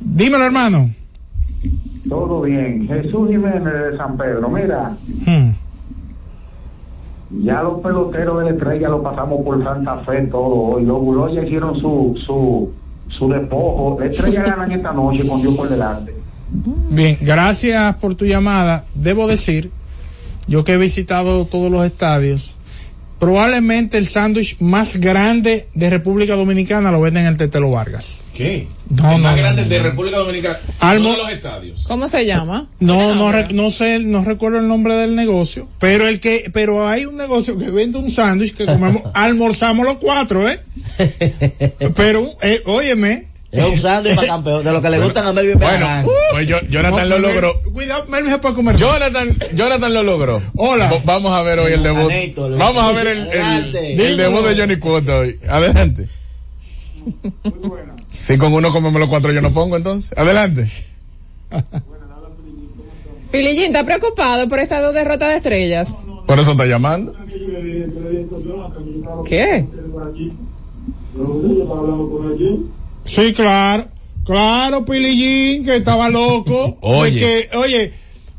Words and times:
Dímelo, 0.00 0.44
hermano. 0.44 0.90
Todo 2.08 2.42
bien. 2.42 2.88
Jesús 2.88 3.28
Jiménez 3.28 3.64
de 3.64 3.96
San 3.96 4.16
Pedro, 4.16 4.48
mira. 4.48 4.96
Hmm. 5.26 5.52
Ya 7.42 7.62
los 7.62 7.80
peloteros 7.80 8.38
de 8.38 8.44
la 8.44 8.50
estrella 8.50 8.88
lo 8.88 9.02
pasamos 9.02 9.44
por 9.44 9.62
Santa 9.62 9.98
Fe 9.98 10.22
todo 10.26 10.46
hoy. 10.46 10.84
Los 10.84 11.00
Bulos 11.00 11.32
ya 11.32 11.44
hicieron 11.44 11.78
su, 11.78 12.18
su, 12.26 12.72
su 13.08 13.28
despojo. 13.28 13.98
La 14.00 14.06
estrella 14.06 14.42
ganan 14.42 14.72
esta 14.72 14.92
noche 14.92 15.26
con 15.28 15.40
Dios 15.40 15.54
por 15.56 15.68
delante. 15.68 16.14
Bien, 16.90 17.16
gracias 17.20 17.94
por 17.96 18.16
tu 18.16 18.24
llamada. 18.24 18.84
Debo 18.94 19.28
decir, 19.28 19.70
yo 20.48 20.64
que 20.64 20.74
he 20.74 20.76
visitado 20.76 21.44
todos 21.44 21.70
los 21.70 21.84
estadios, 21.84 22.58
probablemente 23.20 23.98
el 23.98 24.08
sándwich 24.08 24.56
más 24.58 24.96
grande 24.98 25.68
de 25.74 25.90
República 25.90 26.34
Dominicana 26.34 26.90
lo 26.90 27.00
venden 27.00 27.22
en 27.24 27.28
el 27.28 27.36
Tetelo 27.38 27.70
Vargas. 27.70 28.22
¿Qué? 28.34 28.66
No, 28.88 29.12
el 29.16 29.22
más 29.22 29.36
no, 29.36 29.42
grande 29.42 29.62
no, 29.62 29.68
de. 29.68 29.78
República 29.82 30.16
Dominicana. 30.18 30.58
Almo- 30.80 31.12
de 31.12 31.16
los 31.18 31.30
estadios. 31.30 31.84
¿Cómo 31.86 32.08
se 32.08 32.24
llama? 32.26 32.68
No, 32.80 33.14
no, 33.14 33.30
re- 33.30 33.52
no 33.52 33.70
sé, 33.70 33.98
no 34.00 34.24
recuerdo 34.24 34.58
el 34.58 34.66
nombre 34.66 34.94
del 34.96 35.14
negocio, 35.14 35.68
pero 35.78 36.08
el 36.08 36.18
que, 36.18 36.50
pero 36.52 36.88
hay 36.88 37.04
un 37.04 37.16
negocio 37.16 37.56
que 37.58 37.70
vende 37.70 37.98
un 37.98 38.10
sándwich 38.10 38.54
que 38.54 38.64
comemos, 38.66 39.02
almorzamos 39.14 39.84
los 39.86 39.98
cuatro, 39.98 40.48
¿eh? 40.48 40.60
Pero, 41.94 42.26
eh, 42.42 42.62
óyeme. 42.66 43.29
Es 43.52 43.64
un 43.66 43.76
sándwich 43.78 44.14
para 44.14 44.28
campeón, 44.28 44.62
de 44.64 44.72
lo 44.72 44.80
que 44.80 44.90
le 44.90 45.00
gustan 45.00 45.26
a 45.26 45.32
Melvin 45.32 45.58
Bueno, 45.58 46.04
pues 46.32 46.46
yo- 46.46 46.60
Jonathan 46.68 47.08
No, 47.08 47.18
lo 47.18 47.28
logró. 47.28 47.60
Cuidado, 47.72 48.04
Melvin 48.08 48.30
se 48.32 48.38
puede 48.38 48.54
comer. 48.54 48.76
Jonathan, 48.76 49.36
Jonathan 49.54 49.92
lo 49.94 50.02
logró. 50.04 50.40
Hola. 50.56 50.88
V- 50.88 51.02
Vamos 51.04 51.32
a 51.32 51.42
ver 51.42 51.58
hoy 51.58 51.72
el 51.72 51.82
debut. 51.82 52.12
Vamos 52.56 52.84
a 52.84 52.92
ver 52.92 53.08
el, 53.08 53.28
el, 53.32 54.16
debut 54.16 54.44
de 54.46 54.56
Johnny 54.56 54.76
Cuota 54.78 55.18
hoy. 55.18 55.36
Adelante. 55.48 56.06
Si 58.12 58.36
con 58.38 58.52
uno 58.52 58.70
comemos 58.70 59.00
los 59.00 59.08
cuatro 59.08 59.32
yo 59.32 59.40
no 59.40 59.52
pongo 59.52 59.76
entonces. 59.76 60.12
Adelante. 60.16 60.70
Pilillín, 63.32 63.66
¿está 63.66 63.84
preocupado 63.84 64.48
por 64.48 64.58
estas 64.60 64.82
dos 64.82 64.94
derrotas 64.94 65.30
de 65.30 65.36
estrellas? 65.36 66.06
Por 66.26 66.38
eso 66.38 66.52
está 66.52 66.66
llamando. 66.66 67.14
¿Qué? 69.26 69.66
Sí, 73.10 73.32
claro. 73.34 73.88
Claro, 74.24 74.84
Pilillín, 74.84 75.64
que 75.64 75.76
estaba 75.76 76.08
loco. 76.08 76.78
Oye. 76.82 77.10
De 77.12 77.18
que, 77.50 77.56
oye, 77.56 77.92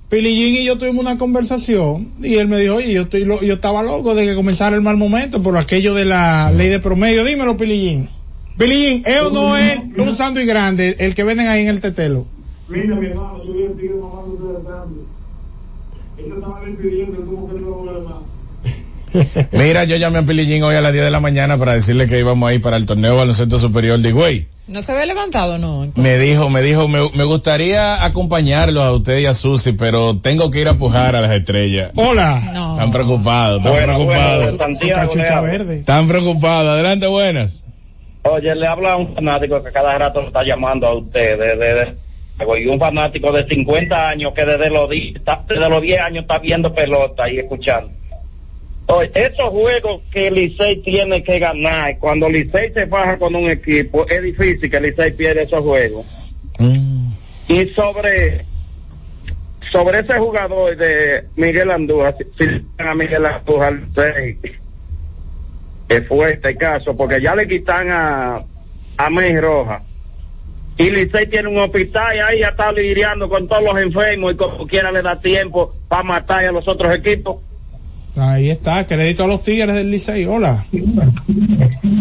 Pilillín 0.09 0.61
y 0.61 0.63
yo 0.65 0.77
tuvimos 0.77 1.03
una 1.03 1.17
conversación 1.17 2.13
y 2.23 2.35
él 2.35 2.47
me 2.47 2.57
dijo, 2.57 2.75
oye, 2.75 2.93
yo 2.93 3.01
estoy 3.03 3.25
lo- 3.25 3.41
yo 3.41 3.55
estaba 3.55 3.83
loco 3.83 4.15
de 4.15 4.25
que 4.25 4.35
comenzara 4.35 4.75
el 4.75 4.81
mal 4.81 4.97
momento 4.97 5.41
por 5.43 5.57
aquello 5.57 5.93
de 5.93 6.05
la 6.05 6.51
ley 6.51 6.69
de 6.69 6.79
promedio. 6.79 7.23
Dímelo, 7.25 7.57
Pilillín. 7.57 8.07
Pilillín, 8.57 9.03
¿es 9.05 9.21
o 9.23 9.31
no 9.31 9.57
es 9.57 9.79
un 9.97 10.15
sándwich 10.15 10.45
grande 10.47 10.95
el 10.99 11.15
que 11.15 11.23
venden 11.23 11.47
ahí 11.47 11.61
en 11.63 11.67
el 11.69 11.81
tetelo? 11.81 12.25
Mira, 12.69 12.95
mi 12.95 13.07
hermano, 13.07 13.43
yo 13.43 13.53
vi 13.53 13.63
el 13.63 13.73
tigre 13.73 13.95
mamando 13.95 14.53
de 14.53 14.69
cambio. 14.69 15.03
Ellos 16.17 16.37
estaban 16.37 16.75
pidiendo 16.77 17.25
como 17.25 17.47
que 17.47 17.53
no 17.55 17.59
iba 17.59 17.67
a 17.67 17.77
volver 17.79 18.03
más. 18.03 18.15
Mira, 19.51 19.83
yo 19.83 19.95
llamé 19.97 20.19
a 20.19 20.21
Pilillín 20.23 20.63
hoy 20.63 20.75
a 20.75 20.81
las 20.81 20.93
10 20.93 21.05
de 21.05 21.11
la 21.11 21.19
mañana 21.19 21.57
para 21.57 21.73
decirle 21.73 22.07
que 22.07 22.19
íbamos 22.19 22.49
a 22.49 22.53
ir 22.53 22.61
para 22.61 22.77
el 22.77 22.85
torneo 22.85 23.15
baloncesto 23.15 23.59
superior 23.59 23.99
de 23.99 24.11
güey. 24.11 24.47
¿No 24.67 24.81
se 24.81 24.93
ve 24.93 25.05
levantado 25.05 25.57
no? 25.57 25.91
Me 25.95 26.17
dijo, 26.17 26.49
me 26.49 26.61
dijo, 26.61 26.87
me, 26.87 26.99
me 27.13 27.23
gustaría 27.25 28.05
acompañarlos 28.05 28.83
a 28.83 28.93
usted 28.93 29.17
y 29.19 29.25
a 29.25 29.33
Susi, 29.33 29.73
pero 29.73 30.17
tengo 30.19 30.49
que 30.49 30.61
ir 30.61 30.67
a 30.69 30.75
pujar 30.75 31.15
a 31.15 31.21
las 31.21 31.31
estrellas. 31.31 31.91
Hola. 31.95 32.51
No. 32.53 32.73
Están 32.73 32.91
preocupados, 32.91 33.57
están 33.57 33.73
Bueno, 33.73 33.93
preocupados. 33.95 34.45
Están 35.69 36.07
preocupados. 36.07 36.69
Adelante, 36.69 37.07
buenas. 37.07 37.65
Oye, 38.23 38.53
le 38.55 38.67
habla 38.67 38.93
a 38.93 38.97
un 38.97 39.13
fanático 39.15 39.63
que 39.63 39.71
cada 39.71 39.97
rato 39.97 40.21
lo 40.21 40.27
está 40.27 40.43
llamando 40.43 40.87
a 40.87 40.95
usted. 40.97 41.37
De, 41.39 41.55
de, 41.57 41.73
de- 41.73 41.95
y 42.59 42.65
un 42.67 42.79
fanático 42.79 43.31
de 43.31 43.45
50 43.47 43.95
años 44.07 44.33
que 44.35 44.43
desde 44.45 44.69
los, 44.69 44.89
desde 44.89 45.69
los 45.69 45.81
10 45.81 45.99
años 45.99 46.21
está 46.23 46.39
viendo 46.39 46.73
pelota 46.73 47.29
y 47.29 47.37
escuchando. 47.39 47.91
Oye, 48.93 49.09
esos 49.15 49.49
juegos 49.49 50.01
que 50.11 50.29
Licey 50.29 50.81
tiene 50.83 51.23
que 51.23 51.39
ganar, 51.39 51.97
cuando 51.99 52.27
Licey 52.27 52.73
se 52.73 52.85
baja 52.85 53.17
con 53.17 53.33
un 53.35 53.49
equipo, 53.49 54.05
es 54.09 54.21
difícil 54.21 54.69
que 54.69 54.81
Licey 54.81 55.11
pierda 55.13 55.43
esos 55.43 55.63
juegos. 55.63 56.35
Y 57.47 57.65
sobre 57.67 58.45
sobre 59.71 59.99
ese 59.99 60.15
jugador 60.19 60.75
de 60.75 61.23
Miguel 61.37 61.71
Andújar, 61.71 62.17
si, 62.17 62.25
si 62.37 62.65
a 62.77 62.93
Miguel 62.93 63.25
Andújar, 63.25 63.79
que 65.87 66.01
fue 66.01 66.33
este 66.33 66.57
caso, 66.57 66.95
porque 66.95 67.21
ya 67.21 67.33
le 67.33 67.47
quitan 67.47 67.89
a, 67.91 68.41
a 68.97 69.09
Mey 69.09 69.37
Roja. 69.37 69.79
Y 70.77 70.89
Licey 70.89 71.27
tiene 71.27 71.47
un 71.47 71.59
hospital 71.59 72.15
y 72.15 72.19
ahí 72.19 72.39
ya 72.39 72.49
está 72.49 72.71
lidiando 72.73 73.29
con 73.29 73.47
todos 73.47 73.63
los 73.63 73.81
enfermos 73.81 74.33
y 74.33 74.37
como 74.37 74.67
quiera 74.67 74.91
le 74.91 75.01
da 75.01 75.19
tiempo 75.19 75.73
para 75.87 76.03
matar 76.03 76.45
a 76.45 76.51
los 76.51 76.67
otros 76.67 76.93
equipos. 76.93 77.37
Ahí 78.21 78.51
está, 78.51 78.85
crédito 78.85 79.23
a 79.23 79.27
los 79.27 79.41
tigres 79.41 79.73
del 79.73 79.89
Licey. 79.89 80.25
Hola. 80.25 80.63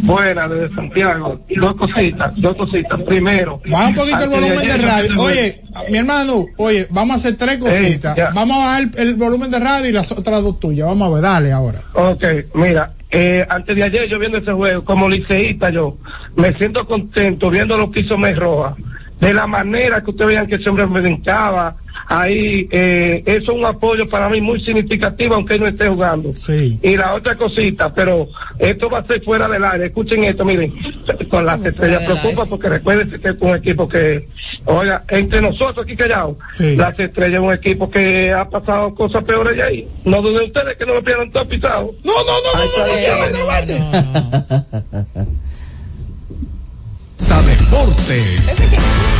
Buena, 0.03 0.49
desde 0.49 0.75
Santiago. 0.75 1.41
Dos 1.57 1.77
cositas, 1.79 2.39
dos 2.39 2.57
cositas. 2.57 3.01
Primero. 3.07 3.63
Baja 3.71 3.89
un 3.89 3.95
poquito 3.95 4.25
el 4.25 4.29
volumen 4.29 4.69
de 4.69 4.77
radio. 4.77 5.19
Oye, 5.19 5.63
mi 5.89 5.97
hermano, 5.97 6.45
oye, 6.59 6.87
vamos 6.91 7.15
a 7.15 7.17
hacer 7.17 7.39
tres 7.39 7.57
cositas. 7.57 8.15
Vamos 8.35 8.55
a 8.55 8.59
bajar 8.59 8.83
el, 8.83 9.09
el 9.09 9.15
volumen 9.15 9.51
de 9.51 9.61
radio 9.61 9.89
y 9.89 9.93
las 9.93 10.13
otras 10.13 10.43
dos 10.43 10.61
tuyas. 10.61 10.87
Vamos 10.89 11.09
a 11.09 11.15
ver, 11.15 11.23
dale 11.23 11.53
ahora. 11.53 11.81
Ok, 11.95 12.23
mira, 12.53 12.93
eh, 13.11 13.47
antes 13.49 13.75
de 13.75 13.83
ayer 13.83 14.07
yo 14.11 14.19
viendo 14.19 14.37
ese 14.37 14.53
juego, 14.53 14.85
como 14.85 15.09
liceísta 15.09 15.71
yo, 15.71 15.97
me 16.37 16.53
siento 16.59 16.87
contento 16.87 17.49
viendo 17.49 17.79
lo 17.79 17.91
que 17.91 18.01
hizo 18.01 18.19
Mes 18.19 18.37
Roja. 18.37 18.77
De 19.23 19.33
la 19.33 19.47
manera 19.47 20.03
que 20.03 20.11
ustedes 20.11 20.35
vean 20.35 20.47
que 20.47 20.57
ese 20.57 20.69
hombre 20.69 20.87
me 20.87 21.01
brincaba, 21.01 21.77
ahí, 22.13 22.69
eh, 22.73 23.23
eso 23.25 23.53
es 23.53 23.59
un 23.59 23.65
apoyo 23.65 24.09
para 24.09 24.29
mí 24.29 24.41
muy 24.41 24.61
significativo, 24.65 25.37
aunque 25.37 25.55
él 25.55 25.61
no 25.61 25.69
esté 25.69 25.87
jugando. 25.89 26.33
Sí. 26.33 26.77
Y 26.83 26.97
la 26.97 27.15
otra 27.15 27.37
cosita, 27.37 27.95
pero 27.95 28.27
esto 28.59 28.91
va 28.91 28.99
a 28.99 29.07
ser 29.07 29.23
fuera 29.23 29.49
del 29.49 29.65
aire. 29.65 29.87
Escuchen 29.87 30.25
esto, 30.25 30.45
miren, 30.45 30.75
con 31.31 31.47
las 31.47 31.57
¿Cómo 31.59 31.69
estrellas 31.69 32.03
preocupa 32.05 32.47
porque 32.47 32.69
recuerden 32.69 33.09
que 33.21 33.29
es 33.29 33.37
un 33.41 33.55
equipo 33.55 33.89
que, 33.89 34.29
oiga, 34.65 35.05
entre 35.09 35.41
nosotros 35.41 35.87
aquí 35.87 35.95
callados, 35.97 36.37
Sí. 36.59 36.75
las 36.75 36.99
estrellas 36.99 37.41
es 37.41 37.47
un 37.47 37.53
equipo 37.53 37.89
que 37.89 38.33
ha 38.33 38.45
pasado 38.49 38.93
cosas 38.95 39.23
peores 39.25 39.55
de 39.57 39.63
ahí. 39.63 39.89
No 40.05 40.21
duden 40.21 40.47
ustedes 40.47 40.77
que 40.77 40.85
no 40.87 40.95
lo 40.95 41.05
pierdan 41.05 41.31
todo 41.31 41.47
pisado. 41.49 41.93
No, 42.05 42.13
no, 42.13 42.33
no, 42.43 42.61
Ahí 42.61 42.69
no, 42.77 43.17
no, 43.19 43.25
está, 43.25 43.39
no, 43.39 43.51
ahí 43.51 43.65
no, 43.69 43.75
está. 43.75 44.75
no, 44.75 44.87
no, 44.93 45.25
no. 45.25 45.41
Deporte. 47.47 49.20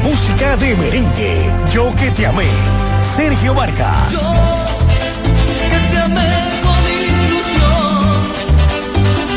Música 0.00 0.56
de 0.56 0.74
merengue. 0.76 1.52
Yo 1.72 1.94
que 1.94 2.10
te 2.10 2.26
amé. 2.26 2.48
Sergio 3.02 3.54
Vargas. 3.54 4.12
que 5.70 5.78
te 5.90 5.98
amé 5.98 6.50
con 6.62 6.80
ilusión, 7.02 8.22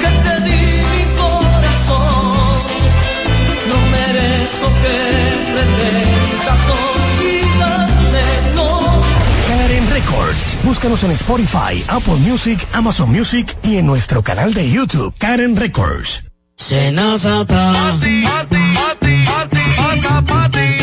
que 0.02 0.12
te 0.26 0.42
di 0.42 0.62
mi 0.92 1.04
corazón. 1.20 2.62
No 3.70 3.78
merezco 3.92 4.68
que 4.82 4.98
pretendas 5.52 6.62
olvidarme, 6.82 8.26
no. 8.56 8.70
Karen 9.48 9.90
Records. 9.92 10.58
Búscanos 10.64 11.04
en 11.04 11.12
Spotify, 11.12 11.84
Apple 11.88 12.16
Music, 12.16 12.68
Amazon 12.74 13.12
Music 13.12 13.56
y 13.64 13.78
en 13.78 13.86
nuestro 13.86 14.22
canal 14.24 14.54
de 14.54 14.70
YouTube, 14.70 15.14
Karen 15.18 15.56
Records. 15.56 16.24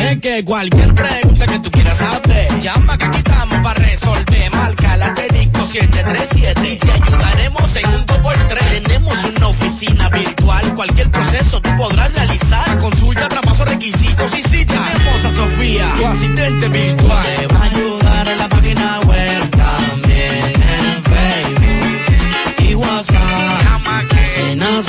Es 0.08 0.20
que 0.20 0.42
cualquier 0.42 0.94
pregunta 0.94 1.46
que 1.46 1.58
tú 1.58 1.70
quieras 1.70 1.98
saber, 1.98 2.60
llama 2.60 2.96
que 2.96 3.04
aquí 3.04 3.18
estamos 3.18 3.58
para 3.58 3.78
resolver. 3.78 4.50
Marca 4.52 4.96
la 4.96 5.06
asterisco 5.08 5.66
737 5.66 6.72
y 6.72 6.76
te 6.76 6.90
ayudaremos 6.92 7.76
en 7.76 7.86
un 7.88 8.06
2x3. 8.06 8.82
Tenemos 8.82 9.24
una 9.24 9.48
oficina 9.48 10.08
virtual, 10.08 10.74
cualquier 10.76 11.10
proceso 11.10 11.60
tú 11.60 11.68
podrás 11.76 12.14
realizar. 12.14 12.78
Consulta, 12.78 13.28
traspaso, 13.28 13.66
requisitos 13.66 14.32
y 14.38 14.42
si 14.48 14.64
tenemos 14.64 15.24
a 15.26 15.34
Sofía, 15.34 15.92
tu 15.98 16.06
asistente 16.06 16.68
virtual. 16.70 17.26
Te 17.36 17.46
va 17.48 17.60
a 17.60 17.64
ayudar 17.64 18.28
en 18.28 18.38
la 18.38 18.48
página 18.48 19.00
web 19.00 19.50
también 19.50 20.44
en 20.78 21.04
Facebook 21.04 22.66
y 22.66 22.74
WhatsApp. 22.74 23.62
Llama 23.62 24.04
que 24.08 24.24
se 24.24 24.56
nos 24.56 24.88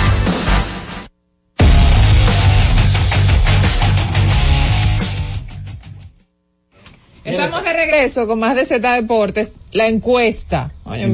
Estamos 7.23 7.63
de 7.63 7.73
regreso 7.73 8.27
con 8.27 8.39
más 8.39 8.55
de 8.55 8.65
Z 8.65 8.95
Deportes. 8.95 9.53
La 9.71 9.87
encuesta. 9.87 10.71
Oye. 10.83 11.07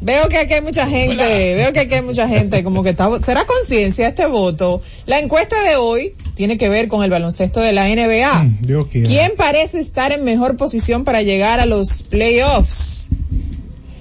Veo 0.00 0.28
que 0.28 0.36
aquí 0.38 0.54
hay 0.54 0.60
mucha 0.60 0.86
gente, 0.86 1.54
veo 1.56 1.72
que 1.72 1.80
aquí 1.80 1.94
hay 1.94 2.02
mucha 2.02 2.28
gente 2.28 2.62
como 2.62 2.84
que 2.84 2.90
está, 2.90 3.10
será 3.20 3.46
conciencia 3.46 4.06
este 4.06 4.26
voto. 4.26 4.80
La 5.06 5.18
encuesta 5.18 5.60
de 5.64 5.74
hoy 5.74 6.14
tiene 6.34 6.56
que 6.56 6.68
ver 6.68 6.86
con 6.86 7.02
el 7.02 7.10
baloncesto 7.10 7.58
de 7.60 7.72
la 7.72 7.88
NBA. 7.88 8.46
Dios 8.60 8.86
quiera. 8.86 9.08
¿Quién 9.08 9.32
parece 9.36 9.80
estar 9.80 10.12
en 10.12 10.22
mejor 10.22 10.56
posición 10.56 11.02
para 11.02 11.22
llegar 11.22 11.58
a 11.58 11.66
los 11.66 12.04
playoffs? 12.04 13.10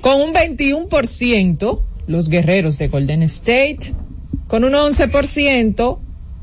Con 0.01 0.21
un 0.21 0.33
21%, 0.35 1.81
los 2.05 2.29
guerreros 2.29 2.77
de 2.77 2.89
Golden 2.89 3.23
State, 3.23 3.95
con 4.47 4.65
un 4.65 4.73
11%, 4.73 5.99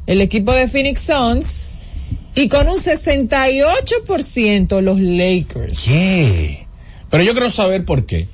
el 0.09 0.21
equipo 0.21 0.53
de 0.53 0.67
Phoenix 0.67 1.03
Suns, 1.03 1.79
y 2.35 2.49
con 2.49 2.69
un 2.69 2.79
68% 2.79 4.81
los 4.81 5.01
Lakers. 5.01 5.85
¿Qué? 5.85 6.67
Pero 7.11 7.23
yo 7.23 7.33
quiero 7.33 7.51
saber 7.51 7.85
por 7.85 8.07
qué. 8.07 8.27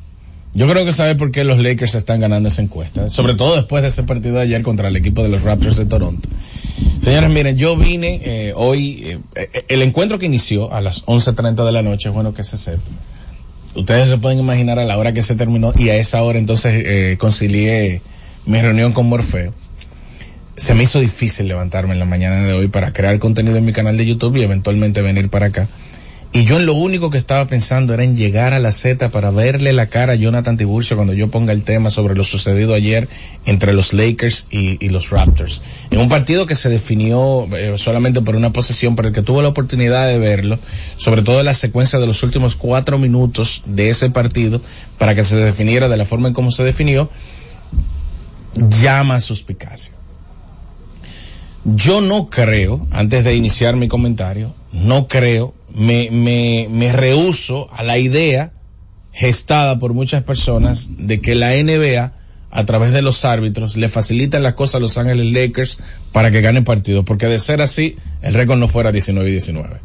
Yo 0.53 0.69
creo 0.69 0.85
que 0.85 0.93
saber 0.93 1.17
por 1.17 1.31
qué 1.31 1.45
los 1.45 1.59
Lakers 1.59 1.95
están 1.95 2.21
ganando 2.21 2.49
esa 2.49 2.63
encuesta. 2.63 3.09
Sobre 3.09 3.35
todo 3.35 3.55
después 3.55 3.83
de 3.83 3.89
ese 3.89 4.03
partido 4.03 4.37
de 4.37 4.43
ayer 4.43 4.63
contra 4.63 4.89
el 4.89 4.97
equipo 4.97 5.23
de 5.23 5.29
los 5.29 5.45
Raptors 5.45 5.77
de 5.77 5.87
Toronto. 5.87 6.29
Señores, 7.01 7.31
miren, 7.31 7.57
yo 7.57 7.77
vine 7.77 8.21
eh, 8.25 8.53
hoy, 8.57 9.03
eh, 9.05 9.19
eh, 9.37 9.49
el 9.69 9.83
encuentro 9.83 10.19
que 10.19 10.27
inició 10.27 10.73
a 10.73 10.81
las 10.81 11.07
11.30 11.07 11.65
de 11.65 11.73
la 11.73 11.83
noche, 11.83 12.09
es 12.09 12.15
bueno 12.15 12.35
que 12.35 12.43
se 12.43 12.59
sepa. 12.59 12.83
Ustedes 13.77 14.11
se 14.11 14.19
pueden 14.19 14.41
imaginar 14.41 14.81
a 14.81 14.85
la 14.85 14.99
hora 14.99 15.13
que 15.13 15.23
se 15.23 15.37
terminó 15.37 15.73
y 15.79 15.91
a 15.91 15.97
esa 15.97 16.23
hora 16.23 16.39
entonces 16.39 16.83
eh, 16.85 17.17
concilié 17.19 18.03
mi 18.45 18.61
reunión 18.61 18.93
con 18.93 19.07
Morfeo. 19.07 19.55
Se 20.61 20.75
me 20.75 20.83
hizo 20.83 21.01
difícil 21.01 21.49
levantarme 21.49 21.95
en 21.95 22.01
la 22.01 22.05
mañana 22.05 22.47
de 22.47 22.53
hoy 22.53 22.69
para 22.69 22.93
crear 22.93 23.19
contenido 23.19 23.57
en 23.57 23.65
mi 23.65 23.73
canal 23.73 23.97
de 23.97 24.05
YouTube 24.05 24.37
y 24.37 24.43
eventualmente 24.43 25.01
venir 25.01 25.31
para 25.31 25.47
acá. 25.47 25.67
Y 26.35 26.45
yo 26.45 26.59
en 26.59 26.67
lo 26.67 26.75
único 26.75 27.09
que 27.09 27.17
estaba 27.17 27.47
pensando 27.47 27.95
era 27.95 28.05
en 28.05 28.15
llegar 28.15 28.53
a 28.53 28.59
la 28.59 28.71
Z 28.71 29.09
para 29.09 29.31
verle 29.31 29.73
la 29.73 29.87
cara 29.87 30.13
a 30.13 30.17
Jonathan 30.17 30.59
Tiburcio 30.59 30.97
cuando 30.97 31.15
yo 31.15 31.31
ponga 31.31 31.55
el 31.55 31.63
tema 31.63 31.89
sobre 31.89 32.15
lo 32.15 32.25
sucedido 32.25 32.75
ayer 32.75 33.09
entre 33.47 33.73
los 33.73 33.95
Lakers 33.95 34.49
y, 34.51 34.87
los 34.91 35.09
Raptors. 35.09 35.63
En 35.91 35.99
un 35.99 36.11
partido 36.11 36.45
que 36.45 36.55
se 36.55 36.69
definió 36.69 37.49
eh, 37.57 37.79
solamente 37.79 38.21
por 38.21 38.37
una 38.37 38.53
posesión, 38.53 38.97
pero 38.97 39.09
el 39.09 39.15
que 39.15 39.23
tuvo 39.23 39.41
la 39.41 39.49
oportunidad 39.49 40.09
de 40.09 40.19
verlo, 40.19 40.59
sobre 40.99 41.23
todo 41.23 41.41
en 41.41 41.47
la 41.47 41.55
secuencia 41.55 41.99
de 41.99 42.07
los 42.07 42.23
últimos 42.23 42.55
cuatro 42.55 42.99
minutos 42.99 43.63
de 43.65 43.89
ese 43.89 44.11
partido, 44.11 44.61
para 44.99 45.15
que 45.15 45.25
se 45.25 45.39
definiera 45.39 45.89
de 45.89 45.97
la 45.97 46.05
forma 46.05 46.29
en 46.29 46.35
cómo 46.35 46.51
se 46.51 46.65
definió, 46.65 47.09
llama 48.55 49.15
a 49.15 49.21
suspicacia. 49.23 50.00
Yo 51.65 52.01
no 52.01 52.31
creo, 52.31 52.87
antes 52.91 53.25
de 53.25 53.35
iniciar 53.35 53.77
mi 53.77 53.89
comentario, 53.89 54.55
no 54.73 55.09
creo, 55.09 55.55
me, 55.75 56.09
me, 56.11 56.93
rehuso 56.93 57.69
a 57.73 57.83
la 57.83 57.99
idea 57.99 58.53
gestada 59.13 59.79
por 59.79 59.93
muchas 59.93 60.23
personas 60.23 60.91
de 60.97 61.21
que 61.21 61.35
la 61.35 61.51
NBA 61.51 62.13
a 62.51 62.65
través 62.65 62.93
de 62.93 63.03
los 63.03 63.25
árbitros 63.25 63.77
le 63.77 63.89
facilita 63.89 64.39
las 64.41 64.55
cosas 64.55 64.77
a 64.77 64.81
Los 64.81 64.97
Ángeles 64.97 65.33
Lakers 65.33 65.81
para 66.13 66.31
que 66.31 66.41
ganen 66.41 66.65
partidos, 66.65 67.05
porque 67.05 67.27
de 67.27 67.39
ser 67.39 67.61
así, 67.61 67.97
el 68.23 68.35
récord 68.35 68.59
no 68.59 68.67
fuera 68.67 68.91
19 68.91 69.29
y 69.29 69.33
19. 69.33 69.77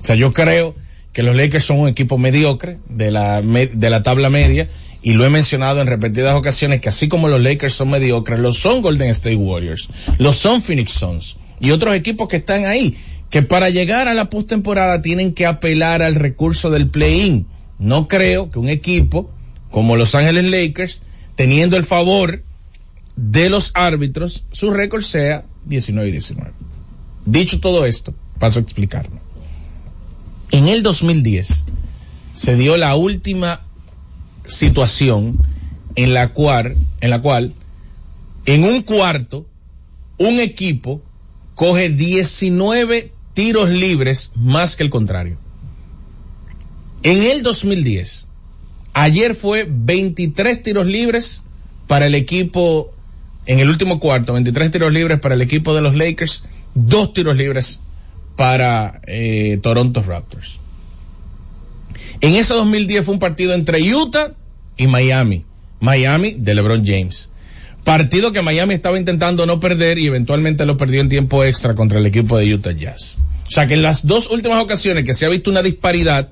O 0.00 0.04
sea, 0.04 0.16
yo 0.16 0.32
creo 0.32 0.74
que 1.12 1.22
los 1.22 1.36
Lakers 1.36 1.64
son 1.64 1.80
un 1.80 1.88
equipo 1.88 2.16
mediocre 2.16 2.78
de 2.88 3.10
la, 3.10 3.42
de 3.42 3.90
la 3.90 4.02
tabla 4.02 4.30
media 4.30 4.68
y 5.04 5.12
lo 5.12 5.26
he 5.26 5.30
mencionado 5.30 5.82
en 5.82 5.86
repetidas 5.86 6.34
ocasiones 6.34 6.80
que 6.80 6.88
así 6.88 7.08
como 7.08 7.28
los 7.28 7.40
Lakers 7.40 7.74
son 7.74 7.90
mediocres, 7.90 8.38
lo 8.38 8.54
son 8.54 8.80
Golden 8.80 9.10
State 9.10 9.36
Warriors, 9.36 9.90
lo 10.18 10.32
son 10.32 10.62
Phoenix 10.62 10.92
Suns 10.92 11.36
y 11.60 11.72
otros 11.72 11.94
equipos 11.94 12.26
que 12.26 12.36
están 12.36 12.64
ahí, 12.64 12.96
que 13.28 13.42
para 13.42 13.68
llegar 13.68 14.08
a 14.08 14.14
la 14.14 14.30
postemporada 14.30 15.02
tienen 15.02 15.34
que 15.34 15.44
apelar 15.44 16.00
al 16.00 16.14
recurso 16.14 16.70
del 16.70 16.88
play-in. 16.88 17.46
No 17.78 18.08
creo 18.08 18.50
que 18.50 18.58
un 18.58 18.70
equipo 18.70 19.30
como 19.70 19.96
Los 19.96 20.14
Ángeles 20.14 20.50
Lakers, 20.50 21.02
teniendo 21.36 21.76
el 21.76 21.84
favor 21.84 22.42
de 23.14 23.50
los 23.50 23.72
árbitros, 23.74 24.46
su 24.52 24.70
récord 24.70 25.02
sea 25.02 25.44
19 25.66 26.08
y 26.08 26.12
19. 26.12 26.50
Dicho 27.26 27.60
todo 27.60 27.84
esto, 27.84 28.14
paso 28.38 28.58
a 28.58 28.62
explicarlo. 28.62 29.20
En 30.50 30.66
el 30.66 30.82
2010 30.82 31.64
se 32.34 32.56
dio 32.56 32.78
la 32.78 32.94
última 32.96 33.60
situación 34.44 35.38
en 35.96 36.14
la 36.14 36.32
cual, 36.32 36.76
en 37.00 37.10
la 37.10 37.20
cual, 37.20 37.52
en 38.46 38.64
un 38.64 38.82
cuarto, 38.82 39.46
un 40.18 40.40
equipo 40.40 41.02
coge 41.54 41.88
19 41.88 43.12
tiros 43.32 43.70
libres 43.70 44.32
más 44.34 44.76
que 44.76 44.82
el 44.82 44.90
contrario. 44.90 45.38
En 47.02 47.22
el 47.22 47.42
2010, 47.42 48.28
ayer 48.92 49.34
fue 49.34 49.66
23 49.68 50.62
tiros 50.62 50.86
libres 50.86 51.42
para 51.86 52.06
el 52.06 52.14
equipo, 52.14 52.92
en 53.46 53.60
el 53.60 53.68
último 53.68 54.00
cuarto, 54.00 54.32
23 54.32 54.70
tiros 54.70 54.92
libres 54.92 55.20
para 55.20 55.34
el 55.34 55.42
equipo 55.42 55.74
de 55.74 55.82
los 55.82 55.94
Lakers, 55.94 56.44
dos 56.74 57.12
tiros 57.12 57.36
libres 57.36 57.80
para 58.36 59.00
eh, 59.06 59.58
Toronto 59.62 60.02
Raptors. 60.02 60.60
En 62.24 62.36
ese 62.36 62.54
2010 62.54 63.04
fue 63.04 63.12
un 63.12 63.20
partido 63.20 63.52
entre 63.52 63.82
Utah 63.94 64.32
y 64.78 64.86
Miami. 64.86 65.44
Miami 65.80 66.34
de 66.38 66.54
LeBron 66.54 66.82
James. 66.82 67.28
Partido 67.84 68.32
que 68.32 68.40
Miami 68.40 68.72
estaba 68.72 68.98
intentando 68.98 69.44
no 69.44 69.60
perder 69.60 69.98
y 69.98 70.06
eventualmente 70.06 70.64
lo 70.64 70.78
perdió 70.78 71.02
en 71.02 71.10
tiempo 71.10 71.44
extra 71.44 71.74
contra 71.74 71.98
el 71.98 72.06
equipo 72.06 72.38
de 72.38 72.54
Utah 72.54 72.72
Jazz. 72.72 73.18
O 73.46 73.50
sea 73.50 73.66
que 73.66 73.74
en 73.74 73.82
las 73.82 74.06
dos 74.06 74.30
últimas 74.30 74.64
ocasiones 74.64 75.04
que 75.04 75.12
se 75.12 75.26
ha 75.26 75.28
visto 75.28 75.50
una 75.50 75.60
disparidad 75.60 76.30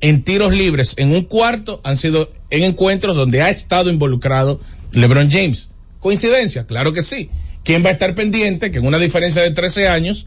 en 0.00 0.24
tiros 0.24 0.52
libres 0.52 0.94
en 0.96 1.14
un 1.14 1.22
cuarto 1.22 1.80
han 1.84 1.96
sido 1.96 2.30
en 2.50 2.64
encuentros 2.64 3.14
donde 3.14 3.40
ha 3.40 3.50
estado 3.50 3.90
involucrado 3.90 4.58
LeBron 4.90 5.30
James. 5.30 5.70
¿Coincidencia? 6.00 6.66
Claro 6.66 6.92
que 6.92 7.02
sí. 7.02 7.30
¿Quién 7.62 7.84
va 7.84 7.90
a 7.90 7.92
estar 7.92 8.16
pendiente 8.16 8.72
que 8.72 8.78
en 8.78 8.86
una 8.86 8.98
diferencia 8.98 9.42
de 9.42 9.52
13 9.52 9.86
años 9.86 10.26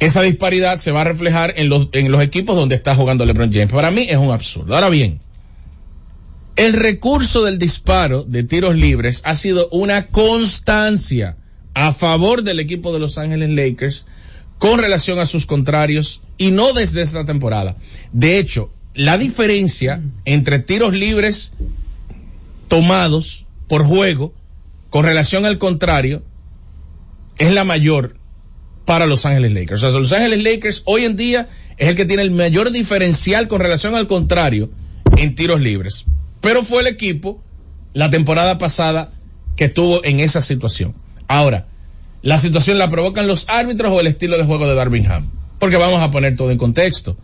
esa 0.00 0.22
disparidad 0.22 0.78
se 0.78 0.90
va 0.90 1.02
a 1.02 1.04
reflejar 1.04 1.54
en 1.56 1.68
los, 1.68 1.88
en 1.92 2.10
los 2.10 2.22
equipos 2.22 2.56
donde 2.56 2.74
está 2.74 2.94
jugando 2.94 3.24
LeBron 3.24 3.52
James? 3.52 3.70
Para 3.70 3.90
mí 3.90 4.06
es 4.08 4.16
un 4.16 4.30
absurdo. 4.30 4.74
Ahora 4.74 4.88
bien, 4.88 5.20
el 6.56 6.72
recurso 6.72 7.44
del 7.44 7.58
disparo 7.58 8.24
de 8.24 8.42
tiros 8.42 8.76
libres 8.76 9.20
ha 9.24 9.34
sido 9.34 9.68
una 9.70 10.08
constancia 10.08 11.36
a 11.74 11.92
favor 11.92 12.42
del 12.42 12.60
equipo 12.60 12.92
de 12.92 12.98
Los 12.98 13.18
Ángeles 13.18 13.50
Lakers 13.50 14.06
con 14.58 14.78
relación 14.78 15.18
a 15.18 15.26
sus 15.26 15.46
contrarios 15.46 16.20
y 16.36 16.50
no 16.50 16.72
desde 16.72 17.02
esta 17.02 17.24
temporada. 17.24 17.76
De 18.12 18.38
hecho, 18.38 18.70
la 18.94 19.16
diferencia 19.16 20.02
entre 20.24 20.58
tiros 20.58 20.92
libres 20.92 21.52
tomados 22.68 23.46
por 23.68 23.84
juego 23.84 24.34
con 24.90 25.04
relación 25.04 25.46
al 25.46 25.58
contrario 25.58 26.22
es 27.38 27.52
la 27.52 27.64
mayor 27.64 28.19
para 28.90 29.06
Los 29.06 29.24
Ángeles 29.24 29.52
Lakers. 29.52 29.84
O 29.84 29.90
sea, 29.92 30.00
Los 30.00 30.10
Ángeles 30.10 30.42
Lakers 30.42 30.82
hoy 30.84 31.04
en 31.04 31.16
día 31.16 31.46
es 31.76 31.86
el 31.86 31.94
que 31.94 32.06
tiene 32.06 32.24
el 32.24 32.32
mayor 32.32 32.72
diferencial 32.72 33.46
con 33.46 33.60
relación 33.60 33.94
al 33.94 34.08
contrario 34.08 34.68
en 35.16 35.36
tiros 35.36 35.60
libres. 35.60 36.06
Pero 36.40 36.64
fue 36.64 36.80
el 36.80 36.88
equipo 36.88 37.40
la 37.94 38.10
temporada 38.10 38.58
pasada 38.58 39.12
que 39.54 39.66
estuvo 39.66 40.04
en 40.04 40.18
esa 40.18 40.40
situación. 40.40 40.96
Ahora, 41.28 41.68
la 42.22 42.36
situación 42.38 42.78
la 42.78 42.90
provocan 42.90 43.28
los 43.28 43.44
árbitros 43.46 43.92
o 43.92 44.00
el 44.00 44.08
estilo 44.08 44.36
de 44.36 44.42
juego 44.42 44.66
de 44.66 44.74
Darvingham. 44.74 45.30
Porque 45.60 45.76
vamos 45.76 46.02
a 46.02 46.10
poner 46.10 46.34
todo 46.34 46.50
en 46.50 46.58
contexto. 46.58 47.16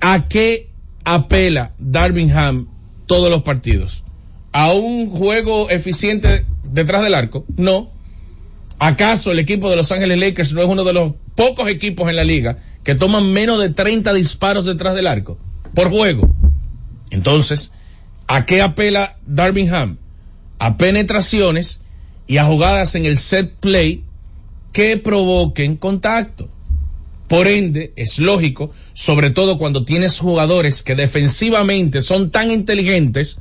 ¿A 0.00 0.26
qué 0.26 0.70
apela 1.04 1.70
Darvingham 1.78 2.66
todos 3.06 3.30
los 3.30 3.42
partidos? 3.42 4.02
¿A 4.50 4.72
un 4.72 5.08
juego 5.08 5.70
eficiente 5.70 6.44
detrás 6.64 7.04
del 7.04 7.14
arco? 7.14 7.44
No. 7.56 7.92
¿Acaso 8.82 9.30
el 9.30 9.38
equipo 9.38 9.68
de 9.68 9.76
Los 9.76 9.92
Ángeles 9.92 10.18
Lakers 10.18 10.54
no 10.54 10.62
es 10.62 10.66
uno 10.66 10.84
de 10.84 10.94
los 10.94 11.12
pocos 11.34 11.68
equipos 11.68 12.08
en 12.08 12.16
la 12.16 12.24
liga 12.24 12.56
que 12.82 12.94
toman 12.94 13.30
menos 13.30 13.60
de 13.60 13.68
30 13.68 14.14
disparos 14.14 14.64
detrás 14.64 14.94
del 14.94 15.06
arco 15.06 15.36
por 15.74 15.90
juego? 15.90 16.34
Entonces, 17.10 17.72
¿a 18.26 18.46
qué 18.46 18.62
apela 18.62 19.18
Darvingham? 19.26 19.98
A 20.58 20.78
penetraciones 20.78 21.82
y 22.26 22.38
a 22.38 22.46
jugadas 22.46 22.94
en 22.94 23.04
el 23.04 23.18
set 23.18 23.52
play 23.60 24.02
que 24.72 24.96
provoquen 24.96 25.76
contacto. 25.76 26.48
Por 27.28 27.48
ende, 27.48 27.92
es 27.96 28.18
lógico, 28.18 28.72
sobre 28.94 29.28
todo 29.28 29.58
cuando 29.58 29.84
tienes 29.84 30.18
jugadores 30.18 30.82
que 30.82 30.96
defensivamente 30.96 32.00
son 32.00 32.30
tan 32.30 32.50
inteligentes 32.50 33.40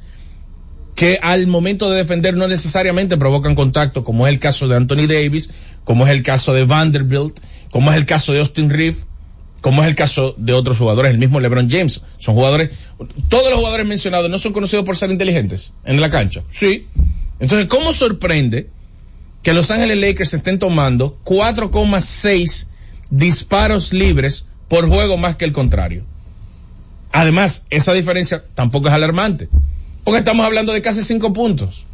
que 1.00 1.18
al 1.22 1.48
momento 1.48 1.90
de 1.90 1.96
defender 1.96 2.36
no 2.36 2.50
necesariamente 2.50 3.16
provocan 3.16 3.56
contacto, 3.56 4.04
como 4.04 4.28
es 4.28 4.34
el 4.34 4.40
caso 4.42 4.68
de 4.68 4.76
Anthony 4.76 5.08
Davis, 5.08 5.50
como 5.86 6.06
es 6.06 6.12
el 6.12 6.24
caso 6.24 6.54
de 6.54 6.66
Vanderbilt, 6.66 7.40
como 7.72 7.90
es 7.90 7.96
el 7.96 8.06
caso 8.06 8.34
de 8.34 8.42
Austin 8.42 8.70
Reeves, 8.70 9.06
como 9.62 9.82
es 9.82 9.88
el 9.88 9.96
caso 9.96 10.36
de 10.38 10.52
otros 10.52 10.78
jugadores, 10.78 11.14
el 11.14 11.18
mismo 11.18 11.40
LeBron 11.40 11.70
James. 11.70 12.02
Son 12.18 12.36
jugadores, 12.36 12.78
todos 13.30 13.50
los 13.50 13.60
jugadores 13.60 13.88
mencionados 13.88 14.30
no 14.30 14.40
son 14.40 14.52
conocidos 14.52 14.84
por 14.84 14.98
ser 14.98 15.10
inteligentes 15.10 15.72
en 15.86 16.02
la 16.02 16.10
cancha. 16.10 16.44
Sí. 16.50 16.88
Entonces, 17.40 17.70
¿cómo 17.70 17.94
sorprende 17.94 18.68
que 19.42 19.54
Los 19.54 19.72
Ángeles 19.72 20.02
Lakers 20.02 20.34
estén 20.34 20.60
tomando 20.60 21.18
4,6 21.24 22.68
disparos 23.10 23.94
libres 23.94 24.48
por 24.68 24.90
juego 24.90 25.16
más 25.16 25.38
que 25.38 25.46
el 25.46 25.54
contrario? 25.54 26.04
Además, 27.14 27.64
esa 27.70 27.94
diferencia 27.94 28.44
tampoco 28.54 28.90
es 28.90 28.94
alarmante, 28.94 29.48
porque 30.04 30.20
estamos 30.20 30.46
hablando 30.46 30.74
de 30.74 30.82
casi 30.82 31.02
5 31.02 31.34
puntos. 31.34 31.86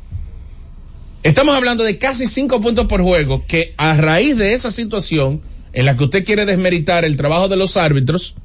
Estamos 1.23 1.55
hablando 1.55 1.83
de 1.83 1.97
casi 1.97 2.27
5 2.27 2.61
puntos 2.61 2.87
por 2.87 3.01
juego 3.01 3.43
que 3.47 3.73
a 3.77 3.95
raíz 3.95 4.37
de 4.37 4.53
esa 4.53 4.69
situación 4.71 5.41
en 5.73 5.85
la 5.85 5.97
que 5.97 6.05
usted 6.05 6.25
quiere 6.25 6.45
desmeritar 6.45 7.03
el 7.03 7.17
trabajo 7.17 7.47
de 7.47 7.57
los 7.57 7.77
árbitros 7.77 8.35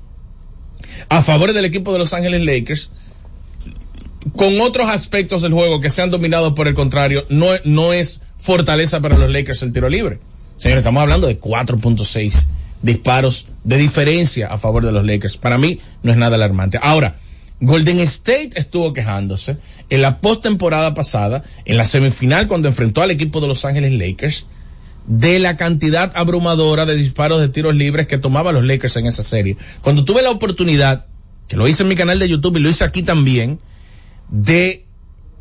a 1.09 1.23
favor 1.23 1.53
del 1.53 1.65
equipo 1.65 1.93
de 1.93 1.99
Los 1.99 2.15
Ángeles 2.15 2.45
Lakers, 2.45 2.91
con 4.37 4.61
otros 4.61 4.89
aspectos 4.89 5.43
del 5.43 5.53
juego 5.53 5.81
que 5.81 5.91
se 5.91 6.03
han 6.03 6.11
dominado 6.11 6.55
por 6.55 6.69
el 6.69 6.75
contrario, 6.75 7.25
no, 7.29 7.49
no 7.65 7.93
es 7.93 8.21
fortaleza 8.39 9.01
para 9.01 9.19
los 9.19 9.31
Lakers 9.31 9.63
el 9.63 9.73
tiro 9.73 9.89
libre. 9.89 10.19
Señores, 10.57 10.83
estamos 10.83 11.03
hablando 11.03 11.27
de 11.27 11.41
4.6 11.41 12.47
disparos 12.83 13.47
de 13.65 13.77
diferencia 13.79 14.49
a 14.49 14.59
favor 14.59 14.85
de 14.85 14.93
los 14.93 15.05
Lakers. 15.05 15.37
Para 15.37 15.59
mí 15.59 15.81
no 16.03 16.13
es 16.13 16.19
nada 16.19 16.37
alarmante. 16.37 16.79
Ahora, 16.81 17.17
Golden 17.61 17.99
State 18.01 18.51
estuvo 18.55 18.93
quejándose 18.93 19.59
en 19.91 20.03
la 20.03 20.21
postemporada 20.21 20.95
pasada, 20.95 21.45
en 21.67 21.77
la 21.77 21.85
semifinal 21.85 22.49
cuando 22.49 22.69
enfrentó 22.69 23.03
al 23.03 23.11
equipo 23.11 23.41
de 23.41 23.49
Los 23.49 23.65
Ángeles 23.65 23.93
Lakers, 23.93 24.47
de 25.07 25.39
la 25.39 25.57
cantidad 25.57 26.13
abrumadora 26.15 26.87
de 26.87 26.97
disparos 26.97 27.41
de 27.41 27.49
tiros 27.49 27.75
libres 27.75 28.07
que 28.07 28.19
tomaban 28.19 28.55
los 28.55 28.65
Lakers 28.65 28.97
en 28.97 29.07
esa 29.07 29.23
serie. 29.23 29.57
Cuando 29.83 30.05
tuve 30.05 30.23
la 30.23 30.31
oportunidad, 30.31 31.07
que 31.49 31.57
lo 31.57 31.69
hice 31.69 31.83
en 31.83 31.91
mi 31.91 31.97
canal 31.97 32.19
de 32.19 32.29
YouTube 32.29 32.57
y 32.57 32.61
lo 32.61 32.71
hice 32.71 32.85
aquí 32.85 33.03
también, 33.03 33.59
de 34.31 34.87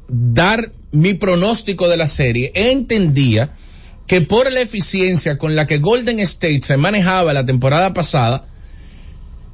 dar 0.09 0.71
mi 0.91 1.13
pronóstico 1.13 1.87
de 1.87 1.97
la 1.97 2.07
serie, 2.07 2.51
entendía 2.55 3.53
que 4.07 4.21
por 4.21 4.51
la 4.51 4.59
eficiencia 4.59 5.37
con 5.37 5.55
la 5.55 5.67
que 5.67 5.77
Golden 5.77 6.19
State 6.19 6.61
se 6.63 6.77
manejaba 6.77 7.31
la 7.31 7.45
temporada 7.45 7.93
pasada, 7.93 8.47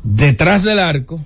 detrás 0.03 0.63
del 0.63 0.79
arco, 0.79 1.25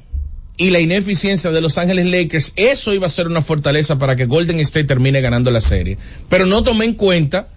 y 0.59 0.71
la 0.71 0.81
ineficiencia 0.81 1.51
de 1.51 1.61
Los 1.61 1.77
Ángeles 1.77 2.05
Lakers, 2.05 2.51
eso 2.57 2.93
iba 2.93 3.07
a 3.07 3.09
ser 3.09 3.27
una 3.27 3.41
fortaleza 3.41 3.97
para 3.97 4.17
que 4.17 4.25
Golden 4.25 4.59
State 4.59 4.87
termine 4.87 5.21
ganando 5.21 5.51
la 5.51 5.61
serie. 5.61 5.97
Pero 6.27 6.45
no 6.45 6.63
tomé 6.63 6.83
en 6.83 6.95
cuenta 6.95 7.47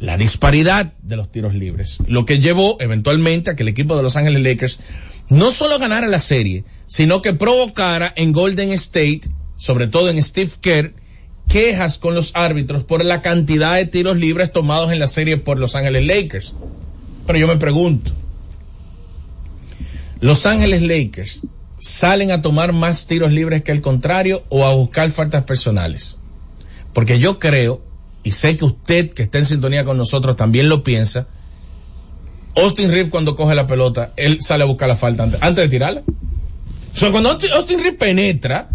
la 0.00 0.16
disparidad 0.16 0.92
de 1.00 1.16
los 1.16 1.30
tiros 1.30 1.54
libres, 1.54 1.98
lo 2.08 2.24
que 2.24 2.40
llevó 2.40 2.76
eventualmente 2.80 3.50
a 3.50 3.54
que 3.56 3.62
el 3.62 3.68
equipo 3.68 3.96
de 3.96 4.02
Los 4.02 4.16
Ángeles 4.16 4.42
Lakers 4.42 4.80
no 5.30 5.52
solo 5.52 5.78
ganara 5.78 6.08
la 6.08 6.18
serie, 6.18 6.64
sino 6.86 7.22
que 7.22 7.32
provocara 7.32 8.12
en 8.16 8.32
Golden 8.32 8.72
State, 8.72 9.20
sobre 9.56 9.86
todo 9.86 10.10
en 10.10 10.20
Steve 10.20 10.50
Kerr, 10.60 10.94
quejas 11.48 12.00
con 12.00 12.16
los 12.16 12.32
árbitros 12.34 12.82
por 12.82 13.04
la 13.04 13.22
cantidad 13.22 13.76
de 13.76 13.86
tiros 13.86 14.16
libres 14.16 14.50
tomados 14.50 14.90
en 14.90 14.98
la 14.98 15.06
serie 15.06 15.36
por 15.36 15.60
Los 15.60 15.76
Ángeles 15.76 16.04
Lakers. 16.04 16.56
Pero 17.24 17.38
yo 17.38 17.46
me 17.46 17.56
pregunto, 17.56 18.10
¿Los 20.20 20.46
Ángeles 20.46 20.82
Lakers 20.82 21.42
salen 21.78 22.30
a 22.30 22.42
tomar 22.42 22.72
más 22.72 23.06
tiros 23.06 23.32
libres 23.32 23.62
que 23.62 23.72
el 23.72 23.80
contrario 23.80 24.44
o 24.48 24.66
a 24.66 24.74
buscar 24.74 25.10
faltas 25.10 25.44
personales? 25.44 26.20
Porque 26.92 27.18
yo 27.18 27.38
creo, 27.38 27.82
y 28.22 28.32
sé 28.32 28.56
que 28.56 28.64
usted 28.64 29.10
que 29.10 29.22
está 29.22 29.38
en 29.38 29.46
sintonía 29.46 29.84
con 29.84 29.96
nosotros 29.96 30.36
también 30.36 30.68
lo 30.68 30.82
piensa, 30.82 31.26
Austin 32.56 32.90
Reeves 32.90 33.10
cuando 33.10 33.36
coge 33.36 33.54
la 33.54 33.66
pelota, 33.66 34.12
él 34.16 34.40
sale 34.40 34.64
a 34.64 34.66
buscar 34.66 34.88
la 34.88 34.96
falta 34.96 35.22
antes, 35.22 35.42
antes 35.42 35.64
de 35.64 35.68
tirarla. 35.68 36.02
O 36.92 36.96
sea, 36.96 37.10
cuando 37.12 37.30
Austin, 37.30 37.78
Reeves 37.78 37.98
penetra, 37.98 38.70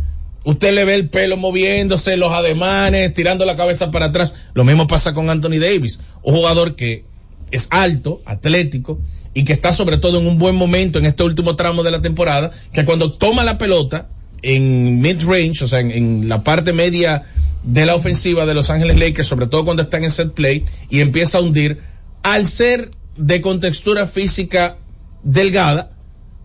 usted 0.46 0.74
le 0.74 0.86
ve 0.86 0.96
el 0.96 1.10
pelo 1.10 1.36
moviéndose, 1.36 2.16
los 2.16 2.32
ademanes, 2.32 3.14
tirando 3.14 3.46
la 3.46 3.58
cabeza 3.58 3.92
para 3.92 4.06
atrás. 4.06 4.34
Lo 4.54 4.64
mismo 4.64 4.88
pasa 4.88 5.14
con 5.14 5.30
Anthony 5.30 5.60
Davis, 5.60 6.00
un 6.22 6.36
jugador 6.36 6.76
que 6.76 7.06
es 7.54 7.68
alto, 7.70 8.22
atlético, 8.26 9.00
y 9.34 9.44
que 9.44 9.54
está 9.54 9.72
sobre 9.72 9.98
todo 9.98 10.20
en 10.20 10.28
un 10.28 10.40
buen 10.40 10.56
momento 10.56 10.98
en 10.98 11.06
este 11.06 11.24
último 11.24 11.56
tramo 11.56 11.84
de 11.84 11.92
la 11.92 12.02
temporada, 12.02 12.52
que 12.74 12.84
cuando 12.84 13.12
toma 13.12 13.44
la 13.44 13.58
pelota 13.58 14.10
en 14.42 15.02
mid-range, 15.02 15.64
o 15.64 15.68
sea, 15.68 15.80
en, 15.80 16.28
la 16.28 16.44
parte 16.44 16.74
media 16.74 17.24
de 17.64 17.86
la 17.86 17.96
ofensiva 17.96 18.46
de 18.46 18.56
Los 18.56 18.72
Ángeles 18.72 19.00
Lakers, 19.00 19.28
sobre 19.28 19.48
todo 19.48 19.66
cuando 19.66 19.84
están 19.84 20.04
en 20.04 20.12
set 20.12 20.34
play, 20.34 20.66
y 20.90 21.00
empieza 21.00 21.38
a 21.38 21.42
hundir, 21.42 21.80
al 22.24 22.46
ser 22.48 22.92
de 23.18 23.42
contextura 23.42 24.08
física 24.08 24.78
delgada, 25.24 25.92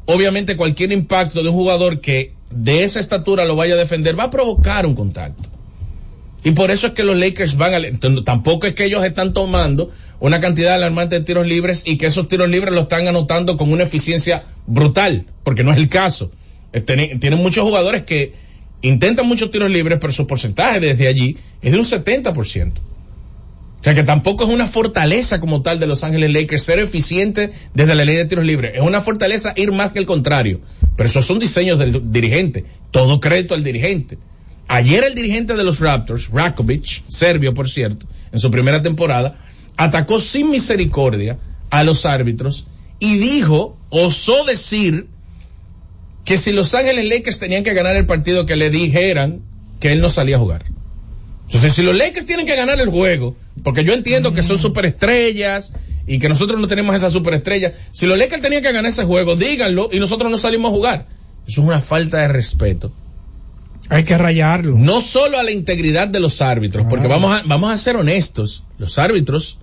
obviamente 0.04 0.56
cualquier 0.56 0.92
impacto 0.92 1.42
de 1.42 1.48
un 1.48 1.54
jugador 1.54 2.00
que 2.00 2.34
de 2.50 2.84
esa 2.84 3.00
estatura 3.00 3.46
lo 3.46 3.56
vaya 3.56 3.74
a 3.74 3.78
defender 3.78 4.18
va 4.18 4.24
a 4.24 4.30
provocar 4.30 4.84
un 4.84 4.94
contacto. 4.94 5.57
Y 6.44 6.52
por 6.52 6.70
eso 6.70 6.88
es 6.88 6.92
que 6.92 7.04
los 7.04 7.16
Lakers 7.16 7.56
van 7.56 7.74
a... 7.74 8.22
Tampoco 8.24 8.66
es 8.66 8.74
que 8.74 8.84
ellos 8.84 9.04
están 9.04 9.32
tomando 9.32 9.90
una 10.20 10.40
cantidad 10.40 10.74
alarmante 10.74 11.18
de 11.18 11.24
tiros 11.24 11.46
libres 11.46 11.82
y 11.84 11.96
que 11.96 12.06
esos 12.06 12.28
tiros 12.28 12.48
libres 12.48 12.74
lo 12.74 12.82
están 12.82 13.08
anotando 13.08 13.56
con 13.56 13.72
una 13.72 13.84
eficiencia 13.84 14.44
brutal, 14.66 15.26
porque 15.42 15.64
no 15.64 15.72
es 15.72 15.78
el 15.78 15.88
caso. 15.88 16.30
Eh, 16.72 16.80
Tienen, 16.80 17.20
tienen 17.20 17.40
muchos 17.40 17.64
jugadores 17.64 18.02
que 18.02 18.34
intentan 18.82 19.26
muchos 19.26 19.50
tiros 19.50 19.70
libres, 19.70 19.98
pero 20.00 20.12
su 20.12 20.26
porcentaje 20.26 20.80
desde 20.80 21.08
allí 21.08 21.36
es 21.60 21.72
de 21.72 21.78
un 21.78 21.84
70%. 21.84 22.72
O 23.80 23.84
sea 23.84 23.94
que 23.94 24.02
tampoco 24.02 24.44
es 24.44 24.50
una 24.50 24.66
fortaleza 24.66 25.38
como 25.38 25.62
tal 25.62 25.78
de 25.78 25.86
Los 25.86 26.02
Ángeles 26.02 26.32
Lakers 26.32 26.62
ser 26.62 26.80
eficiente 26.80 27.52
desde 27.74 27.94
la 27.94 28.04
ley 28.04 28.16
de 28.16 28.24
tiros 28.24 28.44
libres. 28.44 28.72
Es 28.74 28.80
una 28.80 29.00
fortaleza 29.00 29.52
ir 29.56 29.70
más 29.70 29.92
que 29.92 30.00
el 30.00 30.06
contrario. 30.06 30.60
Pero 30.96 31.08
esos 31.08 31.24
son 31.24 31.38
diseños 31.38 31.78
del 31.78 32.10
dirigente. 32.10 32.64
Todo 32.90 33.20
crédito 33.20 33.54
al 33.54 33.62
dirigente. 33.62 34.18
Ayer 34.68 35.02
el 35.04 35.14
dirigente 35.14 35.54
de 35.54 35.64
los 35.64 35.80
Raptors, 35.80 36.28
Rakovic, 36.30 37.02
serbio 37.08 37.54
por 37.54 37.70
cierto, 37.70 38.06
en 38.32 38.38
su 38.38 38.50
primera 38.50 38.82
temporada, 38.82 39.36
atacó 39.76 40.20
sin 40.20 40.50
misericordia 40.50 41.38
a 41.70 41.84
los 41.84 42.04
árbitros 42.04 42.66
y 43.00 43.16
dijo, 43.16 43.78
osó 43.90 44.44
decir, 44.44 45.06
que 46.28 46.36
si 46.36 46.52
Los 46.52 46.74
Ángeles 46.74 47.08
Lakers 47.08 47.38
tenían 47.38 47.64
que 47.64 47.72
ganar 47.72 47.96
el 47.96 48.04
partido 48.04 48.44
que 48.44 48.56
le 48.56 48.68
dijeran 48.68 49.40
que 49.80 49.92
él 49.92 50.02
no 50.02 50.10
salía 50.10 50.36
a 50.36 50.38
jugar. 50.38 50.66
Entonces, 51.46 51.72
si 51.72 51.82
los 51.82 51.96
Lakers 51.96 52.26
tienen 52.26 52.44
que 52.44 52.54
ganar 52.54 52.78
el 52.78 52.90
juego, 52.90 53.34
porque 53.64 53.82
yo 53.82 53.94
entiendo 53.94 54.34
que 54.34 54.42
son 54.42 54.58
superestrellas 54.58 55.72
y 56.06 56.18
que 56.18 56.28
nosotros 56.28 56.60
no 56.60 56.68
tenemos 56.68 56.94
esa 56.94 57.08
superestrella, 57.08 57.72
si 57.92 58.04
los 58.04 58.18
Lakers 58.18 58.42
tenían 58.42 58.62
que 58.62 58.70
ganar 58.70 58.90
ese 58.90 59.04
juego, 59.04 59.36
díganlo 59.36 59.88
y 59.90 59.98
nosotros 59.98 60.30
no 60.30 60.36
salimos 60.36 60.70
a 60.70 60.74
jugar. 60.74 61.06
Eso 61.46 61.62
es 61.62 61.66
una 61.66 61.80
falta 61.80 62.18
de 62.18 62.28
respeto. 62.28 62.92
Hay 63.90 64.04
que 64.04 64.18
rayarlo. 64.18 64.76
No 64.76 65.00
solo 65.00 65.38
a 65.38 65.42
la 65.42 65.50
integridad 65.50 66.08
de 66.08 66.20
los 66.20 66.42
árbitros, 66.42 66.86
porque 66.90 67.06
Claro. 67.06 67.20
vamos 67.22 67.40
a, 67.40 67.42
vamos 67.46 67.72
a 67.72 67.76
ser 67.78 67.96
honestos, 67.96 68.64
los 68.78 68.98
árbitros 68.98 69.58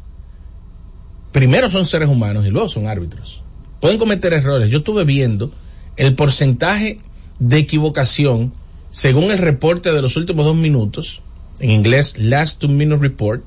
primero 1.32 1.70
son 1.70 1.86
seres 1.86 2.10
humanos 2.10 2.46
y 2.46 2.50
luego 2.50 2.70
son 2.70 2.88
árbitros. 2.88 3.42
pueden 3.82 3.98
cometer 4.00 4.34
errores. 4.34 4.72
Yo 4.72 4.80
estuve 4.80 5.04
viendo 5.04 5.52
el 5.98 6.16
porcentaje 6.16 7.00
de 7.40 7.58
equivocación 7.58 8.52
según 8.90 9.30
el 9.32 9.38
reporte 9.38 9.92
de 9.92 10.02
los 10.02 10.16
últimos 10.16 10.46
dos 10.46 10.56
minutos, 10.56 11.22
en 11.60 11.70
inglés 11.72 12.16
Last 12.18 12.60
Two 12.60 12.70
Minute 12.70 13.02
Report, 13.02 13.44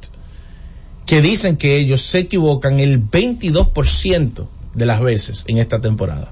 que 1.06 1.22
dicen 1.22 1.56
que 1.56 1.76
ellos 1.76 2.02
se 2.02 2.18
equivocan 2.20 2.78
el 2.78 3.02
22% 3.02 4.46
de 4.74 4.86
las 4.86 5.00
veces 5.00 5.44
en 5.48 5.56
esta 5.58 5.80
temporada. 5.80 6.30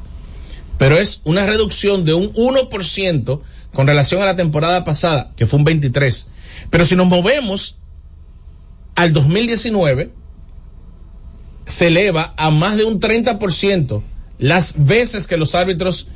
Pero 0.78 0.98
es 0.98 1.20
una 1.24 1.46
reducción 1.46 2.04
de 2.04 2.14
un 2.14 2.32
1% 2.34 3.40
con 3.72 3.86
relación 3.86 4.22
a 4.22 4.26
la 4.26 4.36
temporada 4.36 4.84
pasada, 4.84 5.32
que 5.36 5.46
fue 5.46 5.58
un 5.58 5.66
23%. 5.66 6.26
Pero 6.70 6.84
si 6.84 6.96
nos 6.96 7.06
movemos 7.06 7.76
al 8.94 9.12
2019, 9.12 10.10
se 11.66 11.88
eleva 11.88 12.34
a 12.36 12.50
más 12.50 12.76
de 12.76 12.84
un 12.84 13.00
30% 13.00 14.02
las 14.38 14.86
veces 14.86 15.26
que 15.26 15.36
los 15.36 15.54
árbitros 15.54 16.08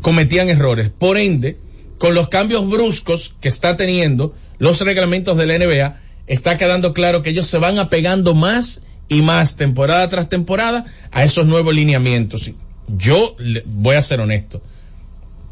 cometían 0.00 0.48
errores. 0.48 0.90
Por 0.90 1.16
ende, 1.16 1.58
con 1.98 2.14
los 2.14 2.28
cambios 2.28 2.68
bruscos 2.68 3.34
que 3.40 3.48
está 3.48 3.76
teniendo 3.76 4.34
los 4.58 4.80
reglamentos 4.80 5.36
de 5.36 5.46
la 5.46 5.58
NBA, 5.58 6.00
está 6.26 6.56
quedando 6.56 6.92
claro 6.92 7.22
que 7.22 7.30
ellos 7.30 7.46
se 7.46 7.58
van 7.58 7.78
apegando 7.78 8.34
más 8.34 8.82
y 9.08 9.22
más 9.22 9.56
temporada 9.56 10.08
tras 10.08 10.28
temporada 10.28 10.84
a 11.10 11.24
esos 11.24 11.46
nuevos 11.46 11.74
lineamientos. 11.74 12.50
Yo 12.88 13.34
le- 13.38 13.62
voy 13.66 13.96
a 13.96 14.02
ser 14.02 14.20
honesto. 14.20 14.60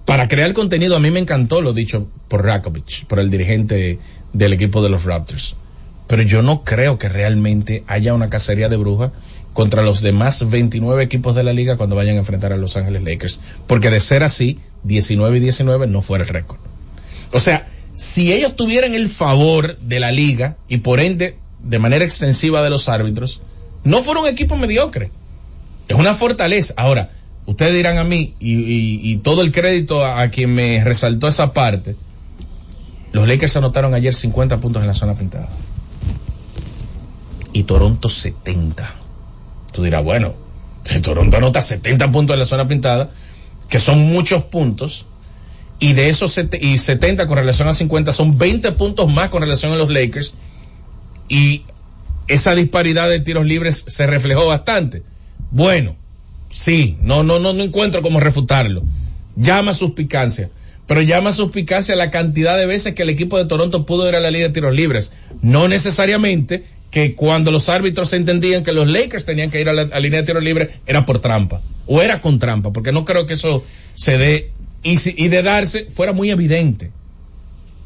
Para 0.05 0.29
crear 0.29 0.53
contenido 0.53 0.97
a 0.97 1.01
mí 1.01 1.11
me 1.11 1.21
encantó 1.21 1.61
lo 1.61 1.73
dicho 1.73 2.09
por 2.29 2.45
Rakovic, 2.45 3.07
por 3.07 3.19
el 3.21 3.31
dirigente 3.31 3.99
del 4.33 4.53
equipo 4.53 4.83
de 4.83 4.89
los 4.89 5.05
Raptors. 5.05 5.57
Pero 6.09 6.23
yo 6.23 6.43
no 6.43 6.65
creo 6.65 6.99
que 6.99 7.09
realmente 7.09 7.85
haya 7.87 8.15
una 8.15 8.29
cacería 8.31 8.69
de 8.69 8.77
brujas 8.77 9.13
contra 9.53 9.83
los 9.83 10.01
demás 10.01 10.49
29 10.51 11.03
equipos 11.05 11.35
de 11.37 11.45
la 11.45 11.53
liga 11.53 11.77
cuando 11.77 11.95
vayan 11.97 12.17
a 12.17 12.21
enfrentar 12.21 12.53
a 12.53 12.57
Los 12.57 12.77
Ángeles 12.77 13.03
Lakers. 13.05 13.41
Porque 13.69 13.91
de 13.91 14.01
ser 14.01 14.25
así, 14.25 14.59
19 14.83 15.37
y 15.37 15.41
19 15.41 15.87
no 15.87 16.03
fuera 16.03 16.25
el 16.25 16.31
récord. 16.31 16.59
O 17.33 17.39
sea, 17.39 17.67
si 17.95 18.33
ellos 18.33 18.57
tuvieran 18.57 18.95
el 18.95 19.09
favor 19.09 19.77
de 19.79 20.01
la 20.01 20.11
liga 20.11 20.57
y 20.69 20.79
por 20.79 20.99
ende 21.01 21.37
de 21.63 21.79
manera 21.79 22.05
extensiva 22.05 22.63
de 22.63 22.71
los 22.71 22.89
árbitros, 22.89 23.41
no 23.85 24.03
fuera 24.03 24.21
un 24.21 24.27
equipo 24.29 24.57
mediocre. 24.57 25.13
Es 25.87 25.97
una 25.97 26.15
fortaleza. 26.15 26.75
Ahora, 26.77 27.11
ustedes 27.51 27.75
dirán 27.75 27.99
a 27.99 28.05
mí, 28.05 28.35
y, 28.39 29.17
todo 29.19 29.43
el 29.43 29.51
crédito 29.51 30.05
a, 30.05 30.29
quien 30.29 30.55
me 30.55 30.85
resaltó 30.85 31.27
esa 31.27 31.53
parte, 31.53 31.97
los 33.11 33.27
Lakers 33.27 33.57
anotaron 33.57 33.93
ayer 33.93 34.15
50 34.15 34.61
puntos 34.61 34.83
en 34.83 34.87
la 34.87 34.95
zona 34.95 35.15
pintada. 35.15 35.49
Y 37.53 37.65
Toronto 37.65 38.09
70. 38.09 38.89
Tú 39.73 39.83
dirás, 39.83 40.05
bueno, 40.05 40.35
si 40.85 41.01
Toronto 41.01 41.37
anota 41.37 41.61
70 41.61 42.13
puntos 42.13 42.35
en 42.35 42.41
la 42.41 42.47
zona 42.47 42.69
pintada, 42.69 43.11
que 43.69 43.81
son 43.81 43.99
muchos 43.99 44.45
puntos, 44.45 45.07
y 45.81 45.95
de 45.95 46.09
esos 46.09 46.39
y 46.61 46.79
70 46.79 47.27
con 47.27 47.37
relación 47.37 47.67
a 47.67 47.75
50 47.75 48.13
son 48.13 48.39
20 48.39 48.73
puntos 48.73 49.09
más 49.09 49.31
con 49.31 49.43
relación 49.43 49.73
a 49.73 49.77
los 49.77 49.91
Lakers, 49.91 50.35
y 51.29 51.65
esa 52.29 52.55
disparidad 52.55 53.09
de 53.09 53.19
tiros 53.19 53.45
libres 53.45 53.85
se 53.89 54.07
reflejó 54.07 54.47
bastante. 54.47 55.03
Bueno, 55.51 55.97
sí, 56.51 56.97
no, 57.01 57.23
no, 57.23 57.39
no, 57.39 57.53
no 57.53 57.63
encuentro 57.63 58.03
cómo 58.03 58.21
refutarlo. 58.21 58.83
Llama 59.37 59.73
suspicacia. 59.75 60.51
Pero 60.87 61.03
llama 61.03 61.33
suspicacia 61.33 61.95
la 61.95 62.11
cantidad 62.11 62.59
de 62.59 62.67
veces 62.67 62.95
que 62.95 63.03
el 63.03 63.11
equipo 63.11 63.39
de 63.39 63.45
Toronto 63.45 63.87
pudo 63.87 64.09
ir 64.09 64.17
a 64.17 64.21
la 64.21 64.31
línea 64.31 64.49
de 64.49 64.55
tiros 64.55 64.75
libres. 64.75 65.13
No 65.41 65.69
necesariamente 65.69 66.65
que 66.91 67.15
cuando 67.15 67.53
los 67.53 67.69
árbitros 67.69 68.13
entendían 68.13 68.65
que 68.65 68.73
los 68.73 68.89
Lakers 68.89 69.25
tenían 69.25 69.53
que 69.53 69.61
ir 69.61 69.69
a 69.69 69.73
la, 69.73 70.01
línea 70.01 70.21
de 70.21 70.27
tiros 70.27 70.43
libres 70.43 70.71
era 70.89 71.05
por 71.05 71.21
trampa. 71.21 71.61
O 71.87 72.03
era 72.03 72.21
con 72.21 72.41
trampa, 72.41 72.73
porque 72.73 72.91
no 72.91 73.05
creo 73.05 73.27
que 73.27 73.35
eso 73.35 73.65
se 73.95 74.19
dé. 74.19 74.51
Y, 74.83 74.97
si- 74.97 75.15
y 75.17 75.29
de 75.29 75.43
darse 75.45 75.87
fuera 75.91 76.13
muy 76.13 76.31
evidente. 76.31 76.91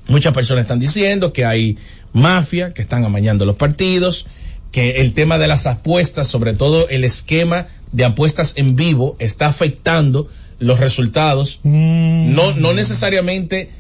Muchas 0.09 0.33
personas 0.33 0.63
están 0.63 0.79
diciendo 0.81 1.33
que 1.33 1.45
hay 1.45 1.77
mafia, 2.15 2.71
que 2.73 2.81
están 2.83 3.05
amañando 3.05 3.45
los 3.45 3.57
partidos, 3.57 4.27
que 4.73 5.03
el 5.03 5.13
tema 5.13 5.37
de 5.39 5.47
las 5.49 5.67
apuestas, 5.67 6.29
sobre 6.29 6.55
todo 6.55 6.89
el 6.89 7.05
esquema 7.05 7.67
de 7.95 8.05
apuestas 8.05 8.53
en 8.57 8.75
vivo, 8.77 9.17
está 9.19 9.47
afectando 9.47 10.29
los 10.59 10.81
resultados. 10.81 11.61
No, 11.63 12.53
no 12.55 12.73
necesariamente 12.75 13.71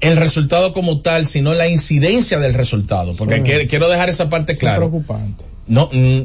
el 0.00 0.16
resultado 0.16 0.72
como 0.72 1.00
tal, 1.00 1.26
sino 1.26 1.54
la 1.54 1.66
incidencia 1.68 2.38
del 2.38 2.54
resultado. 2.54 3.16
Porque 3.16 3.42
quiero, 3.42 3.68
quiero 3.68 3.88
dejar 3.88 4.08
esa 4.08 4.28
parte 4.30 4.52
Es 4.52 4.58
clara. 4.58 4.76
preocupante. 4.78 5.44
No, 5.66 5.88
mm, 5.92 6.20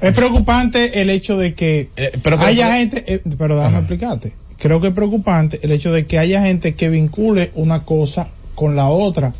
Es 0.00 0.14
preocupante 0.14 1.00
el 1.00 1.10
hecho 1.10 1.36
de 1.36 1.54
que 1.54 1.88
Eh, 1.96 2.12
pero- 2.22 2.38
haya 2.40 2.74
gente, 2.76 3.04
eh, 3.06 3.20
pero 3.38 3.56
déjame 3.56 3.78
explicarte. 3.78 4.32
Creo 4.58 4.80
que 4.80 4.88
es 4.88 4.94
preocupante 4.94 5.58
el 5.62 5.72
hecho 5.72 5.92
de 5.92 6.06
que 6.06 6.18
haya 6.18 6.42
gente 6.42 6.74
que 6.74 6.88
vincule 6.88 7.50
una 7.54 7.82
cosa 7.84 8.28
con 8.54 8.76
la 8.76 8.88
otra, 8.88 9.32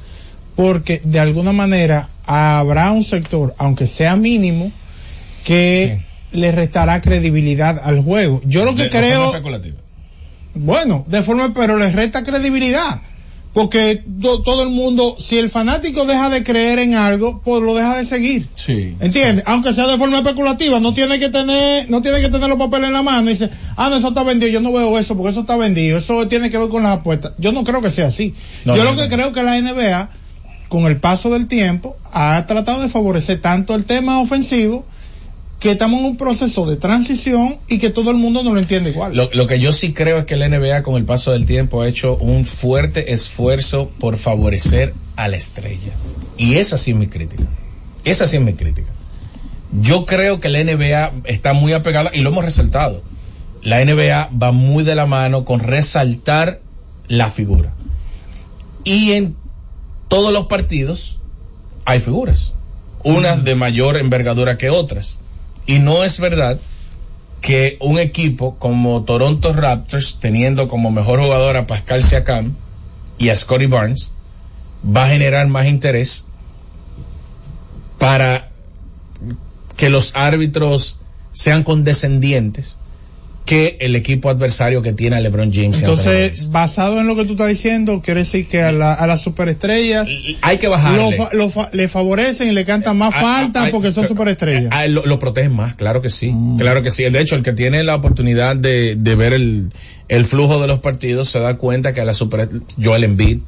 porque 0.56 1.00
de 1.04 1.20
alguna 1.20 1.52
manera 1.52 2.08
habrá 2.26 2.90
un 2.92 3.04
sector, 3.04 3.54
aunque 3.58 3.86
sea 3.86 4.16
mínimo, 4.16 4.72
que 5.44 6.00
le 6.32 6.52
restará 6.52 7.00
credibilidad 7.00 7.78
al 7.82 8.02
juego. 8.02 8.40
Yo 8.44 8.64
lo 8.64 8.74
que 8.74 8.84
de- 8.84 8.88
de 8.88 8.90
forma 8.94 9.06
creo, 9.08 9.26
especulativa. 9.26 9.76
bueno, 10.54 11.04
de 11.08 11.22
forma, 11.22 11.52
pero 11.54 11.76
le 11.78 11.90
resta 11.92 12.22
credibilidad. 12.24 13.00
Porque 13.54 14.02
to- 14.22 14.40
todo 14.40 14.62
el 14.62 14.70
mundo, 14.70 15.16
si 15.18 15.36
el 15.36 15.50
fanático 15.50 16.06
deja 16.06 16.30
de 16.30 16.42
creer 16.42 16.78
en 16.78 16.94
algo, 16.94 17.42
pues 17.44 17.62
lo 17.62 17.74
deja 17.74 17.98
de 17.98 18.06
seguir. 18.06 18.46
Sí. 18.54 18.96
¿Entiendes? 18.98 19.44
Aunque 19.46 19.74
sea 19.74 19.86
de 19.86 19.98
forma 19.98 20.18
especulativa, 20.20 20.80
no 20.80 20.94
tiene 20.94 21.18
que 21.18 21.28
tener, 21.28 21.90
no 21.90 22.00
tiene 22.00 22.22
que 22.22 22.30
tener 22.30 22.48
los 22.48 22.56
papeles 22.56 22.86
en 22.88 22.94
la 22.94 23.02
mano 23.02 23.28
y 23.28 23.34
dice, 23.34 23.50
ah, 23.76 23.90
no, 23.90 23.96
eso 23.96 24.08
está 24.08 24.22
vendido, 24.22 24.50
yo 24.50 24.60
no 24.60 24.72
veo 24.72 24.98
eso 24.98 25.14
porque 25.18 25.32
eso 25.32 25.40
está 25.40 25.58
vendido, 25.58 25.98
eso 25.98 26.26
tiene 26.28 26.48
que 26.48 26.56
ver 26.56 26.70
con 26.70 26.82
las 26.82 27.00
apuestas. 27.00 27.34
Yo 27.36 27.52
no 27.52 27.62
creo 27.62 27.82
que 27.82 27.90
sea 27.90 28.06
así. 28.06 28.34
No, 28.64 28.74
yo 28.74 28.84
no, 28.84 28.92
lo 28.94 29.02
que 29.02 29.14
creo 29.14 29.32
que 29.32 29.42
la 29.42 29.58
NBA, 29.60 30.08
con 30.70 30.86
el 30.86 30.96
paso 30.96 31.28
del 31.28 31.46
tiempo, 31.46 31.94
ha 32.10 32.46
tratado 32.46 32.80
de 32.80 32.88
favorecer 32.88 33.42
tanto 33.42 33.74
el 33.74 33.84
tema 33.84 34.18
ofensivo, 34.20 34.86
que 35.62 35.70
estamos 35.70 36.00
en 36.00 36.06
un 36.06 36.16
proceso 36.16 36.66
de 36.66 36.74
transición 36.74 37.58
y 37.68 37.78
que 37.78 37.90
todo 37.90 38.10
el 38.10 38.16
mundo 38.16 38.42
no 38.42 38.52
lo 38.52 38.58
entiende 38.58 38.90
igual. 38.90 39.14
Lo, 39.14 39.30
lo 39.32 39.46
que 39.46 39.60
yo 39.60 39.72
sí 39.72 39.92
creo 39.92 40.18
es 40.18 40.24
que 40.24 40.36
la 40.36 40.48
NBA 40.48 40.82
con 40.82 40.96
el 40.96 41.04
paso 41.04 41.30
del 41.30 41.46
tiempo 41.46 41.82
ha 41.82 41.88
hecho 41.88 42.16
un 42.16 42.44
fuerte 42.44 43.12
esfuerzo 43.12 43.88
por 44.00 44.16
favorecer 44.16 44.92
a 45.14 45.28
la 45.28 45.36
estrella. 45.36 45.92
Y 46.36 46.54
esa 46.54 46.76
sí 46.78 46.90
es 46.90 46.96
mi 46.96 47.06
crítica. 47.06 47.44
Esa 48.02 48.26
sí 48.26 48.38
es 48.38 48.42
mi 48.42 48.54
crítica. 48.54 48.88
Yo 49.80 50.04
creo 50.04 50.40
que 50.40 50.48
la 50.48 50.64
NBA 50.64 51.12
está 51.26 51.52
muy 51.52 51.72
apegada, 51.74 52.10
y 52.12 52.22
lo 52.22 52.30
hemos 52.30 52.44
resaltado, 52.44 53.00
la 53.62 53.84
NBA 53.84 54.30
va 54.30 54.50
muy 54.50 54.82
de 54.82 54.96
la 54.96 55.06
mano 55.06 55.44
con 55.44 55.60
resaltar 55.60 56.60
la 57.06 57.30
figura. 57.30 57.72
Y 58.82 59.12
en 59.12 59.36
todos 60.08 60.32
los 60.32 60.46
partidos 60.46 61.20
hay 61.84 62.00
figuras, 62.00 62.52
unas 63.04 63.44
de 63.44 63.54
mayor 63.54 63.96
envergadura 63.96 64.58
que 64.58 64.68
otras. 64.68 65.20
Y 65.66 65.78
no 65.78 66.04
es 66.04 66.18
verdad 66.20 66.58
que 67.40 67.76
un 67.80 67.98
equipo 67.98 68.56
como 68.58 69.02
Toronto 69.04 69.52
Raptors, 69.52 70.18
teniendo 70.20 70.68
como 70.68 70.90
mejor 70.90 71.20
jugador 71.20 71.56
a 71.56 71.66
Pascal 71.66 72.02
Siakam 72.02 72.54
y 73.18 73.28
a 73.30 73.36
Scotty 73.36 73.66
Barnes, 73.66 74.12
va 74.84 75.04
a 75.04 75.08
generar 75.08 75.46
más 75.48 75.66
interés 75.66 76.24
para 77.98 78.50
que 79.76 79.90
los 79.90 80.14
árbitros 80.14 80.98
sean 81.32 81.62
condescendientes 81.62 82.76
que 83.44 83.76
el 83.80 83.96
equipo 83.96 84.30
adversario 84.30 84.82
que 84.82 84.92
tiene 84.92 85.16
a 85.16 85.20
LeBron 85.20 85.52
James. 85.52 85.80
Entonces, 85.80 86.50
basado 86.52 87.00
en 87.00 87.08
lo 87.08 87.16
que 87.16 87.24
tú 87.24 87.32
estás 87.32 87.48
diciendo, 87.48 88.00
quiere 88.00 88.20
decir 88.20 88.46
que 88.46 88.62
a, 88.62 88.70
la- 88.70 88.94
a 88.94 89.06
las 89.08 89.20
superestrellas 89.22 90.08
hay 90.42 90.58
que 90.58 90.68
bajarle. 90.68 90.98
lo 91.10 91.12
fa- 91.12 91.30
lo 91.34 91.48
fa- 91.48 91.68
le 91.72 91.88
favorecen 91.88 92.48
y 92.48 92.52
le 92.52 92.64
cantan 92.64 92.96
más 92.98 93.12
Ah, 93.16 93.20
falta 93.20 93.64
ah, 93.64 93.68
porque 93.72 93.90
son 93.92 94.06
superestrellas. 94.06 94.68
Ah, 94.70 94.86
lo, 94.86 95.04
lo 95.06 95.18
protegen 95.18 95.52
más, 95.54 95.74
claro 95.74 96.00
que 96.02 96.08
sí, 96.10 96.30
Mm. 96.32 96.58
claro 96.58 96.82
que 96.82 96.90
sí. 96.92 97.02
De 97.02 97.20
hecho, 97.20 97.34
el 97.34 97.42
que 97.42 97.52
tiene 97.52 97.82
la 97.82 97.96
oportunidad 97.96 98.54
de, 98.54 98.94
de 98.96 99.14
ver 99.16 99.32
el, 99.32 99.72
el 100.08 100.24
flujo 100.24 100.60
de 100.60 100.68
los 100.68 100.78
partidos 100.78 101.28
se 101.28 101.40
da 101.40 101.56
cuenta 101.58 101.92
que 101.92 102.00
a 102.00 102.04
la 102.04 102.14
super 102.14 102.48
Joel 102.82 103.02
Embiid 103.04 103.38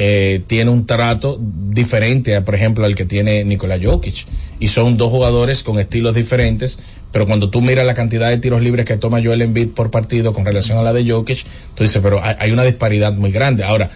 eh, 0.00 0.42
tiene 0.46 0.70
un 0.70 0.86
trato 0.86 1.40
diferente, 1.40 2.36
a, 2.36 2.44
por 2.44 2.54
ejemplo, 2.54 2.84
al 2.84 2.94
que 2.94 3.04
tiene 3.04 3.42
Nikola 3.42 3.80
Jokic. 3.82 4.26
Y 4.60 4.68
son 4.68 4.96
dos 4.96 5.10
jugadores 5.10 5.64
con 5.64 5.80
estilos 5.80 6.14
diferentes, 6.14 6.78
pero 7.10 7.26
cuando 7.26 7.50
tú 7.50 7.60
miras 7.62 7.84
la 7.84 7.94
cantidad 7.94 8.28
de 8.28 8.38
tiros 8.38 8.62
libres 8.62 8.86
que 8.86 8.96
toma 8.96 9.20
Joel 9.20 9.42
Embiid 9.42 9.70
por 9.70 9.90
partido 9.90 10.32
con 10.32 10.44
relación 10.44 10.78
a 10.78 10.82
la 10.82 10.92
de 10.92 11.10
Jokic, 11.10 11.44
tú 11.74 11.82
dices, 11.82 12.00
pero 12.00 12.20
hay, 12.22 12.52
una 12.52 12.62
disparidad 12.62 13.12
muy 13.12 13.32
grande. 13.32 13.64
Ahora, 13.64 13.90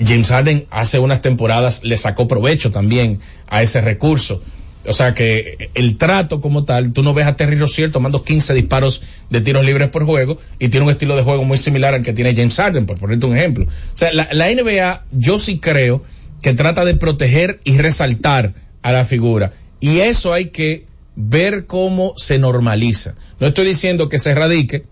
James 0.00 0.28
Harden 0.28 0.64
hace 0.70 0.98
unas 0.98 1.20
temporadas 1.20 1.84
le 1.84 1.98
sacó 1.98 2.26
provecho 2.26 2.70
también 2.70 3.20
a 3.48 3.60
ese 3.60 3.82
recurso. 3.82 4.40
O 4.86 4.92
sea 4.92 5.14
que 5.14 5.70
el 5.74 5.96
trato 5.96 6.40
como 6.40 6.64
tal, 6.64 6.92
tú 6.92 7.02
no 7.02 7.14
ves 7.14 7.26
a 7.26 7.36
Terry 7.36 7.56
Rozier 7.56 7.92
tomando 7.92 8.24
15 8.24 8.54
disparos 8.54 9.02
de 9.30 9.40
tiros 9.40 9.64
libres 9.64 9.88
por 9.90 10.04
juego 10.04 10.38
y 10.58 10.68
tiene 10.68 10.86
un 10.86 10.92
estilo 10.92 11.14
de 11.14 11.22
juego 11.22 11.44
muy 11.44 11.58
similar 11.58 11.94
al 11.94 12.02
que 12.02 12.12
tiene 12.12 12.34
James 12.34 12.56
Harden, 12.56 12.86
por 12.86 12.98
ponerte 12.98 13.26
un 13.26 13.36
ejemplo. 13.36 13.66
O 13.66 13.96
sea, 13.96 14.12
la, 14.12 14.28
la 14.32 14.50
NBA 14.50 15.04
yo 15.12 15.38
sí 15.38 15.58
creo 15.58 16.02
que 16.42 16.54
trata 16.54 16.84
de 16.84 16.96
proteger 16.96 17.60
y 17.64 17.78
resaltar 17.78 18.54
a 18.82 18.92
la 18.92 19.04
figura. 19.04 19.52
Y 19.78 20.00
eso 20.00 20.32
hay 20.32 20.46
que 20.46 20.86
ver 21.14 21.66
cómo 21.66 22.14
se 22.16 22.38
normaliza. 22.38 23.14
No 23.38 23.46
estoy 23.46 23.66
diciendo 23.66 24.08
que 24.08 24.18
se 24.18 24.30
erradique, 24.30 24.84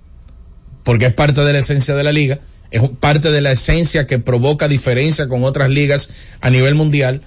porque 0.85 1.07
es 1.07 1.15
parte 1.15 1.43
de 1.43 1.53
la 1.53 1.59
esencia 1.59 1.95
de 1.95 2.05
la 2.05 2.13
liga, 2.13 2.41
es 2.71 2.83
parte 3.01 3.33
de 3.33 3.41
la 3.41 3.53
esencia 3.53 4.07
que 4.07 4.19
provoca 4.19 4.69
diferencia 4.69 5.29
con 5.29 5.45
otras 5.45 5.71
ligas 5.71 6.11
a 6.41 6.51
nivel 6.51 6.75
mundial, 6.75 7.23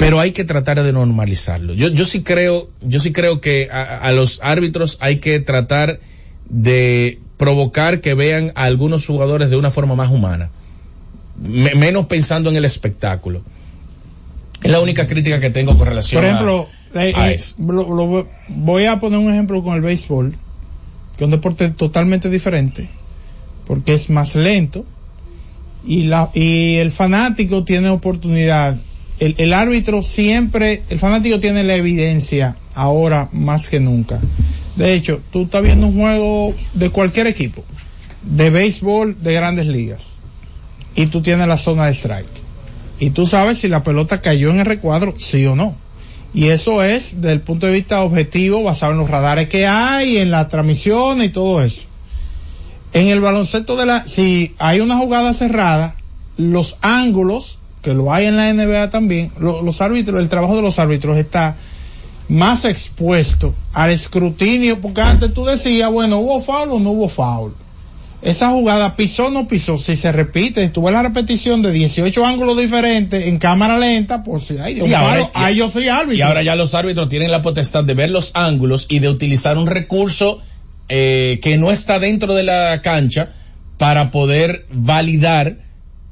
pero 0.00 0.18
hay 0.18 0.32
que 0.32 0.44
tratar 0.44 0.82
de 0.82 0.92
normalizarlo. 0.92 1.74
Yo, 1.74 1.88
yo 1.88 2.04
sí 2.06 2.22
creo, 2.22 2.68
yo 2.80 2.98
sí 3.00 3.12
creo 3.12 3.40
que 3.40 3.68
a, 3.70 3.98
a 3.98 4.12
los 4.12 4.40
árbitros 4.42 4.96
hay 5.00 5.18
que 5.20 5.38
tratar 5.40 6.00
de 6.48 7.18
provocar 7.36 8.00
que 8.00 8.14
vean 8.14 8.52
a 8.54 8.64
algunos 8.64 9.06
jugadores 9.06 9.50
de 9.50 9.56
una 9.56 9.70
forma 9.70 9.94
más 9.94 10.10
humana, 10.10 10.50
me- 11.42 11.74
menos 11.74 12.06
pensando 12.06 12.48
en 12.50 12.56
el 12.56 12.64
espectáculo. 12.64 13.42
Es 14.62 14.70
la 14.70 14.80
única 14.80 15.06
crítica 15.06 15.38
que 15.40 15.50
tengo 15.50 15.76
con 15.76 15.86
relación 15.86 16.20
Por 16.22 16.28
ejemplo, 16.30 16.68
a, 16.94 17.06
eh, 17.06 17.12
a 17.14 17.30
eh, 17.30 17.34
eso. 17.34 17.54
lo- 17.58 17.94
lo- 17.94 18.26
voy 18.48 18.86
a 18.86 18.98
poner 19.00 19.18
un 19.18 19.30
ejemplo 19.32 19.62
con 19.62 19.74
el 19.74 19.80
béisbol, 19.82 20.32
que 21.16 21.24
es 21.24 21.26
un 21.26 21.30
deporte 21.30 21.68
totalmente 21.70 22.28
diferente, 22.30 22.88
porque 23.66 23.92
es 23.94 24.08
más 24.10 24.34
lento 24.34 24.84
y 25.86 26.04
la 26.04 26.30
y 26.34 26.76
el 26.76 26.90
fanático 26.90 27.64
tiene 27.64 27.88
oportunidad. 27.90 28.76
El, 29.20 29.52
árbitro 29.52 30.02
siempre, 30.02 30.82
el 30.88 30.98
fanático 30.98 31.40
tiene 31.40 31.62
la 31.62 31.76
evidencia 31.76 32.56
ahora 32.74 33.28
más 33.32 33.68
que 33.68 33.78
nunca. 33.78 34.18
De 34.76 34.94
hecho, 34.94 35.20
tú 35.30 35.42
estás 35.42 35.62
viendo 35.62 35.88
un 35.88 35.98
juego 35.98 36.54
de 36.72 36.88
cualquier 36.88 37.26
equipo, 37.26 37.62
de 38.22 38.48
béisbol 38.48 39.22
de 39.22 39.34
grandes 39.34 39.66
ligas, 39.66 40.14
y 40.94 41.08
tú 41.08 41.20
tienes 41.20 41.46
la 41.46 41.58
zona 41.58 41.84
de 41.84 41.92
strike. 41.92 42.26
Y 42.98 43.10
tú 43.10 43.26
sabes 43.26 43.58
si 43.58 43.68
la 43.68 43.84
pelota 43.84 44.22
cayó 44.22 44.50
en 44.50 44.60
el 44.60 44.66
recuadro, 44.66 45.14
sí 45.18 45.44
o 45.44 45.54
no. 45.54 45.74
Y 46.32 46.48
eso 46.48 46.82
es 46.82 47.20
desde 47.20 47.32
el 47.32 47.40
punto 47.42 47.66
de 47.66 47.72
vista 47.72 48.02
objetivo, 48.02 48.62
basado 48.62 48.92
en 48.92 48.98
los 48.98 49.10
radares 49.10 49.50
que 49.50 49.66
hay, 49.66 50.16
en 50.16 50.30
la 50.30 50.48
transmisión 50.48 51.22
y 51.22 51.28
todo 51.28 51.62
eso. 51.62 51.82
En 52.94 53.08
el 53.08 53.20
baloncesto 53.20 53.76
de 53.76 53.84
la, 53.84 54.08
si 54.08 54.54
hay 54.58 54.80
una 54.80 54.96
jugada 54.96 55.34
cerrada, 55.34 55.96
los 56.38 56.78
ángulos, 56.80 57.59
que 57.82 57.94
lo 57.94 58.12
hay 58.12 58.26
en 58.26 58.36
la 58.36 58.48
NBA 58.52 58.90
también, 58.90 59.30
lo- 59.38 59.62
los 59.62 59.80
árbitros, 59.80 60.20
el 60.20 60.28
trabajo 60.28 60.56
de 60.56 60.62
los 60.62 60.78
árbitros 60.78 61.16
está 61.16 61.56
más 62.28 62.64
expuesto 62.64 63.54
al 63.72 63.90
escrutinio, 63.90 64.80
porque 64.80 65.00
antes 65.00 65.32
tú 65.34 65.44
decías, 65.44 65.90
bueno, 65.90 66.18
hubo 66.18 66.38
foul 66.40 66.70
o 66.72 66.78
no 66.78 66.90
hubo 66.90 67.08
foul. 67.08 67.54
Esa 68.22 68.50
jugada 68.50 68.96
pisó 68.96 69.26
o 69.28 69.30
no 69.30 69.48
pisó, 69.48 69.78
si 69.78 69.96
se 69.96 70.12
repite, 70.12 70.68
tuve 70.68 70.92
la 70.92 71.02
repetición 71.02 71.62
de 71.62 71.72
18 71.72 72.26
ángulos 72.26 72.58
diferentes 72.58 73.26
en 73.26 73.38
cámara 73.38 73.78
lenta, 73.78 74.22
pues 74.22 74.44
si 74.44 74.58
ay, 74.58 74.74
Dios 74.74 74.88
Y 74.88 74.92
ahora- 74.94 75.16
mío, 75.16 75.30
ay, 75.32 75.56
yo 75.56 75.70
soy 75.70 75.88
árbitro. 75.88 76.14
Y 76.14 76.20
ahora 76.20 76.42
ya 76.42 76.54
los 76.54 76.74
árbitros 76.74 77.08
tienen 77.08 77.30
la 77.30 77.40
potestad 77.40 77.82
de 77.82 77.94
ver 77.94 78.10
los 78.10 78.30
ángulos 78.34 78.86
y 78.90 78.98
de 78.98 79.08
utilizar 79.08 79.56
un 79.56 79.66
recurso 79.66 80.40
eh, 80.90 81.40
que 81.42 81.56
no 81.56 81.70
está 81.70 81.98
dentro 81.98 82.34
de 82.34 82.42
la 82.42 82.80
cancha 82.82 83.30
para 83.78 84.10
poder 84.10 84.66
validar 84.70 85.58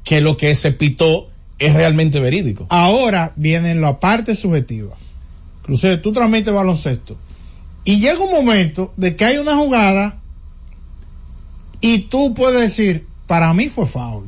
que 0.03 0.19
lo 0.21 0.35
que 0.37 0.55
se 0.55 0.71
pitó 0.71 1.27
es 1.59 1.73
realmente 1.73 2.19
verídico. 2.19 2.65
Ahora 2.69 3.33
viene 3.35 3.75
la 3.75 3.99
parte 3.99 4.35
subjetiva. 4.35 4.95
Inclusive 5.61 5.97
tú 5.97 6.11
transmites 6.11 6.53
baloncesto. 6.53 7.17
Y 7.83 7.99
llega 7.99 8.19
un 8.23 8.31
momento 8.31 8.93
de 8.97 9.15
que 9.15 9.25
hay 9.25 9.37
una 9.37 9.55
jugada 9.55 10.19
y 11.81 11.99
tú 11.99 12.33
puedes 12.33 12.59
decir, 12.61 13.07
para 13.27 13.53
mí 13.53 13.69
fue 13.69 13.85
foul. 13.87 14.25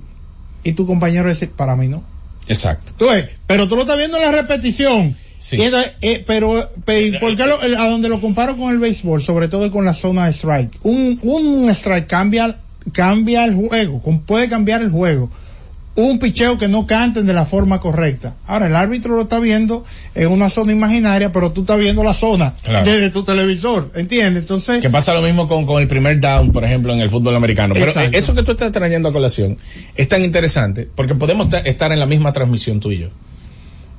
Y 0.64 0.74
tu 0.74 0.86
compañero 0.86 1.28
decir, 1.28 1.50
para 1.52 1.76
mí 1.76 1.88
no. 1.88 2.04
Exacto. 2.48 2.94
Tú 2.98 3.10
ves, 3.10 3.28
pero 3.48 3.68
tú 3.68 3.76
lo 3.76 3.82
estás 3.82 3.98
viendo 3.98 4.18
en 4.18 4.24
la 4.24 4.32
repetición. 4.32 5.16
Sí. 5.40 5.56
Y 5.58 5.62
entonces, 5.64 5.94
eh, 6.02 6.24
pero, 6.26 6.54
pero 6.86 7.20
¿por 7.20 7.36
qué 7.36 7.46
lo- 7.48 7.62
el- 7.64 7.76
a 7.76 7.90
donde 7.90 8.10
lo 8.10 8.22
comparo 8.22 8.56
con 8.58 8.70
el 8.72 8.78
béisbol, 8.78 9.22
sobre 9.24 9.48
todo 9.48 9.72
con 9.72 9.86
la 9.86 9.94
zona 9.94 10.26
de 10.28 10.34
strike? 10.34 10.72
Un, 10.84 11.20
un 11.24 11.70
strike 11.72 12.08
cambia, 12.08 12.60
cambia 12.92 13.44
el 13.46 13.56
juego, 13.56 14.02
con- 14.02 14.22
puede 14.22 14.48
cambiar 14.48 14.82
el 14.82 14.92
juego. 14.92 15.30
Un 15.94 16.20
picheo 16.20 16.58
que 16.58 16.70
no 16.70 16.88
canten 16.88 17.26
de 17.26 17.34
la 17.34 17.44
forma 17.46 17.82
correcta. 17.82 18.36
Ahora, 18.48 18.68
el 18.68 18.76
árbitro 18.78 19.16
lo 19.18 19.24
está 19.24 19.40
viendo 19.40 19.84
en 20.16 20.32
una 20.32 20.50
zona 20.50 20.72
imaginaria, 20.72 21.34
pero 21.34 21.52
tú 21.52 21.62
estás 21.62 21.78
viendo 21.80 22.02
la 22.02 22.14
zona 22.14 22.54
Claro. 22.64 22.90
desde 22.90 23.10
tu 23.10 23.24
televisor, 23.24 23.92
¿entiendes? 23.96 24.44
Entonces, 24.44 24.80
Que 24.82 24.90
pasa 24.90 25.14
lo 25.14 25.22
mismo 25.22 25.50
con, 25.50 25.66
con 25.66 25.82
el 25.82 25.90
primer 25.90 26.20
down, 26.22 26.54
por 26.54 26.64
ejemplo, 26.64 26.94
en 26.94 27.02
el 27.02 27.10
fútbol 27.10 27.36
americano. 27.36 27.74
Pero 27.74 27.88
Exacto. 27.88 28.16
eh, 28.16 28.20
eso 28.20 28.34
que 28.34 28.44
tú 28.44 28.52
estás 28.54 28.72
trayendo 28.72 29.10
a 29.10 29.12
colación 29.12 29.58
es 29.96 30.08
tan 30.08 30.24
interesante 30.24 30.88
porque 30.96 31.14
podemos 31.14 31.50
ta- 31.50 31.60
estar 31.60 31.92
en 31.92 32.00
la 32.00 32.06
misma 32.06 32.32
transmisión 32.32 32.80
tú 32.80 32.92
y 32.94 33.00
yo. 33.00 33.10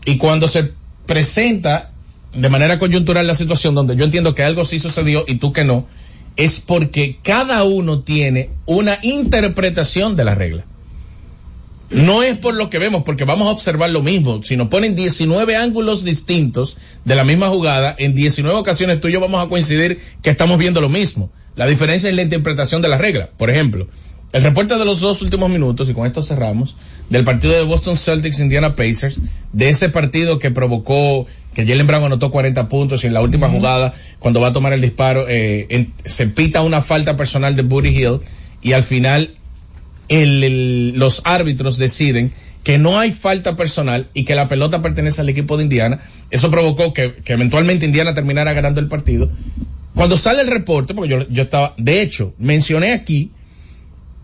Y 0.07 0.17
cuando 0.17 0.49
se 0.49 0.71
presenta 1.07 1.91
de 2.33 2.49
manera 2.49 2.79
coyuntural 2.79 3.27
la 3.27 3.35
situación 3.35 3.75
donde 3.75 3.97
yo 3.97 4.05
entiendo 4.05 4.35
que 4.35 4.43
algo 4.43 4.65
sí 4.65 4.79
sucedió 4.79 5.25
y 5.29 5.35
tú 5.35 5.53
que 5.53 5.65
no, 5.65 5.87
es 6.37 6.61
porque 6.61 7.19
cada 7.23 7.65
uno 7.65 8.01
tiene 8.01 8.49
una 8.65 8.99
interpretación 9.03 10.17
de 10.17 10.25
la 10.25 10.35
regla. 10.35 10.65
No 11.93 12.23
es 12.23 12.39
por 12.39 12.55
lo 12.55 12.71
que 12.71 12.79
vemos, 12.79 13.03
porque 13.05 13.25
vamos 13.25 13.49
a 13.49 13.51
observar 13.51 13.91
lo 13.91 14.03
mismo. 14.03 14.43
Si 14.43 14.57
nos 14.57 14.69
ponen 14.69 14.95
19 14.95 15.57
ángulos 15.57 16.05
distintos 16.05 16.79
de 17.05 17.15
la 17.17 17.25
misma 17.25 17.49
jugada, 17.49 17.95
en 17.99 18.15
19 18.15 18.57
ocasiones 18.59 19.01
tú 19.01 19.09
y 19.09 19.13
yo 19.13 19.21
vamos 19.21 19.45
a 19.45 19.49
coincidir 19.49 20.01
que 20.23 20.31
estamos 20.31 20.57
viendo 20.59 20.81
lo 20.81 20.89
mismo. 20.89 21.31
La 21.55 21.67
diferencia 21.67 22.09
es 22.09 22.17
la 22.17 22.23
interpretación 22.23 22.81
de 22.81 22.89
la 22.89 22.97
regla. 22.97 23.29
Por 23.37 23.51
ejemplo, 23.51 23.89
el 24.33 24.43
reporte 24.43 24.79
de 24.79 24.85
los 24.87 25.01
dos 25.01 25.21
últimos 25.21 25.51
minutos, 25.51 25.91
y 25.91 25.93
con 25.93 26.07
esto 26.07 26.23
cerramos, 26.23 26.77
del 27.11 27.25
partido 27.25 27.53
de 27.53 27.65
Boston 27.65 27.99
Celtics 27.99 28.41
Indiana 28.41 28.75
Pacers, 28.75 29.21
de 29.53 29.69
ese 29.69 29.91
partido 29.91 30.39
que 30.39 30.51
provocó 30.51 31.27
que 31.53 31.67
Jalen 31.67 31.87
Brown 31.87 32.05
anotó 32.05 32.31
40 32.31 32.69
puntos 32.71 33.05
y 33.05 33.09
en 33.09 33.13
la 33.13 33.21
última 33.21 33.51
jugada, 33.51 33.93
cuando 34.19 34.41
va 34.41 34.47
a 34.49 34.53
tomar 34.55 34.73
el 34.73 34.81
disparo, 34.81 35.27
eh, 35.29 35.67
en- 35.69 35.93
se 36.07 36.27
pita 36.27 36.63
una 36.63 36.81
falta 36.81 37.17
personal 37.19 37.55
de 37.55 37.63
Buddy 37.63 37.91
Hill 37.91 38.21
y 38.63 38.73
al 38.73 38.83
final 38.83 39.35
los 40.13 41.23
árbitros 41.25 41.79
deciden 41.79 42.33
que 42.65 42.79
no 42.79 42.99
hay 42.99 43.13
falta 43.13 43.57
personal 43.57 44.09
y 44.15 44.25
que 44.25 44.35
la 44.35 44.49
pelota 44.49 44.83
pertenece 44.83 45.21
al 45.21 45.29
equipo 45.29 45.57
de 45.57 45.65
Indiana. 45.65 46.01
Eso 46.31 46.51
provocó 46.51 46.93
que, 46.93 47.15
eventualmente 47.27 47.87
Indiana 47.87 48.15
terminara 48.15 48.53
ganando 48.53 48.81
el 48.81 48.89
partido. 48.89 49.31
Cuando 49.95 50.17
sale 50.17 50.43
el 50.43 50.49
reporte, 50.49 50.95
porque 50.95 51.27
yo, 51.29 51.43
estaba, 51.43 51.75
de 51.77 52.03
hecho, 52.03 52.35
mencioné 52.39 52.93
aquí 52.93 53.31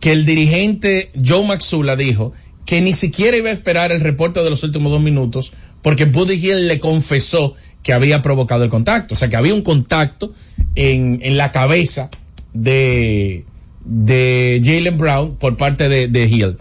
que 0.01 0.12
el 0.12 0.24
dirigente 0.24 1.11
Joe 1.27 1.46
Maxula 1.46 1.96
dijo 1.96 2.33
que 2.64 2.81
ni 2.81 2.92
siquiera 2.92 3.37
iba 3.37 3.48
a 3.48 3.53
esperar 3.53 3.90
el 3.90 4.01
reporte 4.01 4.42
de 4.42 4.51
los 4.51 4.62
últimos 4.62 4.92
dos 4.92 5.01
minutos 5.01 5.53
porque 5.83 6.05
Buddy 6.05 6.35
Hill 6.35 6.68
le 6.68 6.79
confesó 6.79 7.55
que 7.83 7.92
había 7.92 8.20
provocado 8.22 8.62
el 8.62 8.70
contacto. 8.70 9.14
O 9.14 9.16
sea, 9.16 9.29
que 9.29 9.37
había 9.37 9.55
un 9.55 9.62
contacto 9.62 10.35
en 10.74 11.37
la 11.37 11.51
cabeza 11.51 12.11
de, 12.53 13.44
de 13.88 14.61
Jalen 14.62 14.98
Brown 14.98 15.37
por 15.37 15.57
parte 15.57 15.88
de, 15.88 16.27
Hill. 16.27 16.59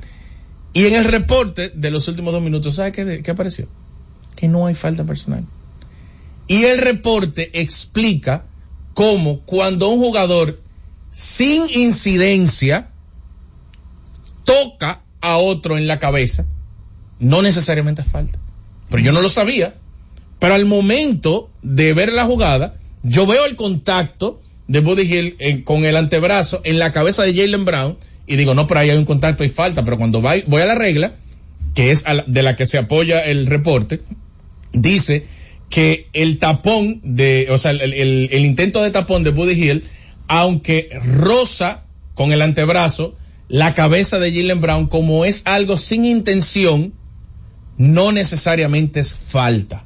Y 0.73 0.85
en 0.85 0.95
el 0.95 1.03
reporte 1.03 1.69
de 1.69 1.91
los 1.91 2.07
últimos 2.07 2.33
dos 2.33 2.41
minutos, 2.41 2.75
¿sabe 2.75 2.91
qué, 2.91 3.21
qué 3.21 3.31
apareció? 3.31 3.67
Que 4.35 4.47
no 4.47 4.65
hay 4.65 4.73
falta 4.73 5.03
personal. 5.03 5.43
Y 6.47 6.63
el 6.63 6.77
reporte 6.77 7.61
explica 7.61 8.45
cómo 8.93 9.41
cuando 9.41 9.89
un 9.89 9.99
jugador 9.99 10.61
sin 11.11 11.63
incidencia 11.69 12.91
toca 14.45 15.01
a 15.19 15.37
otro 15.37 15.77
en 15.77 15.87
la 15.87 15.99
cabeza, 15.99 16.45
no 17.19 17.41
necesariamente 17.41 18.03
es 18.03 18.07
falta. 18.07 18.39
Pero 18.89 19.03
yo 19.03 19.11
no 19.11 19.21
lo 19.21 19.29
sabía. 19.29 19.75
Pero 20.39 20.53
al 20.53 20.65
momento 20.65 21.49
de 21.61 21.93
ver 21.93 22.13
la 22.13 22.25
jugada, 22.25 22.75
yo 23.03 23.25
veo 23.25 23.45
el 23.45 23.55
contacto 23.55 24.41
de 24.67 24.80
Buddy 24.82 25.01
Hill 25.03 25.36
en- 25.39 25.63
con 25.63 25.86
el 25.86 25.95
antebrazo 25.97 26.62
en 26.63 26.80
la 26.80 26.91
cabeza 26.91 27.23
de 27.23 27.34
Jalen 27.34 27.65
Brown 27.65 27.97
y 28.25 28.36
digo, 28.36 28.53
no, 28.53 28.67
pero 28.67 28.82
ahí 28.82 28.89
hay 28.89 28.97
un 28.97 29.06
contacto 29.06 29.43
y 29.43 29.49
falta. 29.49 29.84
Pero 29.86 29.97
cuando 29.97 30.21
voy 30.21 30.62
a 30.62 30.65
la 30.65 30.75
regla, 30.75 31.15
que 31.73 31.91
es 31.91 32.03
la- 32.06 32.23
de 32.27 32.43
la 32.43 32.56
que 32.56 32.65
se 32.65 32.77
apoya 32.77 33.21
el 33.23 33.45
reporte, 33.45 34.01
dice 34.73 35.25
que 35.69 36.08
el 36.13 36.39
tapón 36.39 36.99
de, 37.03 37.47
o 37.49 37.58
sea, 37.58 37.71
el, 37.71 37.82
el- 37.93 38.30
el 38.32 38.45
intento 38.45 38.82
de 38.82 38.91
tapón 38.91 39.23
de 39.23 39.32
Buddy 39.32 39.53
Hill, 39.53 39.84
aunque 40.27 40.89
roza 41.03 41.84
con 42.13 42.32
el 42.34 42.41
antebrazo 42.41 43.15
la 43.49 43.73
cabeza 43.73 44.19
de 44.19 44.32
Jalen 44.32 44.60
Brown, 44.60 44.88
como 44.88 45.23
es 45.23 45.41
algo 45.45 45.77
sin 45.77 46.03
intención, 46.03 46.93
no 47.77 48.12
necesariamente 48.12 48.99
es 48.99 49.13
falta. 49.15 49.86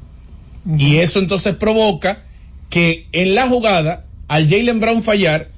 Y 0.78 0.98
eso 0.98 1.20
entonces 1.20 1.56
provoca 1.56 2.24
que 2.70 3.08
en 3.12 3.36
la 3.36 3.48
jugada, 3.48 4.06
al 4.32 4.48
Jalen 4.48 4.80
Brown 4.80 5.04
fallar, 5.04 5.52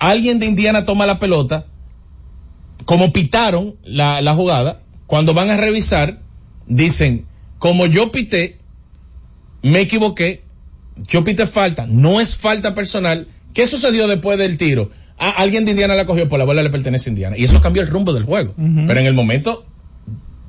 alguien 0.00 0.40
de 0.40 0.46
Indiana 0.46 0.84
toma 0.84 1.06
la 1.06 1.20
pelota, 1.20 1.66
como 2.84 3.12
pitaron 3.12 3.76
la, 3.84 4.20
la 4.20 4.34
jugada, 4.34 4.82
cuando 5.06 5.32
van 5.32 5.48
a 5.48 5.56
revisar, 5.56 6.18
dicen, 6.66 7.26
como 7.60 7.86
yo 7.86 8.10
pité, 8.10 8.58
me 9.62 9.78
equivoqué, 9.78 10.42
yo 11.06 11.22
pité 11.22 11.46
falta, 11.46 11.86
no 11.88 12.20
es 12.20 12.36
falta 12.36 12.74
personal. 12.74 13.28
¿Qué 13.54 13.68
sucedió 13.68 14.08
después 14.08 14.40
del 14.40 14.58
tiro? 14.58 14.90
Ah, 15.18 15.30
alguien 15.36 15.64
de 15.64 15.70
Indiana 15.70 15.94
la 15.94 16.04
cogió 16.04 16.28
por 16.28 16.40
la 16.40 16.44
bola 16.44 16.64
le 16.64 16.70
pertenece 16.70 17.08
a 17.08 17.12
Indiana. 17.12 17.38
Y 17.38 17.44
eso 17.44 17.60
cambió 17.60 17.80
el 17.80 17.88
rumbo 17.88 18.12
del 18.12 18.24
juego. 18.24 18.54
Pero 18.56 18.98
en 18.98 19.06
el 19.06 19.14
momento, 19.14 19.64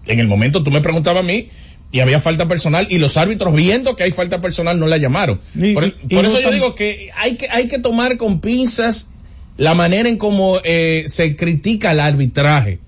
en 0.07 0.19
el 0.19 0.27
momento 0.27 0.63
tú 0.63 0.71
me 0.71 0.81
preguntabas 0.81 1.23
a 1.23 1.27
mí, 1.27 1.49
y 1.91 1.99
había 2.01 2.19
falta 2.19 2.47
personal 2.47 2.87
y 2.89 2.97
los 2.97 3.17
árbitros 3.17 3.53
viendo 3.55 3.95
que 3.95 4.03
hay 4.03 4.11
falta 4.11 4.41
personal 4.41 4.79
no 4.79 4.87
la 4.87 4.97
llamaron. 4.97 5.39
Y- 5.55 5.73
por 5.73 5.85
y- 5.87 5.91
por 5.91 6.23
y 6.25 6.27
eso 6.27 6.39
yo 6.41 6.51
digo 6.51 6.75
que 6.75 7.09
hay 7.17 7.35
que 7.35 7.47
hay 7.49 7.67
que 7.67 7.79
tomar 7.79 8.17
con 8.17 8.39
pinzas 8.41 9.09
la 9.57 9.73
manera 9.73 10.07
en 10.09 10.17
cómo 10.17 10.59
eh, 10.63 11.05
se 11.07 11.35
critica 11.35 11.91
el 11.91 11.99
arbitraje. 11.99 12.79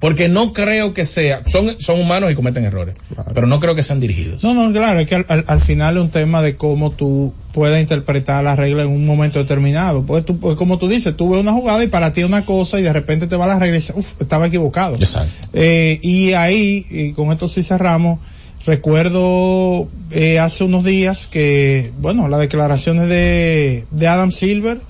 Porque 0.00 0.28
no 0.28 0.52
creo 0.52 0.94
que 0.94 1.04
sea, 1.04 1.42
son, 1.46 1.74
son 1.80 1.98
humanos 2.00 2.30
y 2.30 2.36
cometen 2.36 2.64
errores, 2.64 2.94
pero 3.34 3.48
no 3.48 3.58
creo 3.58 3.74
que 3.74 3.82
sean 3.82 3.98
dirigidos. 3.98 4.44
No, 4.44 4.54
no, 4.54 4.70
claro, 4.72 5.00
es 5.00 5.08
que 5.08 5.16
al, 5.16 5.26
al- 5.28 5.44
al 5.48 5.60
final 5.60 5.96
es 5.96 6.02
un 6.04 6.10
tema 6.10 6.40
de 6.40 6.54
cómo 6.54 6.92
tú 6.92 7.34
puedes 7.52 7.80
interpretar 7.80 8.44
la 8.44 8.54
regla 8.54 8.82
en 8.84 8.90
un 8.90 9.04
momento 9.04 9.40
determinado. 9.40 10.06
Pues 10.06 10.24
tú, 10.24 10.38
pues 10.38 10.56
como 10.56 10.78
tú 10.78 10.88
dices, 10.88 11.16
tú 11.16 11.30
ves 11.30 11.40
una 11.40 11.52
jugada 11.52 11.82
y 11.82 11.88
para 11.88 12.12
ti 12.12 12.22
una 12.22 12.44
cosa 12.44 12.78
y 12.78 12.84
de 12.84 12.92
repente 12.92 13.26
te 13.26 13.34
va 13.34 13.48
la 13.48 13.58
regla 13.58 13.76
y 13.76 13.80
dices, 13.80 13.96
uff, 13.96 14.20
estaba 14.20 14.46
equivocado. 14.46 14.94
Exacto. 14.94 15.48
Eh, 15.52 15.98
y 16.00 16.32
ahí, 16.34 16.86
y 16.88 17.10
con 17.12 17.32
esto 17.32 17.48
sí 17.48 17.64
cerramos, 17.64 18.20
recuerdo 18.68 19.88
eh, 20.10 20.38
hace 20.38 20.62
unos 20.64 20.84
días 20.84 21.26
que, 21.26 21.90
bueno, 22.00 22.28
las 22.28 22.38
declaraciones 22.40 23.08
de, 23.08 23.86
de 23.90 24.06
Adam 24.08 24.30
Silver, 24.30 24.80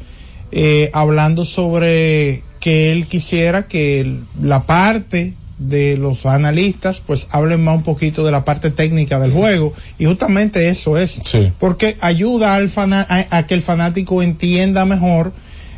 eh, 0.51 0.91
hablando 0.93 1.45
sobre 1.45 2.43
que 2.61 2.91
él 2.91 3.07
quisiera 3.07 3.69
que 3.69 4.17
la 4.43 4.65
parte 4.67 5.35
de 5.59 5.97
los 5.97 6.25
analistas 6.27 7.01
pues 7.05 7.27
hablen 7.31 7.63
más 7.65 7.77
un 7.77 7.83
poquito 7.83 8.25
de 8.25 8.31
la 8.33 8.45
parte 8.45 8.71
técnica 8.71 9.19
del 9.21 9.33
juego. 9.33 9.73
Y 9.99 10.07
justamente 10.07 10.69
eso 10.69 10.99
es. 10.99 11.21
Sí. 11.25 11.53
porque 11.59 11.97
ayuda 12.01 12.55
al 12.57 12.69
fana- 12.69 13.07
a, 13.09 13.37
a 13.39 13.47
que 13.47 13.55
el 13.55 13.63
fanático 13.63 14.23
entienda 14.23 14.85
mejor 14.87 15.33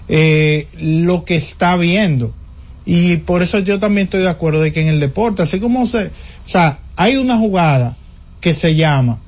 eh, 0.09 0.67
lo 0.81 1.25
que 1.25 1.37
está 1.37 1.77
viendo. 1.77 2.33
Y 2.87 3.19
por 3.19 3.43
eso 3.43 3.59
yo 3.59 3.79
también 3.79 4.07
estoy 4.07 4.21
de 4.23 4.29
acuerdo 4.31 4.63
de 4.63 4.73
que 4.73 4.81
en 4.81 4.89
el 4.89 5.01
deporte 5.01 5.43
así 5.43 5.61
como 5.61 5.87
se 5.87 6.07
o 6.07 6.49
sea 6.49 6.79
hay 7.03 7.17
una 7.17 7.39
jugada 7.39 7.97
que 8.43 8.53
se 8.53 8.75
llama 8.75 9.19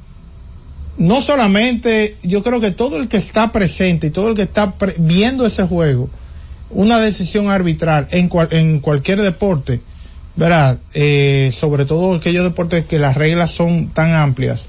no 0.98 1.22
solamente, 1.22 2.16
yo 2.22 2.42
creo 2.42 2.60
que 2.60 2.70
todo 2.70 2.98
el 2.98 3.08
que 3.08 3.16
está 3.16 3.50
presente 3.50 4.08
y 4.08 4.10
todo 4.10 4.28
el 4.28 4.34
que 4.34 4.42
está 4.42 4.72
pre- 4.72 4.94
viendo 4.98 5.46
ese 5.46 5.62
juego, 5.66 6.10
una 6.68 7.00
decisión 7.00 7.48
arbitral 7.48 8.08
en, 8.10 8.28
cual- 8.28 8.48
en 8.50 8.78
cualquier 8.80 9.22
deporte, 9.22 9.80
¿verdad? 10.36 10.78
Eh, 10.92 11.50
sobre 11.58 11.86
todo 11.86 12.14
aquellos 12.14 12.44
deportes 12.44 12.84
que 12.84 12.98
las 12.98 13.16
reglas 13.16 13.50
son 13.52 13.88
tan 13.88 14.12
amplias, 14.12 14.68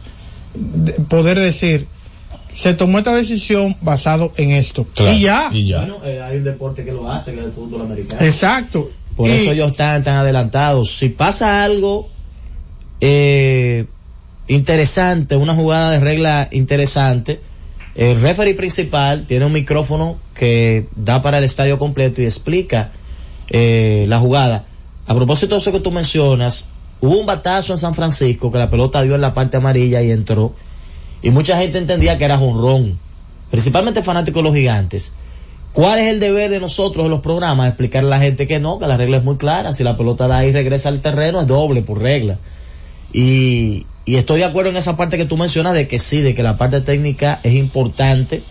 de- 0.55 0.93
poder 0.93 1.37
decir, 1.39 1.87
se 2.53 2.73
tomó 2.73 2.99
esta 2.99 3.13
decisión 3.13 3.75
basado 3.81 4.31
en 4.37 4.51
esto. 4.51 4.85
Claro, 4.95 5.11
y 5.17 5.19
ya. 5.19 5.49
y 5.51 5.67
ya. 5.67 5.79
Bueno, 5.79 5.97
eh, 6.05 6.21
hay 6.21 6.37
un 6.37 6.45
deporte 6.45 6.85
que 6.85 6.93
lo 6.93 7.11
hace, 7.11 7.33
que 7.33 7.39
es 7.39 7.45
el 7.47 7.51
fútbol 7.51 7.81
americano. 7.81 8.23
Exacto. 8.25 8.89
Por 9.17 9.29
Y- 9.29 9.33
eso 9.33 9.51
ellos 9.51 9.71
están 9.71 10.03
tan 10.03 10.15
adelantados. 10.15 10.95
Si 10.95 11.09
pasa 11.09 11.63
algo 11.65 12.09
eh, 13.05 13.85
interesante, 14.47 15.35
una 15.35 15.53
jugada 15.53 15.91
de 15.91 15.99
regla 15.99 16.47
interesante, 16.53 17.41
el 17.95 18.21
referee 18.21 18.53
principal 18.53 19.25
tiene 19.27 19.45
un 19.45 19.51
micrófono 19.51 20.15
que 20.33 20.87
da 20.95 21.21
para 21.21 21.39
el 21.39 21.43
estadio 21.43 21.77
completo 21.77 22.21
y 22.21 22.25
explica 22.25 22.91
eh, 23.49 24.05
la 24.07 24.19
jugada. 24.19 24.63
A 25.05 25.15
propósito 25.15 25.55
de 25.55 25.59
eso 25.59 25.73
que 25.73 25.81
tú 25.81 25.91
mencionas, 25.91 26.67
hubo 27.01 27.19
un 27.19 27.25
batazo 27.25 27.73
en 27.73 27.79
San 27.79 27.93
Francisco 27.93 28.53
que 28.53 28.57
la 28.57 28.69
pelota 28.69 29.03
dio 29.03 29.15
en 29.15 29.21
la 29.21 29.33
parte 29.33 29.57
amarilla 29.57 30.01
y 30.01 30.09
entró. 30.09 30.53
Y 31.21 31.29
mucha 31.29 31.57
gente 31.57 31.79
entendía 31.79 32.17
que 32.17 32.23
era 32.23 32.37
jonrón. 32.37 32.97
Principalmente 33.51 34.01
fanáticos 34.01 34.41
de 34.41 34.49
los 34.49 34.55
gigantes. 34.55 35.11
¿Cuál 35.73 35.99
es 35.99 36.07
el 36.07 36.21
deber 36.21 36.49
de 36.49 36.61
nosotros 36.61 37.03
en 37.03 37.11
los 37.11 37.19
programas? 37.19 37.67
Explicarle 37.67 38.07
a 38.07 38.17
la 38.17 38.23
gente 38.23 38.47
que 38.47 38.61
no, 38.61 38.79
que 38.79 38.87
la 38.87 38.95
regla 38.95 39.17
es 39.17 39.25
muy 39.25 39.35
clara. 39.35 39.73
Si 39.73 39.83
la 39.83 39.97
pelota 39.97 40.29
da 40.29 40.45
y 40.45 40.53
regresa 40.53 40.87
al 40.87 41.01
terreno, 41.01 41.41
es 41.41 41.47
doble 41.47 41.81
por 41.81 42.01
regla. 42.01 42.39
Y, 43.13 43.85
y 44.05 44.15
estoy 44.15 44.39
de 44.39 44.45
acuerdo 44.45 44.71
en 44.71 44.77
esa 44.77 44.97
parte 44.97 45.17
que 45.17 45.25
tú 45.25 45.37
mencionas 45.37 45.73
de 45.73 45.87
que 45.87 45.99
sí, 45.99 46.21
de 46.21 46.33
que 46.35 46.43
la 46.43 46.57
parte 46.57 46.81
técnica 46.81 47.39
es 47.43 47.53
importante 47.53 48.41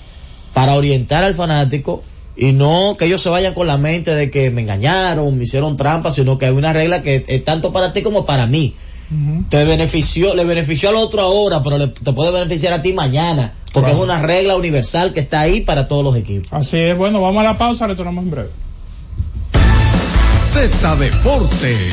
para 0.55 0.75
orientar 0.75 1.25
al 1.25 1.35
fanático 1.35 2.03
y 2.37 2.53
no 2.53 2.97
que 2.99 3.05
ellos 3.07 3.21
se 3.21 3.29
vayan 3.29 3.53
con 3.53 3.67
la 3.67 3.77
mente 3.77 4.13
de 4.13 4.31
que 4.31 4.51
me 4.51 4.63
engañaron, 4.63 5.37
me 5.37 5.45
hicieron 5.45 5.77
trampa, 5.77 6.11
sino 6.13 6.39
que 6.39 6.47
hay 6.47 6.53
una 6.53 6.73
regla 6.73 7.03
que 7.03 7.25
es 7.27 7.45
tanto 7.45 7.73
para 7.73 7.93
ti 7.93 8.03
como 8.03 8.25
para 8.25 8.47
mí. 8.47 8.75
Te 9.51 9.65
benefició, 9.67 10.35
le 10.35 10.45
benefició 10.45 10.89
al 10.89 10.95
otro 10.97 11.21
ahora, 11.21 11.63
pero 11.63 11.77
le- 11.77 11.89
te 11.89 12.13
puede 12.15 12.33
beneficiar 12.33 12.73
a 12.73 12.81
ti 12.81 12.95
mañana, 12.95 13.53
porque 13.75 13.91
Claro. 13.91 14.05
es 14.05 14.05
una 14.11 14.23
regla 14.23 14.57
universal 14.57 15.13
que 15.13 15.21
está 15.21 15.41
ahí 15.41 15.61
para 15.61 15.87
todos 15.87 16.03
los 16.03 16.17
equipos. 16.17 16.51
Así 16.51 16.79
es, 16.79 16.97
bueno, 16.97 17.21
vamos 17.21 17.41
a 17.41 17.45
la 17.45 17.59
pausa, 17.59 17.87
retornamos 17.87 18.25
en 18.25 18.31
breve. 18.31 18.49
Z 20.53 20.97
Deportes. 20.97 21.93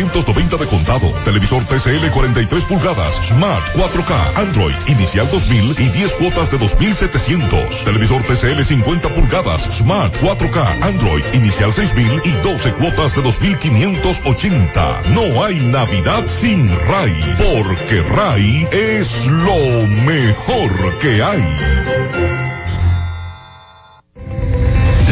10.790 0.00 0.58
de 0.58 0.66
contado. 0.66 1.12
Televisor 1.24 1.62
TCL 1.64 2.10
43 2.10 2.64
pulgadas 2.64 3.28
Smart 3.28 3.62
4K 3.74 4.36
Android 4.36 4.74
inicial 4.86 5.28
2000 5.30 5.76
y 5.78 5.88
10 5.88 6.14
cuotas 6.16 6.50
de 6.50 6.58
2700. 6.58 7.84
Televisor 7.84 8.22
TCL 8.22 8.62
50 8.64 9.14
pulgadas 9.14 9.62
Smart 9.76 10.14
4K 10.16 10.82
Android 10.82 11.24
inicial 11.34 11.72
6000 11.72 12.22
y 12.24 12.30
12 12.42 12.72
cuotas 12.74 13.14
de 13.14 13.22
2580. 13.22 15.02
No 15.14 15.44
hay 15.44 15.60
Navidad 15.60 16.26
sin 16.28 16.68
RAI, 16.68 17.36
porque 17.38 18.02
RAI 18.02 18.68
es 18.72 19.26
lo 19.26 19.86
mejor 19.86 20.98
que 20.98 21.22
hay. 21.22 22.39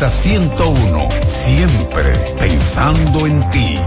Z101, 0.00 1.08
siempre 1.24 2.12
pensando 2.38 3.26
en 3.26 3.50
ti. 3.50 3.78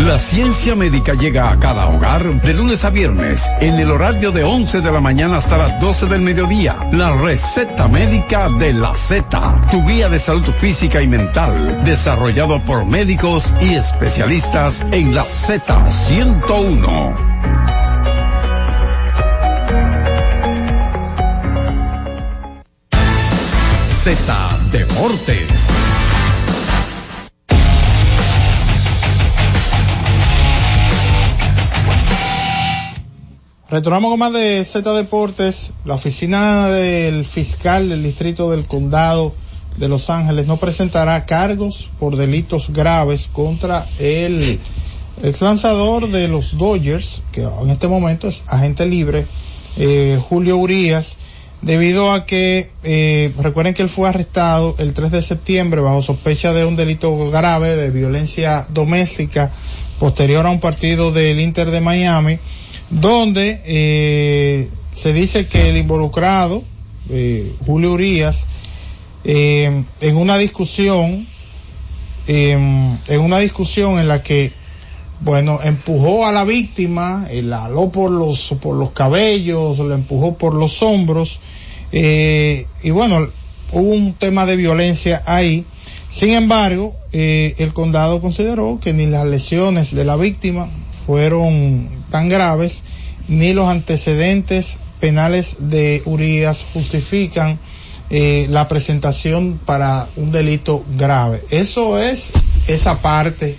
La 0.00 0.18
ciencia 0.18 0.74
médica 0.74 1.14
llega 1.14 1.50
a 1.50 1.58
cada 1.58 1.88
hogar 1.88 2.42
de 2.42 2.54
lunes 2.54 2.84
a 2.84 2.90
viernes 2.90 3.50
en 3.60 3.78
el 3.78 3.90
horario 3.90 4.32
de 4.32 4.44
11 4.44 4.80
de 4.80 4.92
la 4.92 5.00
mañana 5.00 5.36
hasta 5.36 5.58
las 5.58 5.78
12 5.80 6.06
del 6.06 6.22
mediodía. 6.22 6.88
La 6.92 7.12
receta 7.12 7.88
médica 7.88 8.48
de 8.48 8.72
la 8.72 8.94
Z, 8.94 9.68
tu 9.70 9.86
guía 9.86 10.08
de 10.08 10.18
salud 10.18 10.50
física 10.52 11.02
y 11.02 11.08
mental, 11.08 11.84
desarrollado 11.84 12.62
por 12.62 12.86
médicos 12.86 13.52
y 13.60 13.74
especialistas 13.74 14.82
en 14.92 15.14
la 15.14 15.24
Z101. 15.24 17.67
Z 24.14 24.58
Deportes. 24.72 25.50
Retornamos 33.68 34.10
con 34.10 34.18
más 34.18 34.32
de 34.32 34.64
Z 34.64 34.94
Deportes. 34.94 35.74
La 35.84 35.96
oficina 35.96 36.68
del 36.68 37.26
fiscal 37.26 37.90
del 37.90 38.02
distrito 38.02 38.50
del 38.50 38.64
condado 38.64 39.34
de 39.76 39.88
Los 39.88 40.08
Ángeles 40.08 40.46
no 40.46 40.56
presentará 40.56 41.26
cargos 41.26 41.90
por 41.98 42.16
delitos 42.16 42.70
graves 42.72 43.28
contra 43.30 43.84
el 43.98 44.58
ex 45.22 45.42
lanzador 45.42 46.08
de 46.08 46.28
los 46.28 46.56
Dodgers, 46.56 47.20
que 47.30 47.42
en 47.42 47.68
este 47.68 47.88
momento 47.88 48.26
es 48.26 48.42
agente 48.46 48.86
libre, 48.86 49.26
eh, 49.76 50.18
Julio 50.30 50.56
Urias, 50.56 51.18
debido 51.62 52.12
a 52.12 52.24
que, 52.24 52.70
eh, 52.84 53.32
recuerden 53.38 53.74
que 53.74 53.82
él 53.82 53.88
fue 53.88 54.08
arrestado 54.08 54.76
el 54.78 54.94
3 54.94 55.10
de 55.10 55.22
septiembre 55.22 55.80
bajo 55.80 56.02
sospecha 56.02 56.52
de 56.52 56.64
un 56.64 56.76
delito 56.76 57.30
grave 57.30 57.76
de 57.76 57.90
violencia 57.90 58.66
doméstica 58.70 59.50
posterior 59.98 60.46
a 60.46 60.50
un 60.50 60.60
partido 60.60 61.12
del 61.12 61.40
Inter 61.40 61.70
de 61.70 61.80
Miami, 61.80 62.38
donde 62.90 63.60
eh, 63.64 64.68
se 64.92 65.12
dice 65.12 65.46
que 65.46 65.70
el 65.70 65.76
involucrado, 65.76 66.62
eh, 67.10 67.54
Julio 67.66 67.92
Urias, 67.92 68.46
eh, 69.24 69.84
en 70.00 70.16
una 70.16 70.38
discusión, 70.38 71.26
eh, 72.26 72.52
en 73.08 73.20
una 73.20 73.38
discusión 73.38 73.98
en 73.98 74.08
la 74.08 74.22
que, 74.22 74.52
bueno, 75.20 75.60
empujó 75.62 76.26
a 76.26 76.32
la 76.32 76.44
víctima, 76.44 77.26
la 77.30 77.64
aló 77.64 77.90
por 77.90 78.10
los, 78.10 78.54
por 78.60 78.76
los 78.76 78.90
cabellos, 78.92 79.78
la 79.80 79.94
empujó 79.94 80.34
por 80.34 80.54
los 80.54 80.82
hombros, 80.82 81.40
eh, 81.92 82.66
y 82.82 82.90
bueno, 82.90 83.28
hubo 83.72 83.90
un 83.90 84.14
tema 84.14 84.46
de 84.46 84.56
violencia 84.56 85.22
ahí. 85.26 85.64
Sin 86.10 86.32
embargo, 86.32 86.94
eh, 87.12 87.54
el 87.58 87.72
condado 87.72 88.20
consideró 88.20 88.78
que 88.80 88.92
ni 88.92 89.06
las 89.06 89.26
lesiones 89.26 89.94
de 89.94 90.04
la 90.04 90.16
víctima 90.16 90.68
fueron 91.06 91.88
tan 92.10 92.28
graves, 92.28 92.82
ni 93.28 93.52
los 93.52 93.68
antecedentes 93.68 94.78
penales 95.00 95.56
de 95.58 96.02
Urias 96.06 96.64
justifican 96.72 97.58
eh, 98.10 98.46
la 98.48 98.68
presentación 98.68 99.60
para 99.64 100.08
un 100.16 100.32
delito 100.32 100.84
grave. 100.96 101.42
Eso 101.50 101.98
es 101.98 102.30
esa 102.66 103.00
parte, 103.02 103.56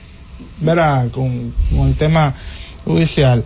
¿verdad? 0.61 1.09
Con, 1.11 1.53
el 1.71 1.95
tema 1.95 2.33
judicial. 2.85 3.43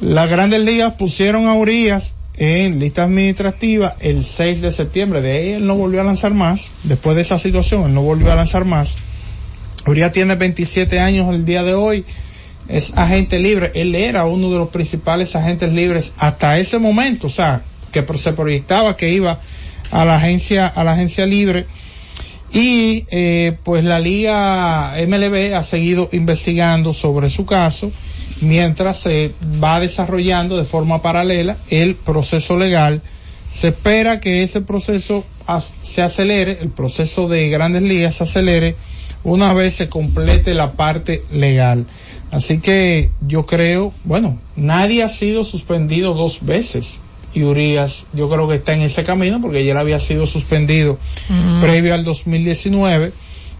Las 0.00 0.28
grandes 0.28 0.60
ligas 0.62 0.94
pusieron 0.94 1.46
a 1.46 1.54
Urias 1.54 2.14
en 2.36 2.80
lista 2.80 3.04
administrativa 3.04 3.96
el 4.00 4.24
6 4.24 4.60
de 4.60 4.72
septiembre. 4.72 5.22
De 5.22 5.32
ahí 5.32 5.48
él 5.52 5.66
no 5.66 5.76
volvió 5.76 6.00
a 6.00 6.04
lanzar 6.04 6.34
más. 6.34 6.70
Después 6.82 7.16
de 7.16 7.22
esa 7.22 7.38
situación, 7.38 7.84
él 7.84 7.94
no 7.94 8.02
volvió 8.02 8.32
a 8.32 8.36
lanzar 8.36 8.64
más. 8.64 8.96
Urias 9.86 10.12
tiene 10.12 10.34
27 10.34 10.98
años 10.98 11.32
el 11.34 11.44
día 11.44 11.62
de 11.62 11.74
hoy. 11.74 12.04
Es 12.68 12.92
agente 12.96 13.38
libre. 13.38 13.70
Él 13.74 13.94
era 13.94 14.24
uno 14.24 14.50
de 14.50 14.58
los 14.58 14.70
principales 14.70 15.36
agentes 15.36 15.72
libres 15.72 16.12
hasta 16.16 16.58
ese 16.58 16.78
momento. 16.78 17.26
O 17.26 17.30
sea, 17.30 17.62
que 17.92 18.04
se 18.18 18.32
proyectaba 18.32 18.96
que 18.96 19.10
iba 19.10 19.40
a 19.90 20.04
la 20.04 20.16
agencia, 20.16 20.66
a 20.66 20.82
la 20.82 20.92
agencia 20.92 21.26
libre. 21.26 21.66
Y 22.54 23.04
eh, 23.10 23.58
pues 23.64 23.84
la 23.84 23.98
liga 23.98 24.94
MLB 24.96 25.54
ha 25.54 25.64
seguido 25.64 26.08
investigando 26.12 26.92
sobre 26.92 27.28
su 27.28 27.46
caso 27.46 27.90
mientras 28.40 29.00
se 29.00 29.32
va 29.62 29.80
desarrollando 29.80 30.56
de 30.56 30.64
forma 30.64 31.02
paralela 31.02 31.56
el 31.68 31.96
proceso 31.96 32.56
legal. 32.56 33.02
Se 33.50 33.68
espera 33.68 34.20
que 34.20 34.44
ese 34.44 34.60
proceso 34.60 35.24
se 35.82 36.02
acelere, 36.02 36.58
el 36.60 36.70
proceso 36.70 37.28
de 37.28 37.48
grandes 37.50 37.82
ligas 37.82 38.16
se 38.16 38.24
acelere 38.24 38.76
una 39.24 39.52
vez 39.54 39.74
se 39.74 39.88
complete 39.88 40.54
la 40.54 40.72
parte 40.72 41.22
legal. 41.32 41.86
Así 42.30 42.58
que 42.58 43.10
yo 43.26 43.46
creo, 43.46 43.92
bueno, 44.04 44.38
nadie 44.54 45.02
ha 45.02 45.08
sido 45.08 45.44
suspendido 45.44 46.14
dos 46.14 46.44
veces. 46.44 47.00
Y 47.34 47.42
Urias, 47.42 48.04
yo 48.12 48.28
creo 48.30 48.48
que 48.48 48.54
está 48.54 48.74
en 48.74 48.82
ese 48.82 49.02
camino 49.02 49.40
porque 49.40 49.58
ayer 49.58 49.76
había 49.76 49.98
sido 50.00 50.26
suspendido 50.26 50.98
previo 51.60 51.92
al 51.94 52.04
2019 52.04 53.12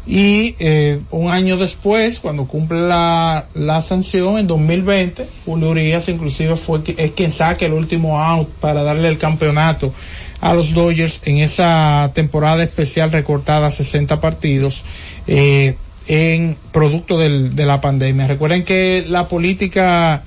y 0.06 0.54
eh, 0.58 1.00
un 1.10 1.30
año 1.30 1.56
después, 1.56 2.20
cuando 2.20 2.46
cumple 2.46 2.78
la, 2.86 3.46
la 3.54 3.80
sanción 3.82 4.36
en 4.38 4.46
2020, 4.46 5.26
Julio 5.46 5.70
Urias 5.70 6.08
inclusive 6.10 6.56
fue 6.56 6.80
es 6.98 7.12
quien 7.12 7.32
saca 7.32 7.64
el 7.64 7.72
último 7.72 8.20
out 8.22 8.48
para 8.60 8.82
darle 8.82 9.08
el 9.08 9.16
campeonato 9.18 9.92
a 10.40 10.52
los 10.52 10.74
Dodgers 10.74 11.22
en 11.24 11.38
esa 11.38 12.12
temporada 12.14 12.62
especial 12.62 13.12
recortada 13.12 13.68
a 13.68 13.70
60 13.70 14.20
partidos 14.20 14.84
eh, 15.26 15.76
en 16.06 16.56
producto 16.70 17.18
del- 17.18 17.56
de 17.56 17.64
la 17.64 17.80
pandemia. 17.80 18.26
Recuerden 18.26 18.64
que 18.64 19.06
la 19.08 19.26
política 19.26 20.22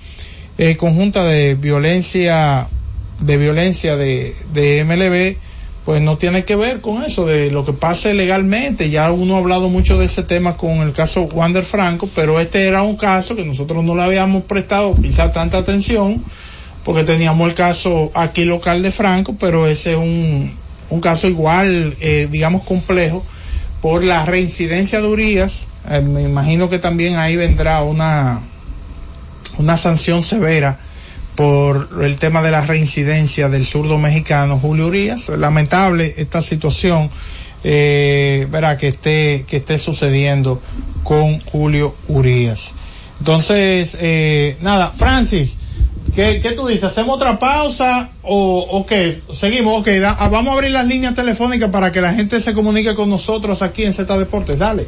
eh, 0.57 0.75
conjunta 0.75 1.23
de 1.23 1.53
violencia 1.53 2.67
de 3.19 3.37
violencia 3.37 3.97
de, 3.97 4.35
de 4.53 4.83
MLB 4.83 5.37
pues 5.87 6.01
no 6.01 6.17
tiene 6.17 6.43
que 6.43 6.57
ver 6.57 6.81
con 6.81 7.01
eso 7.05 7.25
de 7.25 7.49
lo 7.49 7.63
que 7.63 7.71
pase 7.71 8.13
legalmente. 8.13 8.89
Ya 8.89 9.09
uno 9.09 9.35
ha 9.35 9.37
hablado 9.37 9.69
mucho 9.69 9.97
de 9.97 10.03
ese 10.03 10.21
tema 10.21 10.57
con 10.57 10.79
el 10.79 10.91
caso 10.91 11.29
Wander 11.31 11.63
Franco, 11.63 12.09
pero 12.13 12.41
este 12.41 12.67
era 12.67 12.83
un 12.83 12.97
caso 12.97 13.37
que 13.37 13.45
nosotros 13.45 13.85
no 13.85 13.95
le 13.95 14.01
habíamos 14.01 14.43
prestado 14.43 14.93
quizá 14.95 15.31
tanta 15.31 15.59
atención 15.59 16.21
porque 16.83 17.05
teníamos 17.05 17.47
el 17.47 17.53
caso 17.53 18.11
aquí 18.15 18.43
local 18.43 18.83
de 18.83 18.91
Franco, 18.91 19.37
pero 19.39 19.65
ese 19.65 19.93
es 19.93 19.97
un, 19.97 20.51
un 20.89 20.99
caso 20.99 21.29
igual, 21.29 21.95
eh, 22.01 22.27
digamos, 22.29 22.63
complejo 22.63 23.23
por 23.81 24.03
la 24.03 24.25
reincidencia 24.25 24.99
de 24.99 25.07
Urias. 25.07 25.67
Eh, 25.89 26.01
me 26.01 26.23
imagino 26.23 26.69
que 26.69 26.79
también 26.79 27.15
ahí 27.15 27.37
vendrá 27.37 27.81
una, 27.83 28.41
una 29.57 29.77
sanción 29.77 30.21
severa 30.21 30.79
por 31.37 31.87
el 32.03 32.17
tema 32.17 32.41
de 32.41 32.49
la 32.51 32.65
reincidencia 32.65 33.47
del 33.47 33.63
zurdo 33.63 33.97
mexicano 33.99 34.59
Julio 34.59 34.87
Urias. 34.87 35.29
Lamentable 35.29 36.15
esta 36.17 36.41
situación, 36.41 37.09
eh, 37.63 38.47
verá 38.49 38.75
que 38.75 38.87
esté, 38.89 39.45
que 39.47 39.57
esté 39.57 39.77
sucediendo 39.77 40.59
con 41.03 41.39
Julio 41.39 41.95
Urias. 42.07 42.73
Entonces, 43.19 43.95
eh, 44.01 44.57
nada, 44.61 44.87
Francis, 44.91 45.57
¿qué, 46.15 46.39
¿qué 46.41 46.51
tú 46.53 46.67
dices? 46.67 46.85
¿Hacemos 46.85 47.15
otra 47.15 47.37
pausa 47.37 48.09
o, 48.23 48.59
o 48.71 48.85
qué? 48.87 49.21
Seguimos, 49.31 49.81
ok, 49.81 49.87
da- 50.01 50.17
ah, 50.19 50.29
vamos 50.29 50.51
a 50.51 50.53
abrir 50.55 50.71
las 50.71 50.87
líneas 50.87 51.13
telefónicas 51.13 51.69
para 51.69 51.91
que 51.91 52.01
la 52.01 52.13
gente 52.13 52.41
se 52.41 52.53
comunique 52.53 52.95
con 52.95 53.09
nosotros 53.09 53.61
aquí 53.61 53.83
en 53.83 53.93
Z 53.93 54.17
Deportes. 54.17 54.57
Dale. 54.59 54.87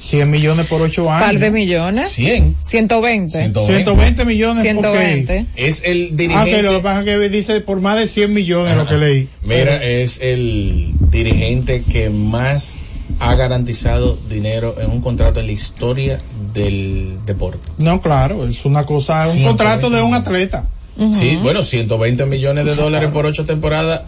100 0.00 0.30
millones 0.30 0.66
por 0.66 0.80
8 0.80 1.10
años. 1.12 1.26
Par 1.26 1.38
de 1.38 1.50
millones. 1.50 2.08
100. 2.12 2.56
120. 2.62 3.52
120 3.52 4.24
millones. 4.24 4.62
120. 4.62 5.46
Es 5.56 5.82
el 5.84 6.08
Ah, 6.12 6.16
dirigente. 6.16 6.62
lo 6.62 6.72
que 6.72 6.80
pasa 6.80 6.98
es 7.00 7.04
que 7.04 7.28
dice 7.28 7.60
por 7.60 7.80
más 7.80 7.98
de 7.98 8.08
100 8.08 8.32
millones 8.32 8.76
lo 8.76 8.86
que 8.86 8.96
leí. 8.96 9.28
Mira, 9.42 9.76
es 9.84 10.20
el 10.20 10.92
dirigente 11.10 11.82
que 11.82 12.08
más 12.10 12.76
ha 13.18 13.34
garantizado 13.34 14.16
dinero 14.30 14.76
en 14.80 14.90
un 14.90 15.02
contrato 15.02 15.40
en 15.40 15.46
la 15.46 15.52
historia 15.52 16.18
del 16.54 17.18
deporte. 17.26 17.60
No, 17.78 18.00
claro, 18.00 18.46
es 18.46 18.64
una 18.64 18.86
cosa, 18.86 19.26
un 19.26 19.32
120 19.34 19.48
contrato 19.48 19.90
de 19.90 20.02
un 20.02 20.14
atleta. 20.14 20.66
Sí, 21.12 21.36
bueno, 21.36 21.62
120 21.62 22.26
millones 22.26 22.64
de 22.64 22.74
dólares 22.74 23.10
por 23.10 23.24
ocho 23.26 23.44
temporadas. 23.46 24.02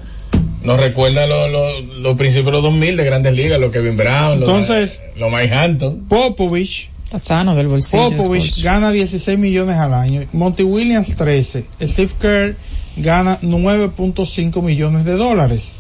Nos 0.65 0.79
recuerda 0.81 1.27
los 1.27 1.51
los- 1.51 1.85
los 1.99 2.17
principios 2.17 2.47
de 2.47 2.53
los 2.53 2.63
2000 2.63 2.97
de 2.97 3.05
Grandes 3.05 3.35
Ligas, 3.35 3.59
los 3.61 3.73
Kevin 3.73 3.97
Brown, 3.97 4.41
los, 4.41 4.49
Entonces- 4.49 5.01
los 5.17 5.31
Mike 5.33 5.53
Hampton. 5.55 6.05
Popovich, 6.09 6.89
Está 7.05 7.19
sano 7.19 7.55
del 7.55 7.69
bolsillo. 7.69 8.11
Popovich 8.11 8.63
gana 8.63 8.91
16 8.91 9.39
millones 9.39 9.77
al 9.77 9.93
año. 9.93 10.23
Monty 10.33 10.63
Williams 10.63 11.15
13. 11.17 11.65
Steve 11.83 12.11
Kerr 12.21 12.57
gana 12.97 13.39
9.5 13.43 14.63
millones 14.63 15.05
de 15.05 15.13
dólares. 15.17 15.73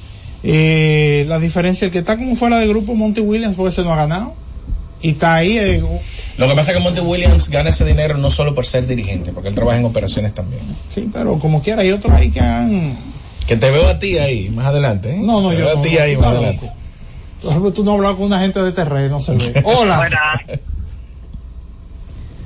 Eh, 0.42 1.24
la 1.28 1.38
diferencia, 1.38 1.86
el 1.86 1.90
que 1.92 1.98
está 2.00 2.16
como 2.18 2.34
fuera 2.36 2.58
del 2.58 2.68
grupo 2.68 2.94
Monty 2.94 3.20
Williams 3.20 3.56
porque 3.56 3.72
se 3.74 3.82
no 3.82 3.92
ha 3.92 3.96
ganado. 3.96 4.34
Y 5.00 5.10
está 5.10 5.34
ahí, 5.36 5.58
eh, 5.58 5.82
Lo 6.36 6.48
que 6.48 6.54
pasa 6.54 6.72
es 6.72 6.78
que 6.78 6.82
Monty 6.84 7.00
Williams 7.00 7.48
gana 7.48 7.70
ese 7.70 7.84
dinero 7.84 8.18
no 8.18 8.30
solo 8.30 8.54
por 8.54 8.64
ser 8.66 8.86
dirigente, 8.86 9.32
porque 9.32 9.48
él 9.48 9.54
trabaja 9.54 9.78
en 9.78 9.84
operaciones 9.84 10.32
también. 10.34 10.62
sí, 10.94 11.08
pero 11.12 11.38
como 11.38 11.60
quiera, 11.62 11.82
hay 11.82 11.90
otros 11.92 12.12
ahí 12.12 12.30
que 12.30 12.40
han... 12.40 12.96
Que 13.52 13.58
te 13.58 13.70
veo 13.70 13.86
a 13.86 13.98
ti 13.98 14.16
ahí 14.16 14.48
más 14.48 14.64
adelante. 14.64 15.10
¿eh? 15.10 15.18
No, 15.20 15.42
no, 15.42 15.50
Te 15.50 15.58
yo 15.58 15.66
veo 15.66 15.74
no, 15.74 15.80
a 15.80 15.82
ti 15.84 15.94
no, 15.94 16.00
ahí 16.02 16.16
más 16.16 16.26
adelante. 16.28 16.70
ejemplo, 17.44 17.70
tú 17.74 17.84
no 17.84 17.90
has 17.90 17.96
hablado 17.98 18.16
con 18.16 18.24
una 18.28 18.40
gente 18.40 18.62
de 18.62 18.72
terreno, 18.72 19.20
se 19.20 19.36
ve. 19.36 19.62
Hola. 19.66 20.40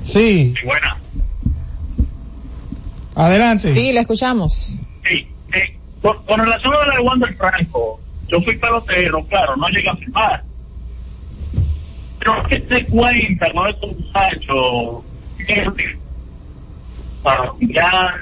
Sí, 0.03 0.53
Buena. 0.65 0.97
adelante. 3.15 3.69
Sí, 3.69 3.93
le 3.93 4.01
escuchamos. 4.01 4.77
Sí. 5.07 5.31
Eh, 5.53 5.77
con, 6.01 6.21
con 6.25 6.41
relación 6.41 6.73
a 6.73 6.85
la 6.87 6.95
de 6.95 6.99
Wander 6.99 7.33
Franco, 7.35 8.01
yo 8.27 8.41
fui 8.41 8.57
pelotero, 8.57 9.23
claro, 9.27 9.55
no 9.55 9.69
llegué 9.69 9.87
a 9.87 9.95
firmar. 9.95 10.43
Pero 12.19 12.43
que 12.49 12.59
te 12.59 12.85
cuentan 12.87 13.53
con 13.53 13.69
estos 13.69 13.97
muchachos 13.97 15.03
para 17.23 17.53
ya 17.61 18.13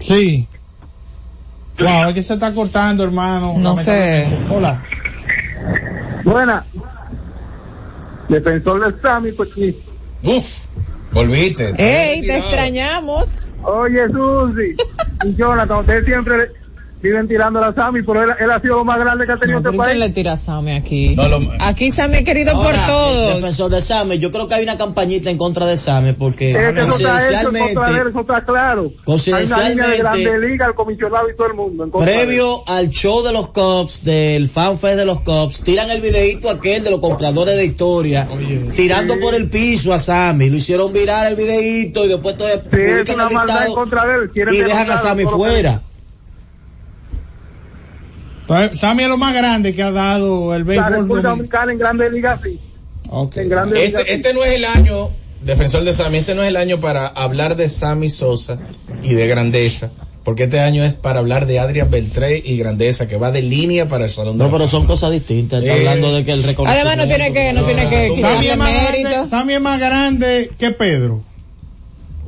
Sí. 0.00 0.48
Wow, 1.78 2.08
es 2.08 2.14
que 2.14 2.22
se 2.22 2.34
está 2.34 2.52
cortando, 2.52 3.04
hermano. 3.04 3.54
No 3.58 3.76
sé. 3.76 4.26
Hola. 4.50 4.82
Buena. 6.24 6.64
Defensor 8.28 8.80
del 8.80 9.00
Sami, 9.00 9.32
pues 9.32 9.50
sí. 9.54 9.78
Uf, 10.22 10.60
volviste. 11.12 11.72
¡Ey, 11.76 12.22
te 12.22 12.38
extrañamos! 12.38 13.56
Oye, 13.62 14.08
Susi 14.08 14.76
y 15.24 15.34
Jonathan, 15.36 15.78
ustedes 15.78 16.04
siempre 16.04 16.50
viven 17.02 17.28
tirando 17.28 17.62
a 17.62 17.72
Sami, 17.74 18.02
pero 18.02 18.22
él, 18.24 18.30
él 18.40 18.50
ha 18.50 18.60
sido 18.60 18.76
lo 18.76 18.84
más 18.84 18.98
grande 18.98 19.26
que 19.26 19.32
ha 19.32 19.36
tenido 19.38 19.60
No, 19.60 19.68
este 19.68 19.70
pero 19.78 19.84
¿quién 19.84 19.98
país. 19.98 20.08
le 20.08 20.14
tira 20.14 20.32
a 20.32 20.36
Sammy 20.36 20.72
aquí? 20.72 21.14
No, 21.14 21.28
lo- 21.28 21.40
Aquí 21.60 21.90
Sammy 21.90 22.16
es 22.18 22.24
querido 22.24 22.52
Ahora, 22.52 22.64
por 22.64 22.74
el 22.74 22.86
todos. 22.86 23.34
defensor 23.36 23.70
de 23.70 23.82
Same, 23.82 24.18
yo 24.18 24.30
creo 24.32 24.48
que 24.48 24.54
hay 24.56 24.62
una 24.64 24.76
campañita 24.76 25.30
en 25.30 25.38
contra 25.38 25.66
de 25.66 25.76
Same 25.76 26.14
porque 26.14 26.50
Es 26.50 26.56
que 26.74 26.80
eso 26.80 26.96
está 26.96 27.28
hecho 27.28 27.50
eso 27.50 28.24
claro. 28.44 28.82
Hay 28.82 28.88
una 28.88 28.88
línea 28.88 28.88
de 28.88 28.94
Coincidencialmente- 29.04 29.98
Grande 29.98 30.38
Liga, 30.48 30.66
el 30.66 30.74
comisionado 30.74 31.30
y 31.30 31.36
todo 31.36 31.46
el 31.46 31.54
mundo. 31.54 31.84
en 31.84 31.90
contra 31.90 32.10
de 32.10 32.18
él. 32.20 32.26
previo 32.26 32.62
al 32.66 32.90
show 32.90 33.22
de 33.22 33.32
los 33.32 33.50
Cubs, 33.50 34.02
del 34.04 34.48
fanfest 34.48 34.96
de 34.96 35.04
los 35.04 35.20
Cubs, 35.20 35.60
tiran 35.62 35.90
el 35.90 36.00
videito 36.00 36.50
aquel 36.50 36.82
de 36.82 36.90
los 36.90 37.00
compradores 37.00 37.56
de 37.56 37.64
historia, 37.66 38.28
tirando 38.74 39.18
por 39.20 39.34
el 39.34 39.48
piso 39.48 39.92
a 39.92 39.98
Sammy, 39.98 40.50
lo 40.50 40.56
hicieron 40.56 40.92
virar 40.92 41.26
el 41.26 41.36
videito 41.36 42.04
y 42.04 42.08
después 42.08 42.36
todo 42.36 42.48
Sí, 42.48 42.58
es 42.72 43.08
una 43.08 43.28
el 43.28 43.66
en 43.66 43.74
contra 43.74 44.06
de 44.06 44.14
él. 44.14 44.30
Y 44.54 44.56
dejan 44.58 44.90
a 44.90 44.96
Sammy 44.96 45.24
fuera. 45.24 45.82
Entonces, 48.48 48.78
Sammy 48.78 49.02
es 49.04 49.08
lo 49.08 49.16
más 49.18 49.34
grande 49.34 49.74
que 49.74 49.82
ha 49.82 49.90
dado 49.90 50.54
el 50.54 50.60
La 50.62 50.66
béisbol. 50.66 50.92
República 50.92 51.28
dominicano. 51.28 51.30
Dominicana 51.30 51.72
en 51.72 51.78
Grande 51.78 52.10
Liga, 52.10 52.38
sí. 52.42 52.60
Ok. 53.08 53.36
En 53.38 53.48
Grande 53.48 53.74
Liga, 53.86 54.00
Este, 54.00 54.10
sí. 54.12 54.16
este 54.16 54.34
no 54.34 54.44
es 54.44 54.52
el 54.56 54.64
año, 54.64 55.08
defensor 55.42 55.84
de 55.84 55.92
Sammy, 55.92 56.18
este 56.18 56.34
no 56.34 56.42
es 56.42 56.48
el 56.48 56.56
año 56.56 56.78
para 56.80 57.06
hablar 57.08 57.56
de 57.56 57.68
Sammy 57.68 58.08
Sosa 58.10 58.58
y 59.02 59.14
de 59.14 59.26
grandeza, 59.26 59.90
porque 60.24 60.44
este 60.44 60.60
año 60.60 60.84
es 60.84 60.94
para 60.94 61.18
hablar 61.20 61.46
de 61.46 61.58
Adrián 61.58 61.90
Beltré 61.90 62.40
y 62.44 62.56
grandeza, 62.56 63.06
que 63.08 63.16
va 63.16 63.30
de 63.32 63.42
línea 63.42 63.88
para 63.88 64.04
el 64.04 64.10
Salón 64.10 64.34
de 64.38 64.38
No, 64.38 64.44
la 64.44 64.50
pero 64.52 64.68
Fama. 64.68 64.70
son 64.80 64.86
cosas 64.86 65.10
distintas. 65.10 65.62
Está 65.62 65.74
Eh, 65.76 65.78
hablando 65.80 66.14
de 66.14 66.24
que 66.24 66.32
el 66.32 66.42
reconocimiento. 66.42 66.88
Además 66.88 66.96
no 67.08 67.14
tiene 67.14 67.32
que, 67.32 67.52
no 67.52 67.64
tiene 67.64 67.88
que 67.88 67.96
Sammy 68.08 68.14
quitarle 68.16 68.50
es, 68.50 68.56
más 68.58 68.72
grande, 68.72 69.02
mérito. 69.04 69.26
Sammy 69.28 69.52
es 69.54 69.60
más 69.60 69.80
grande 69.80 70.50
que 70.58 70.70
Pedro. 70.70 71.22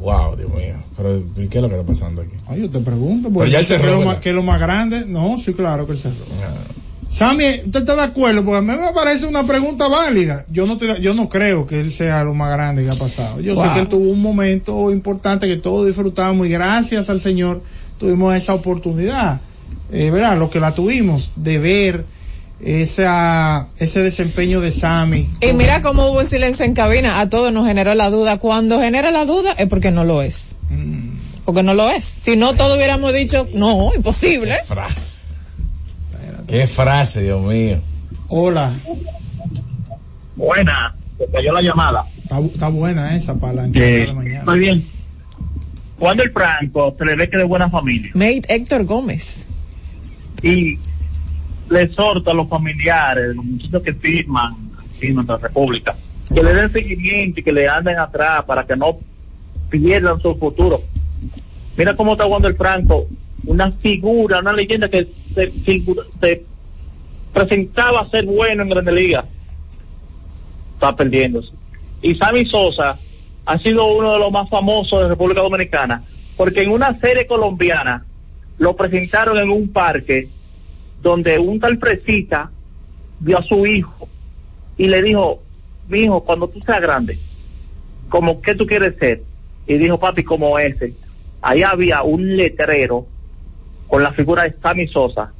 Wow, 0.00 0.36
Dios 0.36 0.50
mío. 0.50 0.76
Pero, 0.96 1.18
¿y 1.18 1.48
¿qué 1.48 1.58
es 1.58 1.62
lo 1.62 1.68
que 1.68 1.74
está 1.76 1.86
pasando 1.86 2.22
aquí? 2.22 2.32
Ay, 2.46 2.60
yo 2.62 2.70
te 2.70 2.78
pregunto. 2.80 3.30
Pero 3.32 3.46
ya 3.46 3.58
él 3.58 3.66
¿qué 3.66 3.74
es 3.74 3.80
cerró, 3.80 3.92
lo 3.92 3.98
¿verdad? 3.98 4.12
más- 4.14 4.20
¿Qué 4.22 4.28
es 4.30 4.34
lo 4.34 4.42
más 4.42 4.60
grande? 4.60 5.04
No, 5.06 5.36
sí, 5.38 5.52
claro 5.54 5.86
que 5.86 5.92
él 5.92 5.98
cerró. 5.98 6.14
Sammy, 7.10 7.46
¿usted 7.64 7.80
está 7.80 7.96
de 7.96 8.02
acuerdo? 8.02 8.44
Porque 8.44 8.58
a 8.58 8.60
mí 8.60 8.68
me 8.68 8.92
parece 8.94 9.26
una 9.26 9.46
pregunta 9.46 9.88
válida. 9.88 10.44
Yo 10.50 10.66
no, 10.66 10.74
estoy- 10.74 11.00
yo 11.00 11.14
no 11.14 11.28
creo 11.28 11.66
que 11.66 11.80
él 11.80 11.90
sea 11.90 12.22
lo 12.22 12.34
más 12.34 12.52
grande 12.52 12.84
que 12.84 12.90
ha 12.90 12.94
pasado. 12.96 13.40
Yo 13.40 13.56
sé 13.56 13.62
que 13.72 13.80
él 13.80 13.88
tuvo 13.88 14.10
un 14.10 14.20
momento 14.20 14.90
importante 14.90 15.46
que 15.48 15.56
todos 15.56 15.86
disfrutamos 15.86 16.46
y 16.46 16.50
gracias 16.50 17.08
al 17.08 17.18
Señor 17.20 17.62
tuvimos 17.98 18.34
esa 18.34 18.52
oportunidad, 18.54 19.40
eh, 19.90 20.10
¿verdad? 20.10 20.38
Lo 20.38 20.50
que 20.50 20.60
la 20.60 20.72
tuvimos 20.74 21.32
de 21.34 21.58
ver 21.58 22.04
esa, 22.60 23.68
ese 23.78 24.02
desempeño 24.02 24.60
de 24.60 24.72
Sammy. 24.72 25.28
Y 25.40 25.52
mira 25.52 25.80
cómo 25.82 26.06
hubo 26.10 26.24
silencio 26.24 26.64
en 26.64 26.74
cabina. 26.74 27.20
A 27.20 27.28
todos 27.28 27.52
nos 27.52 27.66
generó 27.66 27.94
la 27.94 28.10
duda. 28.10 28.38
Cuando 28.38 28.80
genera 28.80 29.10
la 29.10 29.24
duda 29.24 29.52
es 29.52 29.68
porque 29.68 29.90
no 29.90 30.04
lo 30.04 30.22
es. 30.22 30.58
Mm. 30.70 31.08
Porque 31.44 31.62
no 31.62 31.74
lo 31.74 31.88
es. 31.90 32.04
Si 32.04 32.36
no, 32.36 32.54
todos 32.54 32.76
hubiéramos 32.76 33.12
dicho, 33.14 33.48
no, 33.54 33.92
imposible. 33.94 34.56
Frase. 34.66 35.34
Qué 36.46 36.66
frase, 36.66 37.22
Dios 37.22 37.42
mío. 37.42 37.78
Hola. 38.28 38.70
Buena, 40.36 40.94
se 41.18 41.26
cayó 41.30 41.52
la 41.52 41.62
llamada. 41.62 42.04
Está, 42.22 42.38
está 42.40 42.68
buena 42.68 43.16
esa 43.16 43.34
para 43.36 43.52
la 43.54 43.64
Eh, 43.66 44.06
de 44.06 44.12
mañana. 44.14 44.44
Muy 44.44 44.58
bien. 44.60 44.86
Cuando 45.98 46.22
el 46.22 46.30
Franco 46.30 46.94
se 46.96 47.04
le 47.04 47.16
ve 47.16 47.28
que 47.28 47.36
es 47.36 47.40
de 47.42 47.44
buena 47.48 47.68
familia 47.70 48.12
Mate 48.14 48.42
Héctor 48.48 48.84
Gómez. 48.84 49.46
y 50.42 50.78
le 51.70 51.82
exhorta 51.82 52.30
a 52.30 52.34
los 52.34 52.48
familiares, 52.48 53.36
los 53.36 53.44
muchachos 53.44 53.82
que 53.82 53.94
firman 53.94 54.54
en 55.00 55.14
nuestra 55.14 55.36
república, 55.36 55.94
que 56.32 56.42
le 56.42 56.54
den 56.54 56.72
seguimiento 56.72 57.40
y 57.40 57.42
que 57.42 57.52
le 57.52 57.68
anden 57.68 57.98
atrás 57.98 58.44
para 58.44 58.64
que 58.66 58.76
no 58.76 58.98
pierdan 59.70 60.20
su 60.20 60.34
futuro. 60.36 60.80
Mira 61.76 61.94
cómo 61.94 62.12
está 62.12 62.24
jugando 62.24 62.48
el 62.48 62.56
Franco, 62.56 63.06
una 63.44 63.70
figura, 63.72 64.40
una 64.40 64.52
leyenda 64.52 64.88
que 64.88 65.08
se, 65.34 65.52
se 66.20 66.44
presentaba 67.32 68.00
a 68.00 68.10
ser 68.10 68.24
bueno 68.24 68.62
en 68.62 68.68
Grande 68.68 68.92
Liga. 68.92 69.24
Está 70.74 70.94
perdiéndose. 70.96 71.50
Y 72.02 72.14
Sammy 72.16 72.46
Sosa 72.46 72.98
ha 73.46 73.58
sido 73.58 73.86
uno 73.86 74.12
de 74.12 74.18
los 74.18 74.30
más 74.30 74.48
famosos 74.48 75.02
de 75.02 75.08
República 75.08 75.40
Dominicana, 75.40 76.02
porque 76.36 76.62
en 76.62 76.70
una 76.70 76.98
serie 76.98 77.26
colombiana 77.26 78.04
lo 78.58 78.76
presentaron 78.76 79.38
en 79.38 79.50
un 79.50 79.72
parque 79.72 80.28
donde 81.02 81.38
un 81.38 81.60
tal 81.60 81.78
Fresita 81.78 82.50
vio 83.20 83.38
a 83.38 83.42
su 83.42 83.66
hijo 83.66 84.08
y 84.76 84.88
le 84.88 85.02
dijo, 85.02 85.42
mi 85.88 86.00
hijo, 86.00 86.22
cuando 86.24 86.48
tú 86.48 86.60
seas 86.60 86.80
grande, 86.80 87.18
como 88.08 88.40
qué 88.40 88.54
tú 88.54 88.66
quieres 88.66 88.96
ser? 88.98 89.22
Y 89.66 89.76
dijo, 89.78 89.98
papi, 89.98 90.24
como 90.24 90.58
ese. 90.58 90.94
Ahí 91.42 91.62
había 91.62 92.02
un 92.02 92.36
letrero 92.36 93.06
con 93.86 94.02
la 94.02 94.12
figura 94.12 94.44
de 94.44 94.54
Sammy 94.60 94.88
Sosa 94.88 95.32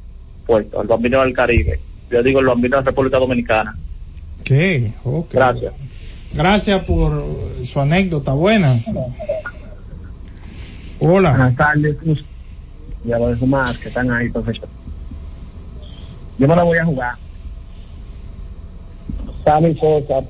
puesto, 0.49 0.81
el 0.81 0.89
bambino 0.89 1.21
del 1.21 1.35
Caribe. 1.35 1.79
Yo 2.11 2.23
digo 2.23 2.41
el 2.41 2.47
bambino 2.47 2.79
de 2.79 2.83
la 2.83 2.91
República 2.91 3.19
Dominicana. 3.19 3.77
¿Qué? 4.43 4.93
Ok. 5.05 5.33
Gracias. 5.33 5.75
Gracias 6.35 6.85
por 6.85 7.23
su 7.65 7.81
anécdota 7.81 8.33
buena. 8.33 8.79
Hola. 10.99 11.31
Buenas 11.31 11.57
tardes, 11.57 11.97
y 13.05 13.13
a 13.13 13.19
los 13.19 13.39
demás 13.39 13.79
que 13.79 13.89
están 13.89 14.11
ahí, 14.11 14.29
profesor. 14.31 14.69
Yo 16.39 16.47
me 16.49 16.57
la 16.57 16.63
voy 16.63 16.79
a 16.79 16.85
jugar. 16.85 17.15
Sammy 19.45 19.75
Sosa, 19.75 20.21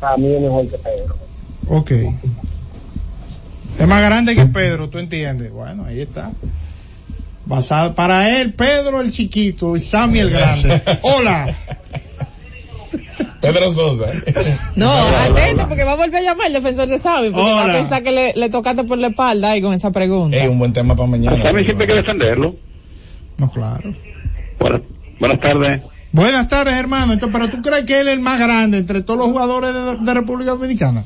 para 0.00 0.16
mí 0.16 0.32
es 0.34 0.40
mejor 0.40 0.68
que 0.68 0.78
Pedro. 0.78 1.16
Ok. 1.68 1.90
Es 3.78 3.86
más 3.86 4.02
grande 4.02 4.34
que 4.34 4.46
Pedro, 4.46 4.88
tú 4.88 4.98
entiendes. 4.98 5.52
Bueno, 5.52 5.84
ahí 5.84 6.00
está. 6.00 6.32
Basado, 7.44 7.94
para 7.94 8.40
él, 8.40 8.52
Pedro 8.54 9.00
el 9.00 9.10
chiquito 9.10 9.76
y 9.76 9.80
Sammy 9.80 10.18
el 10.20 10.30
grande. 10.30 10.82
Hola. 11.02 11.54
Pedro 13.40 13.70
Sosa. 13.70 14.06
No, 14.74 14.90
atento 14.90 15.68
porque 15.68 15.84
va 15.84 15.92
a 15.92 15.96
volver 15.96 16.16
a 16.16 16.20
llamar 16.22 16.48
el 16.48 16.52
defensor 16.54 16.88
de 16.88 16.98
Sammy 16.98 17.30
porque 17.30 17.50
va 17.50 17.62
a 17.62 17.64
Hola. 17.64 17.72
pensar 17.74 18.02
que 18.02 18.10
le, 18.12 18.32
le 18.34 18.48
tocaste 18.50 18.84
por 18.84 18.98
la 18.98 19.08
espalda 19.08 19.56
y 19.56 19.62
con 19.62 19.72
esa 19.74 19.90
pregunta. 19.92 20.36
Es 20.36 20.48
un 20.48 20.58
buen 20.58 20.72
tema 20.72 20.94
para 20.96 21.08
mañana. 21.08 21.42
Sammy 21.42 21.64
siempre 21.64 21.86
hay 21.86 21.90
que 21.92 21.96
defenderlo. 21.96 22.54
No, 23.38 23.50
claro. 23.50 23.94
Buenas, 24.58 24.80
buenas 25.20 25.40
tardes. 25.40 25.82
Buenas 26.12 26.48
tardes, 26.48 26.74
hermano. 26.74 27.12
Entonces, 27.12 27.38
pero 27.38 27.50
tú 27.50 27.62
crees 27.62 27.84
que 27.84 28.00
él 28.00 28.08
es 28.08 28.14
el 28.14 28.20
más 28.20 28.38
grande 28.38 28.78
entre 28.78 29.02
todos 29.02 29.18
los 29.18 29.28
jugadores 29.28 29.74
de, 29.74 29.96
de 29.98 30.14
República 30.14 30.52
Dominicana? 30.52 31.04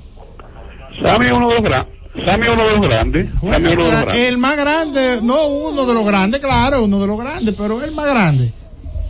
Sammy 1.02 1.26
es 1.26 1.32
uno 1.32 1.48
de 1.48 1.54
los 1.54 1.64
grandes. 1.64 1.94
Sammy 2.26 2.46
es 2.46 2.52
uno 2.52 2.64
de 2.64 2.72
los 2.72 2.80
grandes. 2.82 3.30
Sammy 3.40 3.54
es 3.54 3.58
uno 3.58 3.68
de 3.70 3.76
los 3.76 3.88
grandes. 3.88 4.16
El 4.16 4.38
más 4.38 4.56
grande, 4.56 5.20
no 5.22 5.46
uno 5.46 5.86
de 5.86 5.94
los 5.94 6.06
grandes, 6.06 6.40
claro, 6.40 6.84
uno 6.84 7.00
de 7.00 7.06
los 7.06 7.18
grandes, 7.18 7.54
pero 7.56 7.82
el 7.82 7.92
más 7.92 8.06
grande. 8.06 8.52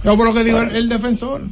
Yo 0.05 0.16
por 0.16 0.26
lo 0.26 0.34
que 0.34 0.44
digo 0.44 0.61
el, 0.61 0.74
el 0.74 0.88
defensor. 0.88 1.42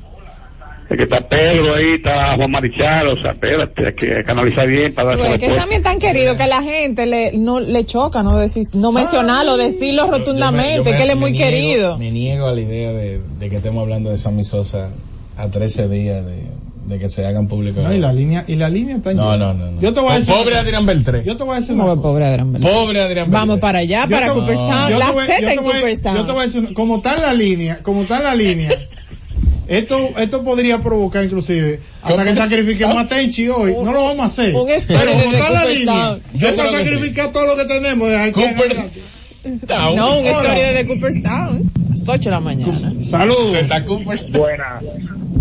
Es 0.91 0.97
que 0.97 1.05
está 1.05 1.21
Pedro 1.29 1.77
ahí, 1.77 1.93
está 1.95 2.35
Juan 2.35 2.51
Marichal, 2.51 3.07
o 3.09 3.23
sea, 3.23 3.31
espérate, 3.31 3.87
hay 3.87 3.95
que 3.95 4.25
canalizar 4.25 4.67
bien 4.67 4.93
para 4.93 5.09
dar 5.11 5.19
Pues, 5.19 5.31
esa 5.41 5.67
que 5.69 5.77
es 5.77 5.83
tan 5.83 6.01
querido 6.01 6.35
que 6.37 6.43
a 6.43 6.49
la 6.49 6.63
gente 6.63 7.07
le, 7.07 7.31
no, 7.39 7.61
le 7.61 7.87
choca 7.87 8.25
no 8.25 8.37
decir, 8.37 8.65
no 8.75 8.91
mencionarlo, 8.91 9.57
decirlo 9.57 10.11
rotundamente, 10.11 10.79
Yo 10.79 10.85
me- 10.85 10.97
que 10.97 11.03
él 11.05 11.11
es 11.11 11.15
me 11.15 11.21
muy 11.21 11.31
niego- 11.31 11.45
querido. 11.51 11.99
Me 11.99 12.11
niego 12.11 12.49
a 12.49 12.53
la 12.53 12.61
idea 12.61 12.93
de, 12.93 13.21
de 13.39 13.49
que 13.51 13.57
estemos 13.57 13.83
hablando 13.83 14.11
de 14.11 14.19
Sammy 14.19 14.43
Sosa 14.43 14.89
a 15.37 15.47
13 15.49 15.89
días 15.89 16.27
de, 16.27 16.43
de 16.87 16.99
que 16.99 17.09
se 17.09 17.25
hagan 17.25 17.47
públicos. 17.47 17.85
No, 17.85 17.95
y 17.95 17.99
la 17.99 18.13
línea, 18.13 18.45
y 18.49 18.57
la 18.57 18.69
línea 18.69 18.97
está 18.97 19.15
No, 19.15 19.31
llena. 19.33 19.53
no, 19.53 19.55
no, 19.67 19.71
no. 19.71 19.81
Yo 19.81 19.95
te 19.95 20.01
voy 20.01 20.11
a 20.11 20.19
decir. 20.19 20.35
Pobre 20.35 20.51
una- 20.55 20.61
Adrián 20.63 20.87
Beltré. 20.87 21.23
Yo 21.25 21.37
te 21.37 21.45
voy 21.45 21.57
a 21.57 21.61
decir 21.61 21.77
No, 21.77 21.85
una 21.85 21.93
cosa. 21.95 22.03
pobre 22.03 22.27
Adrián 22.27 22.53
Beltré. 22.53 22.69
Pobre 22.73 23.01
Adrián 23.01 23.31
Vamos 23.31 23.49
Beltré. 23.49 23.61
para 23.61 23.79
allá, 23.79 24.07
Yo 24.09 24.17
para 24.17 24.33
Cooperstown, 24.33 24.89
yo 24.91 24.95
te 24.95 24.99
la 24.99 25.11
voy- 25.13 25.25
Z 25.27 25.41
yo 25.41 25.49
en 25.51 25.57
Cooperstown. 25.63 26.17
Yo 26.17 26.27
te 26.27 26.33
voy 26.33 26.41
a 26.43 26.47
decir, 26.47 26.75
como 26.75 26.97
está 26.97 27.17
la 27.17 27.33
línea, 27.33 27.79
como 27.85 28.03
está 28.03 28.21
la 28.21 28.35
línea, 28.35 28.71
esto, 29.71 29.97
esto 30.19 30.43
podría 30.43 30.79
provocar 30.79 31.25
inclusive 31.25 31.81
hasta 32.03 32.25
que 32.25 32.35
sacrifiquemos 32.35 32.97
a 32.97 33.07
Tenchi 33.07 33.49
hoy. 33.49 33.73
No 33.85 33.93
lo 33.93 34.03
vamos 34.05 34.21
a 34.21 34.25
hacer. 34.25 34.53
Pero 34.53 35.13
como 35.13 35.33
está 35.33 35.51
la 35.51 35.65
línea, 35.65 36.19
Yo 36.35 36.57
para 36.57 36.73
sacrificar 36.73 37.33
todo 37.33 37.47
lo 37.47 37.57
que 37.57 37.65
tenemos 37.67 38.09
de 38.09 38.17
aquí 38.19 38.43
en 38.43 38.55
Cooper- 38.57 38.73
adelante. 38.73 39.97
No, 39.97 40.19
un 40.19 40.27
Hola. 40.27 40.31
story 40.43 40.61
de 40.75 40.87
Cooperstown. 40.87 41.71
A 41.87 41.91
las 41.93 42.09
8 42.09 42.23
de 42.25 42.31
la 42.31 42.41
mañana. 42.41 42.73
Saludos. 43.03 43.57
Buenas. 44.33 44.85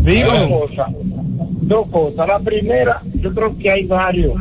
Digo. 0.03 0.31
Dos 0.31 0.47
cosas. 0.47 0.87
Dos 1.61 1.87
cosas. 1.89 2.27
La 2.27 2.39
primera, 2.39 3.01
yo 3.15 3.33
creo 3.33 3.57
que 3.57 3.69
hay 3.71 3.83
varios 3.85 4.33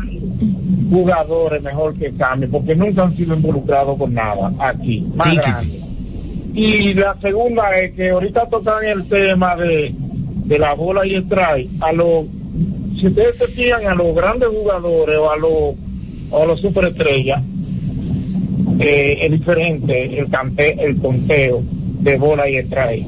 jugadores 0.90 1.62
mejor 1.62 1.94
que 1.98 2.12
Sammy, 2.12 2.46
porque 2.46 2.74
nunca 2.74 3.04
han 3.04 3.16
sido 3.16 3.34
involucrados 3.34 3.98
con 3.98 4.14
nada 4.14 4.52
aquí. 4.58 5.04
Más 5.14 5.34
grande. 5.36 5.77
Y 6.58 6.94
la 6.94 7.16
segunda 7.20 7.70
es 7.78 7.94
que 7.94 8.10
ahorita 8.10 8.48
tocan 8.48 8.84
el 8.84 9.08
tema 9.08 9.54
de, 9.54 9.94
de 9.94 10.58
la 10.58 10.74
bola 10.74 11.06
y 11.06 11.14
strike. 11.14 11.70
A 11.80 11.92
los, 11.92 12.26
si 12.98 13.06
ustedes 13.06 13.36
se 13.36 13.46
fijan 13.46 13.86
a 13.86 13.94
los 13.94 14.12
grandes 14.12 14.48
jugadores 14.48 15.16
o 15.18 15.30
a 15.30 15.36
los, 15.36 15.74
o 16.30 16.42
a 16.42 16.46
los 16.46 16.60
superestrellas, 16.60 17.44
eh, 18.80 19.18
es 19.20 19.30
diferente 19.30 20.18
el, 20.18 20.28
cante, 20.28 20.76
el 20.84 20.96
conteo 20.98 21.62
de 21.62 22.16
bola 22.16 22.50
y 22.50 22.56
strike. 22.56 23.06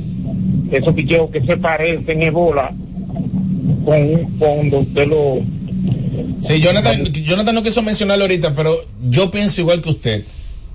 Esos 0.70 0.94
picheos 0.94 1.28
que 1.32 1.40
se 1.40 1.56
parecen 1.56 2.22
es 2.22 2.32
bola 2.32 2.72
con, 3.84 4.38
cuando 4.38 4.78
usted 4.78 5.08
lo, 5.08 5.40
Sí, 6.42 6.60
Jonathan, 6.60 7.04
Jonathan 7.12 7.54
no 7.54 7.62
quiso 7.64 7.82
mencionarlo 7.82 8.24
ahorita, 8.24 8.54
pero 8.54 8.84
yo 9.02 9.30
pienso 9.30 9.60
igual 9.60 9.82
que 9.82 9.90
usted. 9.90 10.24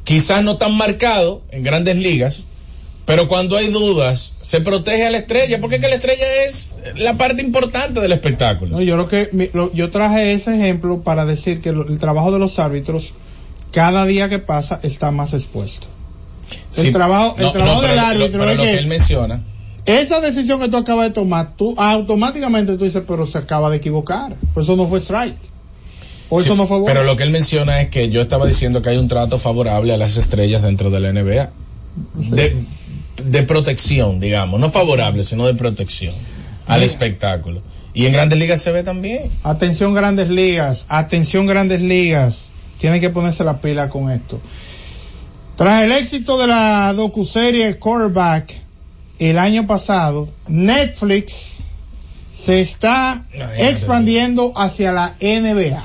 Quizás 0.03 0.43
no 0.43 0.57
tan 0.57 0.75
marcado 0.75 1.41
en 1.51 1.63
grandes 1.63 1.95
ligas, 1.95 2.47
pero 3.05 3.27
cuando 3.27 3.55
hay 3.57 3.67
dudas, 3.67 4.33
se 4.41 4.61
protege 4.61 5.05
a 5.05 5.11
la 5.11 5.19
estrella, 5.19 5.59
porque 5.61 5.75
es 5.75 5.81
que 5.81 5.87
la 5.87 5.95
estrella 5.95 6.25
es 6.47 6.79
la 6.95 7.15
parte 7.17 7.41
importante 7.41 7.99
del 8.01 8.11
espectáculo. 8.11 8.71
No, 8.77 8.81
yo 8.81 8.97
lo 8.97 9.07
que 9.07 9.29
mi- 9.31 9.49
lo- 9.53 9.71
yo 9.73 9.89
traje 9.91 10.33
ese 10.33 10.55
ejemplo 10.55 11.01
para 11.01 11.25
decir 11.25 11.61
que 11.61 11.71
lo- 11.71 11.87
el 11.87 11.99
trabajo 11.99 12.31
de 12.31 12.39
los 12.39 12.57
árbitros 12.59 13.13
cada 13.71 14.05
día 14.05 14.29
que 14.29 14.39
pasa 14.39 14.79
está 14.83 15.11
más 15.11 15.33
expuesto. 15.33 15.87
Sí, 16.71 16.87
el 16.87 16.93
trabajo, 16.93 17.35
el 17.37 17.51
trabajo 17.51 17.75
no, 17.75 17.81
pero 17.81 17.87
del 17.93 17.95
lo- 18.01 18.07
árbitro 18.07 18.39
pero 18.39 18.51
es 18.51 18.57
lo 18.57 18.63
que 18.63 18.71
que 18.71 18.77
él 18.77 18.87
menciona, 18.87 19.41
esa 19.85 20.19
decisión 20.19 20.59
que 20.59 20.69
tú 20.69 20.77
acabas 20.77 21.07
de 21.07 21.13
tomar, 21.13 21.55
tú 21.55 21.75
automáticamente 21.77 22.75
tú 22.77 22.85
dices, 22.85 23.03
pero 23.07 23.27
se 23.27 23.37
acaba 23.37 23.69
de 23.69 23.77
equivocar. 23.77 24.35
Pues 24.53 24.65
eso 24.65 24.75
no 24.75 24.87
fue 24.87 24.99
strike. 24.99 25.37
O 26.29 26.41
eso 26.41 26.55
no 26.55 26.65
fue 26.65 26.79
bueno. 26.79 26.91
Pero 26.91 27.05
lo 27.05 27.15
que 27.17 27.21
él 27.23 27.29
menciona 27.29 27.81
es 27.81 27.89
que 27.89 28.09
yo 28.09 28.21
estaba 28.21 28.47
diciendo 28.47 28.81
que 28.81 28.89
hay 28.89 28.97
un 28.97 29.07
trato 29.07 29.37
favorable 29.37 29.93
a 29.93 29.97
las 29.97 30.17
estrellas 30.17 30.63
dentro 30.63 30.89
de 30.89 30.99
la 30.99 31.09
NBA. 31.09 31.51
De, 32.15 32.55
de 33.23 33.43
protección, 33.43 34.19
digamos. 34.19 34.59
No 34.59 34.69
favorable, 34.69 35.23
sino 35.23 35.45
de 35.47 35.55
protección 35.55 36.13
al 36.67 36.83
espectáculo. 36.83 37.61
Y 37.93 38.05
en 38.07 38.13
grandes 38.13 38.37
ligas 38.39 38.61
se 38.61 38.71
ve 38.71 38.83
también. 38.83 39.29
Atención 39.43 39.93
grandes 39.93 40.29
ligas, 40.29 40.85
atención 40.89 41.45
grandes 41.45 41.81
ligas. 41.81 42.49
Tienen 42.79 42.99
que 42.99 43.09
ponerse 43.09 43.43
la 43.43 43.61
pila 43.61 43.89
con 43.89 44.11
esto. 44.11 44.39
Tras 45.55 45.83
el 45.85 45.91
éxito 45.93 46.37
de 46.37 46.47
la 46.47 46.91
docuserie 46.93 47.77
Quarterback 47.79 48.53
el 49.19 49.37
año 49.39 49.65
pasado, 49.65 50.27
Netflix 50.47 51.59
se 52.37 52.59
está 52.59 53.23
expandiendo 53.57 54.51
hacia 54.57 54.91
la 54.91 55.13
NBA 55.21 55.81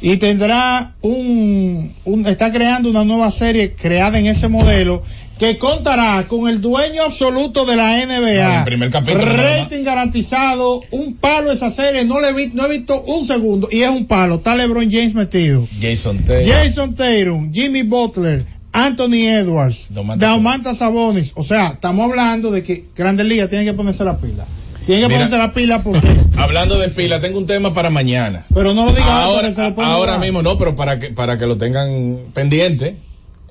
y 0.00 0.16
tendrá 0.16 0.94
un, 1.02 1.94
un- 2.04 2.26
está 2.26 2.50
creando 2.52 2.90
una 2.90 3.04
nueva 3.04 3.30
serie 3.30 3.74
creada 3.74 4.18
en 4.18 4.26
ese 4.26 4.48
modelo 4.48 5.02
que 5.38 5.56
contará 5.58 6.24
con 6.26 6.48
el 6.48 6.60
dueño 6.60 7.02
absoluto 7.04 7.64
de 7.64 7.76
la 7.76 8.04
NBA. 8.04 8.58
El 8.58 8.64
primer 8.64 8.90
capítulo 8.90 9.24
rating 9.24 9.84
garantizado, 9.84 10.82
un 10.90 11.14
palo 11.14 11.52
esa 11.52 11.70
serie, 11.70 12.04
no 12.04 12.20
le 12.20 12.32
vi, 12.32 12.50
no 12.54 12.66
he 12.66 12.78
visto 12.78 13.00
un 13.02 13.26
segundo 13.26 13.68
y 13.70 13.82
es 13.82 13.90
un 13.90 14.06
palo, 14.06 14.36
está 14.36 14.56
LeBron 14.56 14.90
James 14.90 15.14
metido. 15.14 15.66
Jason 15.80 16.18
Taylor. 16.24 16.52
Jason 16.64 16.94
Tatum, 16.94 17.52
Jimmy 17.52 17.82
Butler, 17.82 18.44
Anthony 18.72 19.26
Edwards, 19.28 19.88
Daumantas 19.90 20.78
Sabonis. 20.78 21.32
O 21.36 21.44
sea, 21.44 21.68
estamos 21.68 22.10
hablando 22.10 22.50
de 22.50 22.62
que 22.62 22.86
Grandes 22.96 23.26
Ligas 23.26 23.48
tienen 23.48 23.66
que 23.66 23.74
ponerse 23.74 24.04
la 24.04 24.18
pila. 24.18 24.44
Tienen 24.86 25.04
que 25.04 25.08
Mira. 25.08 25.18
ponerse 25.26 25.38
la 25.38 25.52
pila 25.52 25.82
porque, 25.82 26.08
Hablando 26.36 26.78
de 26.78 26.88
pila, 26.88 27.20
tengo 27.20 27.38
un 27.38 27.46
tema 27.46 27.74
para 27.74 27.90
mañana. 27.90 28.44
pero 28.54 28.74
no 28.74 28.86
lo 28.86 28.92
digan 28.92 29.08
antes 29.08 29.58
ahora, 29.58 29.74
ahora 29.76 29.86
ahora. 30.14 30.18
mismo 30.18 30.42
no, 30.42 30.56
pero 30.58 30.74
para 30.74 30.98
que, 30.98 31.10
para 31.10 31.38
que 31.38 31.46
lo 31.46 31.58
tengan 31.58 32.18
pendiente, 32.34 32.96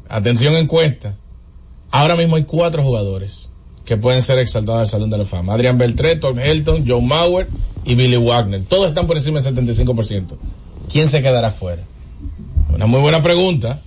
atención 0.09 0.55
encuesta. 0.55 1.13
Ahora 1.91 2.15
mismo 2.15 2.35
hay 2.35 2.43
cuatro 2.43 2.83
jugadores 2.83 3.49
que 3.85 3.97
pueden 3.97 4.21
ser 4.21 4.39
exaltados 4.39 4.81
al 4.81 4.87
Salón 4.87 5.09
de 5.09 5.17
la 5.17 5.25
Fama. 5.25 5.53
Adrian 5.53 5.77
Beltré, 5.77 6.15
Tom 6.17 6.37
Helton, 6.39 6.83
John 6.87 7.07
Mauer 7.07 7.47
y 7.85 7.95
Billy 7.95 8.17
Wagner. 8.17 8.63
Todos 8.65 8.89
están 8.89 9.07
por 9.07 9.15
encima 9.17 9.39
del 9.39 9.55
75%. 9.55 10.37
¿Quién 10.91 11.07
se 11.07 11.21
quedará 11.21 11.51
fuera? 11.51 11.83
Una 12.73 12.85
muy 12.85 12.99
buena 12.99 13.21
pregunta. 13.21 13.79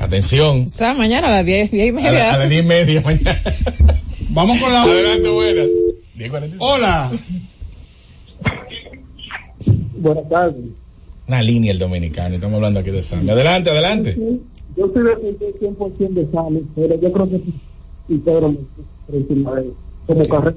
Atención. 0.00 0.64
O 0.66 0.70
sea, 0.70 0.94
mañana 0.94 1.26
a 1.28 1.30
las 1.32 1.44
10, 1.44 1.70
10 1.72 1.86
y 1.86 1.88
A, 1.90 1.92
la- 1.92 2.00
media. 2.10 2.34
a 2.34 2.38
las 2.38 2.48
10 2.48 2.64
y 2.64 2.66
media 2.66 3.00
mañana. 3.00 3.42
Vamos 4.30 4.60
con 4.60 4.72
la 4.72 4.82
Adelante, 4.84 5.28
buenas. 5.28 5.66
10:45. 6.16 6.54
Hola. 6.60 7.10
Buenas 9.98 10.28
tardes. 10.28 10.64
Una 11.28 11.42
línea 11.42 11.72
el 11.72 11.78
dominicano. 11.78 12.34
Estamos 12.34 12.56
hablando 12.56 12.80
aquí 12.80 12.90
de 12.90 13.02
sangre. 13.02 13.32
Adelante, 13.32 13.70
adelante. 13.70 14.16
Yo 14.76 14.90
soy 14.92 15.02
defensor 15.02 15.92
100% 15.98 16.08
de 16.10 16.30
Sales, 16.32 16.62
pero 16.74 17.00
yo 17.00 17.12
creo 17.12 17.28
que 17.30 17.38
sí, 17.38 17.52
y 18.08 18.18
Pedro 18.18 18.48
me 18.50 18.56
por 19.06 19.14
encima 19.16 19.54
de 19.56 19.62
él, 19.62 19.72
como 20.06 20.26
carrera. 20.28 20.56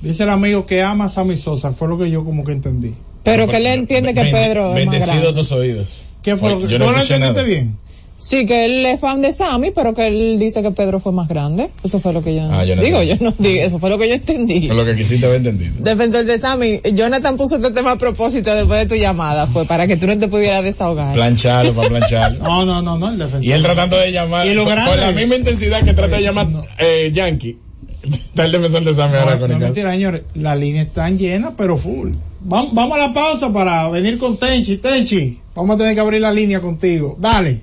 Dice 0.00 0.22
el 0.22 0.28
amigo 0.30 0.66
que 0.66 0.82
ama 0.82 1.06
a 1.06 1.08
Sammy 1.08 1.36
Sosa, 1.36 1.72
fue 1.72 1.88
lo 1.88 1.98
que 1.98 2.10
yo 2.10 2.24
como 2.24 2.44
que 2.44 2.52
entendí. 2.52 2.94
Pero 3.24 3.46
que 3.48 3.56
él 3.58 3.66
entiende 3.66 4.14
que 4.14 4.22
Pedro 4.24 4.62
es 4.62 4.66
más 4.68 4.74
Bendecido 4.76 5.20
grande. 5.22 5.32
tus 5.40 5.52
oídos. 5.52 6.06
¿Qué 6.22 6.36
fue 6.36 6.50
Oye, 6.52 6.60
lo 6.60 6.66
que 6.66 6.72
yo 6.72 6.78
¿tú 6.78 6.84
no 6.84 6.92
lo 6.92 6.96
escuché 6.98 7.14
entendiste 7.16 7.40
nada. 7.42 7.48
bien? 7.48 7.76
Sí, 8.22 8.44
que 8.44 8.66
él 8.66 8.84
es 8.84 9.00
fan 9.00 9.22
de 9.22 9.32
Sammy, 9.32 9.70
pero 9.70 9.94
que 9.94 10.06
él 10.06 10.38
dice 10.38 10.62
que 10.62 10.70
Pedro 10.72 11.00
fue 11.00 11.10
más 11.10 11.26
grande. 11.26 11.70
Eso 11.82 12.00
fue 12.00 12.12
lo 12.12 12.22
que 12.22 12.34
yo, 12.36 12.42
Ah, 12.52 12.66
yo 12.66 12.76
no 12.76 12.82
digo. 12.82 13.00
entendí. 13.00 13.24
Yo 13.24 13.30
no 13.30 13.34
digo, 13.38 13.62
eso 13.64 13.78
fue 13.78 13.88
lo 13.88 13.98
que 13.98 14.08
yo 14.08 14.14
entendí. 14.14 14.68
Con 14.68 14.76
lo 14.76 14.84
que 14.84 14.94
quisiste 14.94 15.24
haber 15.24 15.38
entendido. 15.38 15.72
Defensor 15.78 16.26
de 16.26 16.36
Sammy, 16.36 16.80
Jonathan 16.92 17.38
puso 17.38 17.56
este 17.56 17.70
tema 17.70 17.92
a 17.92 17.96
propósito 17.96 18.54
después 18.54 18.78
de 18.80 18.86
tu 18.86 18.94
llamada, 19.00 19.46
fue 19.46 19.64
para 19.64 19.86
que 19.86 19.96
tú 19.96 20.06
no 20.06 20.18
te 20.18 20.28
pudieras 20.28 20.62
desahogar. 20.62 21.14
Plancharlo, 21.14 21.72
para 21.72 21.88
plancharlo. 21.88 22.44
No, 22.44 22.64
no, 22.66 22.82
no, 22.82 22.98
no, 22.98 23.08
el 23.08 23.18
defensor. 23.18 23.42
Y 23.44 23.52
él 23.52 23.62
tratando 23.62 23.96
de 23.96 24.12
llamar, 24.12 24.46
Y 24.46 24.52
lo 24.54 24.64
con- 24.64 24.72
grande- 24.74 24.90
con 24.90 25.00
la 25.00 25.12
misma 25.12 25.36
intensidad 25.36 25.82
que 25.82 25.94
trata 25.94 26.16
de 26.16 26.22
llamar 26.22 26.48
eh, 26.78 27.10
Yankee. 27.12 27.56
Está 28.02 28.44
el 28.44 28.52
defensor 28.52 28.84
de 28.84 28.94
Sammy 28.94 29.16
ahora 29.16 29.34
No, 29.34 29.40
con 29.40 29.50
no 29.50 29.58
mentira, 29.58 29.92
señores. 29.92 30.22
La 30.34 30.54
línea 30.56 30.82
está 30.82 31.08
llena, 31.10 31.54
pero 31.56 31.76
full. 31.78 32.10
Vamos, 32.40 32.74
vamos 32.74 32.96
a 32.98 33.00
la 33.08 33.12
pausa 33.12 33.50
para 33.52 33.88
venir 33.88 34.18
con 34.18 34.36
Tenchi. 34.38 34.76
Tenchi, 34.78 35.38
vamos 35.54 35.74
a 35.74 35.78
tener 35.78 35.94
que 35.94 36.00
abrir 36.00 36.20
la 36.20 36.32
línea 36.32 36.60
contigo. 36.60 37.16
Dale. 37.18 37.62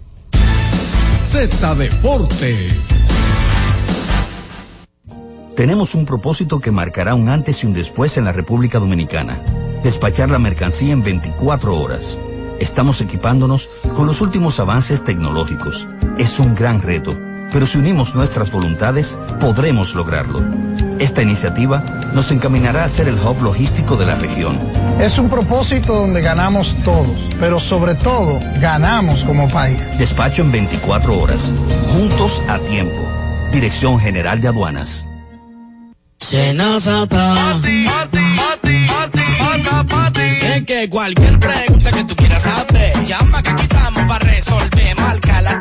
Deportes. 1.38 2.74
Tenemos 5.56 5.94
un 5.94 6.08
propósito 6.08 6.60
que 6.60 6.72
marcará 6.72 7.14
un 7.14 7.30
antes 7.30 7.64
y 7.64 7.68
un 7.68 7.76
después 7.76 8.18
en 8.18 8.26
la 8.26 8.32
República 8.32 8.80
Dominicana. 8.80 9.40
Despachar 9.84 10.32
la 10.32 10.40
mercancía 10.40 10.94
en 10.94 11.04
24 11.04 11.80
horas. 11.80 12.18
Estamos 12.60 13.02
equipándonos 13.02 13.70
con 13.96 14.08
los 14.08 14.22
últimos 14.22 14.60
avances 14.60 15.04
tecnológicos. 15.04 15.86
Es 16.18 16.40
un 16.40 16.56
gran 16.56 16.82
reto, 16.82 17.16
pero 17.52 17.66
si 17.66 17.78
unimos 17.78 18.16
nuestras 18.16 18.52
voluntades, 18.52 19.18
podremos 19.40 19.94
lograrlo. 19.96 20.44
Esta 21.00 21.22
iniciativa 21.22 21.84
nos 22.14 22.32
encaminará 22.32 22.84
a 22.84 22.90
ser 22.90 23.08
el 23.08 23.16
hub 23.16 23.42
logístico 23.42 23.98
de 23.98 24.06
la 24.06 24.16
región. 24.16 24.58
Es 25.00 25.20
un 25.20 25.30
propósito 25.30 25.94
donde 25.96 26.22
ganamos 26.22 26.76
todos, 26.84 27.30
pero 27.40 27.60
sobre 27.60 27.96
todo 27.96 28.40
ganamos 28.60 29.24
como 29.24 29.48
país. 29.50 29.78
Despacho 29.98 30.42
en 30.42 30.52
24 30.52 31.20
horas. 31.20 31.52
Juntos 31.94 32.42
a 32.48 32.58
tiempo. 32.60 33.00
Dirección 33.52 34.00
General 34.00 34.42
de 34.42 34.48
Aduanas. 34.48 35.08
Es 40.42 40.66
que 40.66 40.90
cualquier 40.90 41.40
pregunta 41.40 41.92
que 41.92 42.04
tú 42.04 42.16
quieras 42.16 42.42
saber, 42.42 43.06
llama 43.06 43.44
que 43.44 43.50
aquí 43.52 43.64
estamos 43.64 44.04
para 44.04 44.26
resolver. 44.26 44.96
Marca 44.98 45.42
la 45.42 45.60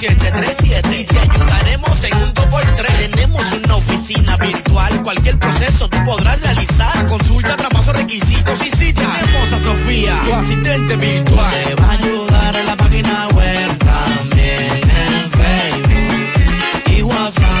737 0.00 0.98
y 0.98 1.04
te 1.04 1.18
ayudaremos 1.18 2.04
en 2.04 2.16
un 2.16 2.32
2x3. 2.32 3.10
Tenemos 3.10 3.52
una 3.52 3.76
oficina 3.76 4.36
virtual, 4.38 5.02
cualquier 5.02 5.38
proceso 5.38 5.90
tú 5.90 5.98
podrás 6.06 6.40
realizar. 6.40 7.06
Consulta, 7.06 7.54
traspaso, 7.56 7.92
requisitos 7.92 8.66
y 8.66 8.70
si 8.70 8.94
tenemos 8.94 9.52
a 9.52 9.62
Sofía, 9.62 10.18
tu 10.24 10.32
asistente 10.32 10.96
virtual. 10.96 11.64
Te 11.64 11.74
va 11.74 11.86
a 11.86 11.90
ayudar 11.90 12.56
en 12.56 12.66
la 12.66 12.76
página 12.76 13.28
web 13.28 13.78
también 13.78 14.90
en 14.90 15.30
Facebook 15.32 16.96
y 16.96 17.02
WhatsApp. 17.02 17.60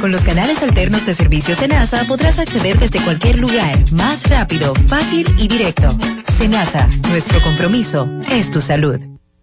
Con 0.00 0.10
los 0.10 0.24
canales 0.24 0.62
alternos 0.62 1.04
de 1.04 1.12
servicios 1.12 1.60
de 1.60 1.68
NASA 1.68 2.06
podrás 2.06 2.38
acceder 2.38 2.78
desde 2.78 3.00
cualquier 3.00 3.38
lugar, 3.38 3.92
más 3.92 4.26
rápido, 4.26 4.74
fácil 4.88 5.26
y 5.36 5.48
directo. 5.48 5.94
Senasa, 6.38 6.88
nuestro 7.10 7.42
compromiso 7.42 8.08
es 8.30 8.50
tu 8.50 8.62
salud. 8.62 9.15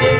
Thank 0.00 0.14
you. 0.14 0.19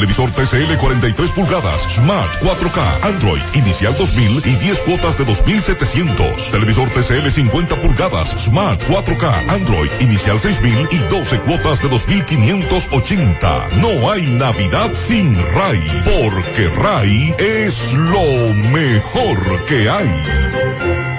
Televisor 0.00 0.30
TCL 0.30 0.78
43 0.78 1.30
pulgadas 1.32 1.82
Smart 1.92 2.30
4K 2.40 3.04
Android 3.04 3.42
inicial 3.52 3.94
2.000 3.94 4.46
y 4.46 4.56
10 4.56 4.82
cuotas 4.84 5.18
de 5.18 5.26
2.700. 5.26 6.50
Televisor 6.50 6.88
TCL 6.88 7.30
50 7.30 7.76
pulgadas 7.82 8.30
Smart 8.30 8.80
4K 8.88 9.50
Android 9.50 9.90
inicial 10.00 10.38
6.000 10.38 10.88
y 10.90 10.96
12 11.10 11.40
cuotas 11.40 11.82
de 11.82 11.90
2.580. 11.90 13.72
No 13.72 14.10
hay 14.10 14.26
Navidad 14.30 14.90
sin 14.94 15.36
RAI, 15.36 15.82
porque 16.06 16.70
RAI 16.70 17.34
es 17.38 17.92
lo 17.92 18.54
mejor 18.54 19.66
que 19.66 19.90
hay. 19.90 21.09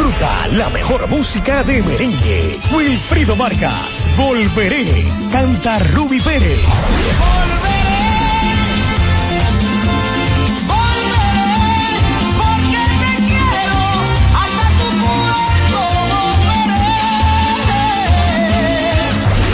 Disfruta 0.00 0.48
la 0.56 0.70
mejor 0.70 1.06
música 1.10 1.62
de 1.62 1.82
merengue. 1.82 2.58
Wilfrido 2.74 3.36
Vargas, 3.36 4.08
Volveré. 4.16 5.04
Canta 5.30 5.78
Ruby 5.78 6.18
Pérez. 6.20 6.58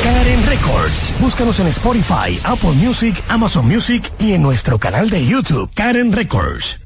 Karen 0.04 0.46
Records. 0.46 1.14
Búscanos 1.20 1.58
en 1.58 1.66
Spotify, 1.66 2.40
Apple 2.44 2.74
Music, 2.74 3.20
Amazon 3.28 3.66
Music 3.66 4.12
y 4.20 4.34
en 4.34 4.42
nuestro 4.42 4.78
canal 4.78 5.10
de 5.10 5.26
YouTube, 5.26 5.68
Karen 5.74 6.12
Records. 6.12 6.85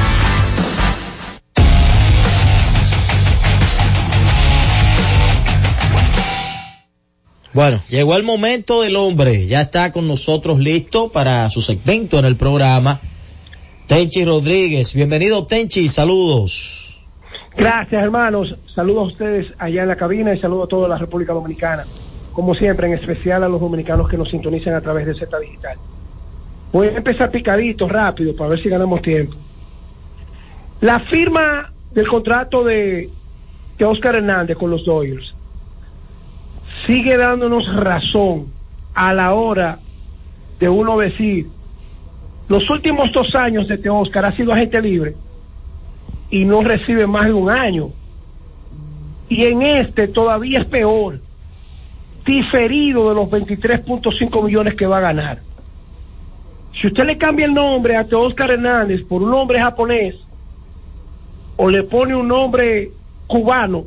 Bueno, 7.53 7.81
llegó 7.89 8.15
el 8.15 8.23
momento 8.23 8.81
del 8.81 8.95
hombre. 8.95 9.45
Ya 9.45 9.61
está 9.61 9.91
con 9.91 10.07
nosotros 10.07 10.59
listo 10.59 11.09
para 11.09 11.49
su 11.49 11.59
segmento 11.59 12.17
en 12.17 12.23
el 12.23 12.37
programa. 12.37 13.01
Tenchi 13.87 14.23
Rodríguez. 14.23 14.93
Bienvenido, 14.93 15.45
Tenchi. 15.45 15.89
Saludos. 15.89 16.97
Gracias, 17.57 18.01
hermanos. 18.01 18.55
Saludos 18.73 19.03
a 19.03 19.11
ustedes 19.11 19.47
allá 19.59 19.81
en 19.81 19.89
la 19.89 19.97
cabina 19.97 20.33
y 20.33 20.39
saludos 20.39 20.67
a 20.67 20.69
toda 20.69 20.87
la 20.87 20.97
República 20.97 21.33
Dominicana. 21.33 21.83
Como 22.31 22.55
siempre, 22.55 22.87
en 22.87 22.93
especial 22.93 23.43
a 23.43 23.49
los 23.49 23.59
dominicanos 23.59 24.07
que 24.07 24.17
nos 24.17 24.29
sintonizan 24.29 24.75
a 24.75 24.81
través 24.81 25.05
de 25.05 25.15
Z 25.15 25.37
Digital. 25.37 25.77
Voy 26.71 26.87
a 26.87 26.91
empezar 26.95 27.29
picadito, 27.31 27.89
rápido, 27.89 28.33
para 28.33 28.51
ver 28.51 28.63
si 28.63 28.69
ganamos 28.69 29.01
tiempo. 29.01 29.35
La 30.79 31.01
firma 31.01 31.69
del 31.91 32.07
contrato 32.07 32.63
de, 32.63 33.09
de 33.77 33.85
Oscar 33.85 34.15
Hernández 34.15 34.55
con 34.55 34.71
los 34.71 34.85
Dodgers 34.85 35.33
sigue 36.85 37.17
dándonos 37.17 37.63
razón 37.75 38.47
a 38.93 39.13
la 39.13 39.33
hora 39.33 39.79
de 40.59 40.69
uno 40.69 40.97
decir, 40.97 41.47
los 42.47 42.69
últimos 42.69 43.11
dos 43.11 43.33
años 43.35 43.67
de 43.67 43.89
Oscar 43.89 44.25
ha 44.25 44.35
sido 44.35 44.53
agente 44.53 44.81
libre 44.81 45.15
y 46.29 46.45
no 46.45 46.61
recibe 46.61 47.07
más 47.07 47.25
de 47.25 47.33
un 47.33 47.49
año. 47.49 47.89
Y 49.29 49.45
en 49.45 49.61
este 49.61 50.07
todavía 50.07 50.59
es 50.59 50.65
peor, 50.65 51.19
diferido 52.25 53.09
de 53.09 53.15
los 53.15 53.29
23.5 53.29 54.43
millones 54.43 54.75
que 54.75 54.85
va 54.85 54.97
a 54.97 55.01
ganar. 55.01 55.39
Si 56.79 56.87
usted 56.87 57.05
le 57.05 57.17
cambia 57.17 57.45
el 57.45 57.53
nombre 57.53 57.95
a 57.95 58.05
Oscar 58.11 58.51
Hernández 58.51 59.03
por 59.05 59.21
un 59.21 59.31
nombre 59.31 59.59
japonés 59.59 60.15
o 61.55 61.69
le 61.69 61.83
pone 61.83 62.15
un 62.15 62.27
nombre 62.27 62.91
cubano, 63.27 63.85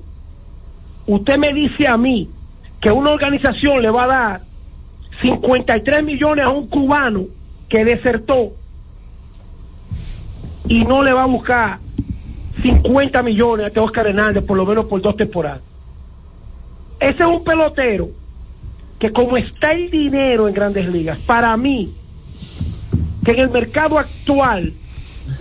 usted 1.06 1.38
me 1.38 1.52
dice 1.52 1.86
a 1.86 1.96
mí 1.96 2.28
que 2.84 2.92
una 2.92 3.12
organización 3.12 3.80
le 3.80 3.90
va 3.90 4.04
a 4.04 4.06
dar 4.06 4.40
53 5.22 6.04
millones 6.04 6.44
a 6.44 6.50
un 6.50 6.68
cubano 6.68 7.24
que 7.66 7.82
desertó 7.82 8.52
y 10.68 10.84
no 10.84 11.02
le 11.02 11.14
va 11.14 11.22
a 11.22 11.26
buscar 11.26 11.78
50 12.60 13.22
millones 13.22 13.74
a 13.74 13.80
Oscar 13.80 14.08
Hernández 14.08 14.44
por 14.44 14.58
lo 14.58 14.66
menos 14.66 14.84
por 14.84 15.00
dos 15.00 15.16
temporadas. 15.16 15.62
Ese 17.00 17.22
es 17.22 17.26
un 17.26 17.42
pelotero 17.42 18.10
que 18.98 19.10
como 19.10 19.38
está 19.38 19.70
el 19.70 19.90
dinero 19.90 20.46
en 20.46 20.52
grandes 20.52 20.86
ligas, 20.86 21.16
para 21.20 21.56
mí, 21.56 21.90
que 23.24 23.32
en 23.32 23.38
el 23.38 23.48
mercado 23.48 23.98
actual, 23.98 24.74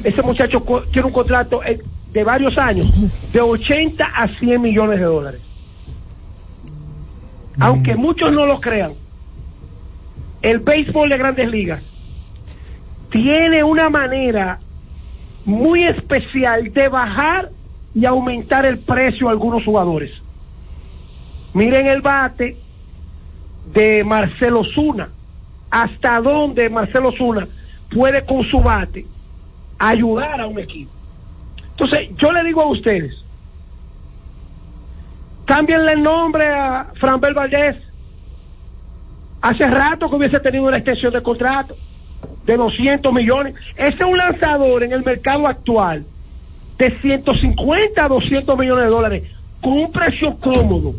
ese 0.01 0.21
muchacho 0.21 0.63
tiene 0.93 1.07
un 1.07 1.13
contrato 1.13 1.61
eh, 1.65 1.77
de 2.13 2.23
varios 2.23 2.57
años, 2.57 2.87
de 3.33 3.41
80 3.41 4.01
a 4.01 4.29
100 4.29 4.61
millones 4.61 4.99
de 4.99 5.05
dólares. 5.05 5.41
Aunque 7.59 7.95
muchos 7.95 8.31
no 8.31 8.45
lo 8.45 8.59
crean, 8.59 8.93
el 10.41 10.59
béisbol 10.59 11.09
de 11.09 11.17
grandes 11.17 11.49
ligas 11.49 11.83
tiene 13.11 13.63
una 13.63 13.89
manera 13.89 14.59
muy 15.45 15.83
especial 15.83 16.73
de 16.73 16.87
bajar 16.87 17.49
y 17.93 18.05
aumentar 18.05 18.65
el 18.65 18.79
precio 18.79 19.27
a 19.27 19.31
algunos 19.31 19.63
jugadores. 19.63 20.11
Miren 21.53 21.87
el 21.87 22.01
bate 22.01 22.57
de 23.73 24.03
Marcelo 24.03 24.63
Zuna. 24.63 25.09
Hasta 25.69 26.19
dónde 26.19 26.69
Marcelo 26.69 27.11
Zuna 27.11 27.47
puede 27.91 28.25
con 28.25 28.43
su 28.45 28.59
bate 28.59 29.05
ayudar 29.77 30.41
a 30.41 30.47
un 30.47 30.59
equipo. 30.59 30.91
Entonces, 31.71 32.09
yo 32.17 32.31
le 32.31 32.43
digo 32.43 32.61
a 32.61 32.69
ustedes, 32.69 33.22
cámbienle 35.45 35.93
el 35.93 36.03
nombre 36.03 36.45
a 36.45 36.91
Franbel 36.99 37.33
Valdés. 37.33 37.77
Hace 39.41 39.67
rato 39.67 40.09
que 40.09 40.15
hubiese 40.15 40.39
tenido 40.39 40.65
una 40.65 40.77
extensión 40.77 41.11
de 41.13 41.21
contrato 41.21 41.75
de 42.43 42.55
200 42.57 43.11
millones. 43.13 43.55
Ese 43.75 43.95
es 43.95 44.05
un 44.05 44.17
lanzador 44.17 44.83
en 44.83 44.93
el 44.93 45.03
mercado 45.03 45.47
actual 45.47 46.07
de 46.77 46.99
150 47.01 48.05
a 48.05 48.07
200 48.07 48.57
millones 48.57 48.85
de 48.85 48.89
dólares 48.89 49.31
con 49.61 49.73
un 49.73 49.91
precio 49.91 50.37
cómodo. 50.39 50.95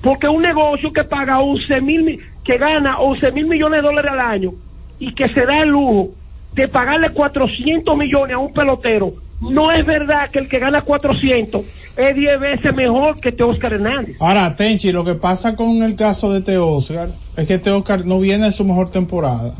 Porque 0.00 0.28
un 0.28 0.42
negocio 0.42 0.92
que 0.92 1.04
paga 1.04 1.40
11 1.40 1.80
mil, 1.80 2.02
mi- 2.02 2.18
que 2.44 2.58
gana 2.58 2.98
11 2.98 3.30
mil 3.30 3.46
millones 3.46 3.80
de 3.80 3.86
dólares 3.88 4.10
al 4.10 4.20
año 4.20 4.52
y 4.98 5.14
que 5.14 5.28
se 5.28 5.46
da 5.46 5.60
el 5.62 5.68
lujo 5.68 6.14
de 6.50 6.68
pagarle 6.68 7.10
400 7.10 7.96
millones 7.96 8.34
a 8.34 8.38
un 8.38 8.52
pelotero, 8.52 9.14
no 9.42 9.72
es 9.72 9.84
verdad 9.84 10.30
que 10.30 10.38
el 10.38 10.48
que 10.48 10.58
gana 10.58 10.82
400 10.82 11.62
es 11.96 12.14
10 12.14 12.40
veces 12.40 12.74
mejor 12.74 13.20
que 13.20 13.30
este 13.30 13.42
Oscar 13.42 13.74
Hernández. 13.74 14.16
Ahora, 14.20 14.54
Tenchi, 14.56 14.92
lo 14.92 15.04
que 15.04 15.14
pasa 15.14 15.56
con 15.56 15.82
el 15.82 15.96
caso 15.96 16.32
de 16.32 16.40
Teo 16.40 16.68
Oscar 16.68 17.10
es 17.36 17.46
que 17.46 17.58
Teo 17.58 17.78
Oscar 17.78 18.06
no 18.06 18.20
viene 18.20 18.46
en 18.46 18.52
su 18.52 18.64
mejor 18.64 18.90
temporada. 18.90 19.54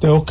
Teo 0.00 0.24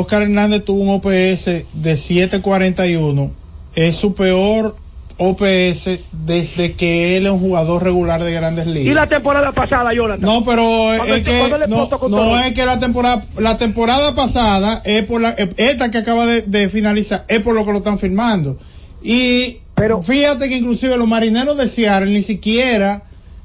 Oscar 0.00 0.22
Hernández 0.22 0.64
tuvo 0.64 0.82
un 0.82 0.90
OPS 0.90 1.44
de 1.44 1.92
7.41. 1.94 3.30
Es 3.74 3.96
su 3.96 4.14
peor 4.14 4.76
OPS 5.22 6.00
desde 6.12 6.72
que 6.72 7.18
él 7.18 7.26
es 7.26 7.32
un 7.32 7.40
jugador 7.40 7.82
regular 7.84 8.22
de 8.24 8.32
grandes 8.32 8.66
Y 8.66 8.70
ligas. 8.70 8.94
la 8.94 9.06
temporada 9.06 9.52
pasada, 9.52 9.90
Jonathan. 9.94 10.22
No, 10.22 10.44
pero 10.46 10.94
es 10.94 11.22
que 11.22 11.42
no, 12.08 12.38
es 12.40 12.52
que 12.54 12.64
la 12.64 12.80
temporada 12.80 13.22
la 13.38 13.58
temporada 13.58 14.14
pasada 14.14 14.80
es 14.84 15.04
por 15.04 15.20
la 15.20 15.30
esta 15.58 15.90
que 15.90 15.98
acaba 15.98 16.24
de, 16.24 16.40
de 16.42 16.68
finalizar 16.70 17.26
es 17.28 17.40
por 17.40 17.54
lo 17.54 17.66
que 17.66 17.72
lo 17.72 17.78
están 17.78 17.98
firmando 17.98 18.58
y 19.02 19.58
fíjate 20.02 20.48
que 20.48 20.56
inclusive 20.56 20.96
los 20.96 21.06
marineros 21.06 21.56
de 21.58 21.68
Seattle 21.68 22.10
ni 22.10 22.22
siquiera 22.22 23.02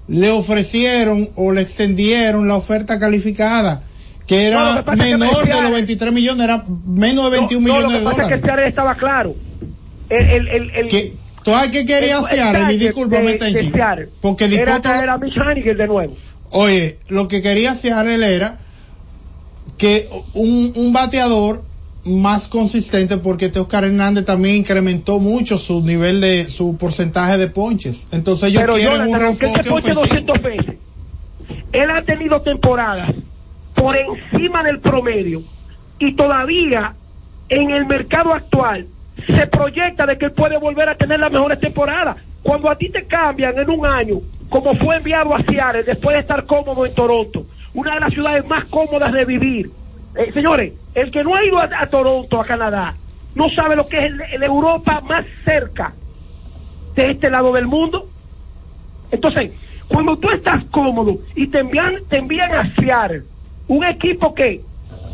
le 0.07 0.31
ofrecieron 0.31 1.29
o 1.35 1.51
le 1.51 1.61
extendieron 1.61 2.47
la 2.47 2.55
oferta 2.55 2.99
calificada 2.99 3.81
que 4.27 4.47
era 4.47 4.79
es 4.79 4.85
que 4.85 4.95
menor 4.95 5.45
de 5.45 5.61
los 5.61 5.71
23 5.71 6.13
millones, 6.13 6.43
era 6.45 6.63
menos 6.87 7.25
de 7.31 7.37
21 7.39 7.67
no, 7.67 7.73
millones 7.73 7.83
lo 7.83 7.89
que 7.89 7.97
de 7.99 8.03
pasa 8.05 8.21
es 8.21 8.27
dólares. 8.27 8.41
que 8.41 8.47
Seattle 8.47 8.67
estaba 8.67 8.95
claro. 8.95 9.35
El, 10.09 10.47
el, 10.47 10.71
el, 10.75 10.89
¿Tú 11.45 11.51
sabes 11.51 11.69
qué 11.69 11.85
quería 11.85 12.17
hacer, 12.17 12.39
target 12.39 12.79
Discúlpame, 12.79 13.35
Tenchi. 13.35 13.71
Porque 14.19 14.45
era 14.45 14.81
traer 14.81 15.09
a 15.09 15.17
Mitch 15.19 15.37
Haniger 15.37 15.77
de 15.77 15.85
nuevo. 15.85 16.15
Oye, 16.49 16.97
lo 17.07 17.27
que 17.27 17.43
quería 17.43 17.71
hacer 17.71 18.07
él 18.07 18.23
era 18.23 18.57
que 19.77 20.09
un, 20.33 20.73
un 20.75 20.91
bateador 20.91 21.63
más 22.03 22.47
consistente 22.47 23.17
porque 23.17 23.45
este 23.47 23.59
Oscar 23.59 23.83
Hernández 23.83 24.25
también 24.25 24.55
incrementó 24.55 25.19
mucho 25.19 25.59
su 25.59 25.81
nivel 25.81 26.19
de 26.21 26.45
su 26.49 26.77
porcentaje 26.77 27.37
de 27.37 27.47
ponches. 27.47 28.07
Entonces 28.11 28.49
ellos 28.49 28.63
Pero 28.63 28.73
quieren 28.75 29.01
un 29.01 29.07
Jonathan, 29.11 29.35
se 29.35 29.45
ponche 29.45 29.69
ofensivo. 29.69 30.01
200 30.01 30.41
veces, 30.41 30.75
él 31.71 31.89
ha 31.91 32.01
tenido 32.01 32.41
temporadas 32.41 33.13
por 33.75 33.95
encima 33.95 34.63
del 34.63 34.79
promedio 34.79 35.43
y 35.99 36.15
todavía 36.15 36.95
en 37.49 37.69
el 37.69 37.85
mercado 37.85 38.33
actual 38.33 38.87
se 39.25 39.47
proyecta 39.47 40.05
de 40.05 40.17
que 40.17 40.25
él 40.25 40.31
puede 40.31 40.57
volver 40.57 40.89
a 40.89 40.95
tener 40.95 41.19
las 41.19 41.31
mejores 41.31 41.59
temporadas. 41.59 42.17
Cuando 42.43 42.69
a 42.69 42.77
ti 42.77 42.89
te 42.89 43.05
cambian 43.05 43.57
en 43.57 43.69
un 43.69 43.85
año, 43.85 44.17
como 44.49 44.75
fue 44.75 44.97
enviado 44.97 45.33
a 45.35 45.41
Seattle 45.43 45.83
después 45.83 46.15
de 46.15 46.21
estar 46.21 46.45
cómodo 46.45 46.85
en 46.85 46.93
Toronto, 46.93 47.45
una 47.73 47.95
de 47.95 47.99
las 48.01 48.13
ciudades 48.13 48.45
más 48.47 48.65
cómodas 48.65 49.11
de 49.13 49.25
vivir. 49.25 49.71
Eh, 50.15 50.31
señores, 50.33 50.73
el 50.93 51.11
que 51.11 51.23
no 51.23 51.35
ha 51.35 51.43
ido 51.43 51.59
a, 51.59 51.87
Toronto, 51.87 52.39
a 52.39 52.45
Canadá, 52.45 52.95
no 53.35 53.49
sabe 53.49 53.75
lo 53.75 53.87
que 53.87 54.05
es 54.05 54.13
el 54.31 54.43
Europa 54.43 55.01
más 55.01 55.25
cerca 55.43 55.93
de 56.95 57.11
este 57.11 57.29
lado 57.29 57.51
del 57.53 57.67
mundo. 57.67 58.07
Entonces, 59.11 59.51
cuando 59.87 60.17
tú 60.17 60.29
estás 60.29 60.63
cómodo 60.65 61.17
y 61.35 61.47
te 61.47 61.59
envían, 61.59 61.95
te 62.09 62.17
envían 62.17 62.53
a 62.53 62.73
Seattle, 62.75 63.23
un 63.67 63.85
equipo 63.85 64.33
que 64.33 64.61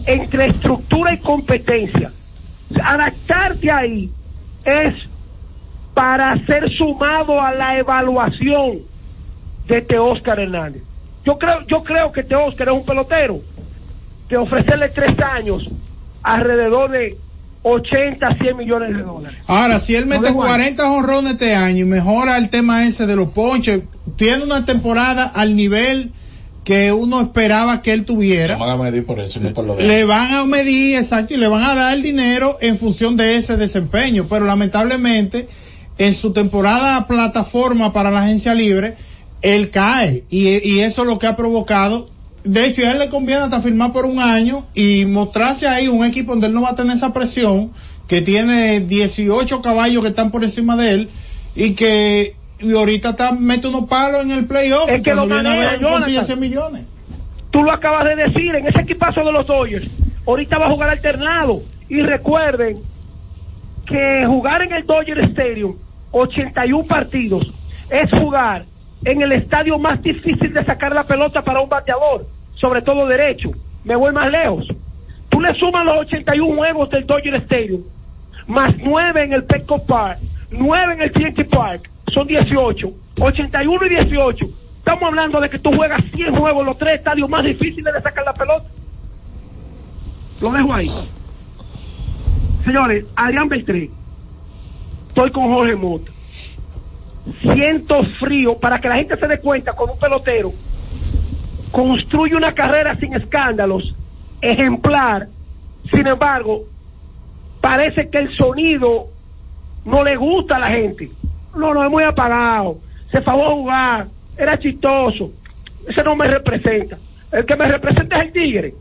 entre 0.06 0.48
estructura 0.48 1.14
y 1.14 1.20
competencia, 1.20 2.12
adaptarte 2.84 3.72
ahí 3.72 4.10
es 4.64 4.96
para 5.94 6.44
ser 6.46 6.70
sumado 6.78 7.42
a 7.42 7.54
la 7.54 7.78
evaluación 7.78 8.80
de 9.68 9.78
este 9.78 9.98
Oscar 9.98 10.40
Hernández. 10.40 10.84
Yo 11.26 11.38
creo, 11.38 11.62
yo 11.68 11.84
creo 11.84 12.12
que 12.12 12.22
este 12.22 12.36
Oscar 12.36 12.70
es 12.70 12.74
un 12.74 12.86
pelotero 12.86 13.42
que 14.28 14.38
ofrecerle 14.38 14.90
tres 14.90 15.18
años 15.20 15.70
alrededor 16.24 16.92
de 16.92 17.18
80, 17.64 18.36
100 18.36 18.58
millones 18.58 18.96
de 18.96 19.04
dólares. 19.04 19.38
Ahora, 19.46 19.80
si 19.80 19.96
él 19.96 20.08
mete 20.08 20.28
de 20.28 20.32
Juan. 20.32 20.48
40 20.48 20.88
jonrones 20.88 21.32
este 21.34 21.54
año 21.54 21.86
y 21.86 21.88
mejora 21.88 22.38
el 22.38 22.50
tema 22.50 22.86
ese 22.86 23.06
de 23.06 23.16
los 23.16 23.30
ponches, 23.30 23.82
tiene 24.16 24.44
una 24.44 24.66
temporada 24.66 25.26
al 25.26 25.56
nivel 25.56 26.12
que 26.64 26.92
uno 26.92 27.20
esperaba 27.20 27.82
que 27.82 27.92
él 27.92 28.06
tuviera. 28.06 28.58
Van 28.58 28.70
a 28.70 28.78
medir 28.78 29.06
por 29.06 29.20
eso, 29.20 29.40
y 29.40 29.44
no 29.44 29.54
por 29.54 29.66
lo 29.66 29.76
de 29.76 29.84
Le 29.84 30.06
van 30.06 30.34
a 30.34 30.46
medir, 30.46 30.98
exacto, 30.98 31.34
y 31.34 31.38
le 31.38 31.48
van 31.48 31.64
a 31.64 31.74
dar 31.74 31.94
el 31.94 32.04
dinero 32.04 32.58
en 32.62 32.78
función 32.78 33.18
de 33.18 33.36
ese 33.36 33.58
desempeño. 33.58 34.28
Pero 34.30 34.46
lamentablemente, 34.46 35.48
en 35.98 36.14
su 36.14 36.34
temporada 36.34 37.08
plataforma 37.08 37.94
para 37.94 38.12
la 38.12 38.24
agencia 38.24 38.54
libre, 38.54 38.96
él 39.42 39.72
cae. 39.72 40.24
Y, 40.30 40.48
y 40.68 40.80
eso 40.82 41.02
es 41.02 41.08
lo 41.08 41.18
que 41.18 41.28
ha 41.28 41.36
provocado. 41.36 42.10
De 42.44 42.66
hecho, 42.66 42.86
a 42.86 42.92
él 42.92 43.00
le 43.00 43.10
conviene 43.10 43.42
hasta 43.42 43.62
firmar 43.62 43.92
por 43.92 44.06
un 44.06 44.20
año 44.20 44.66
y 44.76 45.06
mostrarse 45.06 45.68
ahí 45.68 45.88
un 45.88 46.06
equipo 46.06 46.32
donde 46.32 46.48
él 46.48 46.54
no 46.54 46.62
va 46.62 46.72
a 46.72 46.76
tener 46.76 46.96
esa 46.96 47.14
presión, 47.14 47.72
que 48.08 48.22
tiene 48.22 48.82
18 48.82 49.62
caballos 49.62 50.04
que 50.04 50.10
están 50.10 50.32
por 50.32 50.44
encima 50.44 50.76
de 50.76 50.94
él 50.94 51.10
y 51.56 51.72
que 51.72 52.36
y 52.62 52.74
ahorita 52.74 53.12
está, 53.12 53.32
mete 53.32 53.68
unos 53.68 53.86
palos 53.86 54.24
en 54.24 54.32
el 54.32 54.46
playoff. 54.46 54.90
Es 54.90 55.02
que 55.02 55.14
lo 55.14 55.26
maneja, 55.26 55.56
ver, 55.56 55.82
consigue 55.82 56.14
Jonathan. 56.14 56.26
100 56.26 56.40
millones. 56.40 56.86
Tú 57.50 57.64
lo 57.64 57.72
acabas 57.72 58.08
de 58.08 58.16
decir, 58.16 58.56
en 58.56 58.68
ese 58.68 58.82
equipazo 58.82 59.24
de 59.24 59.32
los 59.32 59.46
Dodgers, 59.46 59.90
ahorita 60.26 60.58
va 60.58 60.68
a 60.68 60.72
jugar 60.72 60.90
alternado. 60.90 61.62
Y 61.90 62.02
recuerden 62.02 62.78
que 63.86 64.26
jugar 64.26 64.62
en 64.62 64.72
el 64.72 64.86
Dodger 64.86 65.20
Stadium 65.20 65.76
81 66.12 66.86
partidos 66.86 67.52
es 67.90 68.10
jugar 68.12 68.64
en 69.04 69.22
el 69.22 69.32
estadio 69.34 69.78
más 69.78 70.02
difícil 70.02 70.54
de 70.54 70.64
sacar 70.64 70.94
la 70.94 71.04
pelota 71.04 71.42
para 71.42 71.60
un 71.60 71.68
bateador, 71.68 72.26
sobre 72.56 72.82
todo 72.82 73.08
derecho. 73.08 73.50
Me 73.84 73.96
voy 73.96 74.14
más 74.14 74.30
lejos. 74.30 74.68
Tú 75.30 75.42
le 75.42 75.54
sumas 75.56 75.84
los 75.84 75.98
81 75.98 76.56
juegos 76.56 76.90
del 76.90 77.06
Dodger 77.06 77.36
Stadium, 77.36 77.82
más 78.48 78.74
9 78.78 79.24
en 79.24 79.34
el 79.34 79.44
Petco 79.44 79.84
Park, 79.86 80.20
9 80.52 80.94
en 80.94 81.02
el 81.02 81.12
TNT 81.12 81.50
Park, 81.50 81.90
son 82.14 82.28
18, 82.28 82.92
81 83.20 83.86
y 83.86 83.90
18. 83.90 84.46
Estamos 84.78 85.04
hablando 85.04 85.40
de 85.40 85.50
que 85.50 85.60
tú 85.60 85.72
juegas 85.76 86.02
100 86.14 86.36
juegos 86.36 86.66
los 86.66 86.78
tres 86.78 86.96
estadios 86.96 87.30
más 87.30 87.44
difíciles 87.44 87.94
de 87.94 88.02
sacar 88.02 88.26
la 88.26 88.34
pelota. 88.34 88.66
Lo 90.42 90.52
dejo 90.52 90.74
ahí. 90.74 90.90
Señores, 92.66 93.06
Adrián 93.16 93.48
Beltré, 93.48 93.90
estoy 95.08 95.32
con 95.32 95.54
Jorge 95.54 95.76
Mota. 95.76 96.12
Siento 97.42 98.04
frío 98.20 98.58
para 98.58 98.80
que 98.80 98.90
la 98.90 98.96
gente 98.96 99.18
se 99.18 99.28
dé 99.28 99.40
cuenta 99.40 99.74
con 99.74 99.90
un 99.90 100.00
pelotero 100.00 100.52
construye 101.72 102.36
una 102.36 102.54
carrera 102.54 102.96
sin 102.96 103.14
escándalos, 103.16 103.96
ejemplar. 104.42 105.28
Sin 105.92 106.06
embargo, 106.08 106.64
parece 107.60 108.10
que 108.10 108.20
el 108.20 108.36
sonido 108.36 109.08
no 109.86 110.04
le 110.04 110.16
gusta 110.16 110.58
a 110.58 110.60
la 110.60 110.68
gente. 110.68 111.10
No, 111.56 111.74
no, 111.74 111.84
es 111.84 111.92
muy 111.92 112.04
apagado. 112.04 112.78
Se 113.12 113.22
fue 113.22 113.34
a 113.34 113.48
jugar. 113.48 114.08
Era 114.38 114.58
chistoso. 114.58 115.32
Ese 115.88 116.04
no 116.04 116.16
me 116.16 116.28
representa. 116.28 116.98
El 117.32 117.46
que 117.46 117.56
me 117.56 117.68
representa 117.68 118.18
es 118.18 118.24
el 118.26 118.32
tigre. 118.32 118.74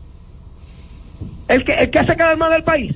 El 1.47 1.65
que, 1.65 1.73
el 1.73 1.89
que 1.89 1.99
hace 1.99 2.15
quedar 2.15 2.37
mal 2.37 2.53
al 2.53 2.63
país. 2.63 2.95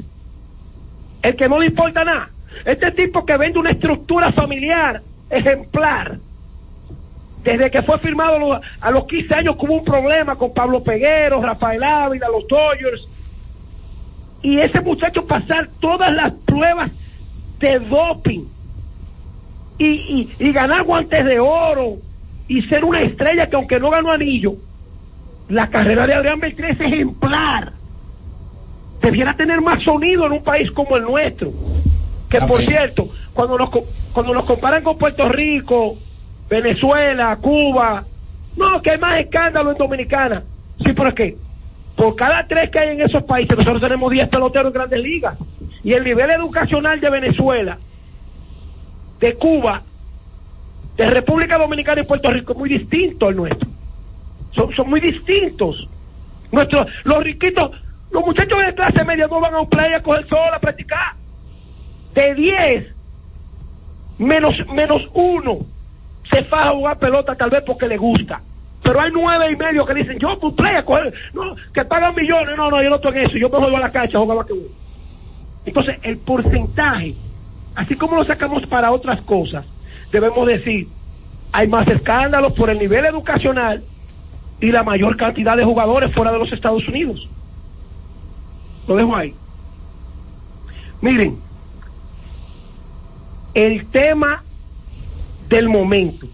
El 1.21 1.35
que 1.35 1.49
no 1.49 1.59
le 1.59 1.67
importa 1.67 2.03
nada. 2.03 2.29
Este 2.63 2.91
tipo 2.91 3.25
que 3.25 3.37
vende 3.37 3.59
una 3.59 3.71
estructura 3.71 4.31
familiar 4.31 5.01
ejemplar. 5.29 6.17
Desde 7.43 7.69
que 7.69 7.83
fue 7.83 7.99
firmado 7.99 8.35
a 8.35 8.39
los, 8.39 8.61
a 8.81 8.91
los 8.91 9.05
15 9.05 9.35
años 9.35 9.55
hubo 9.59 9.75
un 9.75 9.85
problema 9.85 10.35
con 10.35 10.53
Pablo 10.53 10.83
Peguero, 10.83 11.41
Rafael 11.41 11.83
Ávila, 11.83 12.27
los 12.29 12.47
Dodgers. 12.47 13.07
Y 14.41 14.59
ese 14.59 14.79
muchacho 14.81 15.25
pasar 15.27 15.69
todas 15.79 16.11
las 16.13 16.33
pruebas 16.45 16.91
de 17.59 17.79
doping 17.79 18.45
y, 19.77 19.85
y, 19.85 20.35
y 20.39 20.51
ganar 20.51 20.83
guantes 20.83 21.25
de 21.25 21.39
oro 21.39 21.97
y 22.47 22.61
ser 22.63 22.85
una 22.85 23.01
estrella 23.01 23.49
que 23.49 23.55
aunque 23.55 23.79
no 23.79 23.89
ganó 23.89 24.11
anillo, 24.11 24.53
la 25.49 25.69
carrera 25.69 26.07
de 26.07 26.13
Adrián 26.13 26.39
Beltré 26.39 26.71
es 26.71 26.79
ejemplar. 26.79 27.73
Debiera 29.01 29.35
tener 29.35 29.61
más 29.61 29.83
sonido 29.83 30.25
en 30.25 30.33
un 30.33 30.43
país 30.43 30.71
como 30.71 30.97
el 30.97 31.03
nuestro. 31.03 31.51
Que 32.29 32.39
por 32.39 32.61
cierto, 32.61 33.07
cuando 33.33 33.57
nos, 33.57 33.69
cuando 34.13 34.33
nos 34.33 34.45
comparan 34.45 34.83
con 34.83 34.97
Puerto 34.97 35.27
Rico, 35.29 35.95
Venezuela, 36.49 37.37
Cuba, 37.41 38.03
no, 38.57 38.81
que 38.81 38.91
hay 38.91 38.97
más 38.97 39.19
escándalo 39.19 39.71
en 39.71 39.77
Dominicana. 39.77 40.43
Sí, 40.83 40.93
pero 40.93 41.09
es 41.09 41.15
que 41.15 41.37
por 41.95 42.15
cada 42.15 42.45
tres 42.47 42.69
que 42.71 42.79
hay 42.79 42.89
en 42.89 43.01
esos 43.01 43.23
países, 43.23 43.57
nosotros 43.57 43.81
tenemos 43.81 44.11
10 44.11 44.27
peloteros 44.29 44.67
en 44.67 44.73
grandes 44.73 44.99
ligas. 44.99 45.37
Y 45.83 45.93
el 45.93 46.03
nivel 46.03 46.29
educacional 46.31 46.99
de 46.99 47.09
Venezuela, 47.09 47.77
de 49.25 49.33
Cuba, 49.37 49.81
de 50.97 51.09
República 51.09 51.57
Dominicana 51.57 52.01
y 52.01 52.05
Puerto 52.05 52.29
Rico 52.31 52.53
es 52.53 52.59
muy 52.59 52.69
distinto 52.69 53.27
al 53.27 53.35
nuestro. 53.35 53.67
Son, 54.53 54.87
muy 54.87 54.99
distintos. 54.99 55.89
Nuestros, 56.51 56.85
los 57.03 57.23
riquitos, 57.23 57.71
los 58.11 58.23
muchachos 58.23 58.63
de 58.63 58.75
clase 58.75 59.03
media 59.03 59.25
no 59.25 59.39
van 59.39 59.55
a 59.55 59.61
un 59.61 59.69
playa 59.69 59.97
a 59.97 60.03
coger 60.03 60.27
sol, 60.29 60.53
a 60.53 60.59
practicar. 60.59 61.13
De 62.13 62.35
10, 62.35 62.95
menos, 64.19 64.53
menos 64.71 65.01
uno 65.15 65.57
se 66.31 66.43
faja 66.43 66.69
a 66.69 66.73
jugar 66.73 66.99
pelota 66.99 67.35
tal 67.35 67.49
vez 67.49 67.63
porque 67.65 67.87
le 67.87 67.97
gusta. 67.97 68.39
Pero 68.83 69.01
hay 69.01 69.09
nueve 69.11 69.51
y 69.51 69.55
medio 69.55 69.87
que 69.87 69.95
dicen, 69.95 70.19
yo 70.19 70.37
pues 70.39 70.53
play 70.53 70.75
a 70.75 70.85
coger, 70.85 71.11
no, 71.33 71.55
que 71.73 71.83
pagan 71.83 72.13
millones, 72.13 72.55
no, 72.55 72.69
no, 72.69 72.83
yo 72.83 72.91
no 72.91 72.97
estoy 72.97 73.13
en 73.13 73.25
eso, 73.25 73.37
yo 73.37 73.49
me 73.49 73.57
juego 73.57 73.77
a 73.77 73.79
la 73.79 73.91
cancha, 73.91 74.19
jugaba 74.19 74.45
que 74.45 74.53
uno. 74.53 74.67
Entonces, 75.65 75.97
el 76.03 76.19
porcentaje, 76.19 77.15
así 77.75 77.95
como 77.95 78.15
lo 78.15 78.23
sacamos 78.23 78.65
para 78.65 78.91
otras 78.91 79.21
cosas, 79.21 79.65
debemos 80.11 80.47
decir, 80.47 80.87
hay 81.51 81.67
más 81.67 81.87
escándalos 81.87 82.53
por 82.53 82.69
el 82.69 82.79
nivel 82.79 83.05
educacional 83.05 83.83
y 84.59 84.71
la 84.71 84.83
mayor 84.83 85.17
cantidad 85.17 85.57
de 85.57 85.65
jugadores 85.65 86.13
fuera 86.13 86.31
de 86.31 86.39
los 86.39 86.51
Estados 86.51 86.87
Unidos. 86.87 87.29
Lo 88.87 88.95
dejo 88.95 89.15
ahí. 89.15 89.33
Miren, 91.01 91.37
el 93.53 93.85
tema 93.87 94.43
del 95.49 95.69
momento 95.69 96.27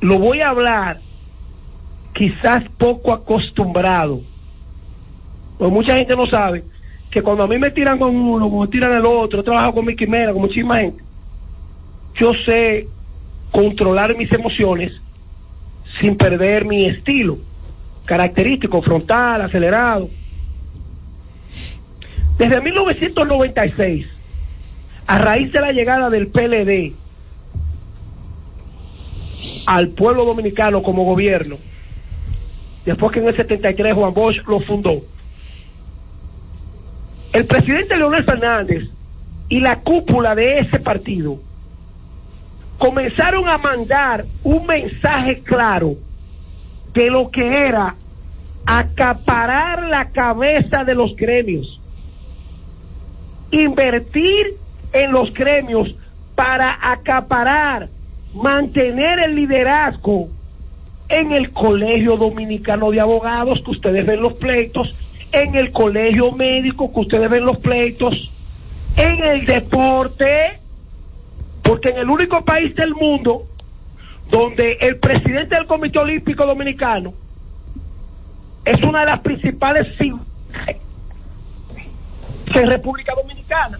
lo 0.00 0.18
voy 0.18 0.40
a 0.40 0.50
hablar 0.50 0.98
quizás 2.14 2.64
poco 2.78 3.12
acostumbrado. 3.12 4.20
Pues 5.58 5.70
mucha 5.70 5.96
gente 5.96 6.16
no 6.16 6.26
sabe 6.26 6.64
que 7.14 7.22
cuando 7.22 7.44
a 7.44 7.46
mí 7.46 7.58
me 7.58 7.70
tiran 7.70 7.96
con 7.96 8.16
uno, 8.16 8.50
como 8.50 8.62
me 8.62 8.68
tiran 8.68 8.92
el 8.92 9.06
otro, 9.06 9.38
yo 9.38 9.44
trabajo 9.44 9.74
con 9.74 9.84
mi 9.86 9.94
quimera, 9.94 10.32
con 10.32 10.42
muchísima 10.42 10.78
gente, 10.78 11.00
yo 12.16 12.32
sé 12.44 12.88
controlar 13.52 14.16
mis 14.16 14.32
emociones 14.32 14.92
sin 16.00 16.16
perder 16.16 16.64
mi 16.64 16.86
estilo. 16.86 17.38
característico, 18.04 18.82
frontal, 18.82 19.40
acelerado. 19.40 20.10
Desde 22.36 22.60
1996, 22.60 24.06
a 25.06 25.18
raíz 25.18 25.52
de 25.52 25.60
la 25.60 25.72
llegada 25.72 26.10
del 26.10 26.26
PLD 26.26 26.92
al 29.66 29.88
pueblo 29.90 30.24
dominicano 30.26 30.82
como 30.82 31.04
gobierno, 31.04 31.56
después 32.84 33.12
que 33.12 33.20
en 33.20 33.28
el 33.28 33.36
73 33.36 33.94
Juan 33.94 34.12
Bosch 34.12 34.44
lo 34.48 34.58
fundó, 34.60 35.00
el 37.34 37.46
presidente 37.46 37.96
Leonel 37.96 38.24
Fernández 38.24 38.84
y 39.48 39.60
la 39.60 39.80
cúpula 39.80 40.36
de 40.36 40.60
ese 40.60 40.78
partido 40.78 41.36
comenzaron 42.78 43.48
a 43.48 43.58
mandar 43.58 44.24
un 44.44 44.64
mensaje 44.66 45.40
claro 45.42 45.96
de 46.92 47.10
lo 47.10 47.30
que 47.30 47.44
era 47.44 47.96
acaparar 48.64 49.82
la 49.88 50.10
cabeza 50.10 50.84
de 50.84 50.94
los 50.94 51.16
gremios, 51.16 51.80
invertir 53.50 54.54
en 54.92 55.10
los 55.10 55.34
gremios 55.34 55.92
para 56.36 56.78
acaparar, 56.80 57.88
mantener 58.32 59.18
el 59.18 59.34
liderazgo 59.34 60.28
en 61.08 61.32
el 61.32 61.52
Colegio 61.52 62.16
Dominicano 62.16 62.92
de 62.92 63.00
Abogados, 63.00 63.60
que 63.64 63.72
ustedes 63.72 64.06
ven 64.06 64.22
los 64.22 64.34
pleitos, 64.34 64.94
en 65.34 65.54
el 65.56 65.72
Colegio 65.72 66.32
Médico, 66.32 66.90
que 66.92 67.00
ustedes 67.00 67.28
ven 67.28 67.44
los 67.44 67.58
pleitos, 67.58 68.32
en 68.96 69.24
el 69.24 69.44
deporte, 69.44 70.60
porque 71.62 71.90
en 71.90 71.98
el 71.98 72.08
único 72.08 72.44
país 72.44 72.74
del 72.76 72.94
mundo 72.94 73.42
donde 74.30 74.78
el 74.80 74.96
presidente 74.98 75.56
del 75.56 75.66
Comité 75.66 75.98
Olímpico 75.98 76.46
Dominicano 76.46 77.12
es 78.64 78.80
una 78.82 79.00
de 79.00 79.06
las 79.06 79.20
principales 79.20 79.88
en 79.98 80.20
República 82.70 83.12
Dominicana. 83.14 83.78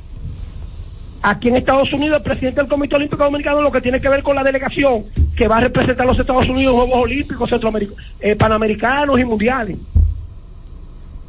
Aquí 1.23 1.49
en 1.49 1.57
Estados 1.57 1.91
Unidos, 1.93 2.19
el 2.19 2.23
presidente 2.23 2.61
del 2.61 2.69
Comité 2.69 2.97
Olímpico 2.97 3.23
Dominicano 3.23 3.63
lo 3.63 3.71
que 3.71 3.81
tiene 3.81 4.01
que 4.01 4.09
ver 4.09 4.23
con 4.23 4.35
la 4.35 4.43
delegación 4.43 5.05
que 5.37 5.47
va 5.47 5.59
a 5.59 5.61
representar 5.61 6.05
a 6.05 6.11
los 6.11 6.19
Estados 6.19 6.49
Unidos 6.49 6.75
en 6.75 6.81
Juegos 6.81 7.05
Olímpicos, 7.05 7.49
Centroamericanos, 7.49 8.05
eh, 8.21 8.35
Panamericanos 8.35 9.21
y 9.21 9.25
Mundiales. 9.25 9.79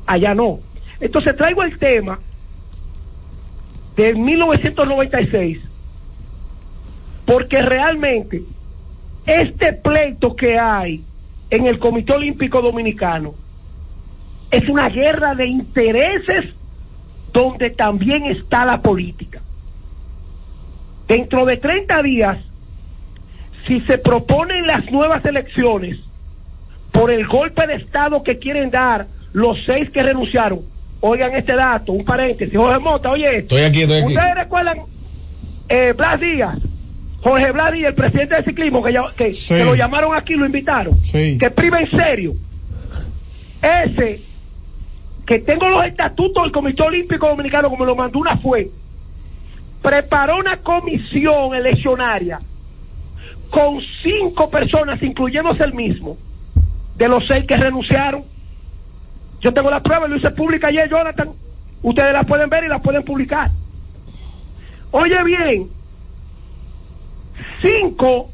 Allá 0.06 0.34
no. 0.34 0.60
Entonces 1.00 1.36
traigo 1.36 1.64
el 1.64 1.78
tema 1.78 2.20
de 3.96 4.14
1996 4.14 5.60
porque 7.26 7.62
realmente 7.62 8.44
este 9.26 9.74
pleito 9.74 10.36
que 10.36 10.60
hay 10.60 11.04
en 11.50 11.66
el 11.66 11.80
Comité 11.80 12.14
Olímpico 12.14 12.62
Dominicano 12.62 13.34
es 14.52 14.70
una 14.70 14.90
guerra 14.90 15.34
de 15.36 15.48
intereses 15.48 16.54
donde 17.34 17.70
también 17.72 18.26
está 18.26 18.66
la 18.66 18.82
política. 18.82 19.42
Dentro 21.08 21.46
de 21.46 21.58
30 21.58 22.02
días, 22.04 22.38
si 23.68 23.82
se 23.82 23.98
proponen 23.98 24.68
las 24.68 24.90
nuevas 24.92 25.26
elecciones 25.26 26.00
por 26.92 27.12
el 27.12 27.28
golpe 27.28 27.68
de 27.68 27.76
Estado 27.76 28.24
que 28.24 28.38
quieren 28.38 28.72
dar 28.72 29.08
los 29.36 29.58
seis 29.66 29.90
que 29.90 30.02
renunciaron, 30.02 30.62
oigan 31.02 31.36
este 31.36 31.56
dato, 31.58 31.92
un 31.92 32.06
paréntesis, 32.06 32.56
Jorge 32.56 32.80
Mota, 32.80 33.12
oye, 33.12 33.40
Estoy 33.40 33.64
aquí, 33.64 33.82
estoy 33.82 33.98
aquí. 33.98 34.08
¿ustedes 34.16 34.36
recuerdan 34.36 34.78
eh, 35.68 35.94
Blas 35.96 36.20
Díaz? 36.22 36.58
Jorge 37.22 37.52
Blas 37.52 37.74
Díaz, 37.74 37.90
el 37.90 37.96
presidente 37.96 38.36
del 38.36 38.46
ciclismo, 38.46 38.82
que, 38.82 38.94
ya- 38.94 39.12
que, 39.18 39.34
Sí. 39.34 39.54
que 39.56 39.66
lo 39.66 39.76
llamaron 39.76 40.16
aquí, 40.16 40.36
lo 40.36 40.46
invitaron, 40.46 40.96
Sí. 41.00 41.38
que 41.38 41.52
priva 41.52 41.82
en 41.82 41.92
serio. 41.92 42.34
Ese, 43.62 44.22
que 45.28 45.40
tengo 45.40 45.68
los 45.68 45.84
estatutos 45.86 46.44
del 46.44 46.54
Comité 46.54 46.84
Olímpico 46.84 47.28
Dominicano, 47.28 47.70
como 47.70 47.84
lo 47.84 47.94
mandó 47.94 48.20
una 48.20 48.38
fue, 48.38 48.70
preparó 49.82 50.38
una 50.38 50.58
comisión 50.58 51.54
eleccionaria 51.56 52.40
con 53.50 53.80
cinco 54.02 54.50
personas, 54.50 55.04
incluyéndose 55.04 55.62
el 55.64 55.74
mismo, 55.74 56.16
de 56.96 57.08
los 57.10 57.28
seis 57.28 57.46
que 57.46 57.58
renunciaron. 57.58 58.24
Yo 59.46 59.54
tengo 59.54 59.70
la 59.70 59.80
prueba, 59.80 60.08
lo 60.08 60.16
hice 60.16 60.32
pública 60.32 60.70
ayer, 60.70 60.90
Jonathan. 60.90 61.30
Ustedes 61.84 62.14
la 62.14 62.24
pueden 62.24 62.50
ver 62.50 62.64
y 62.64 62.68
la 62.68 62.80
pueden 62.80 63.04
publicar. 63.04 63.52
Oye 64.90 65.24
bien, 65.24 65.68
cinco 67.62 68.32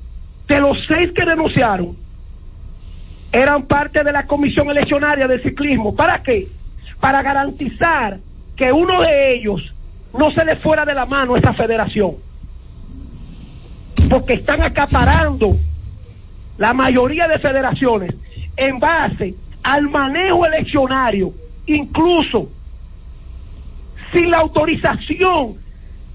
de 0.47 0.62
los 0.62 0.78
seis 0.88 1.12
que 1.14 1.26
renunciaron 1.26 1.97
eran 3.30 3.64
parte 3.64 4.05
de 4.05 4.12
la 4.14 4.26
comisión 4.26 4.70
eleccionaria 4.70 5.28
del 5.28 5.43
ciclismo. 5.43 5.93
¿Para 5.93 6.24
qué? 6.24 6.47
Para 7.01 7.22
garantizar 7.22 8.18
que 8.55 8.72
uno 8.72 9.01
de 9.01 9.34
ellos 9.34 9.62
no 10.18 10.32
se 10.32 10.45
le 10.45 10.55
fuera 10.55 10.86
de 10.86 10.93
la 10.93 11.05
mano 11.05 11.36
a 11.36 11.39
esa 11.39 11.53
federación. 11.53 12.12
Porque 14.09 14.36
están 14.36 14.62
acaparando 14.64 15.57
la 16.57 16.72
mayoría 16.72 17.28
de 17.28 17.38
federaciones 17.38 18.16
en 18.55 18.80
base 18.80 19.36
al 19.64 19.84
manejo 19.89 20.45
eleccionario, 20.45 21.32
incluso 21.66 22.49
sin 24.12 24.32
la 24.32 24.39
autorización 24.39 25.55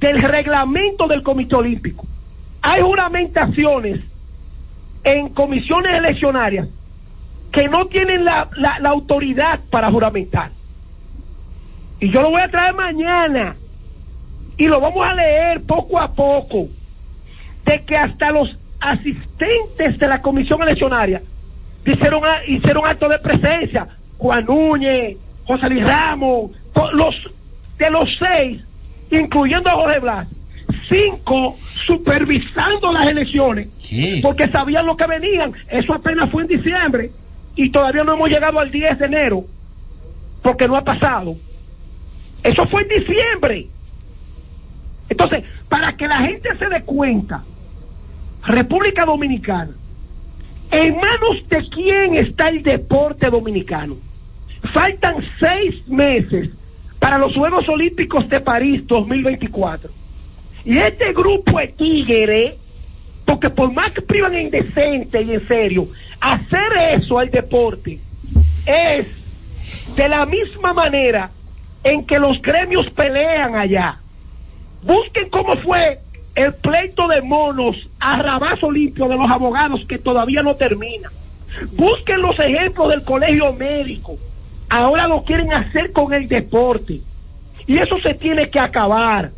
del 0.00 0.20
reglamento 0.22 1.06
del 1.06 1.22
Comité 1.22 1.56
Olímpico. 1.56 2.06
Hay 2.62 2.82
juramentaciones 2.82 4.00
en 5.04 5.28
comisiones 5.30 5.94
eleccionarias 5.94 6.68
que 7.52 7.68
no 7.68 7.86
tienen 7.86 8.24
la, 8.24 8.48
la- 8.56 8.78
autoridad 8.90 9.60
para 9.70 9.90
juramentar. 9.90 10.50
Y 12.00 12.10
yo 12.10 12.20
lo 12.22 12.30
voy 12.30 12.42
a 12.42 12.48
traer 12.48 12.74
mañana 12.74 13.56
y 14.58 14.66
lo 14.66 14.80
vamos 14.80 15.08
a 15.08 15.14
leer 15.14 15.62
poco 15.62 15.98
a 15.98 16.12
poco, 16.12 16.66
de 17.64 17.82
que 17.84 17.96
hasta 17.96 18.30
los 18.30 18.54
asistentes 18.80 19.98
de 19.98 20.08
la 20.08 20.20
comisión 20.20 20.60
eleccionaria 20.62 21.22
hicieron, 21.86 22.22
hicieron 22.46 22.86
acto 22.86 23.08
de 23.08 23.18
presencia. 23.18 23.86
Juan 24.18 24.44
Núñez, 24.44 25.16
José 25.46 25.68
Luis 25.68 25.84
Ramos, 25.84 26.50
los, 26.92 27.30
de 27.78 27.90
los 27.90 28.08
seis, 28.18 28.62
incluyendo 29.10 29.70
a 29.70 29.74
Jorge 29.74 29.98
Blas, 30.00 30.28
cinco 30.88 31.56
supervisando 31.86 32.92
las 32.92 33.06
elecciones, 33.06 33.68
porque 34.22 34.48
sabían 34.48 34.86
lo 34.86 34.96
que 34.96 35.06
venían. 35.06 35.52
Eso 35.70 35.94
apenas 35.94 36.30
fue 36.30 36.42
en 36.42 36.48
diciembre 36.48 37.10
y 37.54 37.70
todavía 37.70 38.04
no 38.04 38.14
hemos 38.14 38.28
llegado 38.28 38.58
al 38.58 38.70
10 38.70 38.98
de 38.98 39.06
enero, 39.06 39.44
porque 40.42 40.66
no 40.66 40.76
ha 40.76 40.82
pasado. 40.82 41.36
Eso 42.42 42.66
fue 42.66 42.82
en 42.82 42.88
diciembre. 42.88 43.66
Entonces, 45.08 45.44
para 45.68 45.92
que 45.92 46.06
la 46.06 46.18
gente 46.18 46.48
se 46.58 46.68
dé 46.68 46.82
cuenta, 46.82 47.42
República 48.42 49.04
Dominicana, 49.04 49.70
¿en 50.70 50.96
manos 50.96 51.48
de 51.48 51.68
quién 51.70 52.16
está 52.16 52.48
el 52.48 52.62
deporte 52.62 53.30
dominicano? 53.30 53.96
Faltan 54.72 55.16
seis 55.38 55.86
meses 55.88 56.50
para 56.98 57.18
los 57.18 57.34
Juegos 57.34 57.68
Olímpicos 57.68 58.28
de 58.28 58.40
París 58.40 58.86
2024. 58.86 59.90
Y 60.64 60.78
este 60.78 61.12
grupo 61.12 61.58
de 61.58 61.68
tigres, 61.68 62.54
porque 63.24 63.50
por 63.50 63.72
más 63.72 63.92
que 63.92 64.02
privan 64.02 64.34
en 64.34 64.50
decente 64.50 65.22
y 65.22 65.32
en 65.32 65.46
serio, 65.46 65.86
hacer 66.20 66.98
eso 66.98 67.18
al 67.18 67.30
deporte 67.30 68.00
es 68.66 69.06
de 69.94 70.08
la 70.08 70.26
misma 70.26 70.72
manera 70.72 71.30
en 71.84 72.04
que 72.04 72.18
los 72.18 72.40
gremios 72.42 72.88
pelean 72.90 73.54
allá. 73.54 73.98
Busquen 74.82 75.30
cómo 75.30 75.56
fue 75.58 76.00
el 76.36 76.52
pleito 76.54 77.08
de 77.08 77.22
monos 77.22 77.76
a 77.98 78.18
rabazo 78.22 78.70
limpio 78.70 79.08
de 79.08 79.16
los 79.16 79.30
abogados 79.30 79.80
que 79.88 79.98
todavía 79.98 80.42
no 80.42 80.54
termina. 80.54 81.10
Busquen 81.72 82.20
los 82.20 82.38
ejemplos 82.38 82.90
del 82.90 83.02
colegio 83.04 83.52
médico. 83.54 84.16
Ahora 84.68 85.08
lo 85.08 85.22
quieren 85.22 85.52
hacer 85.52 85.92
con 85.92 86.12
el 86.12 86.28
deporte. 86.28 87.00
Y 87.66 87.78
eso 87.78 87.98
se 88.02 88.14
tiene 88.14 88.48
que 88.50 88.60
acabar. 88.60 89.30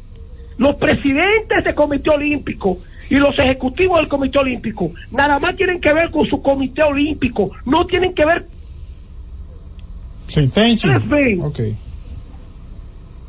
Los 0.59 0.75
presidentes 0.77 1.63
del 1.65 1.75
Comité 1.77 2.11
Olímpico 2.11 2.79
y 3.09 3.15
los 3.15 3.39
ejecutivos 3.39 4.01
del 4.01 4.09
Comité 4.09 4.41
Olímpico 4.41 4.91
nada 5.13 5.39
más 5.39 5.55
tienen 5.57 5.81
que 5.81 5.93
ver 5.95 6.11
con 6.11 6.27
su 6.27 6.43
Comité 6.43 6.83
Olímpico. 6.83 7.53
No 7.65 7.87
tienen 7.87 8.13
que 8.15 8.27
ver 8.27 8.45
Sí, 10.27 10.47
Tenchi. 10.49 10.89
Ustedes 10.89 11.09
ven 11.09 11.41
Ok. 11.43 11.61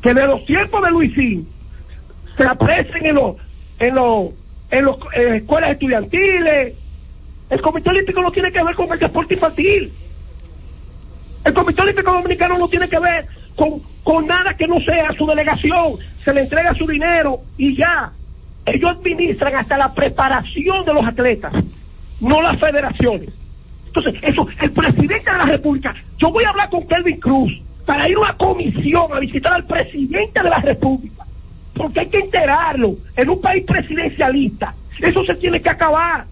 que 0.02 0.12
de 0.14 0.26
los 0.26 0.44
tiempos 0.44 0.82
de 0.82 0.90
Luisín 0.90 1.48
se 2.36 2.42
aparecen 2.44 3.06
en 3.06 3.14
los 3.14 3.36
en 3.80 3.94
los 3.96 4.30
en 4.70 4.84
los 4.84 4.96
eh, 5.16 5.38
escuelas 5.38 5.72
estudiantiles. 5.72 6.74
El 7.50 7.60
Comité 7.60 7.90
Olímpico 7.90 8.22
no 8.22 8.30
tiene 8.30 8.52
que 8.52 8.62
ver 8.62 8.76
con 8.76 8.92
el 8.92 8.98
deporte 8.98 9.34
infantil. 9.34 9.92
El 11.44 11.52
Comité 11.52 11.82
Olímpico 11.82 12.12
Dominicano 12.12 12.56
no 12.56 12.68
tiene 12.68 12.88
que 12.88 13.00
ver 13.00 13.26
con, 13.56 13.80
con 14.04 14.28
nada 14.28 14.54
que 14.54 14.68
no 14.68 14.78
sea 14.80 15.12
su 15.18 15.26
delegación. 15.26 15.96
Se 16.24 16.32
le 16.32 16.42
entrega 16.42 16.72
su 16.74 16.86
dinero 16.86 17.40
y 17.58 17.76
ya. 17.76 18.12
Ellos 18.64 18.90
administran 18.90 19.56
hasta 19.56 19.76
la 19.76 19.92
preparación 19.92 20.84
de 20.84 20.94
los 20.94 21.04
atletas 21.04 21.52
no 22.20 22.42
las 22.42 22.58
federaciones. 22.58 23.30
Entonces, 23.86 24.14
eso, 24.22 24.46
el 24.60 24.70
presidente 24.70 25.30
de 25.30 25.38
la 25.38 25.44
República, 25.44 25.94
yo 26.18 26.30
voy 26.30 26.44
a 26.44 26.50
hablar 26.50 26.70
con 26.70 26.86
Kelvin 26.86 27.18
Cruz 27.18 27.60
para 27.84 28.08
ir 28.08 28.16
a 28.16 28.20
una 28.20 28.36
comisión 28.36 29.12
a 29.12 29.18
visitar 29.18 29.52
al 29.54 29.64
presidente 29.64 30.40
de 30.40 30.50
la 30.50 30.58
República, 30.58 31.24
porque 31.74 32.00
hay 32.00 32.10
que 32.10 32.18
enterarlo 32.18 32.96
en 33.16 33.30
un 33.30 33.40
país 33.40 33.64
presidencialista. 33.66 34.76
Eso 35.00 35.24
se 35.24 35.34
tiene 35.36 35.60
que 35.60 35.70
acabar. 35.70 36.26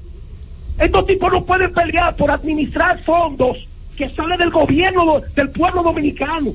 Estos 0.78 1.06
tipos 1.06 1.32
no 1.32 1.44
pueden 1.44 1.72
pelear 1.72 2.14
por 2.16 2.30
administrar 2.30 3.02
fondos 3.04 3.56
que 3.96 4.08
salen 4.10 4.38
del 4.38 4.50
gobierno 4.50 5.20
del 5.34 5.50
pueblo 5.50 5.82
dominicano. 5.82 6.54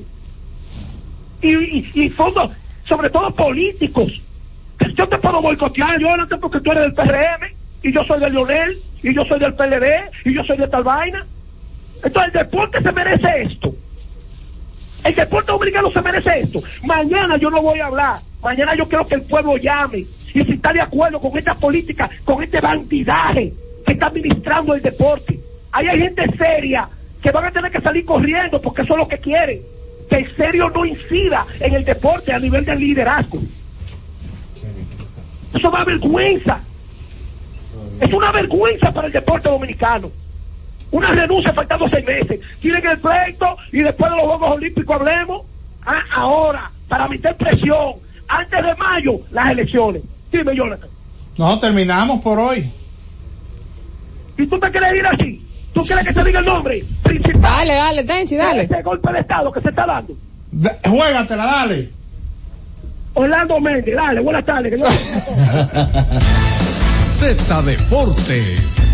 Y, 1.42 1.54
y- 1.78 1.90
y 1.94 2.10
fondos, 2.10 2.50
sobre 2.88 3.10
todo 3.10 3.34
políticos. 3.34 4.10
Que 4.78 4.92
Yo 4.94 5.08
te 5.08 5.18
puedo 5.18 5.42
boicotear, 5.42 5.98
yo 6.00 6.16
no 6.16 6.26
porque 6.40 6.60
tú 6.60 6.72
eres 6.72 6.84
del 6.84 6.94
PRM, 6.94 7.46
y 7.82 7.92
yo 7.92 8.02
soy 8.04 8.20
de 8.20 8.30
Lionel, 8.30 8.78
y 9.02 9.14
yo 9.14 9.24
soy 9.26 9.38
del 9.38 9.54
PLD, 9.54 10.10
y 10.24 10.34
yo 10.34 10.42
soy 10.44 10.56
de 10.56 10.68
tal 10.68 10.84
vaina. 10.84 11.26
Entonces 12.02 12.34
el 12.34 12.40
deporte 12.40 12.82
se 12.82 12.92
merece 12.92 13.42
esto. 13.42 13.74
El 15.04 15.14
deporte 15.14 15.52
dominicano 15.52 15.90
se 15.90 16.00
merece 16.00 16.40
esto. 16.40 16.60
Mañana 16.84 17.36
yo 17.36 17.50
no 17.50 17.60
voy 17.60 17.78
a 17.78 17.86
hablar. 17.86 18.18
Mañana 18.42 18.74
yo 18.74 18.88
quiero 18.88 19.04
que 19.04 19.16
el 19.16 19.22
pueblo 19.22 19.56
llame. 19.58 19.98
Y 19.98 20.44
si 20.44 20.52
está 20.52 20.72
de 20.72 20.80
acuerdo 20.80 21.20
con 21.20 21.36
esta 21.36 21.54
política, 21.54 22.08
con 22.24 22.42
este 22.42 22.58
bandidaje 22.60 23.52
que 23.86 23.92
está 23.92 24.06
administrando 24.06 24.74
el 24.74 24.80
deporte. 24.80 25.38
Ahí 25.72 25.86
hay 25.90 26.00
gente 26.00 26.24
seria 26.38 26.88
que 27.22 27.30
van 27.30 27.44
a 27.44 27.50
tener 27.50 27.70
que 27.70 27.80
salir 27.82 28.04
corriendo 28.06 28.60
porque 28.60 28.82
eso 28.82 28.94
es 28.94 28.98
lo 28.98 29.08
que 29.08 29.18
quieren. 29.18 29.60
Que 30.08 30.16
el 30.16 30.36
serio 30.36 30.70
no 30.70 30.86
incida 30.86 31.46
en 31.60 31.74
el 31.74 31.84
deporte 31.84 32.32
a 32.32 32.38
nivel 32.38 32.64
del 32.64 32.78
liderazgo. 32.78 33.38
Eso 35.54 35.70
da 35.70 35.84
vergüenza. 35.84 36.60
Es 38.00 38.12
una 38.12 38.32
vergüenza 38.32 38.90
para 38.90 39.06
el 39.08 39.12
deporte 39.12 39.50
dominicano. 39.50 40.10
Una 40.94 41.08
renuncia 41.12 41.52
faltando 41.52 41.88
seis 41.88 42.04
meses. 42.06 42.38
Tienen 42.60 42.86
el 42.86 42.98
pleito 43.00 43.56
y 43.72 43.82
después 43.82 44.08
de 44.12 44.16
los 44.16 44.26
Juegos 44.26 44.50
Olímpicos 44.56 44.94
hablemos. 45.00 45.42
Ah, 45.84 46.00
ahora, 46.14 46.70
para 46.88 47.08
meter 47.08 47.36
presión, 47.36 47.94
antes 48.28 48.62
de 48.64 48.74
mayo, 48.76 49.18
las 49.32 49.50
elecciones. 49.50 50.02
Dime, 50.30 50.54
Jonathan. 50.56 50.88
No, 51.36 51.58
terminamos 51.58 52.22
por 52.22 52.38
hoy. 52.38 52.70
¿Y 54.38 54.46
tú 54.46 54.56
te 54.60 54.70
quieres 54.70 54.94
ir 54.96 55.04
así? 55.06 55.44
¿Tú 55.74 55.80
quieres 55.82 56.06
que 56.06 56.14
te 56.14 56.22
diga 56.24 56.38
el 56.38 56.46
nombre? 56.46 56.84
Principal. 57.02 57.42
Dale, 57.42 57.74
dale, 57.74 58.04
Tenchi, 58.04 58.36
dale. 58.36 58.62
Ese 58.62 58.80
golpe 58.82 59.12
de 59.12 59.18
Estado 59.18 59.50
que 59.52 59.60
se 59.62 59.70
está 59.70 59.86
dando. 59.86 60.14
D- 60.52 60.70
Juégatela, 60.88 61.44
dale. 61.44 61.90
Orlando 63.14 63.58
Méndez, 63.58 63.96
dale, 63.96 64.20
buenas 64.20 64.44
tardes. 64.44 64.72
Z 67.08 67.62
Deportes. 67.62 68.93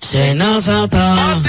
Senazata. 0.00 1.40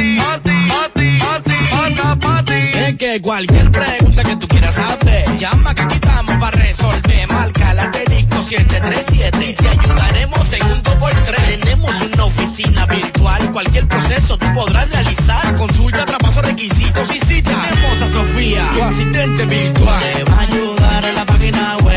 Es 2.75 2.97
que 2.97 3.21
cualquier 3.21 3.71
pregunta 3.71 4.23
que 4.23 4.35
tú 4.35 4.47
quieras 4.47 4.75
saber, 4.75 5.37
llama 5.37 5.73
que 5.73 5.81
aquí 5.83 5.95
estamos 5.95 6.35
para 6.35 6.57
resolver. 6.57 7.27
Marca 7.31 7.73
la 7.73 7.83
asterisco 7.83 8.43
737 8.43 9.49
y 9.49 9.53
te 9.53 9.67
ayudaremos 9.67 10.53
en 10.53 10.63
un 10.63 10.83
2x3. 10.83 11.59
Tenemos 11.59 12.01
una 12.13 12.25
oficina 12.25 12.85
virtual, 12.87 13.51
cualquier 13.51 13.87
proceso 13.87 14.37
tú 14.37 14.45
podrás 14.53 14.89
realizar. 14.89 15.55
Consulta, 15.55 16.05
traspaso, 16.05 16.41
requisitos 16.41 17.15
y 17.15 17.19
cita. 17.19 17.51
Tenemos 17.69 18.01
a 18.01 18.11
Sofía, 18.11 18.69
tu 18.73 18.83
asistente 18.83 19.45
virtual. 19.45 20.03
Te 20.13 20.23
va 20.25 20.35
a 20.35 20.41
ayudar 20.41 21.05
en 21.05 21.15
la 21.15 21.25
página 21.25 21.77
web, 21.77 21.90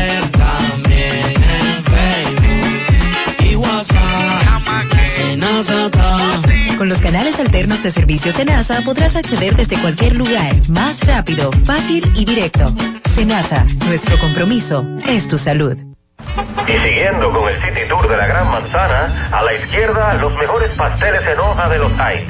los 6.95 7.01
canales 7.01 7.41
alternos 7.41 7.83
de 7.83 7.91
servicios 7.91 8.37
de 8.37 8.45
NASA 8.45 8.81
podrás 8.85 9.17
acceder 9.17 9.53
desde 9.53 9.77
cualquier 9.81 10.15
lugar, 10.15 10.53
más 10.69 11.05
rápido, 11.05 11.51
fácil 11.65 12.01
y 12.15 12.23
directo. 12.23 12.73
Senasa, 13.13 13.65
nuestro 13.85 14.17
compromiso 14.17 14.87
es 15.05 15.27
tu 15.27 15.37
salud. 15.37 15.75
Y 16.65 16.71
siguiendo 16.71 17.33
con 17.33 17.49
el 17.49 17.55
City 17.55 17.81
Tour 17.89 18.07
de 18.07 18.15
la 18.15 18.27
Gran 18.27 18.49
Manzana, 18.49 19.29
a 19.29 19.43
la 19.43 19.53
izquierda 19.55 20.13
los 20.21 20.33
mejores 20.35 20.73
pasteles 20.75 21.21
en 21.27 21.37
hoja 21.37 21.67
de 21.67 21.79
los 21.79 21.91
Heights. 21.99 22.29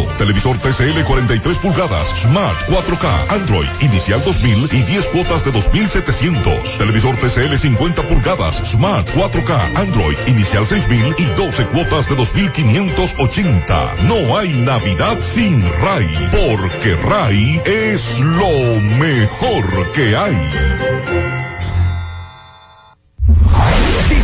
Televisor 0.17 0.57
TCL 0.57 1.03
43 1.03 1.57
pulgadas 1.57 2.07
Smart 2.21 2.57
4K 2.67 3.31
Android 3.31 3.67
inicial 3.81 4.23
2000 4.23 4.69
y 4.71 4.83
10 4.83 5.09
cuotas 5.09 5.43
de 5.45 5.51
2700. 5.51 6.77
Televisor 6.77 7.15
TCL 7.17 7.57
50 7.57 8.07
pulgadas 8.07 8.55
Smart 8.65 9.07
4K 9.09 9.77
Android 9.77 10.17
inicial 10.27 10.65
6000 10.65 11.15
y 11.17 11.25
12 11.25 11.65
cuotas 11.67 12.09
de 12.09 12.15
2580. 12.15 13.95
No 14.07 14.37
hay 14.37 14.53
Navidad 14.61 15.17
sin 15.21 15.63
RAI, 15.81 16.29
porque 16.31 16.95
RAI 16.95 17.61
es 17.65 18.19
lo 18.19 18.79
mejor 18.97 19.91
que 19.93 20.15
hay. 20.15 21.50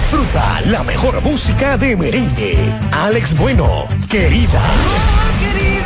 Disfruta 0.10 0.62
la 0.68 0.84
mejor 0.84 1.22
música 1.22 1.78
de 1.78 1.98
merengue. 1.98 2.58
Alex 2.94 3.38
Bueno, 3.38 3.86
querida. 4.10 4.62
Ven 5.42 5.77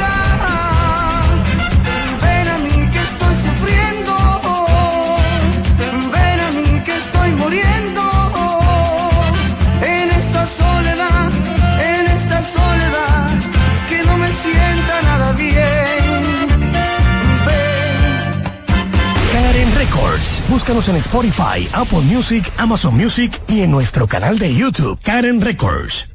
Búscanos 20.72 20.88
en 20.88 20.96
Spotify, 20.96 21.70
Apple 21.74 22.00
Music, 22.00 22.50
Amazon 22.56 22.96
Music 22.96 23.42
y 23.50 23.60
en 23.60 23.72
nuestro 23.72 24.08
canal 24.08 24.40
de 24.40 24.56
YouTube, 24.56 24.98
Karen 25.04 25.42
Records. 25.42 26.08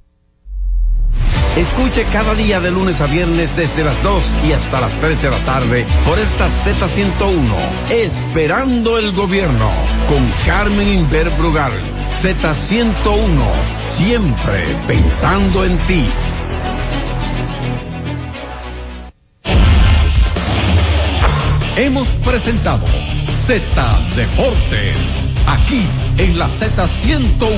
Escuche 1.59 2.07
cada 2.11 2.35
día 2.35 2.59
de 2.59 2.71
lunes 2.71 3.03
a 3.03 3.07
viernes 3.07 3.55
desde 3.55 3.85
las 3.85 4.03
2 4.03 4.25
y 4.49 4.53
hasta 4.53 4.81
las 4.81 4.95
3 4.95 5.21
de 5.21 5.31
la 5.31 5.45
tarde 5.45 5.85
por 6.07 6.19
esta 6.19 6.49
Z101, 6.49 7.91
Esperando 7.91 8.97
el 8.97 9.13
Gobierno, 9.13 9.69
con 10.09 10.27
Carmen 10.47 10.89
Inver 10.89 11.29
Brugal. 11.37 11.73
Z101, 12.23 13.29
siempre 13.79 14.79
pensando 14.87 15.67
en 15.67 15.77
ti. 15.87 16.09
hemos 21.77 22.09
presentado 22.25 22.87
Z 23.27 23.61
Deportes. 24.15 24.97
Aquí 25.47 25.83
en 26.19 26.39
la 26.39 26.49
Z101, 26.49 27.49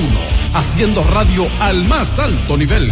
haciendo 0.53 1.03
radio 1.03 1.47
al 1.59 1.85
más 1.85 2.19
alto 2.19 2.57
nivel. 2.57 2.91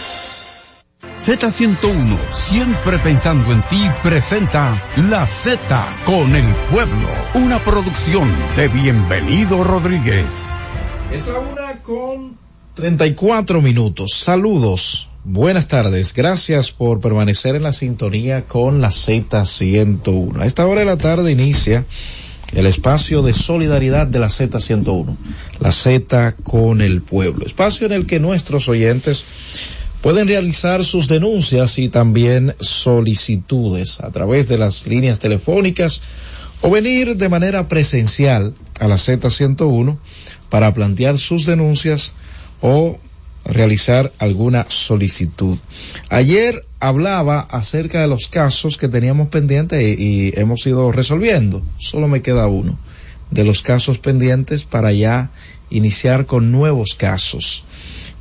Z101, 1.19 2.17
siempre 2.31 2.97
pensando 2.97 3.51
en 3.51 3.61
ti, 3.63 3.83
presenta 4.01 4.81
La 5.09 5.27
Z 5.27 5.59
con 6.05 6.35
el 6.35 6.47
pueblo, 6.71 7.09
una 7.35 7.59
producción 7.59 8.27
de 8.55 8.67
Bienvenido 8.67 9.63
Rodríguez. 9.63 10.49
Es 11.13 11.27
la 11.27 11.39
una 11.39 11.81
con 11.83 12.37
34 12.75 13.61
minutos. 13.61 14.13
Saludos. 14.15 15.09
Buenas 15.23 15.67
tardes. 15.67 16.13
Gracias 16.13 16.71
por 16.71 16.99
permanecer 16.99 17.55
en 17.55 17.63
la 17.63 17.73
sintonía 17.73 18.45
con 18.47 18.81
la 18.81 18.89
Z101. 18.89 20.41
A 20.41 20.45
esta 20.45 20.65
hora 20.65 20.79
de 20.79 20.85
la 20.87 20.97
tarde 20.97 21.31
inicia 21.31 21.85
el 22.53 22.65
espacio 22.65 23.21
de 23.21 23.33
solidaridad 23.33 24.07
de 24.07 24.19
la 24.19 24.27
Z101. 24.27 25.15
La 25.59 25.71
Z 25.71 26.35
con 26.43 26.81
el 26.81 27.01
pueblo. 27.01 27.45
Espacio 27.45 27.85
en 27.85 27.93
el 27.93 28.07
que 28.07 28.19
nuestros 28.19 28.67
oyentes 28.67 29.23
pueden 30.01 30.27
realizar 30.27 30.83
sus 30.83 31.07
denuncias 31.07 31.77
y 31.79 31.89
también 31.89 32.55
solicitudes 32.59 33.99
a 33.99 34.11
través 34.11 34.47
de 34.47 34.57
las 34.57 34.87
líneas 34.87 35.19
telefónicas 35.19 36.01
o 36.61 36.69
venir 36.69 37.17
de 37.17 37.29
manera 37.29 37.67
presencial 37.67 38.53
a 38.79 38.87
la 38.87 38.95
Z101 38.95 39.97
para 40.49 40.73
plantear 40.73 41.17
sus 41.17 41.45
denuncias 41.45 42.13
o 42.61 42.99
realizar 43.45 44.11
alguna 44.19 44.65
solicitud. 44.69 45.57
Ayer 46.09 46.65
hablaba 46.79 47.39
acerca 47.39 48.01
de 48.01 48.07
los 48.07 48.27
casos 48.27 48.77
que 48.77 48.87
teníamos 48.87 49.29
pendientes 49.29 49.81
y, 49.99 50.33
hemos 50.35 50.65
ido 50.65 50.91
resolviendo. 50.91 51.63
Solo 51.77 52.07
me 52.07 52.21
queda 52.21 52.47
uno 52.47 52.77
de 53.31 53.43
los 53.43 53.61
casos 53.61 53.97
pendientes 53.97 54.65
para 54.65 54.91
ya 54.91 55.31
iniciar 55.69 56.25
con 56.25 56.51
nuevos 56.51 56.95
casos. 56.95 57.63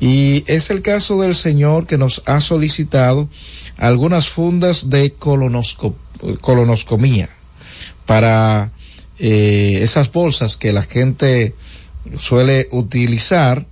Y 0.01 0.45
es 0.47 0.71
el 0.71 0.81
caso 0.81 1.21
del 1.21 1.35
señor 1.35 1.87
que 1.87 1.99
nos 1.99 2.23
ha 2.25 2.41
solicitado 2.41 3.29
algunas 3.77 4.29
fundas 4.29 4.89
de 4.89 5.13
colonosco 5.13 5.95
colonoscomía 6.41 7.29
para 8.07 8.73
eh, 9.19 9.81
esas 9.83 10.11
bolsas 10.11 10.57
que 10.57 10.73
la 10.73 10.83
gente 10.83 11.55
suele 12.19 12.69
utilizar. 12.73 13.67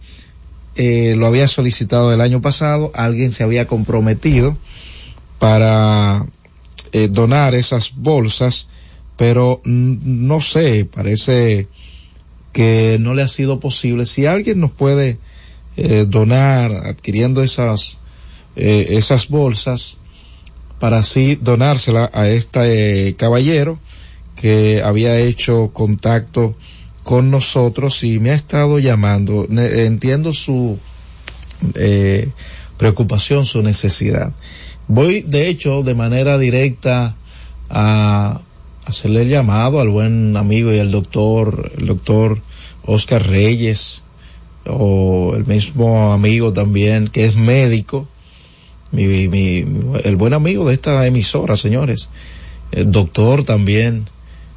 Eh, 0.76 1.14
lo 1.16 1.26
había 1.26 1.48
solicitado 1.48 2.12
el 2.12 2.20
año 2.20 2.40
pasado, 2.40 2.92
alguien 2.94 3.32
se 3.32 3.42
había 3.42 3.66
comprometido 3.66 4.56
para 5.38 6.24
eh, 6.92 7.08
donar 7.08 7.54
esas 7.54 7.94
bolsas, 7.96 8.68
pero 9.16 9.60
no 9.64 10.40
sé, 10.40 10.84
parece 10.84 11.66
que 12.52 12.98
no 13.00 13.14
le 13.14 13.22
ha 13.22 13.28
sido 13.28 13.58
posible. 13.58 14.06
Si 14.06 14.26
alguien 14.26 14.60
nos 14.60 14.70
puede 14.70 15.18
eh, 15.78 16.06
donar 16.08 16.72
adquiriendo 16.86 17.42
esas 17.42 18.00
eh, 18.56 18.96
esas 18.98 19.28
bolsas 19.28 19.98
para 20.80 20.98
así 20.98 21.36
donársela 21.36 22.10
a 22.12 22.28
este 22.28 23.08
eh, 23.08 23.14
caballero 23.14 23.78
que 24.34 24.82
había 24.82 25.18
hecho 25.18 25.70
contacto 25.72 26.56
con 27.04 27.30
nosotros 27.30 28.02
y 28.02 28.18
me 28.18 28.30
ha 28.30 28.34
estado 28.34 28.78
llamando. 28.78 29.46
Ne 29.48 29.84
entiendo 29.86 30.32
su 30.32 30.78
eh, 31.74 32.28
preocupación, 32.76 33.46
su 33.46 33.62
necesidad. 33.62 34.32
Voy, 34.88 35.20
de 35.22 35.48
hecho, 35.48 35.82
de 35.82 35.94
manera 35.94 36.36
directa 36.36 37.14
a 37.70 38.40
hacerle 38.86 39.22
el 39.22 39.28
llamado 39.28 39.80
al 39.80 39.88
buen 39.88 40.36
amigo 40.36 40.72
y 40.72 40.78
al 40.78 40.90
doctor, 40.90 41.72
el 41.78 41.86
doctor 41.86 42.40
Oscar 42.84 43.26
Reyes, 43.26 44.02
o 44.68 45.34
el 45.34 45.46
mismo 45.46 46.12
amigo 46.12 46.52
también 46.52 47.08
que 47.08 47.24
es 47.24 47.36
médico, 47.36 48.08
mi, 48.90 49.28
mi, 49.28 49.64
el 50.04 50.16
buen 50.16 50.32
amigo 50.34 50.66
de 50.66 50.74
esta 50.74 51.06
emisora, 51.06 51.56
señores, 51.56 52.08
el 52.72 52.90
doctor 52.92 53.44
también, 53.44 54.06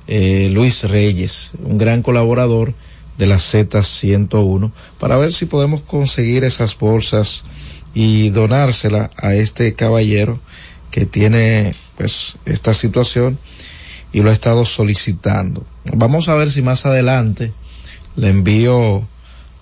eh, 0.08 0.50
Luis 0.52 0.84
Reyes, 0.84 1.54
un 1.64 1.78
gran 1.78 2.02
colaborador 2.02 2.74
de 3.18 3.28
la 3.28 3.38
Z101, 3.38 4.72
para 5.00 5.18
ver 5.18 5.34
si 5.34 5.46
podemos 5.46 5.82
conseguir 5.82 6.44
esas 6.44 6.78
bolsas 6.78 7.44
y 7.94 8.30
donársela 8.30 9.10
a 9.18 9.34
este 9.36 9.74
caballero 9.74 10.40
que 10.92 11.06
tiene 11.06 11.72
pues 11.98 12.36
esta 12.46 12.74
situación 12.74 13.38
y 14.14 14.22
lo 14.22 14.30
ha 14.30 14.34
estado 14.34 14.66
solicitando. 14.66 15.66
Vamos 15.86 16.30
a 16.30 16.36
ver 16.36 16.52
si 16.52 16.62
más 16.62 16.86
adelante 16.86 17.54
le 18.16 18.30
envío 18.30 19.08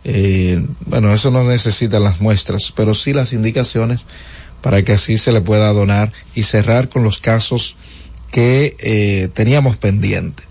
eh, 0.03 0.65
bueno, 0.85 1.13
eso 1.13 1.31
no 1.31 1.43
necesita 1.43 1.99
las 1.99 2.21
muestras, 2.21 2.73
pero 2.75 2.95
sí 2.95 3.13
las 3.13 3.33
indicaciones 3.33 4.05
para 4.61 4.83
que 4.83 4.93
así 4.93 5.17
se 5.17 5.31
le 5.31 5.41
pueda 5.41 5.71
donar 5.73 6.11
y 6.35 6.43
cerrar 6.43 6.89
con 6.89 7.03
los 7.03 7.19
casos 7.19 7.75
que 8.31 8.75
eh, 8.79 9.29
teníamos 9.33 9.77
pendiente. 9.77 10.43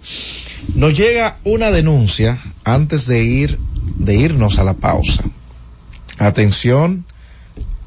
Nos 0.74 0.96
llega 0.96 1.38
una 1.44 1.70
denuncia 1.70 2.38
antes 2.64 3.06
de 3.06 3.22
ir, 3.22 3.58
de 3.96 4.16
irnos 4.16 4.58
a 4.58 4.64
la 4.64 4.74
pausa. 4.74 5.22
Atención 6.18 7.04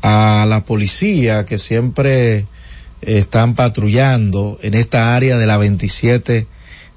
a 0.02 0.46
la 0.48 0.64
policía 0.66 1.46
que 1.46 1.58
siempre 1.58 2.46
están 3.02 3.56
patrullando 3.56 4.58
en 4.62 4.74
esta 4.74 5.16
área 5.16 5.38
de 5.38 5.48
la 5.48 5.58
27 5.58 6.48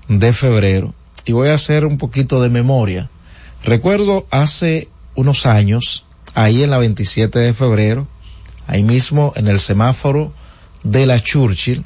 de 0.09 0.33
febrero. 0.33 0.95
Y 1.25 1.33
voy 1.33 1.49
a 1.49 1.55
hacer 1.55 1.85
un 1.85 1.99
poquito 1.99 2.43
de 2.43 2.51
memoria. 2.51 3.11
Recuerdo 3.65 4.27
hace 4.31 4.89
unos 5.15 5.47
años, 5.47 6.05
ahí 6.35 6.63
en 6.63 6.71
la 6.71 6.77
27 6.77 7.39
de 7.39 7.55
febrero, 7.55 8.07
ahí 8.67 8.83
mismo 8.83 9.33
en 9.37 9.49
el 9.49 9.59
semáforo 9.59 10.35
de 10.83 11.07
la 11.07 11.19
Churchill, 11.19 11.83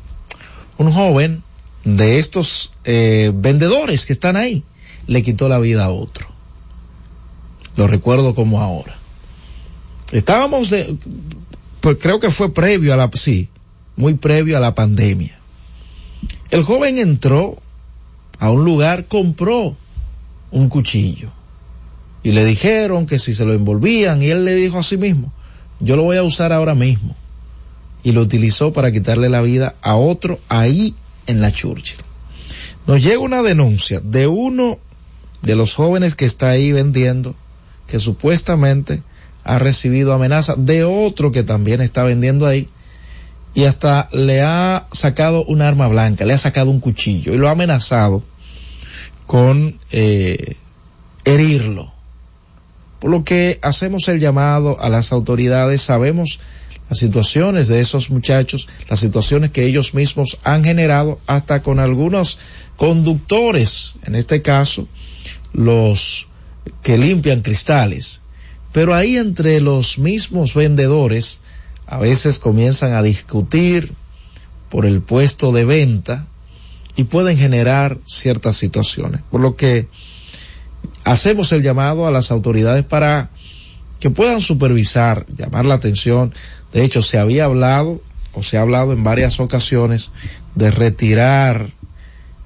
un 0.76 0.92
joven 0.92 1.44
de 1.84 2.18
estos 2.18 2.72
eh, 2.82 3.30
vendedores 3.32 4.06
que 4.06 4.12
están 4.12 4.36
ahí 4.36 4.64
le 5.06 5.22
quitó 5.22 5.48
la 5.48 5.60
vida 5.60 5.84
a 5.84 5.90
otro. 5.90 6.26
Lo 7.76 7.86
recuerdo 7.86 8.34
como 8.34 8.60
ahora. 8.60 8.96
Estábamos 10.10 10.70
de, 10.70 10.96
pues 11.80 11.96
creo 12.00 12.18
que 12.18 12.32
fue 12.32 12.52
previo 12.52 12.92
a 12.92 12.96
la, 12.96 13.08
sí, 13.14 13.50
muy 13.94 14.14
previo 14.14 14.56
a 14.56 14.60
la 14.60 14.74
pandemia. 14.74 15.38
El 16.50 16.64
joven 16.64 16.98
entró 16.98 17.56
a 18.40 18.50
un 18.50 18.64
lugar, 18.64 19.06
compró 19.06 19.76
un 20.50 20.68
cuchillo 20.68 21.37
y 22.28 22.32
le 22.32 22.44
dijeron 22.44 23.06
que 23.06 23.18
si 23.18 23.34
se 23.34 23.46
lo 23.46 23.54
envolvían 23.54 24.22
y 24.22 24.28
él 24.28 24.44
le 24.44 24.54
dijo 24.54 24.78
a 24.78 24.82
sí 24.82 24.98
mismo, 24.98 25.32
yo 25.80 25.96
lo 25.96 26.02
voy 26.02 26.18
a 26.18 26.22
usar 26.22 26.52
ahora 26.52 26.74
mismo. 26.74 27.16
Y 28.02 28.12
lo 28.12 28.20
utilizó 28.20 28.70
para 28.74 28.92
quitarle 28.92 29.30
la 29.30 29.40
vida 29.40 29.76
a 29.80 29.94
otro 29.94 30.38
ahí 30.50 30.94
en 31.26 31.40
la 31.40 31.50
Churchill. 31.50 31.96
Nos 32.86 33.02
llega 33.02 33.18
una 33.20 33.40
denuncia 33.40 34.00
de 34.00 34.26
uno 34.26 34.78
de 35.40 35.56
los 35.56 35.74
jóvenes 35.74 36.16
que 36.16 36.26
está 36.26 36.50
ahí 36.50 36.70
vendiendo 36.70 37.34
que 37.86 37.98
supuestamente 37.98 39.02
ha 39.42 39.58
recibido 39.58 40.12
amenaza 40.12 40.54
de 40.54 40.84
otro 40.84 41.32
que 41.32 41.44
también 41.44 41.80
está 41.80 42.02
vendiendo 42.02 42.44
ahí 42.44 42.68
y 43.54 43.64
hasta 43.64 44.10
le 44.12 44.42
ha 44.42 44.86
sacado 44.92 45.46
un 45.46 45.62
arma 45.62 45.88
blanca, 45.88 46.26
le 46.26 46.34
ha 46.34 46.38
sacado 46.38 46.70
un 46.70 46.80
cuchillo 46.80 47.32
y 47.32 47.38
lo 47.38 47.48
ha 47.48 47.52
amenazado 47.52 48.22
con 49.26 49.78
eh, 49.92 50.56
herirlo. 51.24 51.96
Por 53.00 53.10
lo 53.10 53.24
que 53.24 53.58
hacemos 53.62 54.08
el 54.08 54.20
llamado 54.20 54.80
a 54.80 54.88
las 54.88 55.12
autoridades, 55.12 55.82
sabemos 55.82 56.40
las 56.88 56.98
situaciones 56.98 57.68
de 57.68 57.80
esos 57.80 58.10
muchachos, 58.10 58.68
las 58.88 59.00
situaciones 59.00 59.50
que 59.50 59.64
ellos 59.64 59.94
mismos 59.94 60.38
han 60.42 60.64
generado 60.64 61.20
hasta 61.26 61.62
con 61.62 61.78
algunos 61.78 62.38
conductores, 62.76 63.96
en 64.04 64.14
este 64.14 64.42
caso, 64.42 64.88
los 65.52 66.28
que 66.82 66.98
limpian 66.98 67.42
cristales. 67.42 68.22
Pero 68.72 68.94
ahí 68.94 69.16
entre 69.16 69.60
los 69.60 69.98
mismos 69.98 70.54
vendedores 70.54 71.40
a 71.86 71.98
veces 71.98 72.38
comienzan 72.38 72.92
a 72.92 73.02
discutir 73.02 73.92
por 74.70 74.86
el 74.86 75.00
puesto 75.00 75.52
de 75.52 75.64
venta 75.64 76.26
y 76.96 77.04
pueden 77.04 77.38
generar 77.38 77.98
ciertas 78.06 78.56
situaciones. 78.56 79.22
Por 79.30 79.40
lo 79.40 79.56
que 79.56 79.88
hacemos 81.08 81.52
el 81.52 81.62
llamado 81.62 82.06
a 82.06 82.10
las 82.10 82.30
autoridades 82.30 82.84
para 82.84 83.30
que 83.98 84.10
puedan 84.10 84.42
supervisar, 84.42 85.24
llamar 85.34 85.64
la 85.64 85.74
atención. 85.74 86.34
De 86.72 86.84
hecho, 86.84 87.02
se 87.02 87.18
había 87.18 87.46
hablado 87.46 88.02
o 88.34 88.42
se 88.42 88.58
ha 88.58 88.60
hablado 88.60 88.92
en 88.92 89.02
varias 89.02 89.40
ocasiones 89.40 90.12
de 90.54 90.70
retirar 90.70 91.70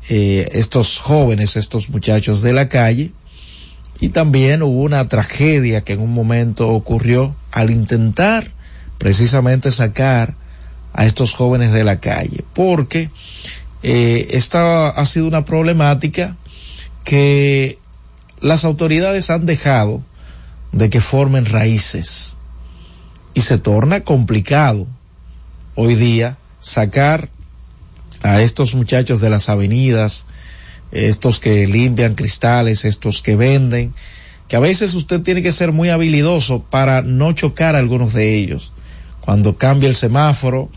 eh, 0.09 0.49
estos 0.53 0.99
jóvenes, 0.99 1.57
estos 1.57 1.91
muchachos 1.91 2.41
de 2.43 2.53
la 2.53 2.69
calle. 2.69 3.11
Y 3.99 4.11
también 4.11 4.63
hubo 4.63 4.83
una 4.83 5.09
tragedia 5.09 5.83
que 5.83 5.95
en 5.95 6.01
un 6.01 6.15
momento 6.15 6.69
ocurrió 6.69 7.35
al 7.51 7.71
intentar 7.71 8.53
precisamente 8.99 9.73
sacar 9.73 10.35
a 10.93 11.05
estos 11.05 11.35
jóvenes 11.35 11.73
de 11.73 11.83
la 11.83 11.99
calle, 11.99 12.45
porque 12.55 13.11
eh, 13.83 14.29
esta 14.31 14.91
ha 14.91 15.07
sido 15.07 15.27
una 15.27 15.45
problemática 15.45 16.37
que 17.05 17.79
las 18.43 18.65
autoridades 18.65 19.31
han 19.31 19.47
dejado 19.47 20.03
de 20.73 20.91
que 20.91 21.01
formen 21.01 21.47
raíces 21.47 22.37
y 23.35 23.43
se 23.43 23.59
torna 23.59 24.03
complicado 24.03 24.87
hoy 25.75 25.95
día 25.95 26.37
sacar 26.61 27.31
a 28.23 28.43
estos 28.43 28.75
muchachos 28.75 29.21
de 29.21 29.31
las 29.31 29.49
avenidas, 29.49 30.27
estos 30.91 31.41
que 31.41 31.67
limpian 31.67 32.15
cristales, 32.15 32.85
estos 32.85 33.23
que 33.23 33.37
venden, 33.37 33.95
que 34.49 34.57
a 34.57 34.61
veces 34.61 34.95
usted 34.95 35.23
tiene 35.23 35.43
que 35.43 35.53
ser 35.53 35.73
muy 35.73 35.89
habilidoso 35.89 36.63
para 36.63 37.03
no 37.03 37.33
chocar 37.33 37.75
a 37.75 37.79
algunos 37.79 38.13
de 38.13 38.35
ellos. 38.35 38.73
Cuando 39.21 39.57
cambia 39.57 39.89
el 39.89 39.95
semáforo, 39.95 40.69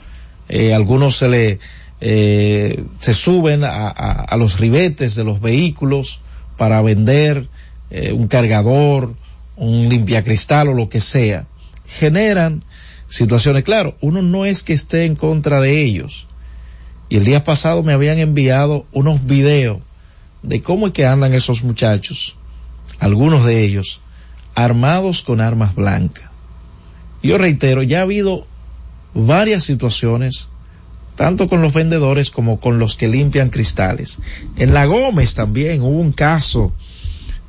eh, 0.48 0.74
algunos 0.74 1.18
se 1.18 1.28
le 1.28 1.60
eh, 2.02 2.84
se 3.00 3.14
suben 3.14 3.64
a, 3.64 4.36
los 4.38 4.60
ribetes 4.60 5.16
de 5.16 5.24
los 5.24 5.42
vehículos 5.42 6.22
para 6.58 6.82
vender 6.82 7.48
eh, 7.90 8.14
un 8.14 8.28
cargador, 8.28 9.16
un 9.56 9.90
limpiacristal 9.90 10.70
o 10.70 10.74
lo 10.74 10.90
que 10.90 11.02
sea. 11.02 11.48
Generan 11.86 12.64
situaciones. 13.08 13.64
Claro, 13.64 13.96
uno 14.02 14.22
no 14.22 14.46
es 14.46 14.64
que 14.64 14.74
esté 14.74 15.06
en 15.06 15.16
contra 15.16 15.62
de 15.62 15.82
ellos. 15.82 16.28
Y 17.10 17.18
el 17.18 17.26
día 17.26 17.44
pasado 17.44 17.84
me 17.84 17.94
habían 17.94 18.18
enviado 18.18 18.86
unos 18.92 19.26
videos 19.26 19.80
de 20.42 20.62
cómo 20.62 20.88
es 20.88 20.94
que 20.94 21.06
andan 21.06 21.34
esos 21.34 21.64
muchachos, 21.64 22.36
algunos 23.00 23.46
de 23.46 23.64
ellos, 23.64 24.02
armados 24.56 25.22
con 25.22 25.42
armas 25.42 25.76
blancas. 25.76 26.30
Yo 27.22 27.38
reitero, 27.38 27.84
ya 27.84 28.00
ha 28.00 28.04
habido 28.04 28.46
varias 29.14 29.64
situaciones, 29.64 30.48
tanto 31.16 31.48
con 31.48 31.62
los 31.62 31.74
vendedores 31.74 32.30
como 32.30 32.60
con 32.60 32.80
los 32.80 32.96
que 32.96 33.08
limpian 33.08 33.50
cristales. 33.50 34.18
En 34.58 34.74
La 34.74 34.86
Gómez 34.86 35.34
también 35.34 35.82
hubo 35.82 36.00
un 36.00 36.12
caso 36.12 36.74